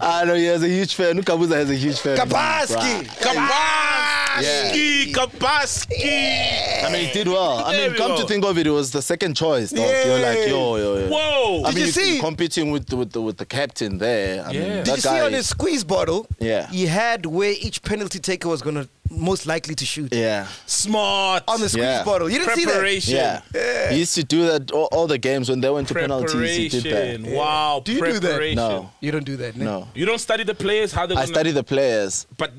I 0.00 0.24
know 0.24 0.32
ah, 0.32 0.36
he 0.36 0.44
has 0.46 0.62
a 0.62 0.68
huge 0.68 0.94
fan. 0.94 1.20
Kabuza 1.22 1.54
has 1.54 1.70
a 1.70 1.74
huge 1.76 1.98
fan. 2.00 2.16
Kapaski. 2.16 3.04
Gabaski, 3.20 5.12
Gabaski. 5.12 6.84
I 6.84 6.90
mean, 6.92 7.06
he 7.06 7.12
did 7.12 7.28
well. 7.28 7.64
I 7.64 7.76
mean, 7.76 7.94
come 7.94 8.18
to 8.20 8.26
think 8.26 8.44
of 8.44 8.58
it, 8.58 8.66
it 8.66 8.70
was 8.70 8.90
the 8.90 9.02
second 9.02 9.34
choice. 9.36 9.70
Dog. 9.70 9.86
You're 10.06 10.18
like, 10.18 10.48
yo, 10.48 10.76
yo, 10.76 10.96
yo. 10.98 11.08
Whoa. 11.08 11.62
I 11.64 11.68
Did 11.68 11.74
mean, 11.74 11.76
you 11.78 11.84
he's 11.84 11.94
see? 11.94 12.20
competing 12.20 12.70
with 12.70 12.86
the, 12.86 12.96
with 12.96 13.12
the 13.12 13.20
with 13.20 13.36
the 13.36 13.46
captain 13.46 13.98
there. 13.98 14.44
I 14.46 14.50
Yeah. 14.50 14.60
mean, 14.60 14.68
Did 14.70 14.86
that 14.86 14.96
you 14.96 15.02
guy. 15.02 15.18
see 15.18 15.24
on 15.26 15.32
his 15.32 15.48
squeeze 15.48 15.84
bottle? 15.84 16.26
Yeah. 16.38 16.68
He 16.68 16.86
had 16.86 17.26
where 17.26 17.52
each 17.52 17.82
penalty 17.82 18.18
taker 18.18 18.48
was 18.48 18.62
gonna 18.62 18.88
most 19.12 19.44
likely 19.44 19.74
to 19.74 19.84
shoot. 19.84 20.12
yeah, 20.14 20.46
Smart. 20.66 21.42
On 21.48 21.60
the 21.60 21.68
squeeze 21.68 21.82
Yeah. 21.82 22.04
bottle. 22.04 22.30
You 22.30 22.38
didn't 22.38 22.54
see 22.54 22.64
that? 22.64 22.70
Preparation. 22.74 23.14
yeah, 23.16 23.90
He 23.90 23.98
used 23.98 24.14
to 24.14 24.22
do 24.22 24.46
that 24.46 24.70
all, 24.70 24.88
all 24.92 25.06
the 25.08 25.18
games 25.18 25.48
when 25.48 25.60
they 25.60 25.68
went 25.68 25.88
to 25.88 25.94
penalties. 25.94 26.56
He 26.56 26.68
did 26.68 26.82
Preparation. 26.84 27.22
that. 27.24 27.32
Wow. 27.32 27.82
Do 27.84 27.92
you 27.92 27.99
do 28.00 28.20
that? 28.20 28.54
No, 28.54 28.90
You 29.00 29.10
don't 29.12 29.24
do 29.24 29.36
that, 29.36 29.56
no? 29.56 29.64
no. 29.64 29.88
You 29.94 30.06
don't 30.06 30.18
study 30.18 30.44
the 30.44 30.54
players, 30.54 30.92
how 30.92 31.06
they 31.06 31.14
I 31.14 31.24
study 31.24 31.50
the 31.52 31.64
players. 31.64 32.26
But 32.36 32.52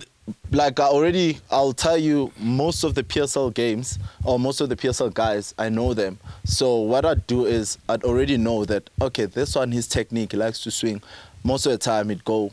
like 0.51 0.79
I 0.79 0.85
already 0.85 1.39
I'll 1.49 1.73
tell 1.73 1.97
you 1.97 2.31
most 2.37 2.83
of 2.83 2.95
the 2.95 3.03
PSL 3.03 3.53
games 3.53 3.97
or 4.23 4.39
most 4.39 4.61
of 4.61 4.69
the 4.69 4.75
PSL 4.75 5.13
guys 5.13 5.53
I 5.57 5.69
know 5.69 5.93
them. 5.93 6.19
So 6.45 6.77
what 6.77 7.05
I 7.05 7.15
do 7.15 7.45
is 7.45 7.77
I'd 7.89 8.03
already 8.03 8.37
know 8.37 8.65
that 8.65 8.89
okay 9.01 9.25
this 9.25 9.55
one 9.55 9.71
his 9.71 9.87
technique 9.87 10.31
he 10.31 10.37
likes 10.37 10.61
to 10.63 10.71
swing. 10.71 11.01
Most 11.43 11.65
of 11.65 11.71
the 11.71 11.77
time 11.77 12.11
it 12.11 12.23
go 12.23 12.51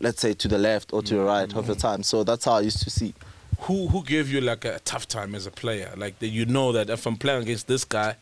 let's 0.00 0.20
say 0.20 0.32
to 0.34 0.48
the 0.48 0.58
left 0.58 0.92
or 0.92 1.02
to 1.02 1.14
the 1.14 1.20
right 1.22 1.50
half 1.50 1.66
the 1.66 1.72
mm-hmm. 1.72 1.80
time. 1.80 2.02
So 2.02 2.24
that's 2.24 2.44
how 2.44 2.52
I 2.54 2.60
used 2.60 2.82
to 2.82 2.90
see. 2.90 3.14
who 3.60 3.88
who 3.88 4.02
gave 4.04 4.30
you 4.30 4.40
like 4.40 4.64
a 4.64 4.78
tough 4.80 5.06
time 5.08 5.34
as 5.34 5.46
a 5.46 5.50
player? 5.50 5.92
Like 5.96 6.18
that 6.20 6.28
you 6.28 6.46
know 6.46 6.72
that 6.72 6.90
if 6.90 7.06
I'm 7.06 7.16
playing 7.16 7.42
against 7.42 7.66
this 7.66 7.84
guy, 7.84 8.16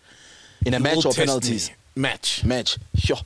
In 0.65 0.75
a 0.75 0.81
match 0.81 1.05
or 1.05 1.13
penalties. 1.13 1.71
me. 1.71 2.03
Match. 2.03 2.45
Match. 2.45 2.79
Yo, 2.95 3.17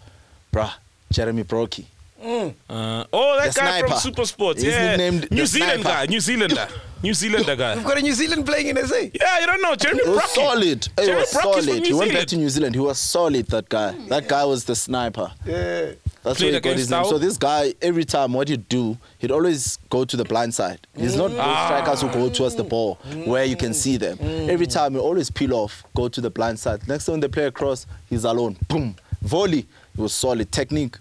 bruh, 0.53 0.73
Jeremy 1.13 1.45
Brockie. 1.45 1.85
Uh, 2.23 3.05
oh, 3.15 3.37
that 3.41 3.55
The 3.55 3.61
guy 3.61 3.81
from 3.81 3.89
sniper. 3.89 4.01
Super 4.01 4.25
Sports. 4.27 4.63
He's 4.63 4.73
yeah. 4.75 4.91
nicknamed 4.97 5.31
New 5.31 5.41
the 5.41 5.47
Zealand 5.47 5.81
sniper. 5.81 5.89
guy. 5.89 6.07
New 6.07 6.21
Zealander. 6.21 6.69
New 7.03 7.15
Zealander 7.15 7.57
guy. 7.57 7.77
We've 7.77 7.85
got 7.85 7.97
a 7.97 8.03
New 8.03 8.13
Zealand 8.13 8.45
playing 8.45 8.67
in 8.67 8.77
SA. 8.87 8.95
Yeah, 9.15 9.41
you 9.41 9.47
don't 9.47 9.63
know. 9.63 9.75
Jeremy 9.75 10.01
It 10.01 10.09
was 10.09 10.19
Brockie. 10.19 10.35
solid. 10.35 10.87
It 10.87 10.91
Jeremy 10.99 11.15
was 11.21 11.33
Brockie's 11.33 11.65
solid. 11.65 11.87
He 11.87 11.93
went 11.95 12.13
back 12.13 12.27
to 12.27 12.37
New 12.37 12.51
Zealand. 12.51 12.75
He 12.75 12.81
was 12.81 12.99
solid, 12.99 13.47
that 13.47 13.71
guy. 13.71 13.93
That 14.09 14.29
guy 14.29 14.45
was 14.45 14.65
the 14.65 14.77
sniper. 14.77 15.33
Yeah. 15.47 15.93
That's 16.23 16.39
Played 16.39 16.49
where 16.49 16.53
he 16.57 16.61
got 16.61 16.77
his 16.77 16.91
name. 16.91 17.03
Tau? 17.05 17.09
So 17.09 17.19
this 17.19 17.39
guy, 17.39 17.73
every 17.81 18.05
time 18.05 18.35
what 18.35 18.49
he'd 18.49 18.69
do, 18.69 18.99
he'd 19.19 19.31
always 19.31 19.79
go 19.89 20.05
to 20.05 20.15
the 20.19 20.25
blind 20.25 20.53
side. 20.53 20.79
He's 20.95 21.17
not 21.17 21.29
those 21.29 21.39
Ah. 21.41 21.67
strikers 21.69 22.03
who 22.03 22.09
go 22.11 22.29
towards 22.29 22.55
the 22.55 22.65
ball 22.65 22.97
where 23.25 23.47
you 23.47 23.57
can 23.57 23.73
see 23.73 23.97
them. 23.97 24.19
Every 24.51 24.67
time 24.67 24.93
he 24.93 24.99
always 24.99 25.31
peel 25.31 25.55
off, 25.55 25.83
go 25.97 26.09
to 26.09 26.21
the 26.21 26.29
blind 26.29 26.59
side. 26.59 26.87
Next 26.87 27.07
time 27.07 27.21
they 27.21 27.29
play 27.29 27.45
across, 27.47 27.87
he's 28.11 28.25
alone. 28.25 28.59
Boom. 28.69 28.95
Volley. 29.23 29.67
It 29.97 30.01
was 30.01 30.13
solid. 30.15 30.51
Technique. 30.53 30.97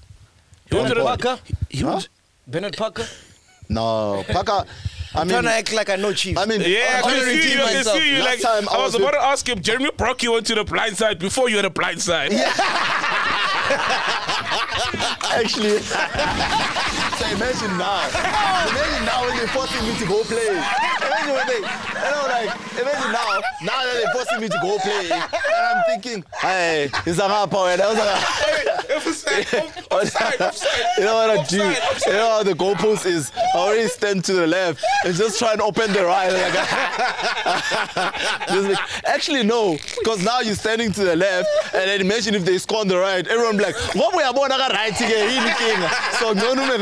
He 0.70 0.76
the- 0.78 0.96
Parker? 0.96 1.40
He 1.70 1.84
was, 1.84 2.10
Bernard 2.48 2.78
Parker? 2.78 3.06
No. 3.70 4.24
Parker. 4.30 4.66
I 5.16 5.22
I'm 5.22 5.28
mean, 5.28 5.34
trying 5.36 5.44
to 5.46 5.52
act 5.52 5.74
like 5.74 5.90
I 5.90 5.96
know 5.96 6.14
Chief. 6.14 6.38
I 6.38 6.46
mean, 6.46 6.62
yeah, 6.62 6.68
I 6.68 6.98
I'm 6.98 7.04
can 7.04 7.22
trying 7.24 7.38
to 7.38 7.42
see 7.42 7.54
you. 7.54 7.60
I 7.62 7.64
redeem 7.64 7.68
can 7.68 7.76
myself. 7.78 7.98
see 7.98 8.10
you. 8.16 8.18
Last 8.24 8.44
Like, 8.44 8.64
time 8.64 8.70
I 8.70 8.78
was 8.78 8.96
about 8.96 9.12
to 9.12 9.20
ask 9.22 9.48
him, 9.50 9.62
Jeremy 9.62 9.90
Brockie 9.92 10.32
went 10.32 10.46
to 10.48 10.56
the 10.56 10.64
blind 10.64 10.98
side 10.98 11.18
before 11.20 11.50
you 11.50 11.56
had 11.56 11.66
the 11.66 11.70
blind 11.72 12.00
side. 12.02 12.32
Actually, 15.32 15.78
so 17.30 17.36
imagine 17.36 17.78
now. 17.78 18.08
Imagine 18.70 19.06
now 19.06 19.22
when 19.26 19.38
they're 19.38 19.48
forcing 19.48 19.84
me 19.88 19.96
to 20.00 20.06
go 20.06 20.24
play. 20.24 20.48
Imagine 20.50 21.34
when 21.34 21.48
they, 21.48 21.56
you 21.56 21.62
know, 21.62 22.26
like, 22.28 22.50
imagine 22.80 23.12
now, 23.12 23.40
now 23.62 23.84
that 23.86 23.94
they're 24.04 24.14
forcing 24.14 24.42
me 24.42 24.48
to 24.50 24.60
go 24.62 24.78
play, 24.80 25.12
and 25.12 25.24
I'm 25.24 25.84
thinking, 25.88 26.24
hey, 26.42 26.90
it's 27.06 27.20
a 27.20 27.28
power. 27.48 27.78
That 27.78 27.90
was 27.90 27.98
a 27.98 28.50
Offside, 28.90 29.46
offside, 29.92 30.42
offside. 30.42 30.86
You 30.98 31.04
know 31.06 31.14
what 31.16 31.30
I 31.30 31.44
do? 31.46 31.58
You 31.58 32.14
know 32.14 32.30
how 32.30 32.44
the 32.44 32.54
goalpost 32.54 33.06
is? 33.06 33.32
I 33.54 33.58
already 33.58 33.88
stand 33.88 34.26
to 34.26 34.34
the 34.34 34.48
left 34.48 34.84
and 35.06 35.16
just 35.16 35.38
try 35.38 35.54
and 35.54 35.62
open 35.62 35.94
the 35.94 36.04
right. 36.06 36.32
Like, 36.32 36.54
like- 38.50 39.06
actually, 39.06 39.44
no, 39.44 39.78
because 40.00 40.24
now 40.24 40.40
you're 40.42 40.56
standing 40.56 40.92
to 40.94 41.04
the 41.04 41.16
left, 41.16 41.48
and 41.74 41.84
then 41.90 42.02
imagine 42.02 42.34
if 42.36 42.44
they 42.46 42.58
score 42.58 42.80
on 42.82 42.88
the 42.88 42.98
right. 42.98 43.28
Everyone 43.28 43.58
be 43.58 43.64
like, 43.64 43.76
what 43.96 44.16
we 44.16 44.24
are 44.24 44.34
born 44.34 44.50
right 44.50 44.96
again? 45.00 45.90
So 46.20 46.34
no, 46.34 46.54
no, 46.54 46.66
no, 46.66 46.78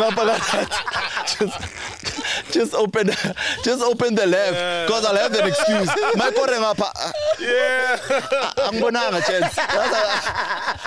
just, 1.38 2.54
just 2.54 2.74
open, 2.74 3.08
just 3.64 3.82
open 3.84 4.16
the 4.16 4.26
left, 4.26 4.88
because 4.88 5.06
I'll 5.06 5.18
have 5.18 5.34
an 5.34 5.48
excuse. 5.48 5.88
My 6.16 6.32
koreng 6.32 6.64
Yeah. 7.40 7.98
angibonanga 8.58 9.22
chance. 9.26 9.56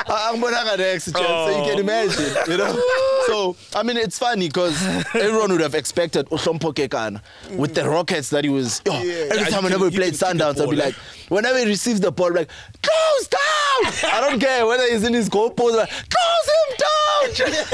Angibonanga 0.08 0.78
next 0.78 1.12
chance. 1.12 1.16
So 1.16 1.48
you 1.48 1.64
can 1.70 1.78
oh. 1.78 1.80
imagine 1.80 2.30
you 2.48 2.56
know? 2.56 2.82
So 3.26 3.56
i 3.76 3.82
mean 3.82 3.96
it's 3.96 4.18
funny 4.18 4.48
because 4.48 4.80
everyone 5.14 5.52
would 5.52 5.60
have 5.60 5.74
expected 5.74 6.26
uhlompo 6.26 6.72
kekana 6.74 7.20
with 7.56 7.74
the 7.74 7.88
rockets 7.88 8.30
that 8.30 8.44
he 8.44 8.50
was 8.50 8.82
oh, 8.88 9.02
yo, 9.02 9.28
every 9.30 9.50
time 9.50 9.64
whenever 9.64 9.84
we 9.84 9.90
played 9.90 10.14
can 10.18 10.38
kick 10.38 10.38
the 10.38 10.44
sundowns 10.44 10.60
i'd 10.60 10.70
be 10.70 10.76
like 10.76 10.94
eh? 10.94 10.98
whenever 11.28 11.58
he 11.58 11.66
receives 11.66 12.00
the 12.00 12.10
ball 12.10 12.32
like 12.32 12.50
close 12.82 13.28
down! 13.28 14.10
I 14.12 14.20
don't 14.20 14.40
care 14.40 14.66
whether 14.66 14.84
he's 14.90 15.04
in 15.04 15.14
his 15.14 15.28
goal 15.28 15.50
post 15.50 15.76
like 15.76 15.88
close 15.88 16.46
him 16.54 16.76
down! 16.78 17.64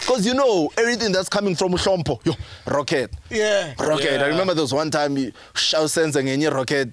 Because 0.00 0.24
you 0.26 0.32
know 0.34 0.70
everything 0.78 1.12
that's 1.12 1.28
coming 1.28 1.54
from 1.54 1.72
uhlompo 1.72 2.24
yo 2.24 2.32
rocket. 2.66 3.10
Yeah. 3.30 3.74
rocket. 3.78 4.04
Yeah. 4.12 4.22
i 4.24 4.26
remember 4.28 4.54
there 4.54 4.62
was 4.62 4.72
one 4.72 4.90
time 4.90 5.16
he 5.16 5.32
shaw 5.54 5.86
senza 5.86 6.22
ngenye 6.22 6.50
rocket. 6.52 6.90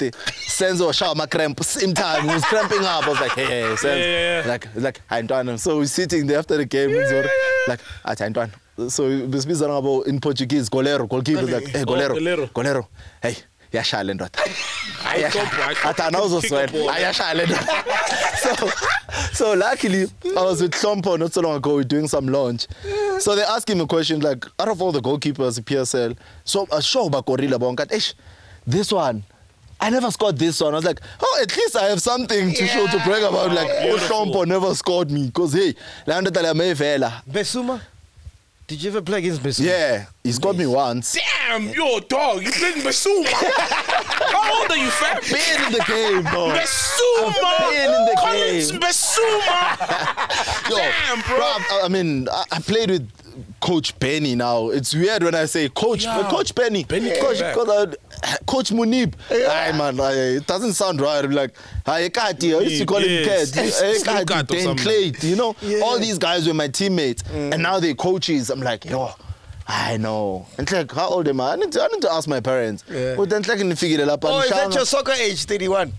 Senzo 0.48 0.92
shaw 0.94 1.14
ma 1.14 1.26
cramp 1.26 1.64
same 1.64 1.94
time 1.94 2.24
he 2.28 2.34
was 2.34 2.44
cramping 2.46 2.80
up. 2.84 3.06
I 3.06 3.10
was 3.10 3.20
like 3.22 3.32
hey, 3.34 3.46
hey 3.46 3.62
senzo 3.76 3.98
Yeah, 3.98 4.06
yeah, 4.06 4.42
yeah. 4.44 4.48
like 4.52 4.68
like 4.76 5.02
hayi 5.10 5.24
ntwana. 5.28 5.58
So 5.60 5.78
we're 5.78 5.86
sitting 5.86 6.28
there 6.28 6.40
after 6.40 6.58
the 6.58 6.66
game 6.66 6.90
yeah. 6.90 7.28
like 7.68 7.80
athi 8.04 8.24
hayi 8.24 8.30
ntwana. 8.34 8.52
So 8.92 9.04
besibizana 9.28 9.74
ngabo 9.74 10.06
in 10.08 10.20
portuguese 10.20 10.70
golero 10.70 11.08
goalkeeper 11.08 11.44
like 11.44 11.68
hey 11.68 11.82
Oh, 11.82 11.86
golero 11.86 12.16
golero. 12.16 12.50
golero. 12.54 12.88
Hey 13.22 13.36
yashaya 13.76 14.04
le 14.04 14.14
ndoda 14.14 14.40
Hayi, 15.04 15.24
Ayikho, 15.24 15.38
yashaya. 15.40 15.68
ayikho. 15.68 15.90
athi 15.90 16.02
anawuzoswela 16.02 16.68
Kick 16.68 16.76
a 16.76 16.80
ball. 16.80 16.90
hayi 16.92 17.04
yashaya 17.04 17.34
le 17.34 17.46
ndoda 17.46 17.84
so 18.44 18.72
so 19.34 19.54
luckily 19.56 20.08
i 20.38 20.42
was 20.44 20.62
with 20.62 20.72
Hlompho 20.74 21.18
not 21.20 21.34
so 21.34 21.42
long 21.42 21.56
ago 21.58 21.76
we're 21.76 21.84
doing 21.84 22.08
some 22.08 22.28
launch 22.28 22.68
so 23.20 23.36
they 23.36 23.44
asked 23.44 23.70
him 23.70 23.82
a 23.82 23.86
question 23.88 24.20
like 24.22 24.46
out 24.60 24.68
of 24.68 24.82
all 24.82 24.92
the 24.92 25.02
goalkeepers 25.02 25.58
in 25.58 25.64
psl 25.64 26.16
so 26.44 26.68
uh, 26.72 26.80
sure 26.82 27.10
bakorile 27.10 27.58
bonke 27.60 27.82
athi 27.82 27.96
eish 27.98 28.14
this 28.68 28.92
one 28.92 29.24
I 29.78 29.90
never 29.90 30.10
scored 30.10 30.38
this 30.38 30.62
one. 30.62 30.74
I 30.74 30.78
was 30.78 30.86
like, 30.86 31.02
oh, 31.22 31.40
at 31.44 31.56
least 31.56 31.76
I 31.76 31.90
have 31.90 32.02
something 32.02 32.54
to 32.54 32.66
show 32.66 32.88
to 32.88 32.98
brag 33.04 33.24
about. 33.24 33.52
Like, 33.52 33.68
oh, 33.70 33.98
Shompo 34.08 34.48
never 34.48 34.74
scored 34.74 35.12
me. 35.12 35.26
Because, 35.26 35.52
hey, 35.52 35.76
Leandro 36.08 36.32
Talamevela. 36.32 37.22
Besuma? 37.30 37.82
Did 38.68 38.82
you 38.82 38.90
ever 38.90 39.02
play 39.02 39.20
against 39.20 39.44
Besuma? 39.44 39.66
Yeah, 39.68 40.06
he's 40.24 40.40
got 40.40 40.56
me 40.56 40.66
once. 40.66 41.14
Damn, 41.14 41.70
yo, 41.70 42.00
dog, 42.00 42.42
you 42.42 42.52
playing 42.52 42.78
Basuma. 42.78 43.28
How 43.32 44.62
old 44.62 44.72
are 44.72 44.78
you, 44.78 44.90
fam? 44.90 45.20
Been 45.22 45.66
in 45.68 45.72
the 45.72 45.84
game, 45.88 46.24
bro. 46.24 46.50
Basuma. 46.50 47.44
I've 47.44 47.70
been 47.72 47.94
in 47.94 48.06
the 48.06 48.16
Collins 48.20 48.72
game. 48.72 48.82
Basuma. 48.82 50.70
Yo, 50.70 50.78
Damn, 50.78 51.22
bro. 51.22 51.38
bruv, 51.38 51.86
I 51.86 51.88
mean, 51.90 52.28
I, 52.28 52.44
I 52.54 52.60
played 52.60 52.90
with 52.90 53.25
Coach 53.60 53.98
Benni 54.00 54.36
now. 54.36 54.70
It's 54.70 54.94
weird 54.94 55.24
when 55.24 55.36
I 55.36 55.46
say 55.46 55.70
Coach, 55.70 56.04
Yeah. 56.04 56.28
Coach. 56.30 56.54
Benni 56.56 56.88
came 56.88 57.04
Coach. 57.22 57.40
'cause 57.40 57.70
I- 58.24 58.38
Coach 58.48 58.70
Munib. 58.72 59.14
Aye, 59.32 59.72
man, 59.76 60.00
aye, 60.00 60.38
it 60.38 60.48
doesn't 60.48 60.74
sound 60.74 61.02
right. 61.02 61.24
I'm 61.24 61.32
like, 61.32 61.54
hey, 61.86 62.10
Kati, 62.10 62.58
I 62.58 62.62
used 62.62 62.80
to 62.82 62.86
call 62.86 63.02
Yes. 63.02 63.52
him 63.52 63.56
Kat. 63.56 63.66
Yes. 63.66 63.80
Hey, 63.82 63.94
Slim 63.96 64.26
Kat 64.26 64.48
Kati, 64.48 64.64
Dan. 64.64 64.78
Clay, 64.78 65.14
you 65.22 65.36
know? 65.36 65.56
All 65.84 66.00
these 66.00 66.18
guys 66.18 66.48
were 66.48 66.54
my 66.54 66.68
teammates. 66.68 67.24
Mm. 67.24 67.54
And 67.54 67.64
now 67.64 67.80
they're 67.80 67.94
coaches. 67.96 68.50
I'm 68.50 68.62
like, 68.62 68.86
yo. 68.86 69.12
I 69.68 69.98
know. 69.98 70.46
And 70.60 70.72
like, 70.72 70.92
how 70.92 71.10
old 71.10 71.28
am 71.28 71.42
I? 71.42 71.54
I 71.54 71.56
need 71.56 71.72
to, 71.72 71.82
I 71.82 71.88
need 71.88 72.02
to 72.04 72.12
ask 72.14 72.28
my 72.28 72.40
parents. 72.40 72.84
Yeah. 72.92 73.16
But 73.16 73.30
then, 73.32 73.42
like, 73.42 73.78
figure 73.78 74.00
it 74.02 74.08
up. 74.10 74.24
Oh, 74.24 74.40
is 74.42 74.50
that 74.52 74.74
your 74.76 74.86
soccer 74.86 75.14
age, 75.14 75.44
31? 75.46 75.92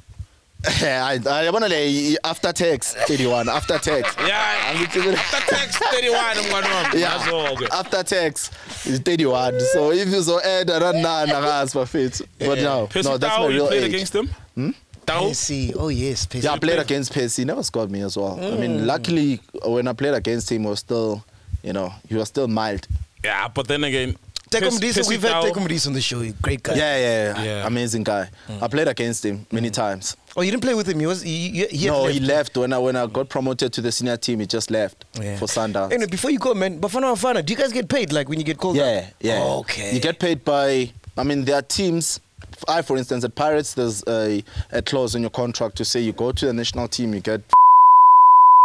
I, 0.64 1.20
I 1.28 1.50
want 1.50 1.64
to 1.64 1.70
lay 1.70 2.16
after 2.24 2.52
tax 2.52 2.94
31 2.94 3.48
after 3.48 3.78
tax 3.78 4.16
Yeah, 4.26 4.72
Angithi- 4.74 5.14
after 5.14 5.54
text 5.54 5.78
31, 5.78 6.14
I'm 6.18 6.50
going 6.50 6.64
yeah 7.00 7.18
That's 7.18 7.28
all 7.32 7.56
good. 7.56 7.70
after 7.70 8.02
tax 8.02 8.50
is 8.86 8.98
31 9.00 9.60
so 9.72 9.92
if 9.92 10.08
you 10.08 10.22
so 10.22 10.40
add 10.42 10.68
around 10.70 11.02
nine 11.02 11.28
akazi 11.28 11.74
bafethu 11.74 12.26
but 12.40 12.58
no 12.58 12.86
Percy 12.88 13.08
no 13.08 13.16
that's 13.18 13.34
Tau, 13.34 13.42
my 13.42 13.48
you 13.48 13.52
real 13.54 13.68
played 13.68 13.82
age 13.84 13.94
against 13.94 14.14
him? 14.14 14.28
Hmm? 14.54 14.70
Tau? 15.04 15.28
Percy. 15.28 15.72
Oh, 15.76 15.88
yes. 15.88 16.26
Percy. 16.26 16.44
yeah 16.46 16.52
I 16.54 16.58
played 16.58 16.78
against 16.80 17.12
Percy 17.12 17.42
he 17.42 17.46
never 17.46 17.62
scored 17.62 17.90
me 17.90 18.00
as 18.02 18.16
well 18.16 18.38
I 18.42 18.56
mean 18.56 18.86
luckily 18.86 19.40
when 19.64 19.86
I 19.86 19.92
played 19.92 20.14
against 20.14 20.50
him 20.50 20.64
was 20.64 20.80
still 20.80 21.24
you 21.62 21.72
know 21.74 21.92
he 22.08 22.14
was 22.16 22.28
still 22.28 22.48
mild 22.48 22.88
Yeah, 23.22 23.46
but 23.48 23.68
then 23.68 23.84
again, 23.84 24.16
Teko 24.50 24.60
Piss- 24.80 24.96
Modise, 24.98 25.08
we've 25.08 25.22
had 25.22 25.30
Tau. 25.32 25.42
Teko 25.44 25.54
Modise 25.66 25.86
on 25.88 25.92
the 25.92 26.00
show. 26.00 26.22
Great 26.40 26.62
guy. 26.62 26.74
Yeah, 26.74 26.96
yeah, 26.96 27.34
yeah, 27.38 27.44
Yeah. 27.44 27.66
Amazing 27.66 28.04
guy. 28.04 28.30
I 28.62 28.68
played 28.68 28.86
against 28.88 29.24
him 29.24 29.46
many 29.50 29.70
times. 29.70 30.16
Oh, 30.36 30.42
you 30.42 30.50
didn't 30.50 30.62
play 30.62 30.74
with 30.74 30.88
him. 30.88 31.00
He 31.00 31.06
was. 31.06 31.22
He, 31.22 31.50
he, 31.50 31.66
he 31.66 31.86
no, 31.86 32.02
left. 32.02 32.14
he 32.14 32.20
left 32.20 32.56
when 32.56 32.72
I 32.72 32.78
when 32.78 32.94
I 32.96 33.06
got 33.06 33.28
promoted 33.28 33.72
to 33.72 33.80
the 33.80 33.90
senior 33.90 34.16
team. 34.16 34.40
He 34.40 34.46
just 34.46 34.70
left 34.70 35.04
Yeah. 35.20 35.36
for 35.38 35.46
Sundowns. 35.46 35.92
Anyway, 35.92 36.10
before 36.10 36.30
you 36.30 36.38
go, 36.38 36.54
man, 36.54 36.80
Bafana 36.80 37.14
Bafana, 37.14 37.44
do 37.44 37.52
you 37.52 37.58
guys 37.58 37.72
get 37.72 37.88
paid 37.88 38.12
like 38.12 38.28
when 38.28 38.38
you 38.38 38.44
get 38.44 38.58
called? 38.58 38.76
Yeah, 38.76 39.04
up? 39.08 39.14
yeah. 39.20 39.42
Okay. 39.42 39.94
You 39.94 40.00
get 40.00 40.18
paid 40.20 40.44
by. 40.44 40.92
I 41.16 41.22
mean, 41.24 41.44
there 41.44 41.56
are 41.56 41.62
teams. 41.62 42.20
I, 42.68 42.82
for 42.82 42.96
instance, 42.96 43.24
at 43.24 43.34
Pirates, 43.34 43.74
there's 43.74 44.04
a, 44.06 44.42
a 44.70 44.80
clause 44.82 45.14
in 45.14 45.22
your 45.22 45.30
contract 45.30 45.76
to 45.76 45.84
say 45.84 46.00
you 46.00 46.12
go 46.12 46.32
to 46.32 46.46
the 46.46 46.52
national 46.52 46.88
team, 46.88 47.14
you 47.14 47.20
get, 47.20 47.40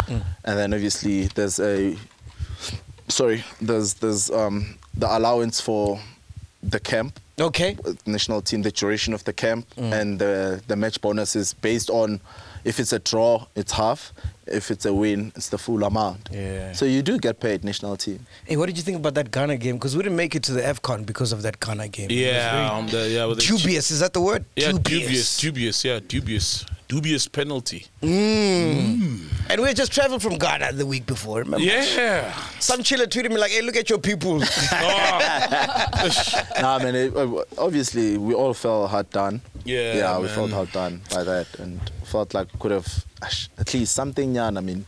Mm. 0.08 0.24
and 0.46 0.58
then 0.58 0.74
obviously 0.74 1.28
there's 1.28 1.60
a. 1.60 1.96
Sorry, 3.12 3.44
there's 3.62 3.94
there's 3.96 4.30
um 4.32 4.78
the 4.94 5.08
allowance 5.18 5.60
for 5.62 6.00
the 6.64 6.80
camp 6.80 7.20
Okay. 7.40 7.76
national 8.06 8.42
team, 8.44 8.62
the 8.62 8.72
duration 8.72 9.14
of 9.14 9.24
the 9.24 9.34
camp, 9.34 9.66
Mm. 9.76 9.92
and 10.02 10.20
the 10.20 10.62
the 10.68 10.76
match 10.76 11.02
bonus 11.02 11.36
is 11.36 11.54
based 11.54 11.90
on 11.90 12.20
if 12.64 12.80
it's 12.80 12.94
a 12.94 13.00
draw, 13.00 13.46
it's 13.56 13.72
half. 13.72 14.14
If 14.46 14.70
it's 14.70 14.86
a 14.86 14.94
win, 14.94 15.32
it's 15.36 15.50
the 15.50 15.58
full 15.58 15.84
amount. 15.84 16.30
Yeah. 16.32 16.74
So 16.74 16.86
you 16.86 17.02
do 17.02 17.18
get 17.18 17.40
paid 17.40 17.64
national 17.64 17.96
team. 17.98 18.20
Hey, 18.46 18.58
what 18.58 18.66
did 18.68 18.78
you 18.78 18.84
think 18.84 18.98
about 18.98 19.14
that 19.16 19.32
Ghana 19.32 19.58
game? 19.58 19.76
Because 19.78 19.96
we 19.98 20.04
didn't 20.04 20.18
make 20.18 20.36
it 20.36 20.44
to 20.44 20.52
the 20.52 20.62
AFCON 20.62 21.06
because 21.06 21.32
of 21.32 21.42
that 21.42 21.60
Ghana 21.60 21.88
game. 21.88 22.10
Yeah, 22.12 22.52
very 22.52 22.66
um, 22.66 22.88
the, 22.88 23.10
yeah, 23.10 23.26
with 23.26 23.40
the 23.40 23.46
dubious. 23.48 23.90
Is 23.92 24.00
that 24.02 24.14
the 24.14 24.22
word? 24.22 24.44
Yeah, 24.56 24.74
dubious, 24.74 25.38
dubious, 25.40 25.84
yeah, 25.86 26.00
dubious, 26.06 26.66
dubious 26.92 27.26
penalty. 27.26 27.86
Mm. 28.04 29.22
And 29.50 29.62
we 29.62 29.68
had 29.68 29.78
just 29.78 29.94
traveled 29.94 30.22
from 30.22 30.38
Ghana 30.38 30.74
the 30.74 30.86
week 30.86 31.06
before. 31.06 31.40
Remember? 31.40 31.66
Yeah. 31.66 32.34
Some 32.60 32.84
chiller 32.84 33.06
tweeted 33.06 33.30
me 33.30 33.38
like, 33.38 33.52
"Hey, 33.52 33.62
look 33.62 33.78
at 33.78 33.90
your 33.90 34.00
people." 34.00 34.44
Oh, 34.74 36.10
nah, 36.60 36.80
man. 36.80 36.96
It, 36.96 37.16
uh, 37.16 37.44
obviously, 37.58 38.18
we 38.18 38.34
all 38.34 38.54
felt 38.54 38.90
hard 38.90 39.10
done. 39.12 39.40
Yeah, 39.64 39.96
yeah, 39.96 40.20
we 40.20 40.28
felt 40.28 40.52
hard 40.52 40.72
done 40.72 41.02
by 41.14 41.24
that, 41.24 41.48
and 41.60 41.80
felt 42.04 42.34
like 42.34 42.52
we 42.54 42.60
could 42.60 42.72
have 42.72 43.06
at 43.58 43.74
least 43.74 43.94
something. 43.94 44.36
Yeah, 44.36 44.48
I 44.48 44.62
mean, 44.62 44.86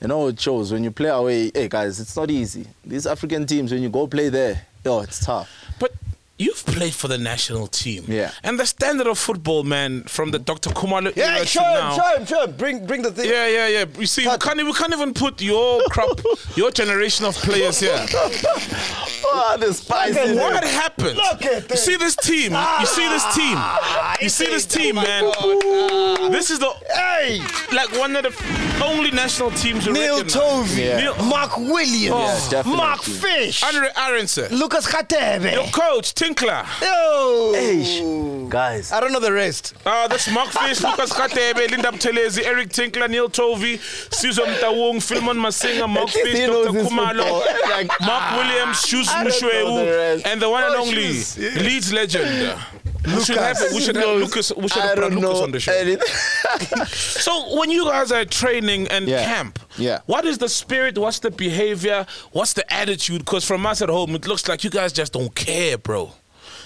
you 0.00 0.08
know, 0.08 0.28
it 0.28 0.38
shows 0.38 0.72
when 0.72 0.84
you 0.84 0.90
play 0.92 1.08
away. 1.08 1.50
Hey, 1.54 1.68
guys, 1.68 1.98
it's 1.98 2.14
not 2.16 2.30
easy. 2.30 2.66
These 2.84 3.06
African 3.06 3.46
teams, 3.46 3.72
when 3.72 3.82
you 3.82 3.88
go 3.88 4.06
play 4.06 4.28
there, 4.28 4.66
yo, 4.84 5.00
it's 5.00 5.24
tough. 5.24 5.48
but 5.80 5.92
you've 6.40 6.64
played 6.64 6.94
for 6.94 7.06
the 7.08 7.18
national 7.18 7.66
team. 7.66 8.04
Yeah. 8.08 8.30
And 8.42 8.58
the 8.58 8.66
standard 8.66 9.06
of 9.06 9.18
football, 9.18 9.62
man, 9.62 10.04
from 10.04 10.30
the 10.30 10.38
Dr. 10.38 10.70
Khumalo 10.70 11.14
yeah, 11.14 11.36
era 11.36 11.46
show 11.46 11.60
to 11.60 11.66
him, 11.68 11.74
now. 11.74 11.96
show 11.96 12.16
him, 12.16 12.26
show 12.26 12.44
him. 12.44 12.52
Bring, 12.56 12.86
bring 12.86 13.02
the 13.02 13.12
thing. 13.12 13.28
Yeah, 13.28 13.46
yeah, 13.46 13.68
yeah. 13.68 13.84
You 13.98 14.06
see, 14.06 14.26
we 14.26 14.38
can't, 14.38 14.56
we 14.56 14.72
can't 14.72 14.92
even 14.92 15.12
put 15.12 15.42
your 15.42 15.82
crop, 15.90 16.18
your 16.56 16.70
generation 16.70 17.26
of 17.26 17.34
players 17.36 17.80
here. 17.80 18.06
Oh, 19.32 19.56
the 19.60 19.72
spice 19.72 20.14
What 20.16 20.64
happened? 20.64 21.16
Look 21.16 21.44
at 21.44 21.62
You 21.62 21.68
this. 21.68 21.84
see 21.84 21.96
this 21.96 22.16
team? 22.16 22.52
You 22.52 22.86
see 22.86 23.08
this 23.08 23.22
ah, 23.24 24.16
team? 24.18 24.24
You 24.24 24.28
see 24.28 24.46
this 24.46 24.66
team, 24.66 24.98
oh 24.98 25.02
man? 25.02 25.32
Ah. 25.36 26.28
This 26.30 26.50
is 26.50 26.58
the 26.58 26.70
Hey, 26.92 27.40
like 27.72 27.92
one 27.96 28.16
of 28.16 28.24
the 28.24 28.80
only 28.84 29.10
national 29.12 29.52
teams. 29.52 29.86
you 29.86 29.92
Neil 29.92 30.24
Tovey, 30.24 30.80
Yeah. 30.84 30.96
Neil- 30.96 31.24
Mark 31.26 31.56
Williams, 31.56 32.48
definitely. 32.48 32.76
Mark 32.76 33.02
Fish, 33.02 33.62
Andre 33.62 33.88
Arendse, 33.90 34.50
Lucas 34.50 34.86
Radebe. 34.88 35.52
your 35.52 35.66
coach 35.68 36.12
Tinkler. 36.34 36.64
Yo. 36.80 37.52
Eish, 37.56 38.48
guys. 38.48 38.92
I 38.92 39.00
don't 39.00 39.12
know 39.12 39.20
the 39.20 39.32
rest. 39.32 39.74
Uh, 39.84 40.06
that's 40.08 40.30
Mark 40.32 40.48
Fish, 40.50 40.80
Lucas 40.82 41.12
Radebe, 41.12 41.68
Linda 41.70 41.88
Buthelezi, 41.90 42.44
Eric 42.44 42.70
Tinkler, 42.70 43.08
Neil 43.08 43.28
Tovey, 43.28 43.78
Sizwe 43.78 44.44
Motaung, 44.46 45.02
Philemon 45.02 45.36
Masinga, 45.36 45.88
Mark 45.88 46.08
At 46.08 46.14
least 46.14 46.36
Fish, 46.36 46.46
Dr. 46.46 46.70
Khumalo. 46.78 47.42
Like, 47.70 47.90
Mark 48.00 48.36
Williams, 48.36 48.80
Shoes 48.82 49.08
I 49.08 49.24
the 49.24 49.30
Moshoeu, 49.30 50.22
and 50.26 50.40
the 50.42 50.48
one 50.50 50.64
and 50.64 50.74
Oh, 50.74 50.80
only 50.82 50.94
Shoes, 51.12 51.38
yeah. 51.38 51.50
Leeds 51.62 51.92
legend. 51.92 52.58
We 53.06 53.24
should 53.24 53.38
have, 53.38 53.56
we 53.72 53.80
should 53.80 53.96
have. 53.96 54.18
Lucas, 54.18 54.52
we 54.56 54.68
should 54.68 54.82
have 54.82 54.96
brought 54.96 55.10
don't 55.12 55.20
Lucas 55.20 55.38
know 55.38 55.42
on 55.44 55.50
the 55.52 55.60
show. 55.60 55.72
So 56.86 57.56
when 57.58 57.70
you 57.70 57.84
guys 57.86 58.12
are 58.12 58.24
training 58.24 58.88
and 58.88 59.06
Yeah. 59.08 59.24
camp, 59.24 59.58
Yeah. 59.78 60.00
what 60.06 60.24
is 60.26 60.38
the 60.38 60.48
spirit? 60.48 60.98
What's 60.98 61.18
the 61.20 61.30
behavior? 61.30 62.06
What's 62.32 62.52
the 62.52 62.70
attitude? 62.72 63.20
Because 63.24 63.44
from 63.44 63.64
us 63.66 63.80
at 63.82 63.88
home, 63.88 64.14
it 64.14 64.26
looks 64.26 64.48
like 64.48 64.64
you 64.64 64.70
guys 64.70 64.92
just 64.92 65.12
don't 65.14 65.34
care, 65.34 65.78
bro. 65.78 66.12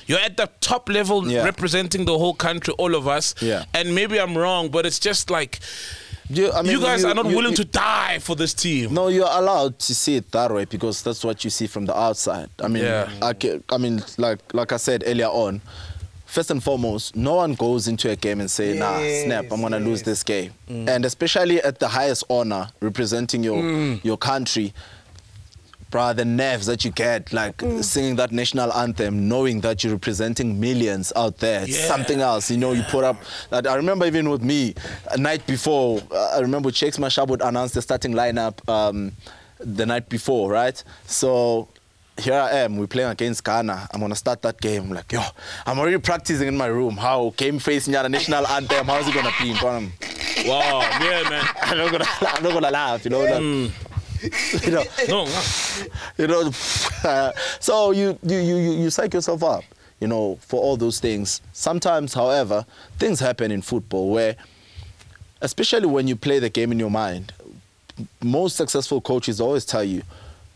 You're 0.07 0.18
at 0.20 0.36
the 0.36 0.48
top 0.61 0.88
level, 0.88 1.26
Yeah. 1.30 1.44
representing 1.44 2.05
the 2.05 2.18
whole 2.18 2.34
country, 2.34 2.74
all 2.78 2.94
of 2.94 3.07
us. 3.09 3.34
Yeah. 3.40 3.64
And 3.74 3.94
maybe 3.94 4.18
I'm 4.20 4.36
wrong, 4.36 4.68
but 4.68 4.84
it's 4.86 4.98
just 4.98 5.30
like 5.30 5.61
You, 6.30 6.50
I 6.52 6.62
mean, 6.62 6.72
you 6.72 6.80
guys 6.80 7.02
you- 7.02 7.09
are 7.09 7.14
not 7.14 7.26
you- 7.26 7.36
willing 7.36 7.50
you- 7.52 7.57
to 7.59 7.64
die 7.66 8.18
for 8.18 8.34
this 8.34 8.55
team. 8.55 8.94
No, 8.94 9.09
you're 9.09 9.28
allowed 9.30 9.78
to 9.80 9.94
see 9.94 10.16
it 10.16 10.30
that 10.32 10.50
way 10.50 10.64
because 10.64 11.02
that's 11.02 11.22
what 11.22 11.44
you 11.44 11.50
see 11.50 11.66
from 11.66 11.84
the 11.86 11.94
outside. 11.96 12.48
I 12.62 12.68
mean, 12.68 12.82
Yeah. 12.84 13.09
I, 13.20 13.34
I 13.70 13.76
mean, 13.78 14.02
like 14.16 14.38
like 14.55 14.72
I 14.72 14.78
said 14.78 15.05
earlier 15.07 15.28
on, 15.28 15.61
first 16.24 16.50
and 16.50 16.62
foremost, 16.64 17.14
no 17.14 17.34
one 17.34 17.52
goes 17.55 17.86
into 17.88 18.11
a 18.11 18.16
game 18.16 18.40
and 18.40 18.50
say, 18.50 18.72
"Nah, 18.72 18.98
snap, 19.24 19.52
I'm 19.52 19.61
gonna 19.61 19.78
lose 19.78 20.02
this 20.02 20.22
game." 20.22 20.52
Mm. 20.70 20.88
And 20.88 21.05
especially 21.05 21.61
at 21.62 21.78
the 21.78 21.88
highest 21.88 22.24
honor, 22.30 22.70
representing 22.80 23.44
your 23.44 23.62
mm. 23.62 24.00
your 24.02 24.16
country. 24.16 24.72
Bruh, 25.95 26.16
the 26.16 26.24
nerves 26.24 26.66
that 26.66 26.84
you 26.84 26.90
get, 26.90 27.32
like 27.32 27.62
singing 27.80 28.16
that 28.16 28.32
national 28.32 28.72
anthem, 28.72 29.28
knowing 29.28 29.61
that 29.61 29.84
you're 29.84 29.92
representing 29.92 30.59
millions 30.59 31.12
out 31.14 31.38
there, 31.38 31.62
it's 31.62 31.78
Yeah. 31.78 31.86
something 31.86 32.20
else. 32.20 32.51
You 32.51 32.57
know, 32.57 32.72
you 32.72 32.82
put 32.90 33.05
up. 33.05 33.16
That 33.51 33.68
I 33.68 33.76
remember 33.76 34.05
even 34.05 34.28
with 34.28 34.42
me, 34.42 34.74
a 35.12 35.16
night 35.16 35.47
before, 35.47 36.03
uh, 36.11 36.36
I 36.36 36.40
remember 36.40 36.72
Shakes 36.72 36.97
Mashab 36.97 37.28
would 37.28 37.42
announce 37.42 37.70
the 37.72 37.80
starting 37.82 38.12
lineup 38.12 38.68
um, 38.68 39.12
the 39.61 39.86
night 39.86 40.09
before, 40.09 40.51
right? 40.51 40.82
So 41.07 41.68
here 42.18 42.34
I 42.34 42.51
am, 42.64 42.76
we're 42.76 42.88
playing 42.88 43.11
against 43.11 43.45
Ghana. 43.45 43.88
I'm 43.92 44.01
gonna 44.01 44.16
start 44.16 44.42
that 44.42 44.61
game. 44.61 44.90
like, 44.90 45.12
yo, 45.12 45.22
I'm 45.64 45.78
already 45.78 45.99
practicing 45.99 46.49
in 46.49 46.57
my 46.57 46.66
room. 46.66 46.97
How 46.97 47.32
game 47.36 47.61
facing 47.61 47.92
the 47.92 48.09
national 48.09 48.49
anthem? 48.49 48.86
How's 48.86 49.07
it 49.07 49.14
gonna 49.14 49.30
be? 49.40 49.53
I'm 49.53 49.92
Wow, 50.45 50.80
yeah, 51.01 51.22
man. 51.30 51.45
I'm 51.62 51.78
not 51.78 51.92
gonna, 51.92 52.05
I'm 52.20 52.42
not 52.42 52.53
gonna 52.53 52.70
laugh, 52.72 53.05
you 53.05 53.11
know. 53.11 53.20
like, 53.20 53.72
you 54.62 54.70
know, 54.70 54.85
No, 55.09 55.25
no. 55.25 55.43
you 56.18 56.27
know 56.27 56.51
so 57.61 57.91
you, 57.93 58.18
you 58.22 58.39
you 58.39 58.57
you 58.57 58.91
psych 58.91 59.12
yourself 59.14 59.43
up 59.43 59.64
you 60.01 60.09
know 60.09 60.37
for 60.41 60.61
all 60.61 60.77
those 60.77 61.01
things. 61.01 61.41
Sometimes 61.53 62.14
however 62.14 62.66
things 62.99 63.20
happen 63.20 63.51
in 63.51 63.62
football 63.62 64.11
where 64.11 64.37
especially 65.41 65.87
when 65.87 66.09
you 66.09 66.16
play 66.16 66.39
the 66.39 66.49
game 66.51 66.72
in 66.72 66.79
your 66.79 66.91
mind 66.91 67.33
most 68.22 68.57
successful 68.57 69.01
coaches 69.01 69.41
always 69.41 69.64
tell 69.64 69.85
you 69.85 70.03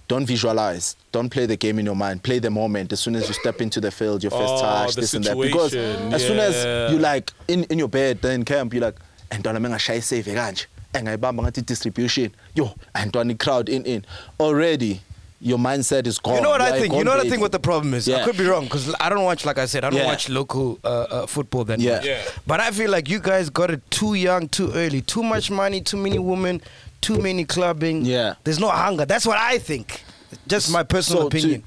don't 0.09 0.25
visualize. 0.25 0.97
Don't 1.13 1.29
play 1.29 1.45
the 1.45 1.57
game 1.57 1.79
in 1.79 1.85
your 1.85 1.95
mind. 1.95 2.23
Play 2.23 2.39
the 2.39 2.51
moment. 2.51 2.95
As 2.95 3.01
soon 3.01 3.15
as 3.15 3.29
you 3.29 3.35
step 3.35 3.61
into 3.61 3.79
the 3.79 3.91
field 3.91 4.23
your 4.23 4.31
first 4.31 4.55
Oh, 4.55 4.61
touch 4.61 4.95
this 4.95 5.13
and 5.13 5.23
that. 5.25 5.37
Because 5.39 5.73
situation, 5.73 6.15
as 6.15 6.27
soon 6.27 6.39
as 6.39 6.91
you 6.93 6.99
like 6.99 7.31
in, 7.47 7.65
in 7.65 7.79
your 7.79 7.89
bed 7.89 8.23
then 8.23 8.43
camp 8.45 8.73
you're 8.73 8.83
like 8.83 8.97
antwana 9.31 9.61
mengashayi 9.61 10.03
save 10.03 10.27
eh, 10.29 10.35
kanje 10.35 10.67
engayibamba 10.93 11.43
ngathi 11.43 11.63
distribution 11.63 12.31
yo 12.55 12.71
antwana 12.95 13.35
crowd 13.35 13.69
in 13.69 13.85
in 13.87 14.03
already 14.41 15.01
your 15.41 15.59
mindset 15.59 16.07
is 16.09 16.19
gone 16.19 16.35
You 16.37 16.43
know 16.43 16.51
what 16.51 16.61
You're 16.61 16.75
I 16.75 16.81
think? 16.81 16.95
You 16.95 17.05
know 17.05 17.13
what 17.17 17.25
I 17.25 17.29
think? 17.31 17.41
What 17.41 17.53
the 17.53 17.61
problem 17.61 17.95
is? 17.95 18.09
Yeah. 18.09 18.17
I 18.17 18.25
could 18.25 18.37
be 18.37 18.45
wrong 18.45 18.65
because 18.65 18.93
I 18.99 19.09
don't 19.09 19.23
watch, 19.23 19.45
like 19.45 19.57
I 19.57 19.67
said, 19.67 19.85
I 19.85 19.91
don't 19.91 20.01
Yeah. 20.01 20.07
watch 20.07 20.29
local 20.29 20.81
uh, 20.83 20.89
uh, 20.89 21.27
football 21.27 21.63
that 21.67 21.79
Yeah. 21.79 21.97
much. 21.99 22.07
Yeah. 22.07 22.23
But 22.45 22.59
I 22.59 22.73
feel 22.73 22.91
like 22.91 23.09
you 23.09 23.21
guys 23.21 23.49
got 23.49 23.71
it 23.71 23.81
too 23.89 24.15
young, 24.15 24.49
too 24.49 24.73
early, 24.75 25.01
too 25.01 25.23
much 25.23 25.49
money, 25.49 25.81
too 25.81 25.97
many 25.97 26.19
women, 26.19 26.61
too 27.01 27.19
many 27.19 27.45
clubbing. 27.45 28.05
Yeah. 28.05 28.35
There's 28.43 28.59
no 28.59 28.67
hunger. 28.69 29.07
That's 29.07 29.25
what 29.27 29.39
I 29.39 29.59
think. 29.59 30.03
Just 30.49 30.73
my 30.73 30.83
personal 30.83 31.23
So 31.23 31.29
to- 31.29 31.39
opinion. 31.39 31.63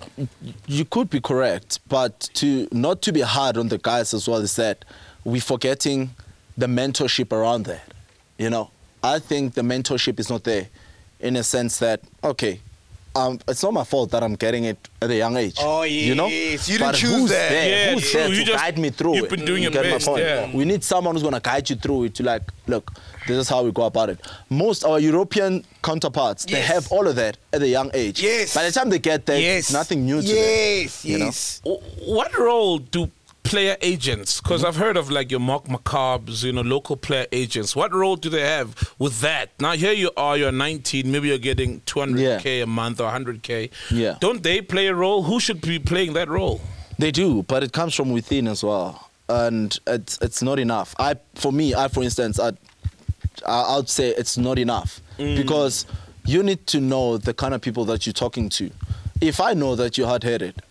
you 0.68 0.84
could 0.84 1.10
be 1.10 1.22
correct, 1.22 1.80
but 1.88 2.20
to 2.34 2.68
not 2.74 3.02
to 3.04 3.14
be 3.14 3.22
hard 3.22 3.56
on 3.58 3.70
the 3.70 3.78
guys 3.78 4.14
as 4.14 4.28
well 4.28 4.42
is 4.42 4.58
that 4.58 4.84
we're 5.24 5.40
forgetting 5.42 6.10
the 6.58 6.68
mentorship 6.68 7.32
around 7.32 7.68
that. 7.68 7.84
You 8.38 8.50
know, 8.50 8.70
I 9.04 9.20
think 9.20 9.54
the 9.54 9.62
mentorship 9.62 10.20
is 10.20 10.30
not 10.30 10.44
there, 10.44 10.68
in 11.20 11.36
a 11.36 11.44
sense 11.44 11.80
that 11.80 12.02
okay, 12.24 12.60
um, 13.16 13.40
it's 13.48 13.62
not 13.64 13.74
my 13.74 13.84
fault 13.84 14.12
that 14.12 14.24
I'm 14.24 14.36
getting 14.36 14.64
it 14.66 14.78
at 15.02 15.10
a 15.10 15.16
young 15.16 15.36
age. 15.38 15.58
Oh, 15.60 15.84
you 15.84 16.16
know, 16.16 16.28
yes, 16.28 16.70
you 16.70 16.78
didn't 16.78 16.92
but 16.94 16.96
choose 16.98 17.12
who's 17.12 17.30
that. 17.32 17.50
There? 17.50 17.70
Yeah, 17.88 17.94
who's 17.94 18.10
true, 18.12 18.20
there 18.22 18.30
you 18.30 18.36
to 18.36 18.46
just- 18.46 18.58
guide 18.64 18.78
me 18.78 18.90
through 18.92 19.16
you've 19.16 19.26
it? 19.26 19.30
been 19.32 19.46
doing 19.46 19.64
You 19.64 19.70
your 19.70 19.84
best, 19.84 20.08
yeah. 20.18 20.56
We 20.56 20.64
need 20.66 20.84
someone 20.84 21.16
who's 21.16 21.24
gonna 21.24 21.40
guide 21.42 21.70
you 21.70 21.76
through 21.76 22.06
it 22.06 22.16
to 22.16 22.24
like, 22.24 22.44
look, 22.68 22.92
this 23.28 23.38
is 23.38 23.50
how 23.50 23.64
we 23.64 23.72
go 23.72 23.84
about 23.84 24.10
it. 24.10 24.20
Most 24.50 24.86
our 24.86 25.00
European 25.00 25.66
counterparts, 25.84 26.46
they 26.46 26.62
have 26.62 26.90
all 26.92 27.08
of 27.08 27.16
that 27.18 27.38
at 27.52 27.62
a 27.62 27.68
young 27.68 27.92
age. 27.94 28.22
Yes. 28.22 28.54
By 28.56 28.64
the 28.64 28.72
time 28.72 28.90
they 28.90 29.00
get 29.00 29.26
there, 29.26 29.40
yes. 29.40 29.66
it's 29.66 29.74
nothing 29.74 30.06
new 30.06 30.22
to 30.22 30.28
them. 30.28 30.36
yes, 30.38 31.04
yes. 31.06 31.62
What 32.06 32.38
role 32.38 32.78
do 32.78 33.10
player 33.44 33.78
agents? 33.82 34.42
Because 34.42 34.64
I've 34.64 34.76
heard 34.76 34.98
of 34.98 35.10
like 35.10 35.32
your 35.32 35.40
Mark 35.40 35.66
Makaabs, 35.66 36.44
you 36.44 36.52
know, 36.54 36.62
local 36.62 36.96
player 36.98 37.28
agents. 37.32 37.76
What 37.76 37.94
role 37.94 38.16
do 38.16 38.30
they 38.30 38.42
have 38.42 38.94
with 39.00 39.22
that? 39.22 39.50
Now 39.60 39.74
here 39.74 39.94
you 39.94 40.12
are, 40.18 40.38
you're 40.38 40.52
19, 40.52 41.12
maybe 41.12 41.30
you're 41.30 41.38
getting 41.38 41.82
200k 41.82 42.64
a 42.64 42.68
month 42.68 43.02
or 43.02 43.12
100k. 43.12 43.72
Yeah. 43.90 44.18
Don't 44.20 44.44
they 44.44 44.62
play 44.62 44.88
a 44.88 44.96
role? 44.96 45.24
Who 45.24 45.40
should 45.40 45.62
be 45.62 45.80
playing 45.80 46.14
that 46.14 46.30
role? 46.30 46.62
They 47.02 47.12
do, 47.12 47.42
but 47.44 47.64
it 47.64 47.74
comes 47.74 47.96
from 47.96 48.12
within 48.12 48.48
as 48.48 48.64
well, 48.64 49.10
and 49.28 49.76
it's 49.88 50.20
it's 50.22 50.44
not 50.44 50.60
enough. 50.60 50.94
I, 51.00 51.16
for 51.34 51.52
me, 51.52 51.74
I, 51.74 51.88
for 51.88 52.04
instance, 52.04 52.40
I, 52.40 52.50
I 53.48 53.78
I'd 53.78 53.90
say 53.90 54.10
it's 54.10 54.38
not 54.38 54.60
enough 54.60 55.02
mm. 55.18 55.36
because 55.36 55.88
you 56.26 56.44
need 56.44 56.68
to 56.68 56.80
know 56.80 57.18
the 57.18 57.34
kind 57.34 57.56
of 57.56 57.62
people 57.62 57.86
that 57.86 58.06
you're 58.06 58.14
talking 58.14 58.50
to. 58.50 58.70
If 59.20 59.42
I 59.42 59.54
know 59.54 59.76
that 59.76 59.98
you're 59.98 60.08
hard-headed, 60.08 60.62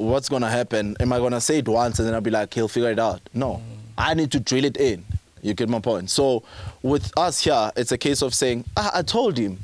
what's 0.00 0.28
gonna 0.28 0.48
happen? 0.50 0.96
Am 1.00 1.12
I 1.12 1.18
gonna 1.18 1.40
say 1.40 1.58
it 1.58 1.68
once 1.68 1.98
and 1.98 2.08
then 2.08 2.14
I'll 2.14 2.20
be 2.20 2.30
like, 2.30 2.52
he'll 2.54 2.68
figure 2.68 2.90
it 2.90 2.98
out? 2.98 3.20
No, 3.34 3.60
I 3.98 4.14
need 4.14 4.30
to 4.32 4.40
drill 4.40 4.64
it 4.64 4.76
in. 4.76 5.04
You 5.42 5.54
get 5.54 5.68
my 5.70 5.80
point. 5.80 6.10
So 6.10 6.42
with 6.82 7.10
us 7.16 7.42
here, 7.44 7.70
it's 7.74 7.92
a 7.92 7.96
case 7.98 8.20
of 8.22 8.34
saying, 8.34 8.64
ah, 8.76 8.90
I 8.94 9.00
told 9.02 9.38
him. 9.38 9.58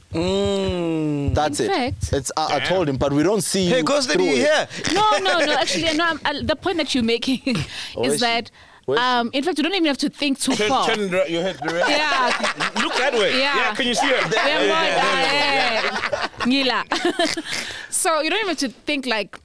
That's 1.34 1.60
In 1.60 1.70
it. 1.70 1.74
fact- 1.74 2.12
it's 2.14 2.32
I, 2.36 2.56
I 2.56 2.60
told 2.60 2.88
him, 2.88 2.96
but 2.96 3.12
we 3.12 3.22
don't 3.22 3.42
see. 3.42 3.66
Hey, 3.66 3.78
you 3.78 3.82
Ghost, 3.84 4.08
did 4.08 4.14
through 4.16 4.24
you 4.24 4.32
it. 4.36 4.38
hear? 4.38 4.68
No, 4.94 5.18
no, 5.18 5.38
no. 5.44 5.52
Actually, 5.58 5.94
no. 5.96 6.04
I'm, 6.06 6.20
I, 6.24 6.40
the 6.42 6.56
point 6.56 6.78
that 6.78 6.94
you're 6.94 7.04
making 7.04 7.40
Where 7.94 8.06
is 8.08 8.14
is 8.14 8.20
that, 8.20 8.46
she? 8.46 8.52
Where 8.86 8.96
is 8.98 9.04
um, 9.04 9.30
in 9.34 9.42
fact, 9.44 9.58
you 9.58 9.64
don't 9.64 9.74
even 9.74 9.86
have 9.86 9.98
to 9.98 10.08
think 10.08 10.38
too 10.40 10.54
Turn, 10.54 10.68
far. 10.68 10.86
turn 10.88 11.00
your 11.28 11.42
head 11.42 11.58
the 11.62 11.74
right- 11.74 11.88
Yeah. 11.90 12.82
Look 12.82 12.94
that 12.96 13.12
way. 13.12 13.38
Yeah. 13.38 13.56
Yeah. 13.56 13.74
Can 13.74 13.86
you 13.86 13.94
see 13.94 14.06
it? 14.06 14.24
We're 14.24 14.66
more, 14.68 14.76
uh, 14.96 16.28
Ngila. 16.46 17.90
so 17.90 18.20
you 18.22 18.30
don't 18.30 18.38
even 18.38 18.48
have 18.48 18.58
to 18.58 18.68
think 18.70 19.04
like 19.04 19.38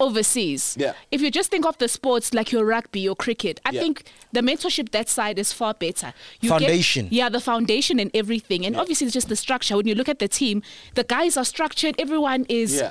overseas. 0.00 0.76
Yeah. 0.78 0.92
If 1.10 1.20
you 1.20 1.30
just 1.30 1.50
think 1.50 1.66
of 1.66 1.76
the 1.78 1.88
sports 1.88 2.32
like 2.32 2.52
your 2.52 2.64
rugby 2.64 3.00
your 3.00 3.16
cricket, 3.16 3.60
I 3.64 3.70
Yeah. 3.70 3.80
think 3.80 4.04
the 4.32 4.40
mentorship 4.40 4.90
that 4.90 5.08
side 5.08 5.38
is 5.38 5.52
far 5.52 5.74
better. 5.74 6.12
You 6.40 6.50
Foundation. 6.50 7.06
Get, 7.06 7.12
yeah, 7.12 7.28
the 7.28 7.40
foundation 7.40 7.98
and 7.98 8.10
everything. 8.14 8.64
And 8.66 8.76
obviously 8.76 9.06
it's 9.06 9.14
just 9.14 9.28
the 9.28 9.36
structure. 9.36 9.76
When 9.76 9.86
you 9.86 9.94
look 9.94 10.08
at 10.08 10.18
the 10.18 10.28
team, 10.28 10.62
the 10.94 11.04
guys 11.04 11.36
are 11.36 11.44
structured, 11.44 11.94
everyone 11.98 12.46
is 12.48 12.76
Yeah. 12.80 12.90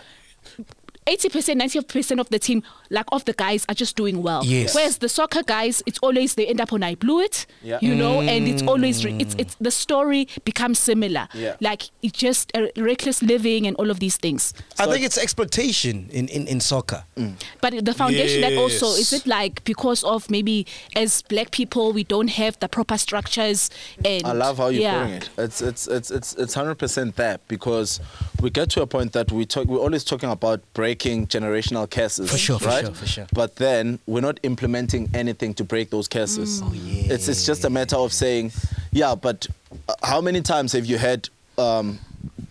80%, 1.07 1.61
90% 1.61 2.19
of 2.19 2.29
the 2.29 2.37
team, 2.37 2.63
like 2.89 3.05
of 3.11 3.23
the 3.25 3.33
guys, 3.33 3.65
are 3.69 3.73
just 3.73 3.95
doing 3.95 4.21
well. 4.21 4.43
Yes. 4.43 4.75
Whereas 4.75 4.97
the 4.97 5.07
soccer 5.07 5.41
guys, 5.41 5.81
it's 5.85 5.99
always 5.99 6.35
they 6.35 6.45
end 6.47 6.59
up 6.59 6.73
on 6.73 6.83
I 6.83 6.95
blew 6.95 7.21
it, 7.21 7.45
Yeah. 7.63 7.79
you 7.81 7.95
know, 7.95 8.21
and 8.21 8.47
it's 8.47 8.61
mm. 8.61 8.67
always 8.67 9.05
re- 9.05 9.15
it's 9.19 9.35
it's 9.35 9.55
the 9.55 9.71
story 9.71 10.27
becomes 10.43 10.79
similar. 10.79 11.29
Yeah. 11.33 11.55
Like 11.61 11.83
it's 12.01 12.17
just 12.17 12.51
a 12.55 12.69
reckless 12.77 13.23
living 13.23 13.65
and 13.65 13.75
all 13.77 13.89
of 13.89 13.99
these 13.99 14.17
things. 14.17 14.53
I 14.77 14.85
think 14.85 15.05
it's 15.05 15.17
exploitation 15.17 16.09
in, 16.11 16.27
in, 16.27 16.47
in 16.47 16.59
soccer. 16.59 17.03
Mm. 17.15 17.35
But 17.61 17.85
the 17.85 17.93
foundation 17.93 18.41
that 18.41 18.53
also 18.57 18.87
is 18.87 19.13
it 19.13 19.25
like 19.25 19.63
because 19.63 20.03
of 20.03 20.29
maybe 20.29 20.67
as 20.95 21.21
black 21.23 21.51
people 21.51 21.93
we 21.93 22.03
don't 22.03 22.29
have 22.29 22.59
the 22.59 22.67
proper 22.67 22.97
structures 22.97 23.69
and 24.03 24.25
I 24.25 24.33
love 24.33 24.57
how 24.57 24.67
you're 24.67 24.81
yeah. 24.81 24.99
putting 24.99 25.15
it. 25.15 25.29
It's 25.37 25.61
it's 25.61 25.87
it's 25.87 26.11
it's 26.11 26.33
it's 26.33 26.53
hundred 26.53 26.75
percent 26.75 27.15
that 27.15 27.47
because 27.47 28.01
we 28.41 28.49
get 28.49 28.69
to 28.71 28.81
a 28.81 28.87
point 28.87 29.13
that 29.13 29.31
we 29.31 29.45
talk. 29.45 29.67
We're 29.67 29.79
always 29.79 30.03
talking 30.03 30.29
about 30.29 30.61
breaking 30.97 31.27
generational 31.27 31.89
curses. 31.89 32.31
For 32.31 32.37
sure, 32.37 32.59
for 32.59 32.67
right? 32.67 32.85
sure, 32.85 32.93
for 32.93 33.05
sure. 33.07 33.27
But 33.33 33.55
then 33.57 33.99
we're 34.07 34.21
not 34.21 34.39
implementing 34.43 35.09
anything 35.13 35.53
to 35.55 35.63
break 35.63 35.89
those 35.89 36.07
curses. 36.07 36.61
Mm. 36.61 36.69
Oh 36.69 36.73
yeah. 36.73 37.13
It's 37.13 37.27
it's 37.27 37.45
just 37.45 37.65
a 37.65 37.69
matter 37.69 37.95
of 37.97 38.11
saying, 38.13 38.51
yeah. 38.91 39.15
But 39.15 39.47
uh, 39.87 39.93
how 40.03 40.21
many 40.21 40.41
times 40.41 40.73
have 40.73 40.85
you 40.85 40.97
had? 40.97 41.29
Um, 41.57 41.99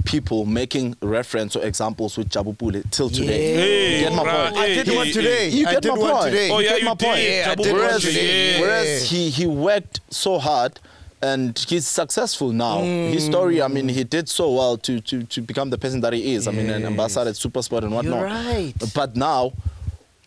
people 0.04 0.46
making 0.46 0.96
reference 1.00 1.56
or 1.56 1.64
examples 1.64 2.16
with 2.16 2.28
Jabu 2.28 2.56
Pule 2.58 2.82
till 2.92 3.08
today. 3.10 3.54
Hey, 3.54 3.94
you 3.98 4.04
get 4.08 4.12
my 4.14 4.22
right. 4.24 4.52
point. 4.52 4.56
I 4.56 4.66
did 4.74 4.86
Hey, 4.86 4.96
one 4.96 5.06
today. 5.08 5.48
You 5.48 5.66
I 5.66 5.72
get 5.72 5.82
did 5.82 5.92
my 5.92 5.98
one 5.98 6.12
point. 6.12 6.24
today. 6.26 6.50
Oh, 6.50 6.58
yeah, 6.58 6.68
get 6.70 6.78
you 6.80 6.84
my 6.86 6.94
did. 6.94 7.06
point. 7.06 7.22
Yeah, 7.22 7.42
I 7.46 7.48
Double 7.54 7.64
did 7.64 7.72
one 7.72 7.80
whereas, 7.82 8.02
today. 8.02 8.60
Whereas 8.60 9.10
he, 9.10 9.30
he 9.30 9.46
worked 9.46 10.00
so 10.10 10.38
hard 10.38 10.78
and 11.22 11.58
he's 11.68 11.86
successful 11.86 12.52
now. 12.52 12.78
Mm. 12.80 13.12
His 13.12 13.24
story, 13.24 13.62
I 13.62 13.68
mean, 13.68 13.88
he 13.88 14.04
did 14.04 14.28
so 14.28 14.52
well 14.52 14.76
to, 14.78 15.00
to, 15.00 15.22
to 15.24 15.40
become 15.40 15.70
the 15.70 15.78
person 15.78 16.00
that 16.02 16.12
he 16.12 16.34
is. 16.34 16.46
I 16.46 16.52
mean, 16.52 16.68
an 16.68 16.84
ambassador 16.84 17.28
at 17.30 17.36
Supersport 17.36 17.82
and 17.82 17.92
whatnot. 17.92 18.24
right. 18.24 18.74
But 18.94 19.16
now, 19.16 19.52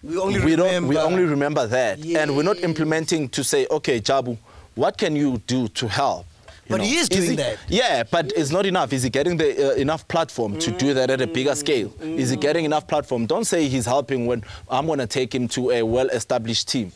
We 0.03 0.17
only 0.17 0.39
we 0.39 0.51
remember. 0.55 0.69
don't 0.71 0.87
we 0.87 0.97
only 0.97 1.23
remember 1.23 1.67
that 1.67 1.99
and 1.99 2.35
we're 2.35 2.43
not 2.43 2.59
implementing 2.63 3.27
to 3.29 3.43
say 3.43 3.67
okay 3.69 3.99
jabu 3.99 4.37
what 4.75 4.97
can 4.97 5.13
you 5.13 5.39
do 5.45 5.67
to 5.79 5.87
help 5.89 6.25
You 6.69 6.77
But 6.77 6.81
he 6.85 6.95
is 7.01 7.09
doing 7.09 7.35
that. 7.35 7.57
yeah 7.67 8.03
but 8.09 8.31
it's 8.39 8.49
not 8.49 8.65
enough 8.65 8.93
is 8.93 9.03
he 9.03 9.09
getting 9.09 9.35
the 9.35 9.49
uh, 9.71 9.73
enough 9.75 10.07
platform 10.07 10.57
to 10.59 10.71
do 10.71 10.93
that 10.93 11.09
at 11.09 11.19
a 11.19 11.27
bigger 11.27 11.51
mm. 11.51 11.57
scale 11.57 11.91
is 12.23 12.29
he 12.29 12.37
mm. 12.37 12.41
getting 12.47 12.63
enough 12.63 12.87
platform 12.87 13.25
don't 13.25 13.43
say 13.53 13.67
he's 13.67 13.85
helping 13.85 14.25
when 14.25 14.41
i'm 14.69 14.85
going 14.85 14.99
to 14.99 15.07
take 15.19 15.35
him 15.35 15.49
to 15.49 15.61
a 15.71 15.83
well 15.83 16.07
established 16.19 16.69
team 16.69 16.93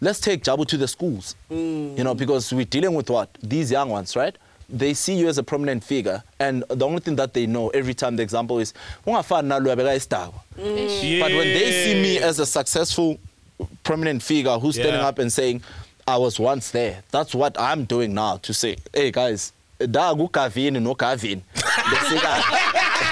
let's 0.00 0.20
take 0.20 0.42
jabu 0.42 0.66
to 0.66 0.76
the 0.76 0.88
schools 0.88 1.34
you 1.50 2.04
know 2.04 2.14
because 2.14 2.52
we're 2.52 2.64
dealing 2.64 2.94
with 2.94 3.10
what 3.10 3.28
these 3.42 3.70
young 3.70 3.88
ones 3.88 4.14
right 4.16 4.36
they 4.70 4.92
see 4.92 5.14
you 5.14 5.28
as 5.28 5.38
a 5.38 5.42
prominent 5.42 5.82
figure 5.82 6.22
and 6.40 6.62
the 6.68 6.84
only 6.86 7.00
thing 7.00 7.16
that 7.16 7.32
they 7.32 7.46
know 7.46 7.68
every 7.70 7.94
time 7.94 8.16
the 8.16 8.22
example 8.22 8.58
is 8.58 8.74
"Ungafani 9.06 9.48
nalo 9.48 9.74
ubeka 9.74 9.94
isidakwa." 9.94 10.40
Mm. 10.58 11.20
But 11.20 11.30
when 11.32 11.46
they 11.46 11.70
see 11.84 12.02
me 12.02 12.18
as 12.18 12.38
a 12.38 12.44
successful, 12.44 13.18
prominent 13.82 14.22
figure 14.22 14.58
who's 14.58 14.74
standing 14.74 15.00
up 15.00 15.18
and 15.18 15.32
saying, 15.32 15.62
I 16.06 16.16
was 16.16 16.38
once 16.38 16.70
there, 16.70 17.02
that's 17.10 17.34
what 17.34 17.58
I'm 17.58 17.84
doing 17.84 18.14
now 18.14 18.36
to 18.38 18.52
say, 18.54 18.76
hey 18.92 19.10
guys, 19.10 19.52
da 19.78 20.14
kugavini 20.14 20.80
no. 20.82 20.94
Besikade. 20.94 21.42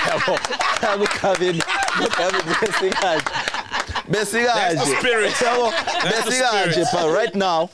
Yabo. 0.08 0.36
Da 0.80 0.96
kugavini 0.96 1.62
no 2.00 2.08
Gavin 2.08 3.55
Besikade. 4.06 4.74
That's 4.74 4.88
the 4.88 4.96
spirit. 4.96 5.30
Yabo. 5.34 5.70
That's 5.70 6.24
the 6.24 6.30
Besikade. 6.30 6.70
spirit. 6.72 6.88
But 6.92 7.14
right 7.14 7.34
now, 7.34 7.70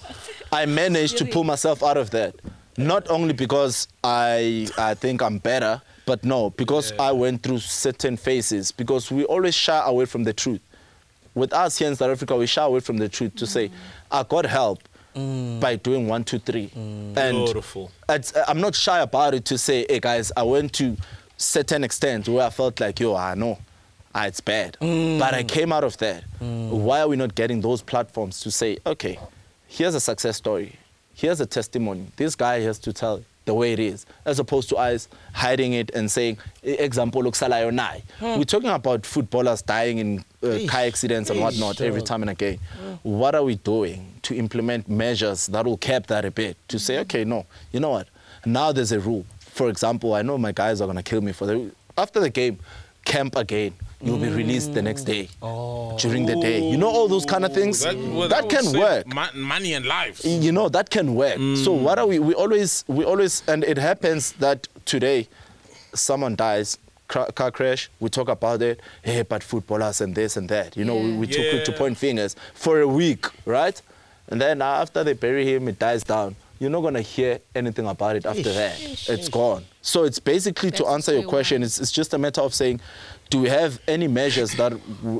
I 0.53 0.67
managed 0.67 1.19
to 1.19 1.25
pull 1.25 1.45
myself 1.45 1.83
out 1.83 1.97
of 1.97 2.11
that. 2.11 2.35
Not 2.77 3.09
only 3.11 3.35
because 3.35 3.89
I 4.03 4.69
I 4.79 4.95
think 4.95 5.23
I'm 5.23 5.39
better, 5.39 5.83
but 6.07 6.25
no, 6.25 6.51
because 6.51 6.93
I 6.99 7.13
went 7.13 7.43
through 7.43 7.59
certain 7.59 8.17
phases. 8.17 8.73
Because 8.73 9.11
we 9.11 9.25
always 9.25 9.55
shy 9.55 9.81
away 9.85 10.07
from 10.07 10.25
the 10.25 10.33
truth. 10.33 10.61
With 11.35 11.53
us 11.53 11.79
here 11.79 11.89
in 11.89 11.97
South 11.97 12.11
Africa, 12.11 12.37
we 12.37 12.47
shy 12.47 12.63
away 12.63 12.81
from 12.81 12.99
the 12.99 13.09
truth 13.09 13.35
to 13.37 13.47
say, 13.47 13.71
I 14.11 14.23
got 14.23 14.45
help 14.45 14.87
mm. 15.15 15.61
by 15.61 15.77
doing 15.77 16.09
one, 16.09 16.25
two, 16.25 16.39
three. 16.39 16.69
Mm. 16.69 17.17
And 17.17 17.45
Beautiful. 17.45 17.91
it's, 18.09 18.35
uh, 18.35 18.45
I'm 18.49 18.61
not 18.61 18.75
shy 18.75 19.01
about 19.01 19.35
it 19.35 19.45
to 19.47 19.59
say, 19.59 19.87
hey 19.89 20.01
guys, 20.01 20.33
I 20.37 20.43
went 20.43 20.73
to 20.75 20.97
certain 21.37 21.85
extent 21.85 22.29
where 22.29 22.47
I 22.47 22.51
felt 22.51 22.81
like, 22.81 23.01
yo, 23.01 23.15
I 23.17 23.35
know. 23.35 23.59
Ah, 24.15 24.27
it's 24.27 24.41
bad. 24.41 24.77
But 24.81 25.35
I 25.35 25.43
came 25.43 25.73
out 25.73 25.85
of 25.85 25.97
that. 25.99 26.25
Why 26.41 27.01
are 27.01 27.09
we 27.09 27.17
not 27.17 27.35
getting 27.35 27.61
those 27.61 27.83
platforms 27.83 28.41
to 28.41 28.51
say, 28.51 28.79
okay, 28.87 29.19
here's 29.69 29.95
a 29.95 30.01
success 30.01 30.37
story. 30.37 30.77
Here's 31.15 31.41
a 31.41 31.47
testimony. 31.47 32.07
This 32.17 32.35
guy 32.35 32.61
has 32.61 32.79
to 32.81 32.93
tell 32.93 33.23
the 33.45 33.55
way 33.55 33.73
it 33.73 33.81
is, 33.81 34.07
as 34.25 34.39
opposed 34.39 34.69
to 34.69 34.77
us 34.77 35.09
hiding 35.33 35.73
it 35.73 35.91
and 35.95 36.09
saying, 36.11 36.39
"E- 36.65 36.73
example, 36.79 37.23
naye." 37.23 38.03
We're 38.21 38.45
talking 38.45 38.71
about 38.71 39.05
footballers 39.05 39.63
dying 39.63 39.99
in 39.99 40.25
uh, 40.45 40.59
car 40.69 40.83
accidents 40.83 41.29
and 41.29 41.41
whatnot 41.41 41.81
every 41.81 42.03
time 42.03 42.23
and 42.23 42.31
again. 42.31 42.59
What 43.03 43.35
are 43.35 43.43
we 43.43 43.57
doing 43.57 44.15
to 44.23 44.37
implement 44.37 44.89
measures 44.89 45.47
that 45.49 45.65
will 45.67 45.77
cap 45.77 46.07
that 46.07 46.25
a 46.25 46.31
bit? 46.31 46.57
To 46.69 46.79
say, 46.79 46.99
okay, 47.01 47.25
no, 47.25 47.47
you 47.73 47.81
know 47.81 47.91
what? 47.91 48.09
Now 48.47 48.71
there's 48.73 48.93
a 48.93 49.01
rule. 49.01 49.27
For 49.41 49.69
example, 49.69 50.15
I 50.15 50.23
know 50.23 50.39
my 50.39 50.53
guys 50.53 50.81
are 50.81 50.87
gonna 50.87 51.03
kill 51.03 51.21
me 51.21 51.33
for 51.33 51.47
the 51.47 51.73
after 51.99 52.21
the 52.21 52.31
game, 52.31 52.59
camp 53.05 53.35
again. 53.37 53.75
You'll 54.03 54.19
be 54.19 54.29
released 54.29 54.75
the 54.75 54.83
next 54.83 55.05
day 55.05 55.29
oh. 55.43 55.97
during 55.97 56.27
the 56.27 56.35
day. 56.35 56.61
You 56.61 56.77
know 56.77 56.89
all 56.89 57.07
those 57.07 57.25
kind 57.25 57.45
of 57.45 57.55
things. 57.55 57.81
That, 57.81 57.97
well, 57.97 58.29
that 58.29 58.43
would 58.43 58.51
can 58.51 58.79
work. 58.79 59.07
mo- 59.07 59.29
money 59.35 59.75
and 59.75 59.87
lives. 59.87 60.25
you 60.25 60.51
know 60.51 60.69
that 60.71 60.91
can 60.91 61.15
work. 61.15 61.37
So 61.37 61.71
mm. 61.73 61.83
what 61.83 61.99
are 62.01 62.07
we 62.07 62.19
we 62.19 62.35
always 62.35 62.85
we 62.89 63.05
always 63.05 63.43
and 63.47 63.63
it 63.63 63.79
happens 63.79 64.33
that 64.33 64.67
today 64.87 65.29
someone 65.95 66.35
dies 66.35 66.79
car, 67.07 67.31
car 67.33 67.53
crash 67.53 67.91
we 68.01 68.09
talk 68.09 68.29
about 68.29 68.61
it. 68.63 68.81
Hey 69.05 69.23
but 69.23 69.43
footballers 69.45 70.01
and 70.01 70.17
this 70.17 70.37
and 70.37 70.49
that. 70.49 70.77
You 70.77 70.85
know 70.85 70.97
we, 70.97 71.13
we 71.17 71.27
too 71.29 71.49
quick 71.51 71.65
to 71.67 71.73
point 71.73 71.97
fingers 71.97 72.35
for 72.55 72.81
a 72.81 72.89
week 72.89 73.27
right? 73.47 73.81
And 74.29 74.41
then 74.41 74.63
after 74.63 75.05
they 75.05 75.13
bury 75.13 75.47
him 75.47 75.69
it 75.69 75.79
dies 75.79 76.03
down. 76.03 76.35
You're 76.59 76.71
not 76.71 76.83
going 76.83 76.95
to 76.95 77.01
hear 77.01 77.41
anything 77.57 77.89
about 77.89 78.15
it 78.15 78.25
after 78.25 78.53
that. 78.53 78.81
It's 79.09 79.29
gone. 79.29 79.65
So 79.81 80.05
it's 80.05 80.21
basically 80.21 80.71
to 80.73 80.87
answer 80.87 81.13
your 81.13 81.25
question 81.25 81.65
it's, 81.65 81.81
it's 81.81 81.91
just 81.91 82.15
a 82.15 82.19
matter 82.19 82.41
of 82.41 82.55
saying 82.55 82.81
do 83.33 83.39
we 83.39 83.49
have 83.49 83.81
any 83.89 84.07
measures 84.09 84.53
that 84.57 84.75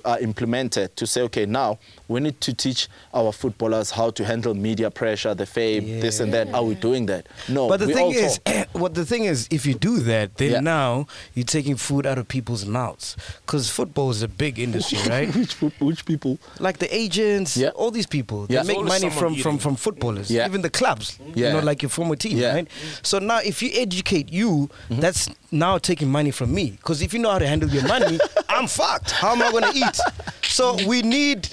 are 0.05 0.21
implemented 0.21 0.95
to 0.97 1.07
say, 1.07 1.23
okay, 1.23 1.47
now 1.47 1.79
we 2.13 2.21
need 2.21 2.41
to 2.43 2.53
teach 2.55 2.89
our 3.15 3.33
footballers 3.33 3.91
how 3.91 4.11
to 4.11 4.25
handle 4.25 4.55
media 4.55 4.91
pressure, 4.91 5.35
the 5.35 5.47
fame, 5.47 6.01
this 6.01 6.21
and 6.21 6.33
that? 6.33 6.53
Are 6.55 6.63
we 6.63 6.75
doing 6.75 7.07
that? 7.07 7.27
No. 7.49 7.69
But 7.69 7.81
the 7.81 7.87
we 7.87 7.95
thing 7.95 8.05
all 8.05 8.13
is, 8.13 8.39
talk. 8.45 8.69
what 8.73 8.95
the 8.95 9.05
thing 9.05 9.25
is, 9.25 9.49
if 9.51 9.67
you 9.67 9.75
do 9.75 9.99
that, 10.01 10.37
then 10.37 10.51
Yeah. 10.53 10.61
now 10.61 11.07
you're 11.35 11.45
taking 11.45 11.77
food 11.77 12.07
out 12.07 12.19
of 12.19 12.29
people's 12.29 12.65
mouths. 12.67 13.17
Because 13.45 13.71
football 13.71 14.11
is 14.11 14.23
a 14.23 14.29
big 14.29 14.59
industry, 14.59 14.99
right? 15.09 15.35
which, 15.35 15.55
which 15.81 16.05
people? 16.05 16.39
like 16.61 16.79
the 16.79 16.95
agents, 16.95 17.57
Yeah. 17.57 17.71
all 17.71 17.91
these 17.91 18.07
people, 18.07 18.47
Yeah. 18.49 18.63
they 18.63 18.75
make 18.75 18.85
money 18.85 19.11
from, 19.11 19.19
from, 19.19 19.33
eating. 19.35 19.59
from 19.59 19.77
footballers, 19.77 20.31
Yeah. 20.31 20.47
even 20.47 20.63
the 20.63 20.71
clubs, 20.71 21.19
Yeah. 21.35 21.49
you 21.49 21.53
know, 21.55 21.61
like 21.61 21.83
your 21.83 21.91
former 21.91 22.17
team, 22.17 22.39
Yeah. 22.39 22.55
right? 22.55 22.69
So 23.03 23.19
now 23.19 23.39
if 23.39 23.63
you 23.63 23.71
educate 23.75 24.31
you, 24.33 24.69
Mm-hmm. 24.91 25.01
that's 25.01 25.29
now 25.51 25.79
taking 25.79 26.11
money 26.11 26.31
from 26.31 26.53
me. 26.55 26.71
Because 26.73 27.03
if 27.03 27.13
you 27.15 27.19
know 27.21 27.31
how 27.31 27.39
to 27.39 27.47
handle 27.47 27.69
your 27.71 27.87
money, 27.87 28.19
I'm 28.49 28.67
fucked. 28.67 29.11
How 29.13 29.33
am 29.33 29.43
I 29.43 29.51
going 29.51 29.65
to 29.65 29.79
eat? 29.79 29.99
So 30.43 30.77
we 30.87 31.03
need 31.03 31.49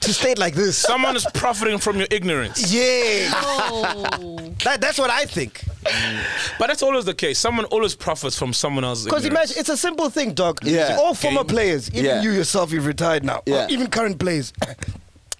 to 0.00 0.12
state 0.12 0.38
like 0.38 0.54
this. 0.54 0.76
Someone 0.76 1.16
is 1.16 1.26
profiting 1.34 1.78
from 1.78 1.96
your 1.98 2.06
ignorance. 2.10 2.72
Yeah, 2.72 3.30
Oh. 3.34 4.54
that, 4.64 4.80
that's 4.80 4.98
what 4.98 5.10
I 5.10 5.24
think. 5.24 5.62
But 6.58 6.68
that's 6.68 6.82
always 6.82 7.04
the 7.04 7.14
case. 7.14 7.38
Someone 7.38 7.64
always 7.66 7.94
profits 7.94 8.38
from 8.38 8.52
someone 8.52 8.84
else's 8.84 9.04
Because 9.06 9.24
imagine, 9.24 9.56
it's 9.58 9.68
a 9.68 9.76
simple 9.76 10.08
thing, 10.10 10.32
dog. 10.34 10.60
Yeah. 10.62 10.96
All 11.00 11.14
former 11.14 11.40
Okay. 11.40 11.54
players, 11.54 11.88
even 11.90 12.04
Yeah. 12.04 12.22
you 12.22 12.30
yourself, 12.32 12.70
you've 12.72 12.86
retired 12.86 13.24
now, 13.24 13.42
Yeah. 13.46 13.66
even 13.68 13.88
current 13.88 14.18
players. 14.18 14.52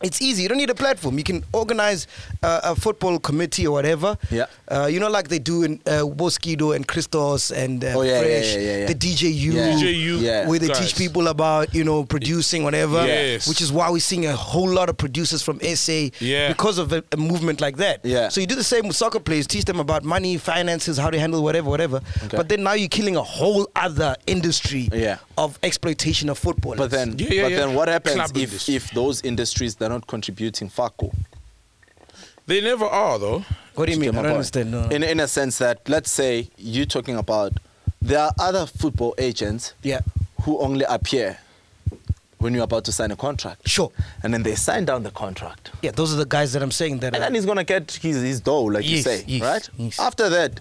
It's 0.02 0.20
easy. 0.20 0.42
You 0.42 0.48
don't 0.48 0.58
need 0.58 0.70
a 0.70 0.74
platform. 0.74 1.18
You 1.18 1.24
can 1.24 1.44
organize 1.52 2.06
uh, 2.42 2.60
a 2.64 2.74
football 2.76 3.18
committee 3.18 3.66
or 3.66 3.72
whatever. 3.72 4.16
Yeah. 4.30 4.46
Uh, 4.68 4.86
you 4.86 4.98
know, 5.00 5.08
like 5.10 5.28
they 5.28 5.38
do 5.38 5.62
in 5.62 5.80
uh, 5.86 6.02
Boskido 6.02 6.74
and 6.74 6.86
Christos 6.86 7.50
and 7.50 7.84
uh, 7.84 7.92
Oh, 7.96 8.02
yeah, 8.02 8.12
yeah, 8.12 8.20
Fresh, 8.20 8.54
yeah, 8.54 8.60
yeah, 8.60 8.76
yeah. 8.78 8.86
the 8.86 8.94
DJU, 8.94 9.52
Yeah. 9.52 9.72
DJU 9.72 10.20
Yeah. 10.20 10.48
where 10.48 10.58
they 10.58 10.68
guys. 10.68 10.78
teach 10.80 10.96
people 10.96 11.28
about 11.28 11.74
you 11.74 11.84
know 11.84 12.04
producing 12.04 12.64
whatever. 12.64 13.06
Yes. 13.06 13.48
Which 13.48 13.60
is 13.60 13.70
why 13.72 13.90
we're 13.90 14.00
seeing 14.00 14.26
a 14.26 14.34
whole 14.36 14.68
lot 14.68 14.88
of 14.88 14.96
producers 14.96 15.42
from 15.42 15.60
SA 15.62 16.10
Yeah. 16.20 16.48
because 16.48 16.78
of 16.78 16.92
a, 16.92 17.02
a 17.12 17.16
movement 17.16 17.60
like 17.60 17.76
that. 17.76 18.00
Yeah. 18.04 18.28
So 18.28 18.40
you 18.40 18.46
do 18.46 18.54
the 18.54 18.64
same 18.64 18.86
with 18.88 18.96
soccer 18.96 19.20
players, 19.20 19.46
teach 19.46 19.64
them 19.64 19.78
about 19.80 20.04
money, 20.04 20.36
finances, 20.38 20.98
how 20.98 21.10
to 21.10 21.18
handle 21.18 21.42
whatever, 21.42 21.68
whatever. 21.70 22.00
Okay. 22.24 22.36
But 22.36 22.48
then 22.48 22.62
now 22.62 22.72
you're 22.72 22.88
killing 22.88 23.16
a 23.16 23.22
whole 23.22 23.68
other 23.76 24.16
industry 24.26 24.88
Yeah. 24.92 25.18
of 25.38 25.58
exploitation 25.62 26.28
of 26.28 26.38
football. 26.38 26.74
But 26.76 26.90
then, 26.90 27.16
Yeah, 27.18 27.28
yeah, 27.30 27.42
but 27.42 27.50
yeah. 27.52 27.56
then 27.58 27.74
what 27.74 27.88
happens 27.88 28.16
Club 28.16 28.36
if, 28.36 28.42
industry. 28.50 28.74
if 28.76 28.90
those 28.90 29.22
industries 29.22 29.74
they're 29.76 29.91
not 29.92 30.06
contributing 30.06 30.68
faco? 30.70 31.12
They 32.46 32.60
never 32.60 32.84
are 32.86 33.18
though. 33.18 33.44
what 33.74 33.86
do 33.86 33.92
you 33.92 33.98
mean? 34.00 34.10
I 34.10 34.12
don't 34.14 34.22
point? 34.24 34.34
understand. 34.34 34.70
No. 34.70 34.82
In 34.88 35.02
in 35.02 35.20
a 35.20 35.28
sense 35.28 35.58
that 35.58 35.88
let's 35.88 36.10
say 36.10 36.48
you're 36.56 36.86
talking 36.96 37.16
about 37.16 37.52
there 38.00 38.18
are 38.18 38.32
other 38.38 38.66
football 38.66 39.14
agents 39.18 39.74
yeah. 39.82 40.00
who 40.42 40.58
only 40.58 40.84
appear 40.88 41.38
when 42.38 42.52
you're 42.54 42.64
about 42.64 42.84
to 42.86 42.90
sign 42.92 43.12
a 43.12 43.16
contract. 43.16 43.68
Sure. 43.68 43.92
And 44.24 44.34
then 44.34 44.42
they 44.42 44.56
sign 44.56 44.84
down 44.84 45.04
the 45.04 45.12
contract. 45.12 45.70
Yeah, 45.82 45.92
those 45.92 46.12
are 46.12 46.16
the 46.16 46.26
guys 46.26 46.52
that 46.54 46.62
I'm 46.62 46.72
saying 46.72 46.98
that. 46.98 47.14
And 47.14 47.16
Are, 47.16 47.20
then 47.20 47.34
he's 47.36 47.46
gonna 47.46 47.62
get 47.62 47.92
his, 47.92 48.16
his 48.20 48.40
dough, 48.40 48.64
like 48.64 48.84
you 48.84 48.98
say, 48.98 49.22
yes, 49.28 49.42
right? 49.42 49.68
yes. 49.76 50.00
After 50.00 50.28
that, 50.30 50.58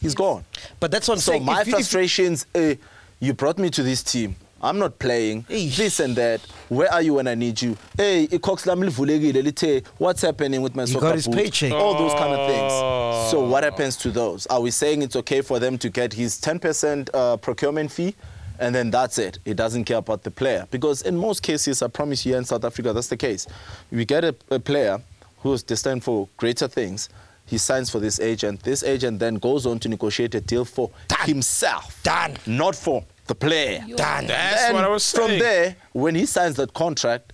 he's 0.00 0.16
gone. 0.16 0.44
but 0.80 0.90
that's 0.90 1.06
what 1.06 1.14
I'm 1.14 1.20
So 1.20 1.32
saying. 1.32 1.44
my 1.44 1.60
If 1.60 1.68
you- 1.68 1.74
if 1.74 1.76
frustrations, 1.76 2.46
uh, 2.56 2.74
you 3.20 3.32
brought 3.34 3.58
me 3.58 3.70
to 3.70 3.82
this 3.84 4.02
team. 4.02 4.34
I'm 4.60 4.78
not 4.78 4.98
playing. 4.98 5.44
Eesh. 5.44 5.76
This 5.76 6.00
and 6.00 6.16
that. 6.16 6.40
Where 6.68 6.92
are 6.92 7.00
you 7.02 7.14
when 7.14 7.28
I 7.28 7.34
need 7.34 7.62
you? 7.62 7.76
Hey, 7.96 8.26
icox 8.26 8.66
lami 8.66 8.88
livulekile 8.88 9.42
lithe, 9.44 9.86
what's 9.98 10.22
happening 10.22 10.62
with 10.62 10.74
my 10.74 10.82
He 10.84 10.92
soccer 10.92 11.06
got 11.06 11.14
his 11.14 11.26
boot? 11.26 11.36
paycheck. 11.36 11.72
All 11.72 11.94
those 11.96 12.12
kind 12.14 12.34
of 12.34 12.48
things. 12.48 13.30
So 13.30 13.48
what 13.48 13.62
happens 13.64 13.96
to 13.98 14.10
those? 14.10 14.46
Are 14.48 14.60
we 14.60 14.70
saying 14.70 15.02
it's 15.02 15.16
okay 15.16 15.42
for 15.42 15.58
them 15.58 15.78
to 15.78 15.88
get 15.88 16.12
his 16.12 16.40
10% 16.40 17.08
uh, 17.14 17.36
procurement 17.36 17.92
fee? 17.92 18.14
And 18.58 18.74
then 18.74 18.90
that's 18.90 19.18
it. 19.18 19.38
He 19.44 19.54
doesn't 19.54 19.84
care 19.84 19.98
about 19.98 20.24
the 20.24 20.32
player. 20.32 20.66
Because 20.72 21.02
in 21.02 21.16
most 21.16 21.44
cases, 21.44 21.80
I 21.80 21.86
promise 21.86 22.26
you, 22.26 22.36
in 22.36 22.44
South 22.44 22.64
Africa, 22.64 22.92
that's 22.92 23.06
the 23.06 23.16
case. 23.16 23.46
We 23.92 24.04
get 24.04 24.24
a, 24.24 24.34
a 24.50 24.58
player 24.58 25.00
who's 25.42 25.62
destined 25.62 26.02
for 26.02 26.28
greater 26.36 26.66
things. 26.66 27.08
He 27.46 27.56
signs 27.56 27.88
for 27.88 28.00
this 28.00 28.18
agent. 28.18 28.64
This 28.64 28.82
agent 28.82 29.20
then 29.20 29.36
goes 29.36 29.64
on 29.64 29.78
to 29.78 29.88
negotiate 29.88 30.34
a 30.34 30.40
deal 30.40 30.64
for 30.64 30.90
himself. 31.24 32.02
Done. 32.02 32.36
Not 32.46 32.74
for 32.74 33.04
the 33.28 33.34
player. 33.34 33.84
Done. 33.94 34.26
That's 34.26 34.62
And 34.64 34.74
what 34.74 34.84
I 34.84 34.88
was 34.88 35.04
saying. 35.04 35.28
From 35.28 35.38
there, 35.38 35.76
when 35.92 36.14
he 36.14 36.26
signs 36.26 36.56
that 36.56 36.74
contract, 36.74 37.32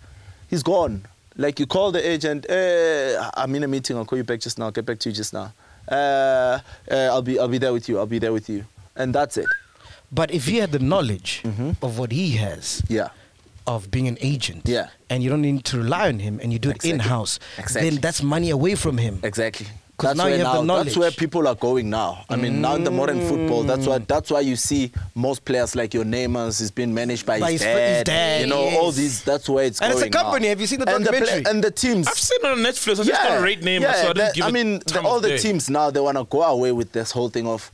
he's 0.48 0.62
gone. 0.62 1.06
Like 1.36 1.58
you 1.58 1.66
call 1.66 1.90
the 1.90 2.06
agent, 2.08 2.46
eh, 2.48 3.16
I'm 3.34 3.54
in 3.54 3.64
a 3.64 3.68
meeting. 3.68 3.96
I'll 3.96 4.04
call 4.04 4.18
you 4.18 4.24
back 4.24 4.40
just 4.40 4.58
now. 4.58 4.66
I'll 4.66 4.70
get 4.72 4.84
back 4.86 4.98
to 5.00 5.08
you 5.08 5.14
just 5.14 5.32
now. 5.32 5.52
Uh, 5.90 5.94
uh, 6.90 6.94
I'll 7.12 7.22
be, 7.22 7.38
I'll 7.38 7.48
be 7.48 7.58
there 7.58 7.72
with 7.72 7.88
you. 7.88 7.98
I'll 7.98 8.06
be 8.06 8.18
there 8.18 8.32
with 8.32 8.48
you, 8.48 8.64
and 8.96 9.14
that's 9.14 9.36
it. 9.36 9.46
But 10.12 10.30
if 10.30 10.46
he 10.46 10.58
had 10.58 10.70
the 10.72 10.78
knowledge 10.78 11.42
of 11.82 11.98
what 11.98 12.12
he 12.12 12.32
has, 12.32 12.82
Yeah. 12.88 13.08
of 13.66 13.90
being 13.90 14.06
an 14.06 14.16
agent, 14.20 14.62
Yeah. 14.68 14.88
and 15.10 15.22
you 15.22 15.30
don't 15.30 15.42
need 15.42 15.64
to 15.64 15.78
rely 15.78 16.08
on 16.08 16.20
him, 16.20 16.38
and 16.42 16.52
you 16.52 16.58
do 16.60 16.70
it 16.70 16.84
in 16.84 17.00
house, 17.00 17.38
Exactly. 17.58 17.90
then 17.90 18.00
that's 18.00 18.22
money 18.22 18.50
away 18.50 18.76
from 18.76 18.98
him. 18.98 19.18
Exactly. 19.24 19.66
'Cause 19.96 20.08
That's 20.08 20.18
now 20.18 20.24
where 20.24 20.36
you 20.38 20.44
have 20.44 20.54
the 20.56 20.62
now- 20.62 20.82
That's 20.82 20.96
where 20.96 21.10
people 21.12 21.46
are 21.46 21.54
going 21.54 21.88
now. 21.88 22.24
I 22.28 22.34
mean, 22.34 22.60
now 22.60 22.74
in 22.74 22.82
the 22.82 22.90
modern 22.90 23.20
football, 23.28 23.62
that's 23.62 23.86
why 23.86 23.98
that's 23.98 24.28
why 24.28 24.40
you 24.40 24.56
see 24.56 24.90
most 25.14 25.44
players 25.44 25.76
like 25.76 25.94
your 25.94 26.04
Neymars 26.04 26.60
is 26.60 26.72
being 26.72 26.92
managed 26.92 27.24
by, 27.24 27.38
By 27.38 27.52
his, 27.52 27.62
his- 27.62 27.70
his 27.70 27.78
dad. 27.78 28.06
dad, 28.06 28.40
You 28.40 28.46
know, 28.48 28.62
all 28.78 28.90
these. 28.90 29.22
That's 29.22 29.48
where 29.48 29.64
it's 29.66 29.80
And 29.80 29.92
it's 29.92 30.02
a 30.02 30.08
going. 30.08 30.12
now. 30.12 30.22
company. 30.30 30.48
Have 30.48 30.60
you 30.60 30.66
seen 30.66 30.80
the 30.80 30.92
and 30.92 31.04
play- 31.06 31.20
documentary? 31.20 31.50
and 31.50 31.62
the 31.62 31.70
teams. 31.70 32.08
I've 32.08 32.18
seen 32.18 32.38
it 32.42 32.46
on 32.46 32.58
Netflix. 32.58 33.00
I 33.00 33.04
just 33.04 33.22
don't 33.22 33.42
rate 33.42 33.62
name, 33.62 33.82
so 33.82 33.88
I 33.88 33.92
didn't 33.92 34.16
that- 34.16 34.34
give 34.34 34.44
I 34.46 34.50
mean, 34.50 34.80
the, 34.84 35.00
all 35.02 35.20
the 35.20 35.28
day. 35.28 35.38
teams 35.38 35.70
now 35.70 35.90
they 35.90 36.00
want 36.00 36.18
to 36.18 36.24
go 36.24 36.42
away 36.42 36.72
with 36.72 36.90
this 36.90 37.12
whole 37.12 37.28
thing 37.28 37.46
of 37.46 37.70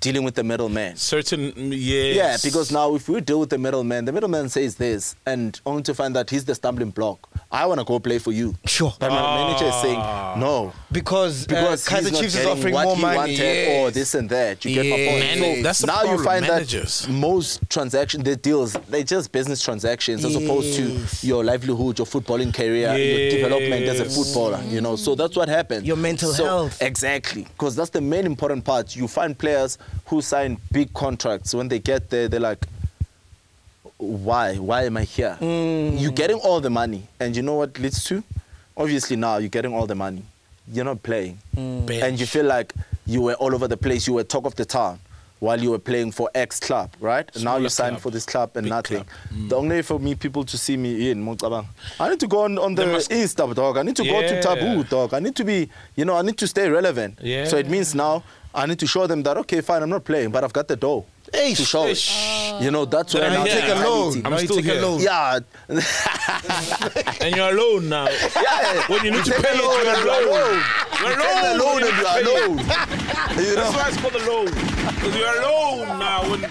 dealing 0.00 0.22
with 0.22 0.34
the 0.34 0.44
middleman. 0.44 0.96
Certain 0.96 1.52
yes. 1.72 2.16
Yeah, 2.16 2.36
because 2.48 2.70
now 2.70 2.94
if 2.94 3.08
we 3.08 3.20
deal 3.20 3.40
with 3.40 3.50
the 3.50 3.58
middleman, 3.58 4.04
the 4.04 4.12
middleman 4.12 4.48
says 4.48 4.76
this, 4.76 5.16
and 5.26 5.60
only 5.66 5.82
to 5.84 5.94
find 5.94 6.14
that 6.16 6.30
he's 6.30 6.44
the 6.44 6.54
stumbling 6.54 6.90
block. 6.90 7.28
I 7.50 7.66
want 7.66 7.80
to 7.80 7.84
go 7.84 7.98
play 7.98 8.18
for 8.18 8.30
you. 8.32 8.54
Sure. 8.66 8.92
But 8.98 9.10
my 9.10 9.20
manager 9.44 9.66
is 9.66 9.74
saying 9.82 9.98
no. 9.98 10.72
Because, 10.92 11.46
Because 11.46 11.86
uh, 11.88 11.90
Kaizer 11.96 12.20
Chiefs 12.20 12.36
is 12.36 12.46
offering 12.46 12.74
what 12.74 12.84
more 12.84 12.96
he 12.96 13.02
money. 13.02 13.16
wanted 13.16 13.38
yes. 13.38 13.80
or 13.82 13.90
this 13.90 14.14
and 14.14 14.28
that. 14.30 14.64
You 14.64 14.74
get 14.74 14.84
my 14.84 14.96
point. 14.96 15.24
Yes. 15.24 15.40
Man, 15.40 15.62
that's 15.62 15.78
the 15.80 15.86
now 15.88 16.02
you 16.04 16.22
find 16.22 16.46
managers. 16.46 17.00
that 17.02 17.12
most 17.12 17.68
transactions, 17.68 18.24
the 18.24 18.36
deals, 18.36 18.74
they're 18.88 19.02
just 19.02 19.32
business 19.32 19.62
transactions 19.62 20.24
as 20.24 20.34
opposed 20.36 20.76
to 20.76 21.26
your 21.26 21.42
livelihood, 21.42 21.98
your 21.98 22.06
footballing 22.06 22.54
career, 22.54 22.94
your 22.96 23.30
development 23.30 23.84
as 23.86 24.00
a 24.00 24.04
footballer. 24.04 24.62
You 24.68 24.80
know, 24.80 24.96
so 24.96 25.14
that's 25.14 25.36
what 25.36 25.48
happens. 25.48 25.84
Your 25.86 25.96
mental 25.96 26.32
So- 26.32 26.44
health. 26.44 26.82
Exactly, 26.82 27.44
because 27.44 27.74
that's 27.74 27.90
the 27.90 28.00
main 28.00 28.26
important 28.26 28.64
part. 28.64 28.94
You 28.94 29.08
find 29.08 29.36
players 29.36 29.78
who 30.06 30.20
sign 30.22 30.58
big 30.72 30.92
contracts. 30.94 31.54
When 31.54 31.68
they 31.68 31.78
get 31.78 32.10
there, 32.10 32.28
they're 32.28 32.40
like, 32.40 32.66
why? 33.98 34.56
Why 34.56 34.84
am 34.84 34.96
I 34.96 35.04
here? 35.04 35.36
Mm. 35.40 36.00
You're 36.00 36.12
getting 36.12 36.36
all 36.38 36.60
the 36.60 36.70
money, 36.70 37.08
and 37.20 37.34
you 37.36 37.42
know 37.42 37.54
what 37.54 37.78
leads 37.78 38.04
to? 38.04 38.22
Obviously, 38.76 39.16
now 39.16 39.38
you're 39.38 39.48
getting 39.48 39.74
all 39.74 39.86
the 39.86 39.94
money. 39.96 40.22
You're 40.72 40.84
not 40.84 41.02
playing, 41.02 41.38
Mm. 41.56 41.90
and 42.02 42.20
you 42.20 42.26
feel 42.26 42.44
like 42.44 42.74
you 43.06 43.22
were 43.22 43.34
all 43.34 43.54
over 43.54 43.66
the 43.66 43.76
place. 43.76 44.06
You 44.06 44.12
were 44.14 44.24
talk 44.24 44.44
of 44.46 44.54
the 44.54 44.64
town 44.64 45.00
while 45.40 45.60
you 45.60 45.70
were 45.70 45.78
playing 45.78 46.12
for 46.12 46.30
X 46.34 46.60
club, 46.60 46.90
right? 47.00 47.28
And 47.34 47.44
now 47.44 47.52
you 47.56 47.60
Smaller 47.60 47.68
sign 47.70 47.90
club. 47.92 48.02
for 48.02 48.10
this 48.10 48.26
club 48.26 48.50
and 48.56 48.64
Big 48.64 48.70
nothing. 48.70 48.96
club. 49.04 49.06
Mm. 49.34 49.48
The 49.48 49.56
only 49.56 49.76
way 49.76 49.82
for 49.82 49.98
me 49.98 50.14
people 50.14 50.44
to 50.44 50.58
see 50.58 50.76
me 50.76 51.10
in 51.10 51.24
Mocabang, 51.24 51.64
I 51.98 52.10
need 52.10 52.20
to 52.20 52.26
go 52.28 52.42
on, 52.42 52.58
on 52.58 52.74
the 52.74 52.84
They 52.84 52.92
must- 52.92 53.12
East 53.12 53.36
dog. 53.38 53.76
I 53.78 53.82
need 53.82 53.96
to 53.96 54.04
go 54.04 54.20
to 54.20 54.42
Taboo 54.42 54.84
dog. 54.84 55.14
I 55.14 55.20
need 55.20 55.34
to 55.36 55.44
be, 55.44 55.68
you 55.96 56.04
know, 56.04 56.16
I 56.16 56.22
need 56.22 56.38
to 56.38 56.46
stay 56.46 56.68
relevant. 56.68 57.18
Yeah. 57.22 57.46
So 57.46 57.56
it 57.56 57.68
means 57.68 57.94
now 57.94 58.22
I 58.54 58.66
need 58.66 58.78
to 58.80 58.86
show 58.86 59.06
them 59.06 59.22
that 59.24 59.36
okay, 59.38 59.60
fine, 59.60 59.82
I'm 59.82 59.90
not 59.90 60.04
playing, 60.04 60.30
but 60.30 60.42
I've 60.42 60.52
got 60.52 60.66
the 60.68 60.76
dough 60.76 61.04
Eish. 61.32 61.56
to 61.58 61.64
show 61.64 61.84
it. 61.86 61.92
Eish. 61.96 62.62
You 62.62 62.70
know, 62.70 62.84
that's 62.86 63.12
where 63.14 63.22
Then 63.24 63.32
now 63.34 63.38
I'm 63.40 63.44
the 63.44 63.50
here. 63.52 63.60
Take 63.60 63.70
a 63.70 63.88
loan. 63.88 64.16
I'm 64.24 64.30
Now 64.32 64.36
still 64.38 64.58
a 64.58 64.62
here. 64.62 64.80
loan. 64.80 65.00
Yeah. 65.00 65.38
and 67.20 67.36
you're 67.36 67.50
alone 67.50 67.88
now. 67.88 68.08
yeah. 68.08 68.86
When 68.88 69.04
you 69.04 69.10
need 69.12 69.24
to 69.26 69.32
pay 69.32 69.50
a 69.50 69.54
it, 69.54 69.62
loan 69.62 69.84
you're 69.84 69.94
and 69.94 70.04
you're 70.04 70.14
alone. 70.14 70.28
alone. 70.28 70.62
You're 71.00 71.10
You 71.10 71.16
take 71.16 71.42
the 71.42 71.52
alone 71.54 71.82
and 71.82 71.92
you 71.92 72.02
you're 72.02 72.38
alone. 72.38 72.58
You 72.58 73.54
That's 73.54 73.72
know? 73.72 73.78
why 73.78 73.88
it's 73.88 73.96
called 74.00 74.14
a 74.14 74.26
loan. 74.26 74.77
Because 74.94 75.16
you're 75.16 75.40
alone 75.42 75.98
now 75.98 76.30
when 76.30 76.44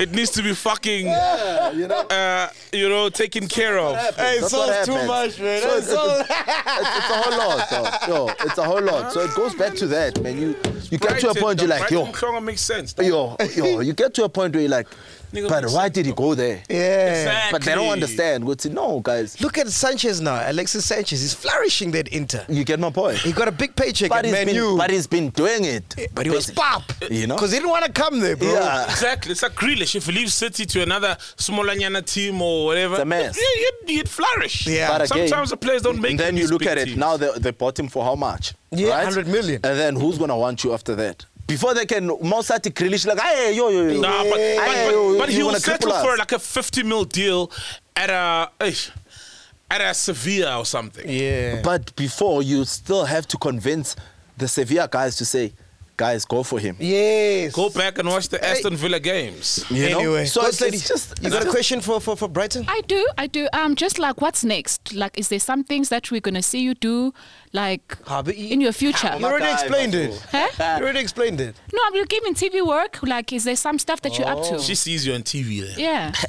it 0.00 0.10
needs 0.12 0.30
to 0.32 0.42
be 0.42 0.54
fucking, 0.54 1.06
You 1.06 1.86
know? 1.88 2.02
uh, 2.10 2.48
you 2.72 2.88
know, 2.88 3.08
taken 3.08 3.48
care 3.48 3.78
of. 3.78 3.96
Hey, 4.16 4.38
That's 4.40 4.50
so 4.50 4.70
it's 4.70 4.86
too 4.86 5.06
much, 5.06 5.38
man. 5.40 5.62
So 5.62 5.68
That's 5.68 5.78
it's, 5.78 5.88
so- 5.88 6.20
it's, 6.20 6.98
it's 6.98 7.10
a 7.10 7.22
whole 7.22 7.38
lot, 7.38 7.70
though. 7.70 8.14
Yo, 8.26 8.28
it's 8.40 8.58
a 8.58 8.64
whole 8.64 8.82
lot. 8.82 9.12
So 9.12 9.20
it 9.20 9.34
goes 9.34 9.54
back 9.54 9.74
to 9.74 9.86
that, 9.88 10.20
man. 10.22 10.38
You 10.40 10.56
you 10.90 10.98
get 10.98 11.20
to 11.20 11.30
a 11.30 11.34
point 11.34 11.60
you're 11.60 11.68
like, 11.68 11.90
yo, 11.90 12.10
makes 12.40 12.62
sense. 12.62 12.94
yo, 12.98 13.36
yo. 13.56 13.80
You 13.80 13.92
get 13.92 14.14
to 14.14 14.24
a 14.24 14.28
point 14.28 14.54
where 14.54 14.62
you're 14.62 14.70
like, 14.70 14.86
Nigga, 15.27 15.27
but 15.32 15.64
why 15.70 15.88
did 15.88 16.06
he 16.06 16.12
go 16.12 16.34
there? 16.34 16.62
yeah. 16.68 17.48
But 17.50 17.62
they 17.62 17.74
don't 17.74 17.88
understand. 17.90 18.44
What's 18.44 18.66
it? 18.66 18.72
No, 18.72 19.00
guys. 19.00 19.40
Look 19.40 19.58
at 19.58 19.68
Sanchez 19.68 20.20
now. 20.20 20.42
Alexis 20.50 20.84
Sanchez. 20.84 21.22
is 21.22 21.34
flourishing 21.34 21.90
that 21.92 22.08
Inter. 22.08 22.44
You 22.48 22.64
get 22.64 22.80
my 22.80 22.90
point. 22.90 23.18
He 23.18 23.32
got 23.32 23.48
a 23.48 23.52
big 23.52 23.74
paycheck 23.76 24.08
But 24.10 24.24
at 24.26 24.32
Man 24.32 24.46
been, 24.46 24.54
U. 24.56 24.76
but 24.76 24.90
he's 24.90 25.06
been 25.06 25.30
doing 25.30 25.64
it. 25.64 25.94
But 26.14 26.26
he 26.26 26.30
was 26.30 26.46
Basically. 26.46 26.62
pop. 26.62 26.82
You 27.10 27.26
know? 27.26 27.34
Because 27.36 27.52
he 27.52 27.58
didn't 27.58 27.70
want 27.70 27.84
to 27.84 27.92
come 27.92 28.20
there, 28.20 28.36
bro. 28.36 28.52
Yeah. 28.52 28.84
Exactly. 28.90 29.32
It's 29.32 29.42
like 29.42 29.52
Grealish. 29.54 29.94
If 29.94 30.06
he 30.06 30.12
leaves 30.12 30.34
City 30.34 30.64
to 30.66 30.82
another 30.82 31.16
Smolanyana 31.36 32.04
team 32.04 32.40
or 32.42 32.66
whatever, 32.66 32.94
It's 32.94 33.02
a 33.02 33.06
mess. 33.06 33.36
Yeah, 33.38 33.64
he'd, 33.86 33.96
he'd 33.96 34.08
flourish. 34.08 34.66
Yeah. 34.66 34.88
But 34.88 35.10
again, 35.10 35.28
Sometimes 35.28 35.50
the 35.50 35.56
players 35.56 35.82
don't 35.82 36.00
make 36.00 36.10
And 36.12 36.20
then 36.20 36.36
you 36.36 36.46
look 36.48 36.60
big 36.60 36.68
at 36.68 36.78
it 36.78 36.84
teams. 36.86 36.96
now. 36.98 37.16
They, 37.16 37.30
they 37.38 37.50
bought 37.50 37.78
him 37.78 37.88
for 37.88 38.04
how 38.04 38.14
much? 38.14 38.54
Yeah, 38.70 38.88
right? 38.90 39.04
100 39.04 39.26
million. 39.26 39.60
And 39.64 39.78
then 39.78 39.96
who's 39.96 40.18
gonna 40.18 40.36
want 40.36 40.64
you 40.64 40.72
after 40.74 40.94
that? 40.96 41.24
Before 41.48 41.72
they 41.72 41.86
can 41.86 42.08
Mosati 42.08 42.70
Grealish 42.70 43.06
like, 43.06 43.18
hey 43.18 43.56
yo 43.56 43.70
yo 43.70 43.88
yo. 43.88 44.00
Nah, 44.00 44.22
but, 44.22 44.30
but, 44.30 44.38
Hey, 44.38 44.84
but, 44.86 44.92
yo, 44.92 45.18
but 45.18 45.28
he 45.30 45.38
will 45.38 45.46
wanna 45.46 45.60
settle 45.60 45.90
for 45.92 46.16
like 46.16 46.30
a 46.32 46.38
50 46.38 46.82
mil 46.82 47.04
deal 47.04 47.50
at 47.96 48.10
a 48.10 48.50
eh, 48.60 48.74
at 49.70 49.80
a 49.80 49.94
Sevilla 49.94 50.58
or 50.58 50.66
something. 50.66 51.08
Yeah. 51.08 51.62
But 51.62 51.96
before 51.96 52.42
you 52.42 52.64
still 52.66 53.06
have 53.06 53.26
to 53.28 53.38
convince 53.38 53.96
the 54.36 54.46
Sevilla 54.46 54.88
guys 54.90 55.16
to 55.16 55.24
say, 55.24 55.54
guys, 55.98 56.24
go 56.24 56.42
for 56.42 56.58
him. 56.58 56.76
yes. 56.78 57.52
Go 57.52 57.68
back 57.68 57.98
and 57.98 58.08
watch 58.08 58.28
the 58.30 58.42
Aston 58.42 58.76
Villa 58.76 58.98
games. 59.00 59.64
You 59.68 59.90
know? 59.90 59.98
anyway, 59.98 60.24
so 60.24 60.46
it's, 60.46 60.60
lady, 60.62 60.76
it's 60.78 60.88
just 60.88 61.22
you 61.22 61.28
got 61.28 61.44
a 61.44 61.50
question 61.50 61.80
for, 61.82 62.00
for, 62.00 62.16
for 62.16 62.28
Brighton? 62.28 62.64
I 62.68 62.80
do, 62.86 63.06
I 63.18 63.26
do. 63.26 63.48
Um, 63.52 63.74
just 63.74 63.98
like 63.98 64.20
what's 64.22 64.42
next? 64.44 64.94
Like, 64.94 65.18
is 65.18 65.28
there 65.28 65.40
some 65.40 65.64
things 65.64 65.90
that 65.90 66.10
we're 66.10 66.20
gonna 66.22 66.42
see 66.42 66.60
you 66.60 66.74
do, 66.74 67.12
like 67.52 67.98
Ah, 68.06 68.22
you- 68.24 68.48
in 68.54 68.60
your 68.62 68.72
future? 68.72 69.14
You 69.18 69.26
already 69.26 69.52
explained 69.52 69.94
it. 69.94 70.26
Huh? 70.32 70.48
You 70.78 70.84
already 70.84 71.00
explained 71.00 71.40
it. 71.40 71.54
No, 71.74 71.80
I'm 71.86 72.04
giving 72.06 72.34
TV 72.34 72.66
work. 72.66 73.02
Like, 73.02 73.32
is 73.32 73.44
there 73.44 73.56
some 73.56 73.78
stuff 73.78 74.00
that 74.02 74.16
you're 74.18 74.28
up 74.28 74.42
to? 74.44 74.58
She 74.60 74.74
sees 74.76 75.04
you 75.06 75.12
on 75.14 75.22
TV 75.22 75.60
there. 75.66 75.78
Yeah. 75.78 76.12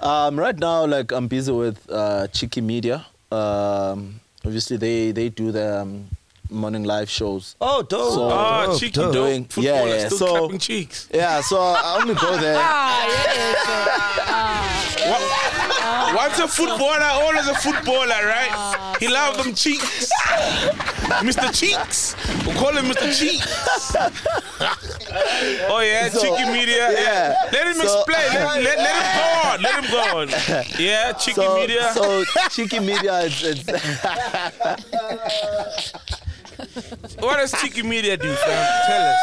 Um, 0.00 0.38
right 0.38 0.56
now, 0.56 0.86
like 0.86 1.10
I'm 1.10 1.26
busy 1.26 1.50
with 1.50 1.78
uh, 1.90 2.28
Cheeky 2.28 2.60
Media. 2.60 3.04
Um, 3.32 4.20
obviously, 4.44 4.76
they 4.76 5.10
they 5.10 5.28
do 5.28 5.50
the 5.50 5.80
um, 5.82 6.06
morning 6.50 6.84
live 6.84 7.08
shows. 7.10 7.56
Oh, 7.60 7.82
dope. 7.82 8.14
So- 8.14 8.30
Ah, 8.30 8.66
dope, 8.66 8.78
cheeky 8.80 8.92
dope. 8.92 9.04
dope. 9.12 9.26
Doing- 9.26 9.44
Footballer 9.44 9.88
yeah, 9.88 9.94
yeah. 9.94 10.06
still 10.06 10.18
So- 10.18 10.38
clapping 10.38 10.58
cheeks. 10.58 11.08
Yeah, 11.12 11.40
so 11.42 11.60
I 11.60 11.98
only 12.00 12.14
go 12.14 12.36
there. 12.40 12.56
ah, 12.58 13.06
yes. 13.06 13.56
Ah. 14.30 16.14
Once 16.14 16.38
a 16.38 16.48
footballer, 16.48 17.02
always 17.04 17.46
a 17.48 17.54
footballer, 17.54 18.26
right? 18.26 18.96
He 19.00 19.08
loved 19.08 19.38
them 19.44 19.54
cheeks. 19.54 20.10
Mr. 21.24 21.50
Cheeks. 21.58 22.14
We'll 22.46 22.54
call 22.56 22.76
him 22.76 22.86
Mr. 22.86 23.10
Cheeks. 23.18 23.46
oh, 25.70 25.80
yeah, 25.80 26.08
So, 26.10 26.20
Cheeky 26.20 26.44
Media. 26.50 26.90
yeah. 26.92 27.34
Let 27.52 27.66
him 27.68 27.74
So- 27.74 28.00
explain. 28.02 28.34
Let, 28.34 28.62
let, 28.62 28.78
let 28.78 28.96
him 28.96 29.10
go 29.16 29.24
on. 29.48 29.62
Let 29.62 29.74
him 29.84 29.90
go 29.90 30.18
on. 30.18 30.28
Yeah, 30.78 31.12
Cheeky 31.12 31.34
So, 31.40 31.54
Media. 31.56 31.92
so 31.94 32.24
cheeky 32.50 32.80
media, 32.80 33.20
it's, 33.24 33.42
it's 33.42 33.64
what 37.20 37.36
does 37.36 37.52
Cheeky 37.60 37.82
Media 37.82 38.16
do, 38.16 38.32
fam? 38.32 38.82
Tell 38.86 39.02
us. 39.02 39.20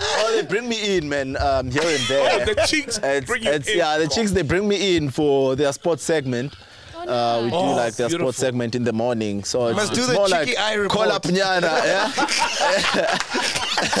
oh, 0.00 0.32
they 0.36 0.46
bring 0.46 0.68
me 0.68 0.96
in, 0.96 1.08
man, 1.08 1.36
um, 1.38 1.70
here 1.70 1.82
and 1.84 2.04
there. 2.08 2.40
Oh, 2.42 2.44
the 2.44 2.54
cheeks 2.66 2.98
It's, 3.02 3.26
bring 3.26 3.42
you 3.44 3.50
it's, 3.50 3.68
in. 3.68 3.78
yeah, 3.78 3.98
the 3.98 4.06
chicks 4.08 4.30
they 4.32 4.42
bring 4.42 4.68
me 4.68 4.96
in 4.96 5.10
for 5.10 5.56
their 5.56 5.72
sports 5.72 6.02
segment. 6.02 6.54
Uh, 6.94 7.40
we 7.44 7.50
do 7.50 7.56
Oh, 7.56 7.74
like 7.76 7.94
their 7.94 8.08
beautiful. 8.08 8.32
sports 8.32 8.38
segment 8.38 8.74
in 8.74 8.84
the 8.84 8.92
morning, 8.92 9.42
so 9.44 9.68
it's, 9.68 9.76
Must 9.76 9.92
it's 9.92 10.00
do 10.00 10.06
the 10.06 10.12
more 10.14 10.26
cheeky 10.28 10.56
like 10.56 10.58
eye 10.58 10.86
call 10.88 11.10
up 11.10 11.22
Nyana. 11.22 11.62
Yeah, 11.62 12.10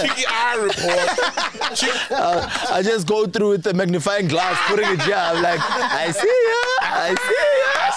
Cheeky 0.02 0.24
Eye 0.28 0.56
Report. 0.60 1.76
Cheek- 1.76 2.10
Uh, 2.10 2.48
I 2.70 2.82
just 2.82 3.06
go 3.06 3.26
through 3.26 3.50
with 3.50 3.62
the 3.62 3.72
magnifying 3.72 4.28
glass, 4.28 4.58
putting 4.68 4.88
it 4.90 5.00
here. 5.02 5.14
I'm 5.16 5.42
like, 5.42 5.60
I 5.62 6.10
see 6.10 6.26
ya, 6.26 6.64
I 6.82 7.14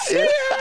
see 0.06 0.18
ya. 0.18 0.51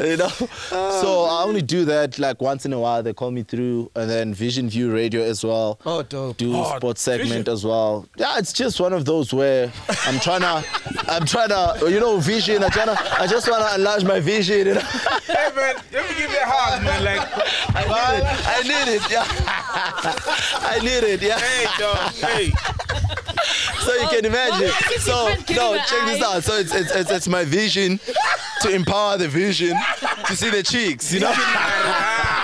You 0.10 0.16
know, 0.16 0.28
so 0.28 0.48
oh, 0.72 1.28
I 1.40 1.44
only 1.44 1.62
do 1.62 1.84
that 1.84 2.18
like 2.18 2.40
once 2.40 2.64
in 2.64 2.72
a 2.72 2.78
while. 2.80 3.02
They 3.02 3.12
call 3.12 3.30
me 3.30 3.42
through, 3.42 3.90
and 3.94 4.08
then 4.08 4.32
Vision 4.34 4.68
View 4.68 4.92
Radio 4.92 5.22
as 5.22 5.44
well. 5.44 5.78
Oh, 5.84 6.02
dope. 6.02 6.36
do 6.38 6.56
Oh, 6.56 6.76
sports 6.76 7.02
segment 7.02 7.30
Vision. 7.30 7.52
as 7.52 7.64
well. 7.64 8.08
Yeah, 8.16 8.38
it's 8.38 8.52
just 8.52 8.80
one 8.80 8.92
of 8.92 9.04
those 9.04 9.32
where 9.34 9.70
I'm 10.06 10.18
trying 10.20 10.40
to, 10.48 10.64
I'm 11.08 11.26
trying 11.26 11.50
to, 11.50 11.78
you 11.90 12.00
know, 12.00 12.18
vision. 12.18 12.64
I'm 12.64 12.70
trying 12.70 12.86
to, 12.96 13.20
I 13.20 13.26
just 13.26 13.48
want 13.48 13.62
to 13.68 13.74
enlarge 13.74 14.04
my 14.04 14.20
vision. 14.20 14.66
You 14.68 14.74
know? 14.74 14.80
hey, 15.26 15.50
man, 15.54 15.74
let 15.92 16.08
me 16.08 16.14
give 16.18 16.30
you 16.30 16.38
a 16.38 16.46
hug, 16.46 16.82
man. 16.82 17.04
Like, 17.04 17.28
I 17.74 18.62
need 18.62 18.94
it. 18.94 19.02
I 19.02 19.02
need 19.02 19.02
it. 19.02 19.10
Yeah, 19.10 19.24
I 20.66 20.78
need 20.82 21.04
it. 21.04 21.22
Yeah. 21.22 21.38
hey, 21.38 21.66
dog, 21.78 22.12
hey. 22.14 22.52
So 23.80 23.94
you 23.94 24.08
can 24.08 24.24
imagine. 24.26 24.68
Well, 24.68 24.74
I 24.74 24.80
guess 24.80 25.06
you 25.06 25.12
So 25.12 25.28
no, 25.54 25.76
check 25.78 26.06
this 26.06 26.22
out. 26.22 26.44
So 26.44 26.56
it's, 26.56 26.74
it's 26.74 26.94
it's 26.94 27.10
it's 27.10 27.28
my 27.28 27.44
vision 27.44 27.98
to 28.62 28.70
empower 28.70 29.16
the 29.16 29.28
vision 29.28 29.74
to 30.26 30.36
see 30.36 30.50
the 30.50 30.62
cheeks. 30.62 31.12
You 31.12 31.20
know. 31.20 31.32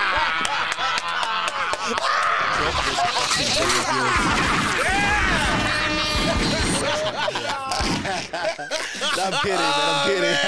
I'm 9.19 9.33
kidding, 9.41 9.55
man. 9.55 9.73
I'm 9.75 10.09
kidding. 10.09 10.46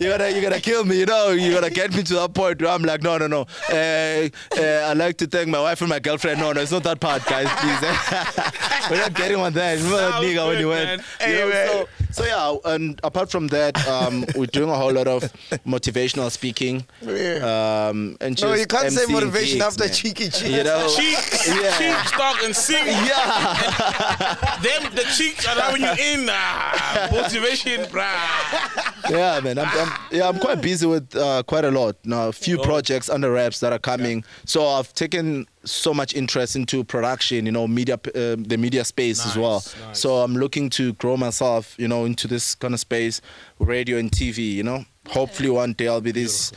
You 0.00 0.06
you're 0.08 0.16
gonna, 0.18 0.30
you're 0.30 0.42
gonna 0.42 0.60
kill 0.60 0.84
me. 0.84 0.98
You 1.00 1.06
know, 1.06 1.30
you're 1.30 1.54
gonna 1.54 1.70
get 1.70 1.94
me 1.94 2.02
to 2.04 2.14
that 2.14 2.34
point 2.34 2.60
where 2.62 2.70
I'm 2.70 2.82
like, 2.82 3.02
no, 3.02 3.18
no, 3.18 3.26
no. 3.26 3.46
Uh, 3.70 4.28
uh, 4.56 4.88
I'd 4.90 4.96
like 4.96 5.16
to 5.18 5.26
thank 5.26 5.48
my 5.48 5.60
wife 5.60 5.80
and 5.80 5.90
my 5.90 5.98
girlfriend. 5.98 6.40
No, 6.40 6.52
no, 6.52 6.60
it's 6.60 6.70
not 6.72 6.82
that 6.84 7.00
part, 7.00 7.24
guys. 7.26 7.48
Please. 7.58 7.80
We're 8.90 8.98
not 8.98 9.14
getting 9.14 9.38
on 9.38 9.52
that. 9.54 9.76
Remember 9.76 9.96
that 9.98 10.12
nigga 10.22 10.46
when 10.48 10.58
you 10.60 10.68
went. 10.68 11.02
You 11.20 11.34
know, 11.34 11.50
so, 11.50 11.88
so 12.10 12.24
yeah, 12.24 12.72
and 12.74 12.98
apart 13.04 13.30
from 13.30 13.48
that, 13.48 13.76
um, 13.86 14.24
we're 14.34 14.46
doing 14.46 14.70
a 14.70 14.74
whole 14.74 14.92
lot 14.92 15.06
of 15.08 15.22
motivational 15.66 16.30
speaking. 16.30 16.86
Um, 17.02 18.16
and 18.20 18.36
just 18.36 18.44
No, 18.44 18.54
you 18.54 18.66
can't 18.66 18.90
say 18.90 19.04
motivation 19.12 19.58
gigs, 19.58 19.66
after 19.66 19.84
man. 19.84 19.92
cheeky 19.92 20.24
cheeks. 20.24 20.42
You 20.42 20.64
know. 20.64 20.88
Cheeks, 20.96 21.48
Yeah. 21.60 21.78
cheeks, 21.78 22.12
dog, 22.12 22.36
and 22.44 22.56
sing. 22.56 22.86
Yeah, 22.86 24.58
Them, 24.62 24.94
the 24.94 25.04
cheeks 25.16 25.46
are 25.46 25.60
having 25.60 25.82
you 25.82 25.90
in. 26.22 26.28
Ah, 26.30 27.08
motivation, 27.12 27.82
bruh. 27.86 29.10
yeah, 29.10 29.40
man. 29.40 29.58
I'm, 29.58 29.68
I'm, 29.68 29.87
yeah, 30.10 30.28
I'm 30.28 30.38
quite 30.38 30.60
busy 30.62 30.86
with 30.86 31.14
uh, 31.16 31.42
quite 31.44 31.64
a 31.64 31.70
lot 31.70 31.96
now. 32.04 32.28
A 32.28 32.32
few 32.32 32.58
Oh. 32.60 32.62
projects 32.62 33.08
under 33.08 33.30
wraps 33.30 33.60
that 33.60 33.72
are 33.72 33.78
coming. 33.78 34.24
So 34.44 34.66
I've 34.66 34.92
taken 34.94 35.46
so 35.64 35.92
much 35.92 36.14
interest 36.14 36.56
into 36.56 36.82
production. 36.84 37.46
You 37.46 37.52
know, 37.52 37.66
media, 37.68 37.94
uh, 37.94 38.36
the 38.38 38.56
media 38.58 38.84
space 38.84 39.24
as 39.26 39.36
well. 39.36 39.54
Nice, 39.56 39.76
nice. 39.80 39.98
So 40.00 40.16
I'm 40.18 40.34
looking 40.36 40.70
to 40.70 40.92
grow 40.94 41.16
myself. 41.16 41.74
You 41.78 41.88
know, 41.88 42.04
into 42.04 42.26
this 42.28 42.54
kind 42.54 42.74
of 42.74 42.80
space, 42.80 43.20
radio 43.58 43.98
and 43.98 44.10
TV. 44.10 44.38
You 44.54 44.62
know, 44.62 44.84
hopefully 45.08 45.50
one 45.50 45.72
day 45.74 45.88
I'll 45.88 46.00
be 46.00 46.12
this 46.12 46.52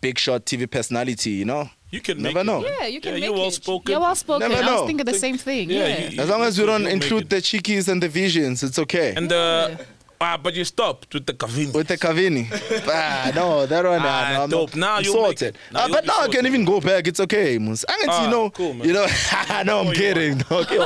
big 0.00 0.18
shot 0.18 0.44
TV 0.46 0.70
personality. 0.70 1.30
You 1.30 1.44
know. 1.46 1.70
You 1.90 2.00
can 2.00 2.20
Never 2.20 2.38
make 2.42 2.46
know. 2.46 2.64
It. 2.64 2.72
Yeah, 2.80 2.86
you 2.88 3.00
can 3.00 3.10
Yeah, 3.10 3.14
make 3.20 3.24
you're 3.24 3.36
it. 3.36 3.38
well 3.40 3.50
spoken. 3.52 3.92
You're 3.92 4.00
well 4.00 4.16
spoken. 4.16 4.48
Never 4.48 4.60
I 4.62 4.66
was 4.66 4.80
know. 4.80 4.86
thinking 4.88 5.06
the 5.06 5.14
same 5.14 5.38
thing. 5.38 5.70
Yeah, 5.70 5.86
Yeah. 5.86 6.08
you- 6.10 6.22
As 6.22 6.28
long 6.28 6.42
as 6.42 6.58
we 6.58 6.66
don't 6.66 6.88
include 6.88 7.30
the 7.30 7.36
cheekies 7.36 7.86
and 7.86 8.02
the 8.02 8.08
visions, 8.08 8.64
it's 8.64 8.80
okay. 8.80 9.14
And 9.16 9.32
uh, 9.32 9.76
ah, 10.20 10.36
but 10.42 10.54
you 10.54 10.64
stopped 10.64 11.12
with 11.14 11.26
the 11.26 11.32
Cavini. 11.34 11.72
With 11.74 11.88
the 11.92 11.96
Cavini. 11.98 12.46
ah, 12.88 13.32
no, 13.34 13.66
that 13.66 13.84
one. 13.84 14.00
Ah, 14.02 14.32
no, 14.36 14.42
I'm 14.44 14.50
dope. 14.50 14.74
not- 14.74 14.76
Now 14.76 14.98
you'll 15.00 15.14
make 15.28 15.38
sorted. 15.38 15.58
Now 15.72 15.80
Ah, 15.84 15.88
but 15.88 16.02
be 16.02 16.06
now 16.08 16.14
I 16.14 16.16
sorted. 16.24 16.34
can 16.36 16.46
even 16.46 16.64
go 16.64 16.80
back. 16.80 17.06
It's 17.06 17.20
okay, 17.20 17.58
Mus. 17.58 17.84
I 17.88 18.04
Ah, 18.08 18.24
you 18.24 18.30
know, 18.30 18.50
cool, 18.50 18.74
man. 18.74 18.86
you 18.86 18.94
know. 18.94 19.06
no, 19.64 19.80
I'm 19.80 19.86
Oh, 19.88 19.90
you 19.90 19.96
kidding. 19.96 20.42
Okay. 20.50 20.78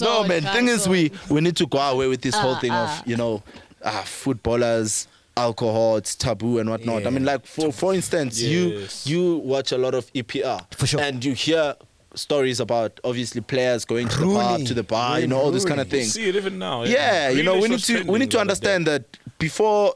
No, 0.00 0.24
man. 0.24 0.42
Thing 0.42 0.68
is, 0.68 0.88
we 0.88 1.10
we 1.30 1.40
need 1.40 1.56
to 1.56 1.66
go 1.66 1.78
away 1.78 2.08
with 2.08 2.22
this 2.22 2.34
whole 2.34 2.54
Ah, 2.54 2.60
thing 2.60 2.70
ah. 2.72 3.00
of 3.00 3.06
you 3.08 3.16
know, 3.16 3.42
uh, 3.82 4.02
footballers. 4.02 5.08
Alcohol, 5.36 5.98
it's 5.98 6.16
taboo 6.16 6.58
and 6.58 6.68
whatnot. 6.68 7.06
I 7.06 7.10
mean, 7.10 7.24
like 7.24 7.46
for 7.46 7.70
for 7.72 7.94
instance, 7.94 8.40
Yes. 8.42 9.06
you 9.06 9.16
you 9.20 9.36
watch 9.36 9.70
a 9.70 9.78
lot 9.78 9.94
of 9.94 10.12
EPR, 10.12 10.66
For 10.76 10.88
sure. 10.88 11.00
and 11.00 11.24
you 11.24 11.32
hear 11.32 11.76
stories 12.18 12.60
about 12.60 13.00
obviously 13.04 13.40
players 13.40 13.84
going 13.84 14.08
to 14.08 14.16
the 14.18 14.24
pub, 14.26 14.50
Rooney. 14.52 14.64
to 14.66 14.74
the 14.74 14.82
bar, 14.82 15.20
you 15.20 15.26
know, 15.26 15.38
all 15.38 15.50
this 15.50 15.64
kind 15.64 15.80
of 15.80 15.86
You 15.92 16.00
thing. 16.00 16.08
see 16.08 16.28
it 16.28 16.36
even 16.36 16.58
now. 16.58 16.84
Yeah, 16.84 17.28
you 17.30 17.42
know, 17.42 17.58
we 17.58 17.68
need 17.68 17.80
to 17.80 18.02
we 18.04 18.18
need 18.18 18.30
to 18.32 18.36
the 18.36 18.40
other 18.42 18.54
day. 18.54 18.74
understand 18.74 18.86
that 18.86 19.02
before 19.38 19.94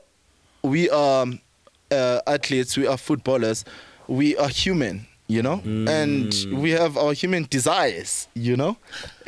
we 0.62 0.88
are 0.90 1.26
uh, 1.90 2.20
athletes, 2.26 2.76
we 2.76 2.86
are 2.86 2.96
footballers, 2.96 3.64
we 4.08 4.36
are 4.36 4.48
human, 4.48 5.06
you 5.28 5.42
know, 5.42 5.60
and 5.64 6.32
Mm. 6.32 6.58
we 6.62 6.70
have 6.70 6.96
our 6.96 7.12
human 7.12 7.46
desires, 7.50 8.28
you 8.34 8.56
know. 8.56 8.76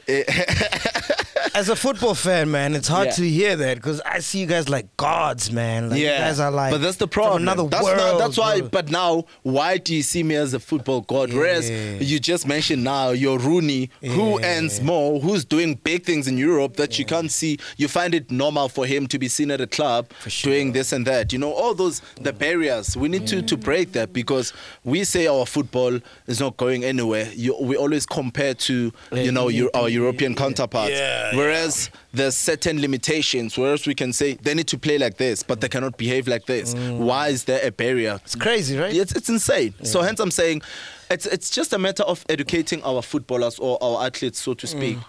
As 1.57 1.69
a 1.69 1.77
football 1.77 2.15
fan, 2.17 2.51
man, 2.51 2.75
it's 2.75 2.89
hard 2.89 3.07
Yeah. 3.09 3.13
to 3.13 3.29
hear 3.29 3.57
that 3.57 3.77
because 3.77 4.01
I 4.01 4.19
see 4.19 4.41
you 4.41 4.47
guys 4.47 4.69
like 4.69 4.97
gods, 4.97 5.53
man. 5.53 5.89
Like, 5.91 6.01
You 6.01 6.09
guys 6.09 6.41
are 6.41 6.51
like, 6.51 6.73
but 6.73 6.81
that's 6.81 6.97
the 6.97 7.07
problem. 7.07 7.43
another 7.43 7.69
that's 7.69 7.85
world. 7.85 7.97
not, 7.97 8.19
that's 8.19 8.37
why. 8.37 8.59
bro. 8.61 8.69
But 8.71 8.91
now, 8.91 9.27
why 9.43 9.77
do 9.77 9.95
you 9.95 10.03
see 10.03 10.25
me 10.25 10.35
as 10.35 10.53
a 10.53 10.59
football 10.59 11.03
god? 11.03 11.33
Whereas 11.33 11.71
you 11.71 12.19
just 12.19 12.49
mentioned 12.49 12.83
now, 12.83 13.11
you're 13.11 13.39
Rooney, 13.39 13.91
who 14.03 14.43
earns 14.43 14.81
more, 14.81 15.21
who's 15.21 15.45
doing 15.45 15.75
big 15.77 16.05
things 16.05 16.27
in 16.27 16.39
Europe 16.39 16.75
that 16.77 16.99
you 16.99 17.05
can't 17.05 17.31
see. 17.31 17.59
You 17.77 17.87
find 17.87 18.15
it 18.17 18.33
normal 18.33 18.69
for 18.69 18.85
him 18.85 19.07
to 19.09 19.19
be 19.19 19.29
seen 19.29 19.53
at 19.53 19.61
a 19.61 19.69
club 19.69 20.11
doing 20.43 20.73
this 20.73 20.93
and 20.93 21.07
that. 21.07 21.33
You 21.33 21.39
know, 21.39 21.53
all 21.53 21.75
those 21.75 22.01
the 22.21 22.33
barriers. 22.33 22.97
We 22.97 23.09
need 23.09 23.29
to 23.29 23.43
to 23.43 23.57
break 23.57 23.93
that 23.93 24.13
because 24.13 24.53
we 24.83 25.05
say 25.05 25.29
our 25.29 25.47
football 25.47 26.01
is 26.27 26.41
not 26.41 26.57
going 26.57 26.83
anywhere. 26.83 27.31
You, 27.33 27.57
we 27.61 27.77
always 27.77 28.07
compare 28.07 28.55
to 28.55 28.93
you 29.13 29.31
know 29.31 29.47
your, 29.49 29.71
our 29.75 29.89
European 29.95 30.35
counterparts. 30.35 30.93
Yeah, 30.93 31.35
Whereas 31.37 31.91
there's 32.13 32.37
certain 32.37 32.81
limitations. 32.81 33.57
Whereas 33.57 33.87
we 33.87 33.95
can 33.95 34.13
say 34.13 34.35
they 34.35 34.55
need 34.55 34.69
to 34.69 34.79
play 34.79 34.99
like 34.99 35.17
this, 35.17 35.43
but 35.43 35.61
they 35.61 35.69
cannot 35.69 35.97
behave 35.97 36.29
like 36.29 36.47
this. 36.47 36.75
Why 36.75 37.29
is 37.29 37.45
there 37.45 37.61
a 37.67 37.71
barrier? 37.71 38.21
It's 38.25 38.35
crazy, 38.35 38.77
right? 38.79 38.95
It's, 38.95 39.13
it's 39.13 39.29
insane. 39.29 39.75
So 39.83 40.03
hence 40.03 40.21
I'm 40.21 40.31
saying 40.31 40.63
it's 41.11 41.27
it's 41.27 41.51
just 41.51 41.73
a 41.73 41.79
matter 41.79 42.03
of 42.05 42.25
educating 42.29 42.83
our 42.83 43.03
footballers 43.03 43.59
or 43.59 43.79
our 43.83 44.07
athletes, 44.07 44.39
so 44.41 44.55
to 44.55 44.67
speak. 44.67 44.97
Mm. 44.99 45.05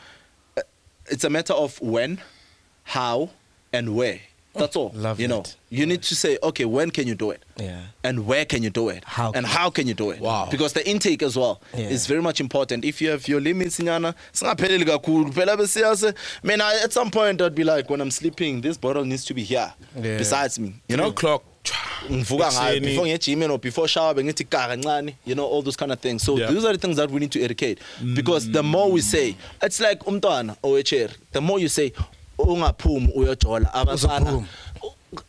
Uh, 0.58 0.62
It's 1.14 1.24
a 1.24 1.30
matter 1.30 1.54
of 1.54 1.80
when, 1.82 2.22
how, 2.84 3.30
and 3.74 3.96
where. 3.96 4.20
That's 4.56 4.76
all. 4.76 4.92
Love 4.96 5.20
you 5.20 5.28
know, 5.28 5.44
you 5.70 5.86
need 5.86 6.02
to 6.04 6.16
say, 6.16 6.38
okay, 6.42 6.66
when 6.66 6.90
can 6.92 7.08
you 7.08 7.16
do 7.16 7.32
it? 7.32 7.44
Yeah. 7.58 7.82
And 8.04 8.26
where 8.26 8.46
can 8.46 8.64
you 8.64 8.70
do 8.70 8.90
it? 8.90 9.04
How 9.06 9.32
and 9.34 9.46
how 9.46 9.70
can 9.70 9.88
you 9.88 9.94
do 9.94 10.12
it? 10.12 10.20
Wow. 10.20 10.48
Because 10.50 10.74
the 10.74 10.88
intake 10.90 11.22
as 11.24 11.36
well 11.38 11.62
Yeah. 11.74 11.90
is 11.90 12.08
very 12.08 12.22
much 12.22 12.40
important. 12.40 12.86
If 12.86 13.02
you 13.02 13.10
have 13.12 13.28
your 13.28 13.42
limits, 13.42 13.80
nyana, 13.80 14.16
singapheleli 14.34 14.86
kakhulu. 14.86 15.32
Phela 15.34 15.58
besiyase, 15.58 16.14
Man, 16.44 16.62
I, 16.62 16.80
at 16.84 16.94
some 16.94 17.12
point 17.12 17.42
I'd 17.42 17.56
be 17.56 17.64
like, 17.64 17.90
when 17.90 18.02
I'm 18.02 18.12
sleeping, 18.12 18.62
this 18.62 18.78
bottle 18.78 19.06
needs 19.06 19.26
to 19.26 19.34
be 19.34 19.44
here, 19.44 19.74
Yeah. 20.02 20.18
besides 20.18 20.58
me. 20.60 20.76
You 20.88 20.98
know, 20.98 21.12
clock. 21.12 21.44
ngivuka 22.10 22.52
ngayo 22.52 22.76
Ekuseni. 22.78 22.82
before 22.82 23.06
ngiye 23.08 23.20
gym 23.20 23.52
or 23.52 23.58
before 23.58 23.88
shower 23.88 24.14
bengithi 24.14 24.48
ka 24.48 24.68
kancane 24.68 25.16
you 25.26 25.34
know 25.34 25.46
all 25.46 25.64
those 25.64 25.76
kind 25.76 25.92
of 25.92 26.00
things 26.00 26.22
so 26.22 26.38
Yeah. 26.38 26.52
those 26.52 26.64
are 26.64 26.74
the 26.74 26.78
things 26.78 26.98
that 26.98 27.10
we 27.10 27.20
need 27.20 27.32
to 27.32 27.42
educate 27.42 27.80
because 28.14 28.52
the 28.52 28.62
more 28.62 28.92
we 28.92 29.02
say 29.02 29.36
it's 29.64 29.80
like 29.80 30.00
umntwana 30.06 30.56
owecheri 30.64 31.10
the 31.32 31.42
more 31.42 31.60
you 31.60 31.68
say 31.68 31.92
ungaphumi 32.38 33.14
uyojola. 33.16 33.72
Abafana 33.74 34.46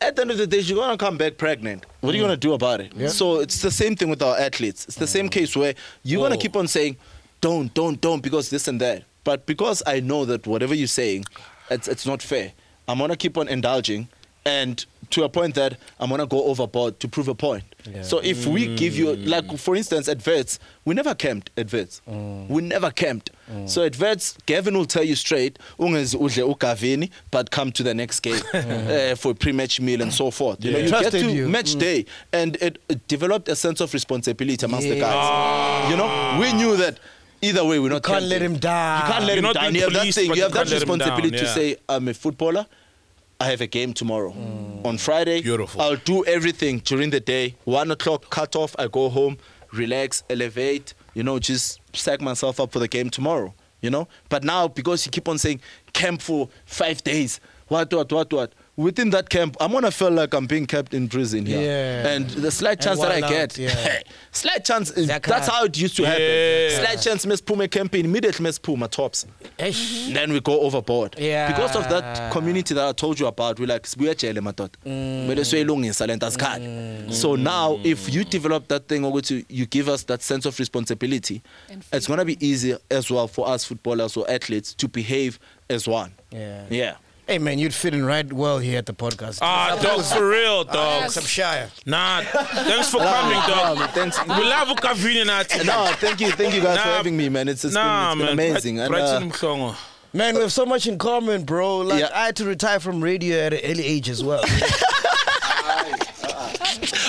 at 0.00 0.16
the 0.16 0.22
end 0.22 0.30
of 0.30 0.38
the 0.38 0.46
day 0.46 0.58
you're 0.60 0.76
gonna 0.78 0.96
come 0.98 1.16
back 1.16 1.36
pregnant. 1.36 1.84
What 2.00 2.14
are 2.14 2.16
you 2.16 2.22
mm. 2.22 2.26
gonna 2.26 2.36
do 2.36 2.52
about 2.54 2.80
it? 2.80 3.10
So 3.10 3.40
it's 3.40 3.62
the 3.62 3.70
same 3.70 3.96
thing 3.96 4.08
with 4.08 4.22
our 4.22 4.36
athletes. 4.38 4.84
It's 4.86 4.96
the 4.96 5.06
same 5.06 5.28
mm. 5.28 5.32
case 5.32 5.56
where 5.56 5.74
you're 6.02 6.22
gonna 6.22 6.36
keep 6.36 6.56
on 6.56 6.68
saying 6.68 6.96
don't 7.40 7.72
don't 7.74 8.00
don't 8.00 8.22
because 8.22 8.50
this 8.50 8.68
and 8.68 8.80
that. 8.80 9.04
But 9.24 9.46
because 9.46 9.82
I 9.86 10.00
know 10.00 10.24
that 10.24 10.46
whatever 10.46 10.74
you're 10.74 10.86
saying 10.86 11.24
it's 11.70 11.88
it's 11.88 12.06
not 12.06 12.22
fair. 12.22 12.52
I'm 12.88 12.98
gonna 12.98 13.16
keep 13.16 13.36
on 13.38 13.48
indulging 13.48 14.08
and 14.44 14.84
to 15.10 15.24
a 15.24 15.28
point 15.28 15.54
that 15.54 15.78
I'm 15.98 16.10
gonna 16.10 16.26
go 16.26 16.44
overboard 16.44 17.00
to 17.00 17.08
prove 17.08 17.28
a 17.28 17.34
point. 17.34 17.64
So 18.02 18.18
if 18.18 18.46
we 18.46 18.74
give 18.76 18.96
you, 18.96 19.14
like 19.16 19.56
for 19.58 19.76
instance, 19.76 20.08
at 20.08 20.20
Vets, 20.20 20.58
we 20.84 20.94
never 20.94 21.14
camped 21.14 21.50
at 21.56 21.70
Vets. 21.70 22.00
Mm. 22.08 22.48
We 22.48 22.62
never 22.62 22.90
camped. 22.90 23.30
Mm. 23.50 23.68
So 23.68 23.84
at 23.84 23.94
Vets, 23.94 24.36
Gavin 24.46 24.76
will 24.76 24.86
tell 24.86 25.04
you 25.04 25.14
straight, 25.14 25.58
"Ungezi 25.78 26.16
udle 26.18 26.54
ugavini, 26.54 27.10
but 27.30 27.50
come 27.50 27.70
to 27.72 27.82
the 27.82 27.94
next 27.94 28.20
game 28.20 28.34
mm. 28.52 29.12
uh, 29.12 29.16
for 29.16 29.32
a 29.32 29.34
pre-match 29.34 29.80
meal 29.80 30.02
and 30.02 30.12
so 30.12 30.30
forth. 30.30 30.64
You 30.64 30.72
know, 30.72 30.78
you 30.78 30.90
get 30.90 31.12
to 31.12 31.30
you. 31.30 31.48
match 31.48 31.76
day, 31.76 32.06
and 32.32 32.56
it, 32.56 32.78
it 32.88 33.06
developed 33.08 33.48
a 33.48 33.56
sense 33.56 33.80
of 33.80 33.92
responsibility 33.94 34.64
amongst 34.64 34.88
the 34.88 34.98
guys. 34.98 35.90
You 35.90 35.96
know, 35.96 36.06
we 36.40 36.48
ah. 36.48 36.56
knew 36.56 36.76
that. 36.76 36.98
Either 37.42 37.64
way, 37.66 37.78
we're 37.78 37.90
not. 37.90 38.02
can't 38.02 38.24
let 38.24 38.40
him 38.40 38.56
down. 38.56 39.06
You 39.06 39.12
can't 39.12 39.24
let 39.26 39.28
You're 39.28 39.36
him 39.36 39.42
not 39.44 39.54
down. 39.54 39.74
You 39.74 39.80
have 39.82 39.92
that 39.92 40.14
thing. 40.14 40.26
You 40.30 40.34
you 40.36 40.42
have 40.42 40.52
that 40.52 40.66
can't 40.68 40.72
him 40.72 40.88
down, 40.88 40.98
responsibility 40.98 41.36
to 41.36 41.46
say, 41.46 41.76
"I'm 41.86 42.08
a 42.08 42.14
footballer. 42.14 42.66
I 43.38 43.50
have 43.50 43.60
a 43.60 43.66
game 43.66 43.92
tomorrow. 43.92 44.34
On 44.84 44.96
Friday, 44.96 45.42
Beautiful. 45.42 45.80
I'll 45.80 45.96
do 45.96 46.24
everything 46.24 46.78
during 46.78 47.10
the 47.10 47.20
day. 47.20 47.54
One 47.64 47.90
o'clock, 47.90 48.30
cut 48.30 48.56
off. 48.56 48.74
I 48.78 48.88
go 48.88 49.08
home, 49.08 49.36
relax, 49.72 50.22
elevate. 50.30 50.94
You 51.14 51.22
know, 51.22 51.38
just 51.38 51.80
sack 51.92 52.20
myself 52.20 52.60
up 52.60 52.72
for 52.72 52.78
the 52.78 52.88
game 52.88 53.10
tomorrow. 53.10 53.54
You 53.82 53.90
know. 53.90 54.08
But 54.28 54.42
now, 54.42 54.68
because 54.68 55.04
you 55.04 55.12
keep 55.12 55.28
on 55.28 55.38
saying 55.38 55.60
camp 55.92 56.22
for 56.22 56.48
five 56.64 57.04
days, 57.04 57.40
what, 57.68 57.92
what, 57.92 58.10
what, 58.10 58.32
what. 58.32 58.52
Within 58.76 59.08
that 59.10 59.30
camp, 59.30 59.56
I'm 59.58 59.72
gonna 59.72 59.90
feel 59.90 60.10
like 60.10 60.34
I'm 60.34 60.46
being 60.46 60.66
kept 60.66 60.92
in 60.92 61.08
prison 61.08 61.46
here. 61.46 61.60
Yeah. 61.62 62.08
And 62.08 62.28
the 62.28 62.50
slight 62.50 62.78
chance 62.78 63.00
that 63.00 63.10
I 63.10 63.20
wild 63.20 63.32
get, 63.32 63.56
yeah. 63.56 64.02
slight 64.32 64.66
chance. 64.66 64.90
is- 64.90 65.06
That 65.06 65.22
That's 65.22 65.48
how 65.48 65.64
it 65.64 65.78
used 65.78 65.96
to 65.96 66.04
happen. 66.04 66.20
Yeah. 66.22 66.80
Slight 66.84 67.00
chance, 67.00 67.24
Miss 67.24 67.40
Puma 67.40 67.68
camping 67.68 68.04
immediately, 68.04 68.42
Miss 68.42 68.58
Puma 68.58 68.86
tops. 68.88 69.24
Eish. 69.58 69.70
Mm-hmm. 70.04 70.12
Then 70.12 70.32
we 70.34 70.40
go 70.40 70.60
overboard. 70.60 71.16
Yeah. 71.18 71.50
Because 71.52 71.74
of 71.74 71.88
that 71.88 72.30
community 72.32 72.74
that 72.74 72.86
I 72.86 72.92
told 72.92 73.18
you 73.18 73.26
about, 73.26 73.58
we're 73.58 73.66
like, 73.66 73.84
sibuyajele 73.84 74.40
madoda. 74.42 74.76
Kumele 74.84 75.42
siyoyilungisa 75.44 76.06
le 76.06 76.16
nto 76.16 76.26
asikhali. 76.26 77.14
So 77.14 77.34
now, 77.34 77.80
if 77.82 78.12
you 78.12 78.24
develop 78.24 78.68
that 78.68 78.88
thing, 78.88 79.00
ukuthi 79.04 79.46
you 79.48 79.64
give 79.64 79.88
us 79.88 80.02
that 80.04 80.20
sense 80.22 80.44
of 80.44 80.58
responsibility, 80.58 81.40
And 81.70 81.82
it's 81.94 82.06
going 82.06 82.18
to 82.18 82.26
be 82.26 82.36
easier 82.46 82.76
as 82.90 83.10
well 83.10 83.26
for 83.26 83.48
us 83.48 83.64
footballers 83.64 84.18
or 84.18 84.30
athletes 84.30 84.74
to 84.74 84.86
behave 84.86 85.38
as 85.70 85.88
one. 85.88 86.12
Yeah. 86.30 86.64
Yeah. 86.68 86.96
Hey 87.26 87.38
man, 87.38 87.58
you'd 87.58 87.74
fit 87.74 87.92
in 87.92 88.04
right 88.04 88.30
well 88.32 88.60
here 88.60 88.78
at 88.78 88.86
the 88.86 88.94
podcast. 88.94 89.40
Ah, 89.42 89.76
dog, 89.82 90.04
for 90.04 90.28
real, 90.28 90.62
dog. 90.62 91.10
Some 91.10 91.24
Shire. 91.24 91.70
Nah, 91.84 92.22
thanks 92.22 92.90
for 92.90 92.98
coming, 93.00 93.38
dog. 93.48 93.78
man, 93.80 93.88
thanks. 93.88 94.20
We 94.24 94.28
love 94.44 94.68
Ukavini 94.68 95.24
nathi. 95.24 95.66
No, 95.66 95.86
thank 95.96 96.20
you, 96.20 96.30
thank 96.30 96.54
you 96.54 96.60
guys 96.62 96.76
for 96.78 96.84
having 96.88 97.16
me, 97.16 97.28
man. 97.28 97.48
It's, 97.48 97.64
it's 97.64 97.74
Nah, 97.74 98.14
been, 98.14 98.20
it's 98.22 98.28
been 98.30 98.36
man. 98.36 98.50
amazing. 98.50 98.78
And, 98.78 98.94
uh, 98.94 99.20
Mhlongo. 99.22 99.76
Man, 100.12 100.36
we 100.36 100.40
have 100.42 100.52
so 100.52 100.64
much 100.64 100.86
in 100.86 100.98
common, 100.98 101.42
bro. 101.44 101.78
Like 101.78 102.00
Yeah. 102.00 102.10
I 102.14 102.26
had 102.26 102.36
to 102.36 102.44
retire 102.44 102.78
from 102.78 103.02
radio 103.02 103.38
at 103.46 103.52
an 103.54 103.60
early 103.64 103.84
age 103.84 104.08
as 104.08 104.22
well. 104.22 104.42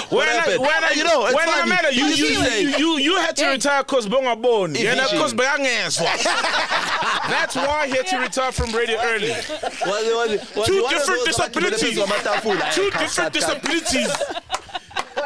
When 0.09 0.25
I, 0.27 0.57
when 0.57 0.69
I, 0.83 0.93
You 0.95 1.03
know, 1.03 1.25
it's 1.25 1.35
when 1.35 1.49
I 1.49 1.65
met 1.65 1.83
her, 1.83 1.91
you, 1.91 2.05
You 2.05 2.15
you, 2.15 2.25
used 2.27 2.39
to 2.39 2.45
say- 2.49 2.61
you, 2.61 2.69
you, 2.77 2.97
you 2.97 3.17
had 3.17 3.35
to 3.37 3.43
Yeah. 3.43 3.51
retire 3.51 3.83
because 3.83 4.07
Bonga 4.07 4.37
Bone. 4.37 4.73
Yeah, 4.73 4.93
Efficient. 4.93 5.11
because 5.11 5.33
Bayangenswa. 5.33 6.07
That's 7.29 7.55
why 7.55 7.81
I 7.83 7.87
had 7.87 8.07
to 8.07 8.17
retire 8.19 8.51
from 8.51 8.71
radio 8.71 8.97
early. 9.01 9.33
Two 10.65 10.85
different 10.89 11.25
disabilities. 11.25 11.97
Two 12.73 12.89
different 12.91 13.33
disabilities. 13.33 14.09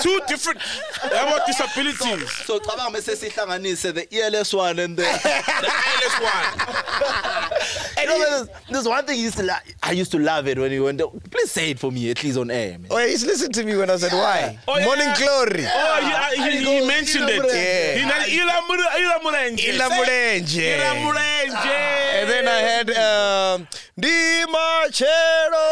Two 0.02 0.20
different 0.28 0.60
about 1.06 1.46
disabilities. 1.48 2.32
So 2.46 2.60
cabanga 2.60 2.92
bese 2.96 3.16
sihlanganise 3.16 3.94
the 3.94 4.08
ELS 4.22 4.54
one 4.54 4.80
and 4.80 4.98
the 4.98 5.04
The 5.62 5.72
ILS 5.94 6.20
one. 6.22 6.70
you 7.98 8.06
know, 8.08 8.18
there's, 8.20 8.48
there's 8.70 8.88
one 8.88 9.06
thing 9.06 9.18
you 9.18 9.26
used 9.26 9.38
to 9.38 9.44
la- 9.44 9.60
I 9.84 9.92
used 9.92 10.12
to 10.12 10.20
love 10.20 10.48
it 10.48 10.58
when 10.58 10.72
you 10.72 10.84
went. 10.86 11.02
Please 11.32 11.52
say 11.52 11.72
it 11.72 11.80
for 11.80 11.92
me, 11.92 12.10
at 12.10 12.24
least 12.24 12.38
on 12.38 12.50
air, 12.52 12.80
man. 12.80 12.88
oh, 12.90 12.98
he's 12.98 13.26
listened 13.26 13.54
to 13.56 13.64
me 13.64 13.76
when 13.76 13.90
I 13.90 13.98
said 13.98 14.12
why. 14.12 14.58
Oh, 14.68 14.78
yeah. 14.78 14.86
Morning 14.86 15.10
glory. 15.18 15.66
Oh, 15.68 16.32
he, 16.36 16.42
he, 16.42 16.50
he, 16.66 16.80
he 16.82 16.88
mentioned 16.88 17.30
it. 17.30 17.46
Yeah. 17.46 17.96
He 18.00 18.06
named 18.06 18.42
Ila 18.42 18.62
Mure- 18.68 18.94
Ila 19.00 19.20
Murenje. 19.24 19.70
Ila 19.74 19.90
Murenje. 19.90 20.78
Ila 20.78 20.96
Murenje. 20.96 21.80
And 22.22 22.30
then 22.30 22.48
I 22.48 22.60
had 22.60 22.90
um, 22.92 23.68
Di 24.00 24.46
Marchero. 24.52 25.68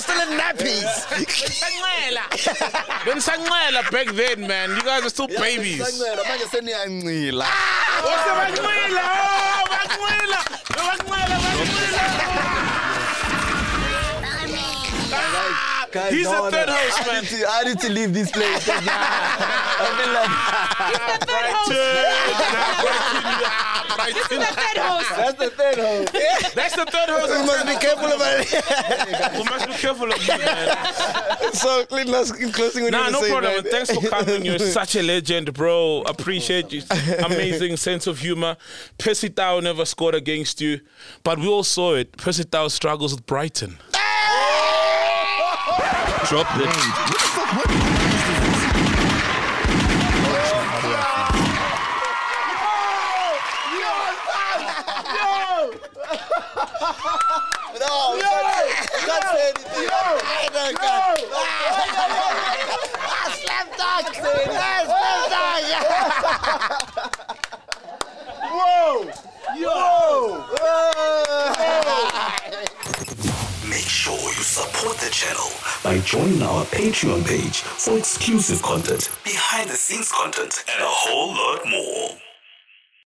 Chance. 0.00 0.08
You're 0.08 0.16
still 0.16 0.32
in 0.32 0.38
nappies. 0.38 0.90
Sanqela. 1.60 2.24
Benisanqela 3.04 3.90
back 3.90 4.08
then, 4.14 4.46
man. 4.46 4.70
You 4.70 4.82
guys 4.82 5.04
are 5.04 5.08
still 5.10 5.28
babies. 5.28 5.80
manje 5.80 6.46
seniyancila 6.50 7.44
What's 7.44 8.22
ah! 8.26 8.50
the 8.50 8.60
Banqela? 8.62 9.02
Oh, 9.12 9.64
Banqela. 9.70 10.40
The 10.68 10.80
oh, 15.32 15.69
Banqela, 15.92 16.10
Banqela. 16.10 16.10
He's 16.10 16.28
the 16.30 16.50
third 16.50 16.68
host, 16.72 17.06
man. 17.06 17.16
I 17.16 17.20
need 17.20 17.28
to, 17.28 17.46
I 17.48 17.64
need 17.64 17.80
to 17.80 17.90
leave 17.92 18.12
this 18.14 18.30
place. 18.30 18.68
I 18.70 19.86
feel 19.96 20.12
like 20.14 21.26
Brighton. 21.26 22.30
The 24.10 24.36
third 24.46 24.78
host. 24.78 25.10
that's 25.16 25.38
the 25.38 25.50
third 25.50 25.76
host. 25.76 26.12
That's 26.54 26.74
the 26.76 26.86
third 26.86 27.08
host. 27.10 27.32
You 27.32 27.44
must 27.46 27.66
be 27.66 27.74
careful 27.74 28.06
about 28.06 28.40
it. 28.40 29.32
We 29.36 29.44
must 29.44 29.66
be 29.66 29.72
careful 29.74 30.10
of 30.10 30.18
you, 30.22 30.38
man. 30.38 31.52
so, 31.52 31.84
Linus, 31.90 32.30
in 32.40 32.50
closing, 32.52 32.84
what 32.84 32.92
do 32.92 32.98
Nah, 32.98 33.10
no 33.10 33.20
say, 33.20 33.30
problem. 33.30 33.52
man? 33.54 33.62
man. 33.64 33.72
Thanks 33.72 33.90
for 33.94 34.08
coming. 34.08 34.44
You're 34.44 34.58
such 34.58 34.96
a 34.96 35.02
legend, 35.02 35.52
bro. 35.52 36.02
Appreciate 36.06 36.72
you. 36.72 36.82
Amazing 37.24 37.76
sense 37.76 38.06
of 38.06 38.18
humor. 38.20 38.56
Percy 38.98 39.28
Tau 39.28 39.60
never 39.60 39.84
scored 39.84 40.14
against 40.14 40.60
you, 40.60 40.80
but 41.22 41.38
we 41.38 41.46
all 41.46 41.64
saw 41.64 41.94
it. 41.94 42.16
Percy 42.16 42.44
Tau 42.44 42.68
struggles 42.68 43.12
with 43.14 43.26
Brighton. 43.26 43.76
Drop 46.30 46.46
it. 46.60 47.80
No, 57.80 58.14
you 58.14 58.22
can't 58.22 59.24
say- 59.24 59.82
you 59.82 59.88
can't 59.88 60.20
say 60.20 60.38
anything. 60.38 60.74
No, 60.74 60.80
God. 60.80 62.20
Make 73.70 73.88
sure 73.88 74.18
you 74.18 74.42
support 74.42 74.96
the 74.98 75.08
channel 75.10 75.48
by 75.84 76.00
joining 76.04 76.42
our 76.42 76.64
Patreon 76.64 77.24
page 77.24 77.60
for 77.60 77.96
exclusive 77.96 78.60
content, 78.62 79.08
behind 79.22 79.70
the 79.70 79.76
scenes 79.76 80.10
content, 80.10 80.64
and 80.74 80.82
a 80.82 80.88
whole 80.88 81.28
lot 81.28 81.64
more. 81.68 82.29